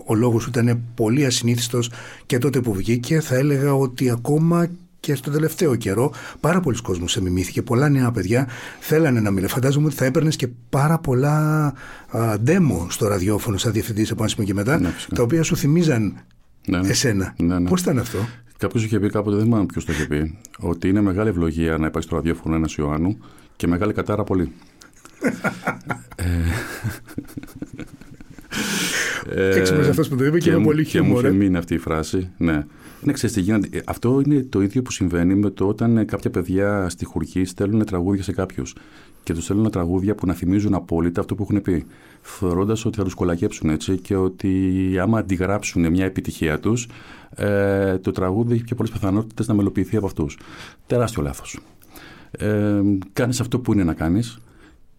ο 0.06 0.14
λόγος 0.14 0.42
σου 0.42 0.48
ήταν 0.54 0.82
πολύ 0.94 1.24
ασυνήθιστος 1.24 1.90
και 2.26 2.38
τότε 2.38 2.60
που 2.60 2.72
βγήκε 2.74 3.20
θα 3.20 3.34
έλεγα 3.34 3.74
ότι 3.74 4.10
ακόμα 4.10 4.66
και 5.00 5.14
στο 5.14 5.30
τελευταίο 5.30 5.74
καιρό 5.76 6.12
πάρα 6.40 6.60
πολλοί 6.60 6.80
κόσμος 6.82 7.10
σε 7.12 7.22
μιμήθηκε. 7.22 7.62
Πολλά 7.62 7.88
νέα 7.88 8.10
παιδιά 8.10 8.48
θέλανε 8.80 9.20
να 9.20 9.30
μιλάνε. 9.30 9.48
Φαντάζομαι 9.52 9.86
ότι 9.86 9.94
θα 9.94 10.04
έπαιρνες 10.04 10.36
και 10.36 10.48
πάρα 10.70 10.98
πολλά 10.98 11.66
α, 12.08 12.36
demo 12.46 12.86
στο 12.88 13.06
ραδιόφωνο 13.08 13.56
σαν 13.56 13.72
διευθυντής 13.72 14.10
από 14.10 14.22
ένα 14.22 14.30
σημείο 14.30 14.46
και 14.46 14.54
μετά, 14.54 14.80
Ναι, 14.80 14.88
φυσικά. 14.88 15.14
τα 15.16 15.22
οποία 15.22 15.42
σου 15.42 15.56
θυμίζαν 15.56 16.14
Ναι, 16.66 16.78
ναι. 16.78 16.88
εσένα. 16.88 17.34
Ναι, 17.38 17.58
ναι. 17.58 17.68
Πώς 17.68 17.80
ήταν 17.80 17.98
αυτό; 17.98 18.18
Κάποιος 18.58 18.84
είχε 18.84 19.00
πει 19.00 19.10
κάποτε, 19.10 19.36
δεν 19.36 19.44
θυμάμαι 19.44 19.66
ποιος 19.66 19.84
το 19.84 19.92
είχε 19.92 20.06
πει, 20.06 20.38
ότι 20.58 20.88
είναι 20.88 21.00
μεγάλη 21.00 21.28
ευλογία 21.28 21.76
να 21.78 21.86
υπάρχει 21.86 22.08
στο 22.08 22.16
ραδιόφωνο 22.16 22.54
ένας 22.54 22.74
Ιωάννου 22.74 23.18
και 23.56 23.66
μεγάλη 23.66 23.92
κατάρα 23.92 24.24
πολύ. 24.24 24.52
Ε, 29.30 29.58
Έξυπνος 29.58 29.88
αυτός 29.88 30.08
που 30.08 30.16
το 30.16 30.24
είπε 30.24 30.38
και 30.38 30.50
με 30.50 30.56
μου- 30.56 30.64
πολύ 30.64 30.84
Και 30.84 31.00
μου 31.00 31.04
χιούμορ, 31.04 31.24
είχε 31.24 31.34
ε. 31.34 31.36
μείνει 31.36 31.56
αυτή 31.56 31.74
η 31.74 31.78
φράση. 31.78 32.30
Ναι. 32.36 32.64
Ναι, 33.04 33.12
ξέρεις 33.12 33.34
τι 33.34 33.40
γίνεται. 33.40 33.78
Ε, 33.78 33.80
Αυτό 33.84 34.22
είναι 34.26 34.42
το 34.42 34.62
ίδιο 34.62 34.82
που 34.82 34.90
συμβαίνει 34.92 35.34
με 35.34 35.50
το 35.50 35.66
όταν 35.68 35.96
ε, 35.96 36.04
κάποια 36.04 36.30
παιδιά 36.30 36.88
στη 36.88 37.04
χουρκή 37.04 37.44
στέλνουν 37.44 37.84
τραγούδια 37.84 38.22
σε 38.22 38.32
κάποιους. 38.32 38.74
Και 39.22 39.32
τους 39.34 39.44
στέλνουν 39.44 39.70
τραγούδια 39.70 40.14
που 40.14 40.26
να 40.26 40.34
θυμίζουν 40.34 40.74
απόλυτα 40.74 41.20
αυτό 41.20 41.34
που 41.34 41.42
έχουν 41.42 41.62
πει. 41.62 41.84
Θεωρώντας 42.22 42.84
ότι 42.84 42.96
θα 42.96 43.04
τους 43.04 43.14
κολακέψουν 43.14 43.70
έτσι 43.70 43.96
και 43.98 44.16
ότι 44.16 44.50
άμα 45.00 45.18
αντιγράψουν 45.18 45.90
μια 45.90 46.04
επιτυχία 46.04 46.60
τους, 46.60 46.88
ε, 47.34 47.98
το 47.98 48.10
τραγούδι 48.10 48.54
έχει 48.54 48.64
πιο 48.64 48.76
πολλές 48.76 48.92
πιθανότητες 48.92 49.46
να 49.46 49.54
μελοποιηθεί 49.54 49.96
από 49.96 50.06
αυτούς. 50.06 50.38
Τεράστιο 50.86 51.22
λάθος. 51.22 51.58
Ε, 52.30 52.80
κάνεις 53.12 53.40
αυτό 53.40 53.58
που 53.58 53.72
είναι 53.72 53.84
να 53.84 53.92
κάνεις 53.94 54.38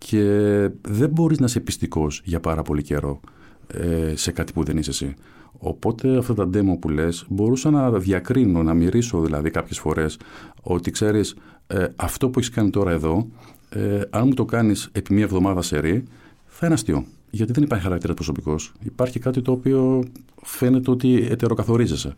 και 0.05 0.69
δεν 0.81 1.09
μπορείς 1.09 1.39
να 1.39 1.45
είσαι 1.45 1.59
πιστικός 1.59 2.21
για 2.23 2.39
πάρα 2.39 2.61
πολύ 2.61 2.81
καιρό 2.81 3.19
ε, 3.67 4.15
σε 4.15 4.31
κάτι 4.31 4.53
που 4.53 4.63
δεν 4.63 4.77
είσαι 4.77 4.89
εσύ. 4.89 5.13
Οπότε 5.57 6.17
αυτά 6.17 6.33
τα 6.33 6.49
demo 6.53 6.79
που 6.79 6.89
λες 6.89 7.25
μπορούσα 7.29 7.69
να 7.69 7.91
διακρίνω, 7.91 8.63
να 8.63 8.73
μυρίσω 8.73 9.21
δηλαδή 9.21 9.49
κάποιες 9.49 9.79
φορές 9.79 10.17
ότι 10.61 10.91
ξέρεις 10.91 11.35
ε, 11.67 11.85
αυτό 11.95 12.29
που 12.29 12.39
έχεις 12.39 12.51
κάνει 12.51 12.69
τώρα 12.69 12.91
εδώ 12.91 13.27
ε, 13.69 14.01
αν 14.09 14.27
μου 14.27 14.33
το 14.33 14.45
κάνεις 14.45 14.89
επί 14.91 15.13
μία 15.13 15.23
εβδομάδα 15.23 15.61
σε 15.61 15.79
ρί, 15.79 16.03
θα 16.45 16.65
είναι 16.65 16.75
αστείο. 16.75 17.05
Γιατί 17.29 17.51
δεν 17.51 17.63
υπάρχει 17.63 17.83
χαρακτήρας 17.83 18.15
προσωπικός. 18.15 18.73
Υπάρχει 18.83 19.19
κάτι 19.19 19.41
το 19.41 19.51
οποίο 19.51 20.03
φαίνεται 20.43 20.91
ότι 20.91 21.27
ετεροκαθορίζεσαι. 21.29 22.15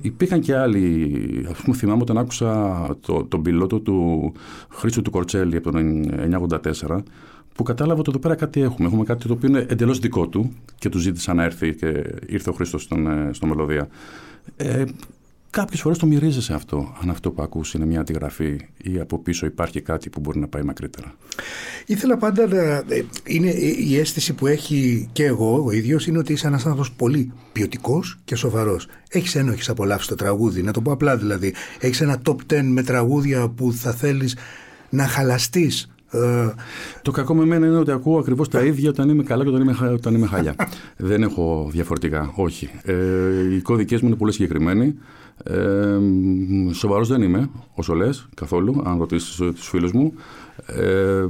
Υπήρχαν 0.00 0.40
και 0.40 0.56
άλλοι, 0.56 1.46
ας 1.50 1.60
πούμε 1.60 1.76
θυμάμαι 1.76 2.02
όταν 2.02 2.18
άκουσα 2.18 2.96
το, 3.00 3.24
τον 3.24 3.42
πιλότο 3.42 3.80
του 3.80 4.32
Χρήστου 4.68 5.02
του 5.02 5.10
Κορτσέλη 5.10 5.56
από 5.56 5.70
το 5.70 5.78
1984 6.88 6.98
που 7.54 7.62
κατάλαβα 7.62 8.00
ότι 8.00 8.10
εδώ 8.10 8.18
πέρα 8.18 8.34
κάτι 8.34 8.60
έχουμε. 8.60 8.88
Έχουμε 8.88 9.04
κάτι 9.04 9.26
το 9.26 9.32
οποίο 9.32 9.48
είναι 9.48 9.66
εντελώς 9.68 9.98
δικό 9.98 10.28
του 10.28 10.52
και 10.78 10.88
του 10.88 10.98
ζήτησα 10.98 11.34
να 11.34 11.44
έρθει 11.44 11.74
και 11.74 12.04
ήρθε 12.26 12.50
ο 12.50 12.52
Χρήστος 12.52 12.82
στον, 12.82 13.06
ε, 13.06 13.32
στο 13.32 13.46
Μελωδία. 13.46 13.88
Ε, 14.56 14.84
κάποιες 15.56 15.80
φορές 15.80 15.98
το 15.98 16.06
μυρίζεσαι 16.06 16.52
αυτό, 16.54 16.94
αν 17.02 17.10
αυτό 17.10 17.30
που 17.30 17.42
ακούς 17.42 17.74
είναι 17.74 17.86
μια 17.86 18.00
αντιγραφή 18.00 18.60
ή 18.76 19.00
από 19.00 19.18
πίσω 19.18 19.46
υπάρχει 19.46 19.80
κάτι 19.80 20.10
που 20.10 20.20
μπορεί 20.20 20.38
να 20.38 20.48
πάει 20.48 20.62
μακρύτερα. 20.62 21.14
Ήθελα 21.86 22.16
πάντα 22.16 22.46
να. 22.46 22.62
ε, 22.62 23.04
Είναι 23.24 23.50
η 23.88 23.98
αίσθηση 23.98 24.32
που 24.34 24.46
έχει 24.46 25.08
και 25.12 25.24
εγώ 25.24 25.62
ο 25.64 25.70
ίδιος 25.70 26.06
είναι 26.06 26.18
ότι 26.18 26.32
είσαι 26.32 26.46
ένας 26.46 26.64
άνθρωπος 26.66 26.92
πολύ 26.92 27.32
ποιοτικός 27.52 28.18
και 28.24 28.34
σοβαρός. 28.34 28.86
Έχεις 29.10 29.34
ένοχε 29.34 29.70
απολαύσει 29.70 30.08
το 30.08 30.14
τραγούδι, 30.14 30.62
να 30.62 30.72
το 30.72 30.80
πω 30.80 30.92
απλά 30.92 31.16
δηλαδή. 31.16 31.54
Έχεις 31.80 32.00
ένα 32.00 32.20
top 32.26 32.36
10 32.52 32.60
με 32.62 32.82
τραγούδια 32.82 33.48
που 33.48 33.72
θα 33.72 33.92
θέλεις 33.92 34.36
να 34.90 35.06
χαλαστείς. 35.06 35.90
Ε, 36.10 36.48
Το 37.02 37.10
κακό 37.10 37.34
με 37.34 37.44
μένα 37.44 37.66
είναι 37.66 37.76
ότι 37.78 37.90
ακούω 37.90 38.18
ακριβώς 38.18 38.48
τα 38.48 38.60
ίδια 38.64 38.90
όταν 38.90 39.08
είμαι 39.08 39.22
καλά 39.22 39.42
και 39.42 39.48
όταν 39.48 39.60
είμαι, 39.62 39.72
χα- 39.72 39.90
όταν 39.92 40.14
είμαι 40.14 40.26
χάλια. 40.26 40.54
δεν 40.96 41.22
έχω 41.22 41.68
διαφορετικά. 41.72 42.32
Όχι. 42.34 42.70
Ε, 42.82 42.94
οι 43.54 43.60
κώδικές 43.60 44.00
μου 44.00 44.08
είναι 44.08 44.16
πολύ 44.16 44.32
συγκεκριμένοι. 44.32 44.94
Ε, 45.42 45.98
Σοβαρός 46.72 47.08
δεν 47.08 47.22
είμαι, 47.22 47.50
όσο 47.74 47.94
λες, 47.94 48.28
καθόλου, 48.34 48.82
αν 48.84 48.98
ρωτήσεις 48.98 49.36
τους 49.36 49.68
φίλους 49.68 49.92
μου. 49.92 50.12
Ε, 50.66 51.26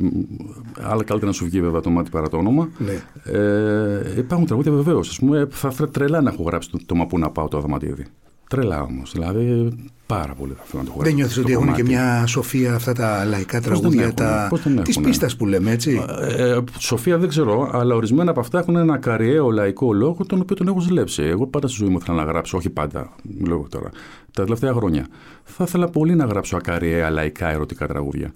αλλά 0.81 1.05
καλύτερα 1.05 1.27
να 1.27 1.33
σου 1.33 1.45
βγει 1.45 1.61
βέβαια 1.61 1.81
το 1.81 1.91
μάτι 1.91 2.11
παρά 2.11 2.29
το 2.29 2.37
όνομα. 2.37 2.69
Ναι. 2.79 3.03
Ε, 3.39 4.19
υπάρχουν 4.19 4.47
τραγούδια 4.47 4.73
βεβαίως. 4.73 5.21
Θα 5.51 5.69
ήθελα 5.73 5.89
τρελά 5.89 6.21
να 6.21 6.31
έχω 6.31 6.43
γράψει 6.43 6.71
το, 6.71 6.79
το 6.87 6.95
Μα 6.95 7.07
πού 7.07 7.19
να 7.19 7.31
πάω 7.31 7.49
το 7.49 7.59
Αδαμαντίδη. 7.59 8.07
Τρελά 8.49 8.83
όμως. 8.83 9.13
Δηλαδή 9.13 9.73
πάρα 10.07 10.35
πολύ 10.35 10.53
θα 10.53 10.63
θέλω 10.65 10.83
να 10.83 10.89
το 10.89 10.95
έχω 10.95 11.03
δεν 11.03 11.15
γράψει. 11.15 11.15
νιώθεις 11.15 11.35
το 11.35 11.41
ότι 11.41 11.53
έχουν 11.53 11.75
και 11.75 11.83
κομμάτι. 11.83 11.89
μια 11.93 12.27
σοφία 12.27 12.75
αυτά 12.75 12.93
τα 12.93 13.25
λαϊκά 13.25 13.61
Πώς 13.61 13.69
δεν 13.69 13.73
τραγούδια 13.81 14.01
έχουνε, 14.03 14.15
τα... 14.15 14.47
πώς 14.51 14.63
δεν 14.63 14.83
της 14.83 14.95
έχουνε; 14.97 15.09
πίστας 15.09 15.37
που 15.37 15.47
λέμε, 15.47 15.71
έτσι; 15.71 16.05
Ε, 16.21 16.59
Σοφία 16.79 17.19
δεν 17.19 17.29
ξέρω, 17.29 17.71
αλλά 17.73 17.95
ορισμένα 17.95 18.31
από 18.31 18.41
αυτά 18.41 18.59
έχουν 18.59 18.77
ένα 18.77 18.99
καριαίο 18.99 19.51
λαϊκό 19.51 19.93
λόγο 19.93 20.25
τον 20.27 20.41
οποίο 20.41 20.57
τον 20.57 20.69
έχω 20.69 20.81
ζηλέψει. 20.81 21.23
Εγώ 21.23 21.47
πάντα 21.47 21.69
στη 21.69 21.77
ζωή 21.77 21.89
μου 21.89 21.99
ήθελα 22.01 22.17
να 22.17 22.31
γράψω, 22.31 22.57
όχι 22.57 22.71
πάντα, 22.71 23.15
μιλώ 23.39 23.67
τώρα, 23.71 23.91
τα 24.33 24.43
τελευταία 24.43 24.73
χρόνια. 24.73 25.07
Θα 25.45 25.65
ήθελα 25.65 25.89
πολύ 25.89 26.15
να 26.15 26.25
γράψω 26.25 26.57
ακαριαία 26.57 27.11
λαϊκά 27.11 27.51
ερωτικά 27.51 27.87
τραγούδια. 27.87 28.33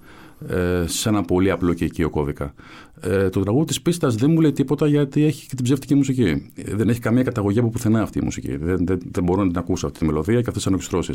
Ε, 0.49 0.85
σε 0.87 1.09
ένα 1.09 1.23
πολύ 1.23 1.51
απλό 1.51 1.73
και 1.75 1.85
οικείο 1.85 2.11
κώδικα. 2.11 2.55
Ε, 3.01 3.29
το 3.29 3.41
τραγούδι 3.41 3.65
της 3.65 3.83
πίστας 3.83 4.15
δεν 4.15 4.31
μου 4.31 4.41
λέει 4.41 4.53
τίποτα 4.53 4.87
γιατί 4.87 5.25
έχει 5.25 5.47
και 5.49 5.55
την 5.55 5.65
ψεύτικη 5.65 5.95
μουσική. 5.95 6.51
Ε, 6.55 6.75
δεν 6.75 6.89
έχει 6.89 7.01
καμία 7.01 7.23
καταγωγή 7.23 7.59
από 7.59 7.69
πουθενά 7.69 8.03
αυτή 8.03 8.19
η 8.19 8.23
μουσική. 8.25 8.57
Δεν, 8.57 8.87
δεν, 8.87 8.99
δεν 9.11 9.25
μπορώ 9.25 9.43
να 9.43 9.49
την 9.49 9.59
ακούσω 9.59 9.87
αυτή 9.87 9.99
τη 9.99 10.05
μελωδία 10.05 10.41
και 10.41 10.49
αυτές 10.49 10.63
τι 10.63 10.69
ανοκιστρώσει. 10.69 11.13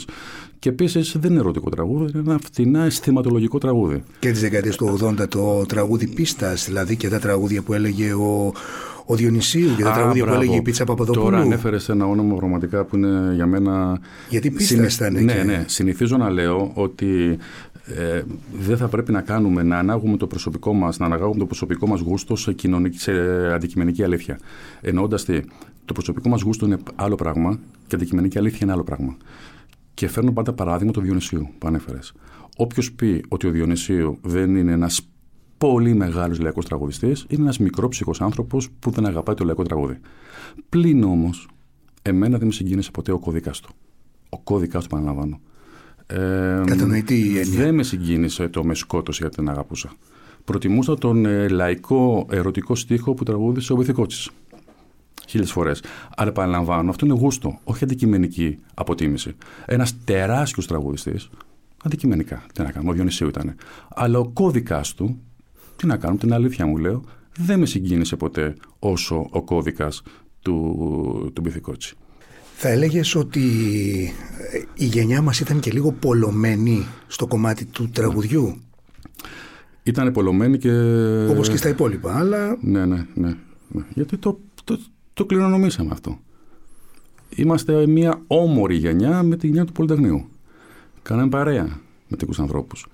Και 0.59 0.69
επίσης 0.69 1.15
δεν 1.19 1.32
είναι 1.32 1.39
ερωτικό 1.39 1.69
τραγούδι, 1.69 2.11
είναι 2.13 2.23
ένα 2.32 2.39
φτηνά 2.43 2.84
αισθηματολογικό 2.84 3.57
τραγούδι. 3.57 4.03
Και 4.19 4.32
τις 4.32 4.41
δεκαετίες 4.41 4.76
του 4.76 4.97
80 5.19 5.28
το 5.30 5.65
τραγούδι 5.67 6.07
πίστας, 6.07 6.65
δηλαδή 6.65 6.95
και 6.95 7.09
τα 7.09 7.19
τραγούδια 7.19 7.61
που 7.61 7.73
έλεγε 7.73 8.13
ο, 8.13 8.53
ο 9.05 9.15
Διονυσίου 9.15 9.69
και 9.78 9.84
τα 9.84 9.89
Α, 9.89 9.93
τραγούδια 9.93 10.23
που 10.23 10.30
μπράβο. 10.30 10.43
έλεγε 10.43 10.57
η 10.57 10.61
Πίτσα 10.61 10.84
Παπαδοπούλου. 10.84 11.26
Τώρα 11.26 11.39
ανέφερες 11.39 11.89
ένα 11.89 12.05
όνομα 12.05 12.36
πραγματικά 12.36 12.84
που 12.86 12.95
είναι 12.95 13.32
για 13.36 13.45
μένα. 13.45 13.99
Γιατί 14.30 14.51
πίστες 14.51 14.95
ήταν 14.95 15.15
εκεί; 15.15 15.23
Ναι, 15.23 15.43
ναι. 15.45 15.63
Συνηθίζω 15.67 16.17
να 16.17 16.30
λέω 16.30 16.71
ότι 16.73 17.38
Ε, 17.86 18.23
δεν 18.53 18.77
θα 18.77 18.88
πρέπει 18.88 19.11
να 19.11 19.21
κάνουμε, 19.21 19.63
να 19.63 19.77
ανάγουμε 19.77 20.17
το 20.17 20.27
προσωπικό 20.27 20.73
μας, 20.73 20.97
να 20.97 21.05
αναγάγουμε 21.05 21.39
το 21.39 21.45
προσωπικό 21.45 21.88
μας 21.88 21.99
γούστο 21.99 22.36
σε, 22.36 22.53
κοινωνική, 22.53 22.99
σε 22.99 23.11
αντικειμενική 23.53 24.03
αλήθεια. 24.03 24.39
Εννοώντας 24.81 25.25
τι, 25.25 25.39
το 25.86 25.93
προσωπικό 25.93 26.29
μας 26.29 26.41
γούστο 26.41 26.65
είναι 26.65 26.77
άλλο 26.95 27.15
πράγμα 27.15 27.59
και 27.88 27.95
αντικειμενική 27.95 28.38
αλήθεια 28.38 28.59
είναι 28.61 28.71
άλλο 28.71 28.83
πράγμα. 28.83 29.17
Και 29.93 30.07
φέρνω 30.07 30.31
πάντα 30.31 30.53
παράδειγμα 30.53 30.91
του 30.91 31.01
Διονυσίου 31.01 31.49
που 31.57 31.67
ανέφερες. 31.67 32.13
Όποιος 32.57 32.91
πει 32.91 33.23
ότι 33.27 33.47
ο 33.47 33.51
Διονυσίου 33.51 34.17
δεν 34.21 34.55
είναι 34.55 34.71
ένας 34.71 35.01
πολύ 35.57 35.93
μεγάλος 35.93 36.39
λαϊκός 36.39 36.65
τραγουδιστής, 36.65 37.25
είναι 37.29 37.41
ένας 37.41 37.59
μικρόψυχος 37.59 38.21
άνθρωπος 38.21 38.69
που 38.79 38.89
δεν 38.91 39.05
αγαπάει 39.05 39.36
το 39.36 39.43
λαϊκό 39.43 39.63
τραγούδι. 39.63 39.99
Πλην 40.69 41.03
όμως, 41.03 41.49
εμένα 42.01 42.38
δεν 42.38 42.47
με 42.47 42.53
συγκίνησε 42.53 42.91
ποτέ 42.91 43.11
ο 43.11 43.19
κώδικας 43.19 43.59
του. 43.59 43.69
Ο 44.29 44.39
κώδικας 44.39 44.83
του, 44.83 44.89
παραλαμβάνω. 44.89 45.39
Ε, 46.08 46.62
Κατανοητή 46.66 47.20
η 47.20 47.39
έννοια. 47.39 47.64
Δεν 47.64 47.76
με 47.76 47.84
συγκίνησε 47.84 48.47
το 48.47 48.64
με 48.64 48.76
σκότωσε 48.76 49.20
γιατί 49.22 49.36
την 49.36 49.49
αγαπούσα. 49.49 49.93
Προτιμούσα 50.43 50.97
τον 50.97 51.26
ε, 51.26 51.47
λαϊκό 51.47 52.28
ερωτικό 52.30 52.76
στίχο 52.76 53.14
που 53.14 53.24
τραγούδισε 53.24 53.74
ο 53.74 53.76
Βυθικότσι. 53.76 54.30
Χίλιες 55.28 55.51
φορές. 55.51 55.84
Αλλά 56.16 56.30
επαναλαμβάνω, 56.30 56.89
αυτό 56.89 57.06
είναι 57.06 57.16
γούστο, 57.16 57.60
όχι 57.64 57.84
αντικειμενική 57.84 58.60
αποτίμηση. 58.74 59.36
Ένας 59.66 59.95
τεράστιος 60.03 60.68
τραγουδιστής, 60.68 61.30
αντικειμενικά, 61.84 62.43
τι 62.53 62.62
να 62.62 62.72
κάνουμε, 62.72 62.91
ο 62.91 62.93
Διονυσίου 62.93 63.28
ήταν. 63.28 63.56
Αλλά 63.95 64.20
ο 64.20 64.28
κώδικα 64.28 64.82
του, 64.95 65.20
τι 65.76 65.86
να 65.86 65.97
κάνουμε, 65.97 66.20
την 66.20 66.34
αλήθεια 66.34 66.66
μου 66.66 66.78
λέω, 66.78 67.03
δεν 67.38 67.60
με 67.60 67.66
συγκίνησε 67.66 68.16
ποτέ 68.16 68.56
όσο 68.80 69.28
ο 69.30 69.43
κώδικας 69.43 70.01
του, 70.41 71.32
του 71.34 71.41
Μπιθικότσι. 71.41 71.95
Θα 72.58 72.70
έλεγες 72.70 73.16
ότι 73.16 73.41
η 74.74 74.86
γενιά 74.86 75.22
μας 75.22 75.39
ήταν 75.39 75.60
και 75.60 75.72
λίγο 75.72 75.91
πολλωμένη 75.91 76.86
στο 77.08 77.28
κομμάτι 77.28 77.66
του 77.66 77.89
τραγουδιού; 77.89 78.58
Ήταν 79.84 80.12
πολλωμένη 80.12 80.58
και... 80.58 80.72
Όπως 81.30 81.49
και 81.49 81.58
στα 81.58 81.70
υπόλοιπα, 81.70 82.18
αλλά... 82.18 82.58
Ναι, 82.62 82.86
ναι, 82.86 83.06
ναι. 83.14 83.36
ναι. 83.68 83.82
Γιατί 83.93 84.18
το, 84.18 84.39
το, 84.64 84.80
το 85.14 85.26
κληρονομήσαμε 85.26 85.89
αυτό. 85.91 86.20
Είμαστε 87.36 87.88
μια 87.88 88.22
όμορη 88.28 88.76
γενιά 88.76 89.24
με 89.24 89.36
τη 89.36 89.47
γενιά 89.47 89.66
του 89.66 89.72
Πολυτεχνείου. 89.72 90.26
Κάναμε 91.01 91.30
παρέα 91.30 91.80
με 92.08 92.18
τίκους 92.18 92.39
ανθρώπους. 92.39 92.88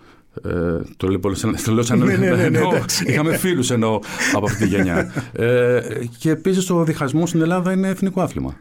Ε, 0.43 0.49
το 0.97 1.07
λέω, 1.07 1.19
το 1.65 1.71
λέω 1.71 1.83
σαν 1.83 1.99
Ναι, 1.99 2.05
ναι, 2.05 2.15
ναι, 2.15 2.35
ναι, 2.35 2.43
εννοώ, 2.43 2.75
εντάξει. 2.75 3.03
είχαμε 3.07 3.37
φίλους 3.37 3.71
εννοώ 3.71 3.99
από 4.33 4.45
αυτή 4.45 4.63
τη 4.63 4.67
γενιά. 4.75 5.13
Ε, 5.31 5.81
και 6.17 6.29
επίσης 6.29 6.69
ο 6.69 6.83
διχασμός 6.83 7.29
στην 7.29 7.41
Ελλάδα 7.41 7.71
είναι 7.71 7.87
εθνικό 7.87 8.21
άθλημα. 8.21 8.57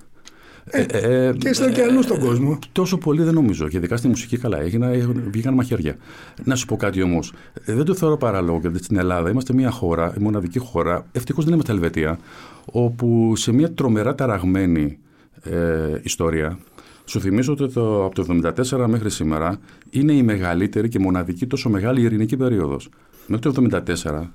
Ε, 0.71 0.83
ε, 0.83 1.33
Και 1.39 1.53
στα 1.53 1.71
και 1.71 1.83
αλλού 1.83 2.03
στον 2.03 2.19
κόσμο. 2.19 2.59
Τόσο 2.73 2.99
πολύ 2.99 3.23
δεν 3.23 3.35
νομίζω. 3.35 3.69
Και 3.69 3.77
ειδικά 3.77 3.97
στη 3.97 4.09
μουσική 4.09 4.39
καλά. 4.39 4.61
Έγινα, 4.61 4.91
βγήκαν 5.31 5.55
μαχαίρια. 5.55 5.97
Να 6.45 6.55
σου 6.55 6.67
πω 6.67 6.77
κάτι 6.77 7.03
όμως. 7.03 7.33
Δεν 7.65 7.85
το 7.85 7.95
θεωρώ 7.95 8.17
παράλογο 8.17 8.59
γιατί 8.61 8.85
στην 8.85 8.97
Ελλάδα 8.97 9.31
είμαστε 9.31 9.53
μια 9.55 9.71
χώρα, 9.71 10.15
η 10.19 10.23
μοναδική 10.23 10.59
χώρα, 10.59 11.07
ευτυχώς 11.13 11.45
δεν 11.45 11.55
είμαστε 11.55 11.73
Ελβετία, 11.73 12.19
όπου 12.65 13.33
σε 13.37 13.53
μια 13.53 13.73
τρομερά 13.73 14.15
ταραγμένη 14.15 14.99
ε, 15.43 16.01
ιστορία. 16.03 16.59
Σου 17.05 17.21
θυμίζω 17.21 17.53
ότι 17.53 17.73
το, 17.73 18.05
από 18.05 18.15
το 18.15 18.53
1974 18.73 18.87
μέχρι 18.89 19.11
σήμερα 19.11 19.59
είναι 19.91 20.13
η 20.13 20.23
μεγαλύτερη 20.23 20.89
και 20.89 20.99
μοναδική 20.99 21.47
τόσο 21.47 21.69
μεγάλη 21.69 22.01
ειρηνική 22.03 22.37
περίοδος. 22.37 22.89
Μέχρι 23.27 23.53
το 23.53 23.83
1974 23.85 23.85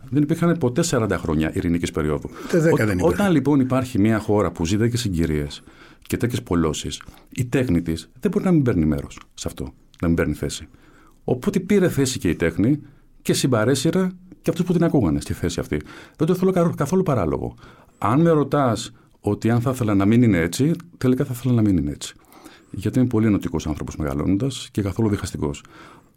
δεν 0.09 0.21
υπήρχαν 0.21 0.57
ποτέ 0.57 0.83
40 0.89 1.07
χρόνια 1.11 1.51
ειρηνικής 1.53 1.91
περίοδου. 1.91 2.29
Ούτε 2.45 2.57
10 2.57 2.61
δεν 2.61 2.71
υπήρχαν. 2.73 2.99
Όταν 3.01 3.31
λοιπόν 3.31 3.59
υπάρχει 3.59 3.99
μια 3.99 4.19
χώρα 4.19 4.51
που 4.51 4.65
ζει 4.65 4.77
τέτοιε 4.77 4.97
συγκυρίες 4.97 5.63
και 6.07 6.17
τέτοιες 6.17 6.43
πολλώσεις, 6.43 7.01
η 7.29 7.45
τέχνη 7.45 7.81
της 7.81 8.09
δεν 8.19 8.31
μπορεί 8.31 8.43
να 8.45 8.51
μην 8.51 8.61
παίρνει 8.63 8.85
μέρος 8.85 9.19
σε 9.33 9.47
αυτό, 9.47 9.73
να 10.01 10.07
μην 10.07 10.15
παίρνει 10.15 10.33
θέση. 10.33 10.67
Οπότε 11.23 11.59
πήρε 11.59 11.89
θέση 11.89 12.19
και 12.19 12.29
η 12.29 12.35
τέχνη 12.35 12.79
και 13.21 13.33
συμπαρέσυρα 13.33 14.11
και 14.41 14.49
αυτούς 14.49 14.65
που 14.65 14.73
την 14.73 14.83
ακούγανε 14.83 15.19
στη 15.21 15.33
θέση 15.33 15.59
αυτή. 15.59 15.81
Δεν 16.17 16.27
το 16.27 16.35
θέλω 16.35 16.51
κα- 16.51 16.73
καθόλου 16.77 17.03
παράλογο. 17.03 17.55
Αν 17.97 18.21
με 18.21 18.29
ρωτάς 18.29 18.91
ότι 19.19 19.49
αν 19.49 19.61
θα 19.61 19.69
ήθελα 19.71 19.95
να 19.95 20.05
μην 20.05 20.23
είναι 20.23 20.37
έτσι, 20.37 20.71
τελικά 20.97 21.25
θα 21.25 21.31
ήθελα 21.35 21.53
να 21.53 21.61
μην 21.61 21.77
είναι 21.77 21.91
έτσι. 21.91 22.13
Γιατί 22.71 22.99
είμαι 22.99 23.07
πολύ 23.07 23.25
ενωτικός 23.25 23.67
άνθρωπος 23.67 23.95
μεγαλώνοντας 23.95 24.69
και 24.71 24.81
καθόλου 24.81 25.09
διχαστικός. 25.09 25.63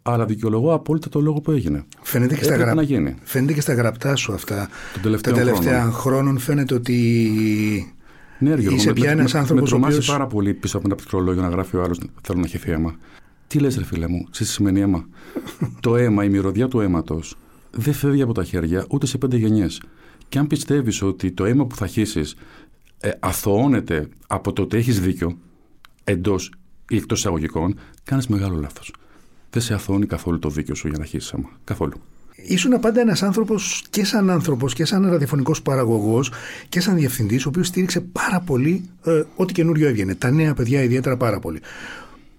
Αλλά 0.01 0.25
δικαιολογώ 0.25 0.73
απόλυτα 0.73 1.09
το 1.09 1.21
λόγο 1.21 1.41
που 1.41 1.51
έγινε. 1.51 1.83
Φαίνεται 2.01 2.35
και, 2.35 2.43
στα 2.43 2.53
Έπρεπε 2.53 2.69
γρα... 2.71 2.81
να 2.81 2.87
γίνει. 2.87 3.15
φαίνεται 3.23 3.53
και 3.53 3.61
στα 3.61 3.73
γραπτά 3.73 4.15
σου 4.15 4.33
αυτά. 4.33 4.69
Των 4.93 5.01
τελευταίων 5.01 5.35
Τα 5.35 5.41
τελευταία 5.41 5.77
χρόνων. 5.79 5.93
χρόνων 5.93 6.37
φαίνεται 6.37 6.73
ότι 6.73 7.95
Ναι, 8.39 8.49
Γιώργο, 8.53 8.75
Είσαι 8.75 8.87
με- 8.87 8.93
πια 8.93 9.05
με- 9.05 9.11
ένας 9.11 9.33
με- 9.33 9.39
άνθρωπος 9.39 9.69
Με 9.69 9.75
ο 9.75 9.79
τρομάζει 9.79 9.97
οποίος- 9.97 10.11
πάρα 10.11 10.27
πολύ 10.27 10.53
πίσω 10.53 10.77
από 10.77 10.85
ένα 10.87 10.95
πληκτρολόγιο 10.95 11.41
να 11.41 11.49
γράφει 11.49 11.75
ο 11.77 11.83
άλλος 11.83 11.99
Θέλω 12.21 12.39
να 12.39 12.45
έχει 12.53 12.69
αίμα. 12.71 12.95
Τι 13.47 13.59
λες, 13.59 13.77
ρε 13.77 13.83
φίλε 13.83 14.07
μου, 14.07 14.23
ξέρει 14.29 14.49
τι 14.49 14.55
σημαίνει 14.55 14.79
αίμα; 14.81 15.07
το 15.79 15.95
αίμα, 15.95 16.23
η 16.23 16.29
μυρωδιά 16.29 16.67
του 16.67 16.79
αίματος 16.79 17.37
δεν 17.71 17.93
φεύγει 17.93 18.21
από 18.21 18.33
τα 18.33 18.43
χέρια 18.43 18.85
ούτε 18.89 19.05
σε 19.05 19.17
πέντε 19.17 19.37
γενιές. 19.37 19.81
Και 20.29 20.39
αν 20.39 20.47
πιστεύεις 20.47 21.01
ότι 21.01 21.31
το 21.31 21.45
αίμα 21.45 21.65
που 21.65 21.75
θα 21.75 21.87
χύσεις 21.87 22.35
ε, 22.99 23.09
αθωώνεται 23.19 24.07
από 24.27 24.53
το 24.53 24.61
ότι 24.61 24.77
έχεις 24.77 24.99
δίκιο 25.01 25.37
εντός 26.03 26.51
ή 26.89 26.95
εκτός 26.95 27.19
εισαγωγικών, 27.19 27.75
κάνεις 28.03 28.27
μεγάλο 28.27 28.59
λάθος. 28.59 28.93
Δεν 29.49 29.61
σε 29.61 29.73
αθωώνει 29.73 30.05
καθόλου 30.05 30.39
το 30.39 30.49
δίκιο 30.49 30.75
σου 30.75 30.87
για 30.87 30.97
να 30.97 31.05
χύσεις 31.05 31.31
αίμα. 31.31 31.49
Καθόλου. 31.63 31.93
Ήσουν 32.47 32.79
πάντα 32.79 33.01
ένας 33.01 33.23
άνθρωπος 33.23 33.83
και 33.89 34.05
σαν 34.05 34.29
άνθρωπος 34.29 34.73
και 34.73 34.85
σαν 34.85 35.09
ραδιοφωνικός 35.09 35.61
παραγωγός 35.61 36.31
και 36.69 36.79
σαν 36.79 36.95
διευθυντής 36.95 37.45
ο 37.45 37.49
οποίος 37.49 37.67
στήριξε 37.67 37.99
πάρα 37.99 38.39
πολύ 38.39 38.83
ε, 39.03 39.21
ό,τι 39.35 39.53
καινούριο 39.53 39.87
έβγαινε. 39.87 40.15
Τα 40.15 40.31
νέα 40.31 40.53
παιδιά 40.53 40.83
ιδιαίτερα 40.83 41.17
πάρα 41.17 41.39
πολύ. 41.39 41.59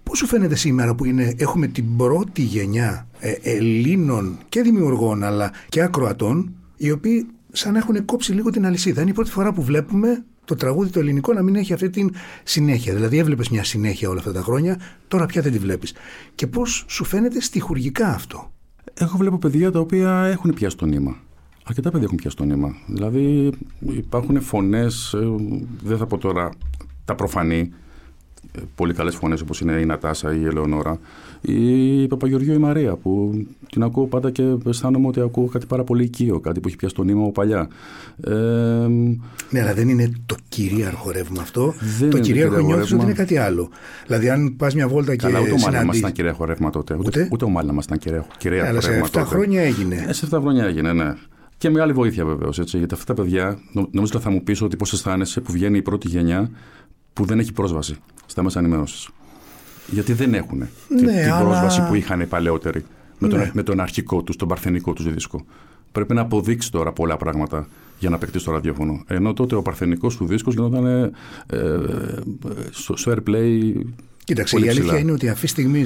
Πώς 0.03 0.17
σου 0.17 0.27
φαίνεται 0.27 0.55
σήμερα 0.55 0.95
που 0.95 1.05
είναι, 1.05 1.33
έχουμε 1.37 1.67
την 1.67 1.95
πρώτη 1.97 2.41
γενιά 2.41 3.07
ε, 3.19 3.31
Ελλήνων 3.41 4.37
και 4.49 4.61
δημιουργών 4.61 5.23
αλλά 5.23 5.51
και 5.69 5.81
ακροατών 5.81 6.53
οι 6.77 6.91
οποίοι 6.91 7.27
σαν 7.51 7.73
να 7.73 7.77
έχουν 7.77 8.05
κόψει 8.05 8.33
λίγο 8.33 8.49
την 8.49 8.65
αλυσίδα. 8.65 9.01
Είναι 9.01 9.09
η 9.09 9.13
πρώτη 9.13 9.31
φορά 9.31 9.53
που 9.53 9.63
βλέπουμε 9.63 10.23
το 10.45 10.55
τραγούδι 10.55 10.89
το 10.89 10.99
ελληνικό 10.99 11.33
να 11.33 11.41
μην 11.41 11.55
έχει 11.55 11.73
αυτή 11.73 11.89
την 11.89 12.13
συνέχεια. 12.43 12.93
Δηλαδή 12.93 13.17
έβλεπες 13.17 13.49
μια 13.49 13.63
συνέχεια 13.63 14.09
όλα 14.09 14.19
αυτά 14.19 14.31
τα 14.31 14.41
χρόνια, 14.41 14.79
τώρα 15.07 15.25
πια 15.25 15.41
δεν 15.41 15.51
τη 15.51 15.57
βλέπεις. 15.57 15.93
Και 16.35 16.47
πώς 16.47 16.85
σου 16.87 17.03
φαίνεται 17.03 17.41
στοιχουργικά 17.41 18.07
αυτό; 18.07 18.51
Εγώ 18.93 19.17
βλέπω 19.17 19.37
παιδιά 19.37 19.71
τα 19.71 19.79
οποία 19.79 20.25
έχουν 20.25 20.53
πιάσει 20.53 20.77
το 20.77 20.85
νήμα. 20.85 21.15
Αρκετά 21.63 21.89
παιδιά 21.89 22.05
έχουν 22.05 22.17
πιάσει 22.17 22.35
το 22.35 22.43
νήμα. 22.43 22.75
Δηλαδή 22.87 23.51
υπάρχουν 23.79 24.41
φωνές, 24.41 25.15
δεν 25.83 25.97
θα 25.97 26.05
πω 26.05 26.17
τώρα 26.17 26.49
τα 27.05 27.15
προφανή, 27.15 27.59
ε, 27.59 27.71
πολύ 28.75 28.93
καλές 28.93 29.15
φωνές 29.15 29.41
όπως 29.41 29.59
είναι 29.61 29.71
η 29.73 29.85
Νατάσα 29.85 30.33
ή 30.35 30.39
η 30.41 30.45
Ελεονόρα 30.45 30.99
ή 31.41 32.01
η 32.03 32.07
Παπαγεωργίου 32.07 32.51
ή 32.51 32.55
η 32.57 32.61
Μαρία 32.61 32.95
που 32.95 33.31
την 33.71 33.83
ακούω 33.83 34.05
πάντα 34.07 34.31
και 34.31 34.43
αισθάνομαι 34.67 35.07
ότι 35.07 35.19
ακούω 35.21 35.45
κάτι 35.45 35.65
πάρα 35.65 35.83
πολύ 35.83 36.03
οικείο, 36.03 36.39
κάτι 36.39 36.59
που 36.59 36.67
έχει 36.67 36.77
πιάσει 36.77 36.95
το 36.95 37.03
νήμα 37.03 37.21
από 37.21 37.31
παλιά. 37.31 37.67
Ε, 38.23 38.31
Ναι, 39.49 39.61
αλλά 39.61 39.73
δεν 39.73 39.89
είναι 39.89 40.11
το 40.25 40.35
κυρίαρχο 40.49 41.11
ρεύμα 41.11 41.41
αυτό. 41.41 41.73
Δεν 41.79 41.97
το 41.99 42.05
είναι 42.05 42.09
το 42.15 42.19
κυρίαρχο 42.19 42.27
κυρίαρχο 42.55 42.67
νιώθεις 42.67 42.83
ότι 42.83 42.91
ρεύμα. 42.91 43.03
είναι 43.03 43.13
κάτι 43.13 43.37
άλλο. 43.37 43.69
Δηλαδή, 44.07 44.29
αν 44.29 44.55
πας 44.57 44.75
μια 44.75 44.87
βόλτα 44.87 45.15
και 45.15 45.25
καλά, 45.25 45.39
ούτε 45.39 45.49
ο 45.51 45.53
Μάλα 45.53 45.61
μας 45.63 45.71
συναντήσεις- 45.71 45.99
ήταν 45.99 46.11
κυρίαρχο 46.11 46.45
ρεύμα 46.45 46.69
τότε. 46.69 46.93
Ούτε, 46.93 47.07
Ούτε; 47.07 47.27
ούτε 47.31 47.45
ο 47.45 47.49
Μάλα 47.49 47.73
μας 47.73 47.85
ήταν 47.85 47.97
κυρίαρχο, 47.97 48.27
κυρίαρχο 48.37 48.69
Αλλά 48.69 48.81
σε 48.81 48.89
ρεύμα 48.89 49.05
7 49.05 49.23
τότε. 49.23 49.35
χρόνια 49.35 49.61
έγινε. 49.61 50.05
Ε, 50.07 50.13
σε 50.13 50.25
7 50.25 50.39
χρόνια 50.41 50.65
έγινε, 50.65 50.93
ναι. 50.93 51.13
Και 51.57 51.69
μεγάλη 51.69 51.93
βοήθεια 51.93 52.25
βεβαίως. 52.25 52.57
Γιατί 52.59 52.93
αυτά 52.93 53.13
τα 53.13 53.21
παιδιά, 53.21 53.59
νο- 53.73 53.87
νομίζω 53.91 54.11
ότι 54.15 54.23
θα 54.23 54.29
μου 54.29 54.43
πεις 54.43 54.61
ότι 54.61 54.75
πώς 54.75 54.93
αισθάνεσαι 54.93 55.41
που 55.41 55.51
βγαίνει 55.51 55.77
η 55.77 55.81
πρώτη 55.81 56.07
γενιά 56.07 56.49
που 57.13 57.25
δεν 57.25 57.39
έχει 57.39 57.53
πρόσβαση 57.53 57.95
στα 58.31 58.43
μέσα 58.43 58.59
ενημέρωσης. 58.59 59.09
Γιατί 59.87 60.13
δεν 60.13 60.33
έχουν 60.33 60.59
την, 60.87 61.05
Ναι, 61.05 61.21
την 61.21 61.31
αλλά- 61.31 61.39
πρόσβαση 61.45 61.81
που 61.87 61.95
είχαν 61.95 62.19
οι 62.21 62.25
παλαιότεροι 62.25 62.85
με 63.19 63.27
τον, 63.27 63.39
Ναι. 63.39 63.51
με 63.53 63.63
τον 63.63 63.79
αρχικό 63.79 64.21
τους, 64.23 64.35
τον 64.35 64.47
παρθενικό 64.47 64.93
τους 64.93 65.13
δίσκο. 65.13 65.45
Πρέπει 65.91 66.13
να 66.13 66.21
αποδείξει 66.21 66.71
τώρα 66.71 66.91
πολλά 66.91 67.17
πράγματα 67.17 67.67
για 67.99 68.09
να 68.09 68.17
παιχτεί 68.17 68.39
στο 68.39 68.51
ραδιόφωνο. 68.51 69.03
Ενώ 69.07 69.33
τότε 69.33 69.55
ο 69.55 69.61
παρθενικός 69.61 70.17
του 70.17 70.25
δίσκος 70.25 70.53
γινόταν 70.53 70.85
ε, 70.85 71.11
ε, 71.47 71.59
στο, 72.71 72.97
στο 72.97 73.11
airplay. 73.15 73.71
Κοίταξε, 74.23 74.53
πολύ 74.55 74.65
η 74.65 74.69
αλήθεια 74.69 74.87
ψηλά. 74.87 74.99
είναι 75.01 75.11
ότι 75.11 75.29
αυτή 75.29 75.41
τη 75.41 75.47
στιγμή 75.47 75.83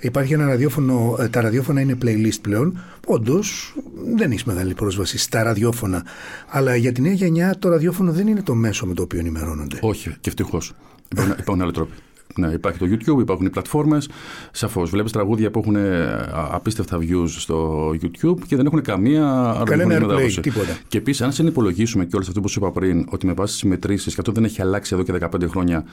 υπάρχει 0.00 0.32
ένα 0.32 0.46
ραδιόφωνο, 0.46 1.16
ε, 1.20 1.28
τα 1.28 1.40
ραδιόφωνα 1.40 1.80
είναι 1.80 1.98
playlist 2.02 2.38
πλέον. 2.40 2.78
Όντως 3.06 3.74
δεν 4.16 4.30
έχεις 4.30 4.44
μεγάλη 4.44 4.74
πρόσβαση 4.74 5.18
στα 5.18 5.42
ραδιόφωνα. 5.42 6.04
Αλλά 6.48 6.76
για 6.76 6.92
τη 6.92 7.00
νέα 7.00 7.12
γενιά 7.12 7.56
το 7.58 7.68
ραδιόφωνο 7.68 8.12
δεν 8.12 8.26
είναι 8.26 8.42
το 8.42 8.54
μέσο 8.54 8.86
με 8.86 8.94
το 8.94 9.02
οποίο 9.02 9.18
ενημερώνονται. 9.18 9.78
Όχι, 9.80 10.08
και 10.20 10.28
ευτυχώς. 10.28 10.72
Υπάρχουν, 11.12 11.34
υπάρχουν 11.38 11.62
άλλοι 11.62 11.72
τρόποι. 11.72 11.92
Ναι, 12.38 12.48
υπάρχει 12.48 12.78
το 12.78 12.86
YouTube, 12.90 13.20
υπάρχουν 13.20 13.46
οι 13.46 13.50
πλατφόρμες. 13.50 14.08
Σαφώς. 14.52 14.90
Βλέπεις 14.90 15.12
τραγούδια 15.12 15.50
που 15.50 15.58
έχουν 15.58 15.76
ε, 15.76 16.04
α- 16.12 16.48
απίστευτα 16.52 16.98
views 17.00 17.28
στο 17.28 17.88
YouTube 17.90 18.38
και 18.46 18.56
δεν 18.56 18.66
έχουν 18.66 18.82
καμία 18.82 19.22
ραδιοφωνική 19.58 19.94
airplay, 19.96 20.08
μετάδοση. 20.08 20.40
τίποτα. 20.40 20.78
Και 20.88 20.98
επίσης, 20.98 21.22
αν 21.22 21.32
συνυπολογίσουμε 21.32 22.04
και 22.04 22.16
όλο 22.16 22.24
αυτό 22.28 22.40
που 22.40 22.48
σου 22.48 22.58
είπα 22.58 22.70
πριν, 22.72 23.06
ότι 23.10 23.26
με 23.26 23.32
βάση 23.32 23.52
τις 23.52 23.62
μετρήσεις, 23.62 24.14
και 24.14 24.20
αυτό 24.20 24.32
δεν 24.32 24.44
έχει 24.44 24.62
αλλάξει 24.62 24.94
εδώ 24.94 25.02
και 25.02 25.12
15 25.20 25.48
χρόνια, 25.48 25.84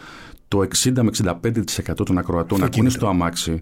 το 0.47 0.61
60 0.83 0.91
με 1.01 1.09
65% 1.23 2.05
των 2.05 2.17
ακροατών 2.17 2.63
ακούνε 2.63 2.89
στο 2.89 3.07
αμάξι, 3.07 3.59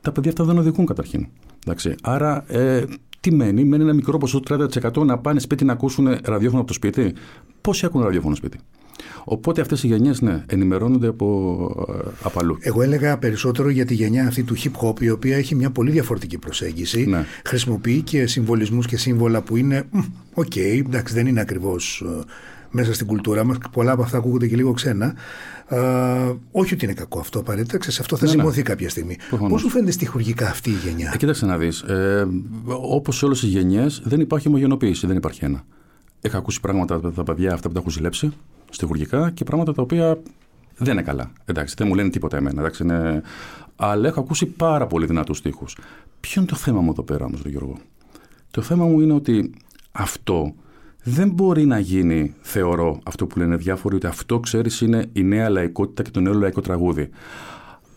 τα 0.00 0.12
παιδιά 0.12 0.30
αυτά 0.30 0.44
δεν 0.44 0.58
οδηγούν 0.58 0.86
καταρχήν. 0.86 1.26
Εντάξει. 1.66 1.94
Άρα, 2.02 2.44
ε, 2.46 2.84
τι 3.20 3.32
μένει, 3.34 3.64
μένει 3.64 3.82
ένα 3.82 3.92
μικρό 3.92 4.18
ποσοστό 4.18 4.68
30% 5.02 5.04
να 5.04 5.18
πάνε 5.18 5.40
σπίτι 5.40 5.64
να 5.64 5.72
ακούσουν 5.72 6.06
ραδιόφωνο 6.22 6.58
από 6.58 6.68
το 6.68 6.74
σπίτι. 6.74 7.14
Πόσοι 7.60 7.86
ακούν 7.86 8.02
ραδιόφωνο 8.02 8.34
σπίτι; 8.34 8.58
Οπότε 9.24 9.60
αυτές 9.60 9.82
οι 9.82 9.86
γενιές, 9.86 10.20
ναι, 10.20 10.42
ενημερώνονται 10.46 11.06
από, 11.06 11.86
ε, 11.88 12.08
από 12.22 12.38
αλλού. 12.40 12.56
Εγώ 12.60 12.82
έλεγα 12.82 13.18
περισσότερο 13.18 13.68
για 13.68 13.84
τη 13.84 13.94
γενιά 13.94 14.26
αυτή 14.26 14.42
του 14.42 14.56
hip 14.56 14.88
hop, 14.88 15.00
η 15.00 15.10
οποία 15.10 15.36
έχει 15.36 15.54
μια 15.54 15.70
πολύ 15.70 15.90
διαφορετική 15.90 16.38
προσέγγιση. 16.38 17.06
Ναι. 17.06 17.24
Χρησιμοποιεί 17.44 18.02
και 18.02 18.26
συμβολισμούς 18.26 18.86
και 18.86 18.96
σύμβολα 18.96 19.42
που 19.42 19.56
είναι. 19.56 19.82
Οκ, 20.34 20.56
εντάξει, 20.56 21.14
δεν 21.14 21.26
είναι 21.26 21.40
ακριβώς 21.40 22.04
μέσα 22.70 22.94
στην 22.94 23.06
κουλτούρα 23.06 23.44
μας. 23.44 23.56
Πολλά 23.72 23.92
από 23.92 24.02
αυτά 24.02 24.16
ακούγονται 24.16 24.46
και 24.46 24.56
λίγο 24.56 24.72
ξένα. 24.72 25.14
Ε, 25.68 25.78
όχι 26.52 26.74
ότι 26.74 26.84
είναι 26.84 26.94
κακό 26.94 27.18
αυτό 27.18 27.38
απαραίτητα, 27.38 27.90
σε 27.90 28.00
αυτό 28.00 28.16
θα 28.16 28.24
Ναι, 28.26 28.32
ναι. 28.32 28.38
ζυμωθεί 28.38 28.62
κάποια 28.62 28.88
στιγμή. 28.88 29.16
Προφανώς. 29.28 29.52
Πώς 29.52 29.60
σου 29.60 29.68
φαίνεται 29.68 29.90
στοιχουργικά 29.90 30.48
αυτή 30.48 30.70
η 30.70 30.76
γενιά; 30.86 31.10
Ε, 31.14 31.16
κοίταξε 31.16 31.46
να 31.46 31.58
δεις. 31.58 31.80
Ε, 31.80 32.26
Όπως 32.66 33.16
σε 33.16 33.24
όλες 33.24 33.40
τις 33.40 33.48
γενιές, 33.48 34.02
δεν 34.04 34.20
υπάρχει 34.20 34.48
ομογενοποίηση, 34.48 35.06
δεν 35.06 35.16
υπάρχει 35.16 35.44
ένα. 35.44 35.64
Έχω 36.20 36.36
ακούσει 36.36 36.60
πράγματα 36.60 36.94
από 36.94 37.10
τα 37.10 37.22
παιδιά 37.22 37.52
αυτά 37.52 37.68
που 37.68 37.74
τα 37.74 37.80
έχω 37.80 37.92
ζηλέψει, 37.92 38.32
στοιχουργικά, 38.70 39.30
και 39.30 39.44
πράγματα 39.44 39.72
τα 39.72 39.82
οποία 39.82 40.18
δεν 40.76 40.92
είναι 40.92 41.02
καλά. 41.02 41.32
Εντάξει, 41.44 41.74
δεν 41.78 41.86
μου 41.86 41.94
λένε 41.94 42.10
τίποτα 42.10 42.36
εμένα. 42.36 42.60
Εντάξει, 42.60 42.82
είναι... 42.82 43.22
Αλλά 43.76 44.08
έχω 44.08 44.20
ακούσει 44.20 44.46
πάρα 44.46 44.86
πολύ 44.86 45.06
δυνατούς 45.06 45.38
στίχους. 45.38 45.76
Ποιο 46.20 46.40
είναι 46.40 46.50
το 46.50 46.56
θέμα 46.56 46.80
μου 46.80 46.90
εδώ 46.90 47.02
πέρα 47.02 47.24
όμως, 47.24 47.42
Γιώργο; 47.44 47.76
Το 48.50 48.62
θέμα 48.62 48.84
μου 48.84 49.00
είναι 49.00 49.12
ότι 49.12 49.54
αυτό 49.92 50.54
δεν 51.02 51.30
μπορεί 51.30 51.66
να 51.66 51.78
γίνει, 51.78 52.34
θεωρώ, 52.40 52.98
αυτό 53.02 53.26
που 53.26 53.38
λένε 53.38 53.56
διάφοροι, 53.56 53.96
ότι 53.96 54.06
αυτό 54.06 54.40
ξέρεις 54.40 54.80
είναι 54.80 55.08
η 55.12 55.22
νέα 55.22 55.48
λαϊκότητα 55.48 56.02
και 56.02 56.10
το 56.10 56.20
νέο 56.20 56.32
λαϊκό 56.32 56.60
τραγούδι. 56.60 57.08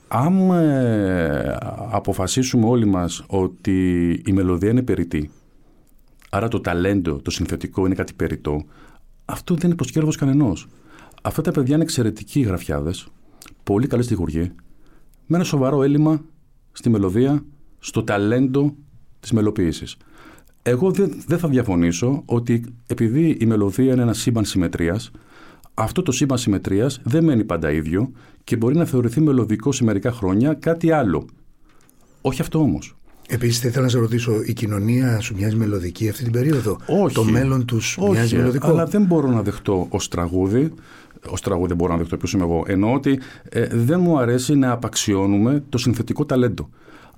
Αν 0.08 0.50
ε, 0.50 1.58
αποφασίσουμε 1.92 2.66
όλοι 2.66 2.86
μας 2.86 3.24
ότι 3.28 4.10
η 4.26 4.32
μελωδία 4.32 4.70
είναι 4.70 4.82
περιττή, 4.82 5.32
άρα 6.30 6.48
το 6.48 6.62
ταλέντο, 6.62 7.16
το 7.16 7.32
συνθετικό 7.32 7.86
είναι 7.86 7.96
κάτι 7.96 8.14
περιττό, 8.14 8.64
αυτό 9.26 9.56
δεν 9.56 9.66
είναι 9.66 9.76
προς 9.76 9.92
κέρδος 9.92 10.16
κανενός. 10.16 10.68
Αυτά 11.22 11.42
τα 11.42 11.52
παιδιά 11.52 11.74
είναι 11.74 11.84
εξαιρετικοί 11.84 12.40
γραφιάδες, 12.40 13.08
πολύ 13.64 13.88
καλοί 13.88 14.04
στιχουργοί, 14.04 14.52
με 15.26 15.36
ένα 15.36 15.44
σοβαρό 15.44 15.84
έλλειμμα 15.84 16.22
στη 16.72 16.90
μελωδία, 16.90 17.46
στο 17.80 18.04
ταλέντο 18.04 18.76
της 19.20 19.32
μελοποίησης. 19.32 19.98
Εγώ 20.64 20.92
δεν, 20.92 21.22
δεν 21.28 21.40
θα 21.40 21.48
διαφωνήσω 21.48 22.24
ότι 22.26 22.64
επειδή 22.88 23.38
η 23.40 23.46
μελωδία 23.46 23.94
είναι 23.94 24.02
ένα 24.02 24.14
σύμπαν 24.14 24.46
συμμετρίας, 24.46 25.12
αυτό 25.74 26.02
το 26.02 26.12
σύμπαν 26.12 26.38
συμμετρίας 26.38 27.02
δεν 27.04 27.24
μένει 27.24 27.44
πάντα 27.44 27.72
ίδιο 27.72 28.12
και 28.44 28.56
μπορεί 28.56 28.76
να 28.76 28.86
θεωρηθεί 28.86 29.22
μελωδικός 29.22 29.76
σε 29.76 29.84
μερικά 29.84 30.12
χρόνια 30.12 30.54
κάτι 30.54 30.92
άλλο. 30.92 31.26
Όχι 32.22 32.42
αυτό 32.42 32.60
όμως. 32.60 32.96
Επίσης, 33.28 33.60
θα 33.60 33.68
ήθελα 33.68 33.84
να 33.84 33.90
σε 33.90 34.00
ρωτήσω, 34.00 34.42
η 34.46 34.54
κοινωνία 34.54 35.20
σου 35.20 35.36
μοιάζει 35.36 35.56
μελωδική 35.56 36.10
αυτή 36.10 36.24
την 36.24 36.32
περίοδο; 36.32 36.78
Όχι. 36.86 37.16
Το 37.16 37.24
μέλλον 37.24 37.66
τους 37.66 37.98
μοιάζει 38.02 38.20
Όχι, 38.26 38.36
μελωδικό. 38.36 38.68
αλλά 38.68 38.86
δεν 38.86 39.04
μπορώ 39.04 39.28
να 39.28 39.42
δεχτώ 39.42 39.88
ως 39.90 40.08
τραγούδι. 40.08 40.74
Ω 41.30 41.34
τραγούδι 41.44 41.68
δεν 41.68 41.78
μπορώ 41.78 41.92
να 41.92 41.98
δεχτώ 41.98 42.18
ποιος 42.18 42.34
είμαι 42.34 42.44
εγώ. 42.44 42.64
Εννοώ 42.68 42.94
ότι 42.94 43.20
ε, 43.50 43.68
δεν 43.72 44.00
μου 44.00 44.18
αρέσει 44.18 44.56
να 44.56 44.72
απαξιώνουμε 44.72 45.64
το 45.70 45.78
συνθετικό 45.78 46.26
ταλέντο. 46.26 46.70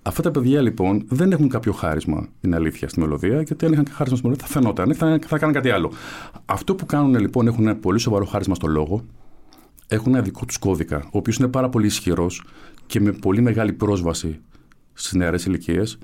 Αυτά 0.02 0.22
τα 0.22 0.32
παιδιά 0.32 0.62
λοιπόν 0.62 1.04
δεν 1.08 1.32
έχουν 1.32 1.50
κάποιο 1.50 1.72
χάρισμα, 1.72 2.28
είναι 2.42 2.56
αλήθεια, 2.56 2.90
στη 2.90 3.00
μελωδία, 3.00 3.42
γιατί 3.42 3.66
αν 3.66 3.72
είχαν 3.72 3.88
χάρισμα 3.92 4.18
στη 4.18 4.26
μελωδία 4.26 4.48
θα 4.48 4.54
φαινόταν, 4.54 4.94
θα, 4.96 5.20
θα 5.28 5.38
κάνουν 5.38 5.56
κάτι 5.56 5.70
άλλο. 5.70 5.92
Αυτό 6.46 6.76
που 6.76 6.86
κάνουν 6.86 7.20
λοιπόν 7.20 7.48
έχουν 7.48 7.64
ένα 7.68 7.76
πολύ 7.76 8.00
σοβαρό 8.00 8.26
χάρισμα 8.26 8.56
στο 8.56 8.68
λόγο, 8.68 9.06
έχουν 9.88 10.14
ένα 10.14 10.24
δικό 10.24 10.46
τους 10.46 10.58
κώδικα, 10.58 10.98
ο 10.98 11.18
οποίος 11.18 11.38
είναι 11.38 11.48
πάρα 11.48 11.70
πολύ 11.70 11.86
ισχυρός 11.86 12.44
και 12.86 13.00
με 13.00 13.12
πολύ 13.12 13.42
μεγάλη 13.42 13.74
πρόσβαση 13.74 14.40
στις 14.94 15.14
νεαρές 15.14 15.46
ηλικίες, 15.46 15.98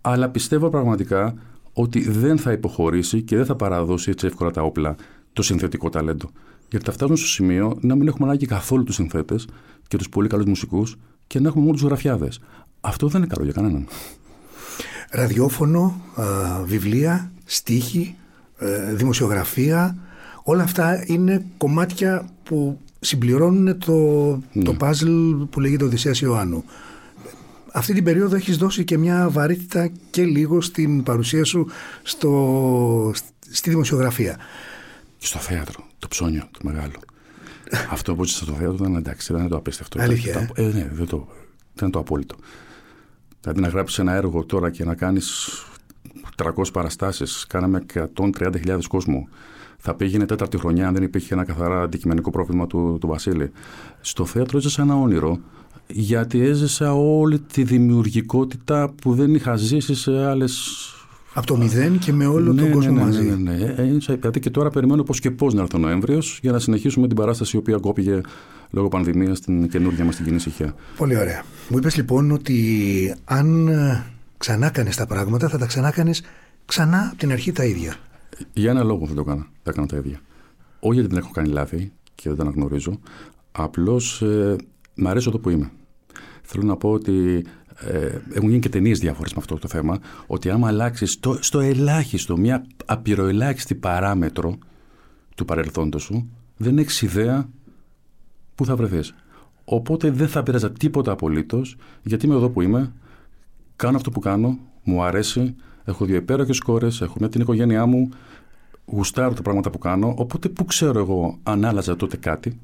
αλλά 0.00 0.28
πιστεύω 0.28 0.68
πραγματικά 0.68 1.34
ότι 1.72 2.10
δεν 2.10 2.38
θα 2.38 2.52
υποχωρήσει 2.52 3.22
και 3.22 3.36
δεν 3.36 3.46
θα 3.46 3.56
παραδώσει 3.56 4.10
έτσι 4.10 4.26
εύκολα 4.26 4.50
τα 4.50 4.62
όπλα 4.62 4.96
το 5.32 5.42
συνθετικό 5.42 5.88
ταλέντο. 5.88 6.30
Γιατί 6.70 6.84
θα 6.84 6.92
φτάσουν 6.92 7.16
στο 7.16 7.26
σημείο 7.26 7.78
να 7.80 7.94
μην 7.94 8.08
έχουμε 8.08 8.26
ανάγκη 8.26 8.46
καθόλου 8.46 8.84
τους 8.84 8.94
συνθέτες 8.94 9.48
και 9.88 9.96
τους 9.96 10.08
πολύ 10.08 10.28
καλούς 10.28 10.46
μουσικούς 10.46 10.96
και 11.26 11.40
να 11.40 11.48
έχουμε 11.48 11.64
μόνο 11.64 11.76
τους 11.76 11.86
γραφιάδες. 11.86 12.40
Αυτό 12.80 13.08
δεν 13.08 13.22
είναι 13.22 13.30
καλό 13.34 13.44
για 13.44 13.52
κανέναν. 13.52 13.86
Ραδιόφωνο, 15.10 16.00
α, 16.14 16.24
βιβλία, 16.64 17.32
στίχη, 17.44 18.16
ε, 18.58 18.94
δημοσιογραφία, 18.94 19.96
όλα 20.42 20.62
αυτά 20.62 21.04
είναι 21.06 21.46
κομμάτια 21.56 22.28
που 22.42 22.80
συμπληρώνουν 23.00 23.78
το, 23.78 24.28
το 24.64 24.72
παζλ 24.72 25.32
που 25.50 25.60
λέγεται 25.60 25.84
Οδυσσέας 25.84 26.20
Ιωάννου. 26.20 26.64
Αυτή 27.76 27.92
την 27.92 28.04
περίοδο 28.04 28.36
έχεις 28.36 28.56
δώσει 28.56 28.84
και 28.84 28.98
μια 28.98 29.28
βαρύτητα 29.30 29.90
και 30.10 30.24
λίγο 30.24 30.60
στην 30.60 31.02
παρουσία 31.02 31.44
σου 31.44 31.68
στο, 32.02 33.12
στη 33.50 33.70
δημοσιογραφία. 33.70 34.36
Και 35.18 35.26
στο 35.26 35.38
θέατρο, 35.38 35.84
το 35.98 36.08
ψώνιο, 36.08 36.48
το 36.50 36.58
μεγάλο. 36.62 36.94
Αυτό 37.90 38.14
που 38.14 38.24
είσαι 38.24 38.44
στο 38.44 38.52
θέατρο 38.52 38.74
ήταν 38.74 38.94
εντάξει, 38.94 39.32
ήταν 39.32 39.48
το 39.48 39.56
απίστευτο. 39.56 40.00
Αλήθεια, 40.00 40.30
Ήταν, 40.30 40.50
ε, 40.54 40.62
ναι, 40.62 40.88
δεν 40.92 41.06
το, 41.06 41.28
ήταν 41.76 41.90
το 41.90 41.98
απόλυτο. 41.98 42.34
Δηλαδή 43.40 43.60
να 43.60 43.68
γράψεις 43.68 43.98
ένα 43.98 44.12
έργο 44.12 44.44
τώρα 44.44 44.70
και 44.70 44.84
να 44.84 44.94
κάνεις 44.94 45.48
300 46.42 46.50
παραστάσεις. 46.72 47.46
Κάναμε 47.48 47.86
130.000 47.94 48.78
κόσμο. 48.88 49.28
Θα 49.78 49.94
πήγαινε 49.94 50.26
τέταρτη 50.26 50.58
χρονιά 50.58 50.88
αν 50.88 50.94
δεν 50.94 51.02
υπήρχε 51.02 51.34
ένα 51.34 51.44
καθαρά 51.44 51.82
αντικειμενικό 51.82 52.30
πρόβλημα 52.30 52.66
του, 52.66 52.98
του 53.00 53.06
Βασίλη. 53.06 53.50
Στο 54.00 54.24
θέατρο 54.24 54.58
έζησα 54.58 54.82
ένα 54.82 54.94
όνειρο 54.94 55.40
γιατί 55.88 56.40
έζησα 56.40 56.94
όλη 56.94 57.38
τη 57.38 57.62
δημιουργικότητα 57.62 58.94
που 59.02 59.14
δεν 59.14 59.34
είχα 59.34 59.56
ζήσει 59.56 59.94
σε 59.94 60.26
άλλες 60.26 60.78
Από 61.34 61.46
το 61.46 61.56
μηδέν 61.56 61.98
και 61.98 62.12
με 62.12 62.26
όλο 62.26 62.54
τον 62.54 62.70
κόσμο 62.70 62.92
ναι, 62.92 63.00
μαζί. 63.00 63.22
Ναι, 63.22 63.34
ναι, 63.34 63.56
ναι. 63.56 63.64
Ε, 63.64 63.82
ε, 63.82 64.14
δηλαδή 64.14 64.40
και 64.40 64.50
τώρα 64.50 64.70
περιμένω 64.70 65.02
πώς 65.02 65.20
και 65.20 65.30
πώς 65.30 65.54
να 65.54 65.62
έρθει 65.62 65.76
ο 65.76 65.78
Νοέμβριος 65.78 66.38
για 66.42 66.52
να 66.52 66.58
συνεχίσουμε 66.58 67.06
την 67.06 67.16
παράσταση 67.16 67.56
η 67.56 67.58
οποία 67.58 67.76
κόπηκε 67.76 68.20
λόγω 68.70 68.88
πανδημίας 68.88 69.38
στην 69.38 69.68
καινούργια 69.68 70.04
μας 70.04 70.16
την 70.16 70.24
κοινή 70.24 70.36
ησυχία. 70.36 70.74
Πολύ 70.96 71.16
ωραία. 71.16 71.44
Μου 71.68 71.78
είπες 71.78 71.96
λοιπόν 71.96 72.30
ότι 72.30 73.14
αν 73.24 73.68
ε, 73.68 74.06
ξανά 74.38 74.70
κάνεις 74.70 74.96
τα 74.96 75.06
πράγματα 75.06 75.48
θα 75.48 75.58
τα 75.58 75.66
ξανά 75.66 75.90
κάνεις 75.90 76.22
ξανά 76.66 77.06
από 77.08 77.18
την 77.18 77.32
αρχή 77.32 77.52
τα 77.52 77.64
ίδια. 77.64 77.96
Για 78.52 78.70
ένα 78.70 78.82
λόγο 78.82 79.06
δεν 79.06 79.14
το 79.14 79.20
έκανα. 79.20 79.46
Τα 79.62 79.70
έκανα 79.70 79.86
τα 79.86 79.96
ίδια. 79.96 80.20
Όχι 80.80 80.94
γιατί 80.94 81.14
δεν 81.14 81.22
έχω 81.22 81.30
κάνει 81.32 81.48
λάθη 81.48 81.92
και 82.14 82.28
δεν 82.28 82.38
τα 82.38 82.42
αναγνωρίζω. 82.42 82.98
Απλώς 83.52 84.22
ε, 84.22 84.56
μ' 84.96 85.06
αρέσει 85.06 85.28
εδώ 85.28 85.38
που 85.38 85.50
είμαι. 85.50 85.70
Θέλω 86.42 86.64
να 86.64 86.76
πω 86.76 86.90
ότι 86.90 87.44
ε, 87.80 88.18
έχουν 88.32 88.48
γίνει 88.48 88.60
και 88.60 88.68
ταινίες 88.68 88.98
διάφορες 88.98 89.32
με 89.32 89.38
αυτό 89.40 89.58
το 89.58 89.68
θέμα. 89.68 89.98
Ότι 90.26 90.50
άμα 90.50 90.68
αλλάξεις 90.68 91.12
στο, 91.12 91.38
στο 91.40 91.60
ελάχιστο, 91.60 92.36
μια 92.36 92.66
απειροελάχιστη 92.84 93.74
παράμετρο 93.74 94.58
του 95.34 95.44
παρελθόντος 95.44 96.02
σου, 96.02 96.28
δεν 96.56 96.78
έχεις 96.78 97.02
ιδέα 97.02 97.48
πού 98.54 98.64
θα 98.64 98.76
βρεθείς. 98.76 99.14
Οπότε 99.64 100.10
δεν 100.10 100.28
θα 100.28 100.42
πειράζα 100.42 100.72
τίποτα 100.72 101.12
απολύτως, 101.12 101.76
γιατί 102.02 102.26
είμαι 102.26 102.34
εδώ 102.34 102.50
που 102.50 102.60
είμαι, 102.60 102.92
κάνω 103.76 103.96
αυτό 103.96 104.10
που 104.10 104.20
κάνω, 104.20 104.58
μου 104.84 105.02
αρέσει, 105.02 105.54
έχω 105.84 106.04
δύο 106.04 106.16
υπέροχες 106.16 106.60
κόρες, 106.60 107.00
έχω 107.00 107.14
μια 107.18 107.28
την 107.28 107.40
οικογένειά 107.40 107.86
μου, 107.86 108.08
γουστάρω 108.84 109.34
τα 109.34 109.42
πράγματα 109.42 109.70
που 109.70 109.78
κάνω. 109.78 110.14
Οπότε 110.16 110.48
πού 110.48 110.64
ξέρω 110.64 110.98
εγώ 110.98 111.38
αν 111.42 111.64
άλλαζα 111.64 111.96
τότε 111.96 112.16
κάτι, 112.16 112.60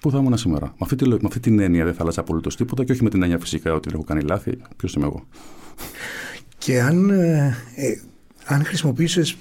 πού 0.00 0.10
θα 0.10 0.18
ήμουν 0.18 0.36
σήμερα. 0.38 0.66
Με 0.66 0.72
αυτή, 0.78 0.96
τη, 0.96 1.08
με 1.08 1.18
αυτή 1.24 1.40
την 1.40 1.58
έννοια 1.58 1.84
δεν 1.84 1.94
θα 1.94 2.02
άλλαζα 2.02 2.20
απολύτως 2.20 2.56
τίποτα 2.56 2.84
και 2.84 2.92
όχι 2.92 3.02
με 3.02 3.10
την 3.10 3.22
έννοια 3.22 3.38
φυσικά 3.38 3.72
ότι 3.72 3.88
δεν 3.88 3.98
έχω 3.98 4.06
κάνει 4.06 4.22
λάθη. 4.22 4.58
Ποιος 4.76 4.94
είμαι 4.94 5.06
εγώ. 5.06 5.26
Και 6.58 6.80
αν, 6.80 7.10
ε, 7.10 7.56
ε, 7.74 8.00
αν 8.44 8.64
χρησιμοποιήσεις 8.64 9.36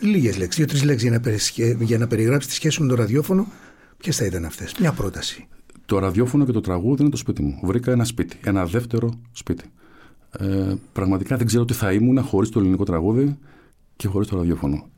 λίγες 0.00 0.36
λέξεις, 0.38 0.56
δύο-τρεις 0.56 0.84
λέξεις 0.84 1.02
για 1.02 1.10
να, 1.10 1.20
περισχε- 1.20 1.82
για 1.82 1.98
να 1.98 2.06
περιγράψεις 2.06 2.50
τη 2.50 2.56
σχέση 2.56 2.74
σου 2.74 2.82
με 2.82 2.88
το 2.88 2.94
ραδιόφωνο, 2.94 3.46
ποιες 3.96 4.16
θα 4.16 4.24
ήταν 4.24 4.44
αυτές; 4.44 4.74
Μια 4.80 4.92
πρόταση. 4.92 5.46
Το 5.86 5.98
ραδιόφωνο 5.98 6.44
και 6.44 6.52
το 6.52 6.60
τραγούδι 6.60 7.02
είναι 7.02 7.10
το 7.10 7.16
σπίτι 7.16 7.42
μου. 7.42 7.60
Βρήκα 7.62 7.92
ένα 7.92 8.04
σπίτι, 8.04 8.36
ένα 8.44 8.66
δεύτερο 8.66 9.20
σπίτι. 9.32 9.64
Ε, 10.38 10.74
πραγματικά 10.92 11.36
δεν 11.36 11.46
ξέρω 11.46 11.64
τι 11.64 11.74
θα 11.74 11.92
ήμουν 11.92 12.22
χωρίς 12.22 12.48
το 12.48 12.58
ελληνικό 12.58 12.84
τραγούδι 12.84 13.38
και 13.96 14.08
χωρίς 14.08 14.28
το 14.28 14.36
ραδιόφωνο. 14.36 14.88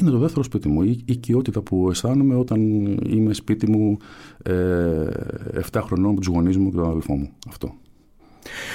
Είναι 0.00 0.10
το 0.10 0.18
δεύτερο 0.18 0.42
σπίτι 0.44 0.68
μου. 0.68 0.82
Η 0.82 0.90
η 0.90 1.04
οικειότητα 1.06 1.60
που 1.60 1.88
αισθάνομαι 1.90 2.34
όταν 2.34 2.60
είμαι 3.06 3.34
σπίτι 3.34 3.70
μου 3.70 3.96
ε, 4.42 4.52
7 5.72 5.80
χρονών 5.84 6.12
με 6.12 6.18
τους 6.18 6.26
γονείς 6.26 6.56
μου 6.56 6.70
και 6.70 6.76
τον 6.76 6.88
αδελφό 6.88 7.14
μου. 7.14 7.30
Αυτό. 7.48 7.74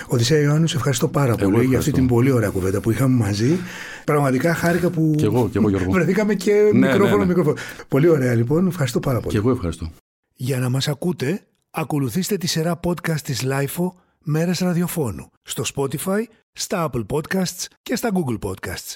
Οδυσσέα 0.07 0.39
Ιωάννου, 0.41 0.67
σε 0.67 0.75
ευχαριστώ 0.75 1.07
πάρα 1.07 1.35
πολύ 1.35 1.49
για 1.49 1.57
αυτή 1.59 1.65
ευχαριστώ. 1.65 1.91
την 1.91 2.07
πολύ 2.07 2.31
ωραία 2.31 2.49
κουβέντα 2.49 2.81
που 2.81 2.91
είχαμε 2.91 3.15
μαζί. 3.15 3.57
Πραγματικά 4.05 4.53
χάρηκα 4.53 4.89
που 4.89 5.13
Κι 5.17 5.23
εγώ, 5.25 5.49
κι 5.49 5.57
εγώ, 5.57 5.69
Γιώργο. 5.69 5.91
βρεθήκαμε 5.97 6.33
και 6.35 6.51
Ναι, 6.73 6.87
μικρόφωνο, 6.87 7.09
ναι, 7.17 7.21
ναι. 7.21 7.25
μικρόφωνο. 7.25 7.55
Πολύ 7.87 8.07
ωραία 8.07 8.35
λοιπόν, 8.35 8.67
ευχαριστώ 8.67 8.99
πάρα 8.99 9.17
πολύ. 9.19 9.31
Και 9.31 9.37
εγώ 9.37 9.51
ευχαριστώ. 9.51 9.89
Για 10.35 10.59
να 10.59 10.69
μας 10.69 10.87
ακούτε, 10.87 11.41
ακολουθήστε 11.71 12.37
τη 12.37 12.47
σειρά 12.47 12.79
podcast 12.83 13.19
της 13.23 13.43
LIFO 13.45 13.91
Μέρες 14.23 14.59
Ραδιοφώνου 14.59 15.29
στο 15.41 15.63
Spotify, 15.75 16.23
στα 16.53 16.89
Apple 16.91 17.05
Podcasts 17.05 17.65
και 17.83 17.95
στα 17.95 18.09
Google 18.13 18.49
Podcasts. 18.49 18.95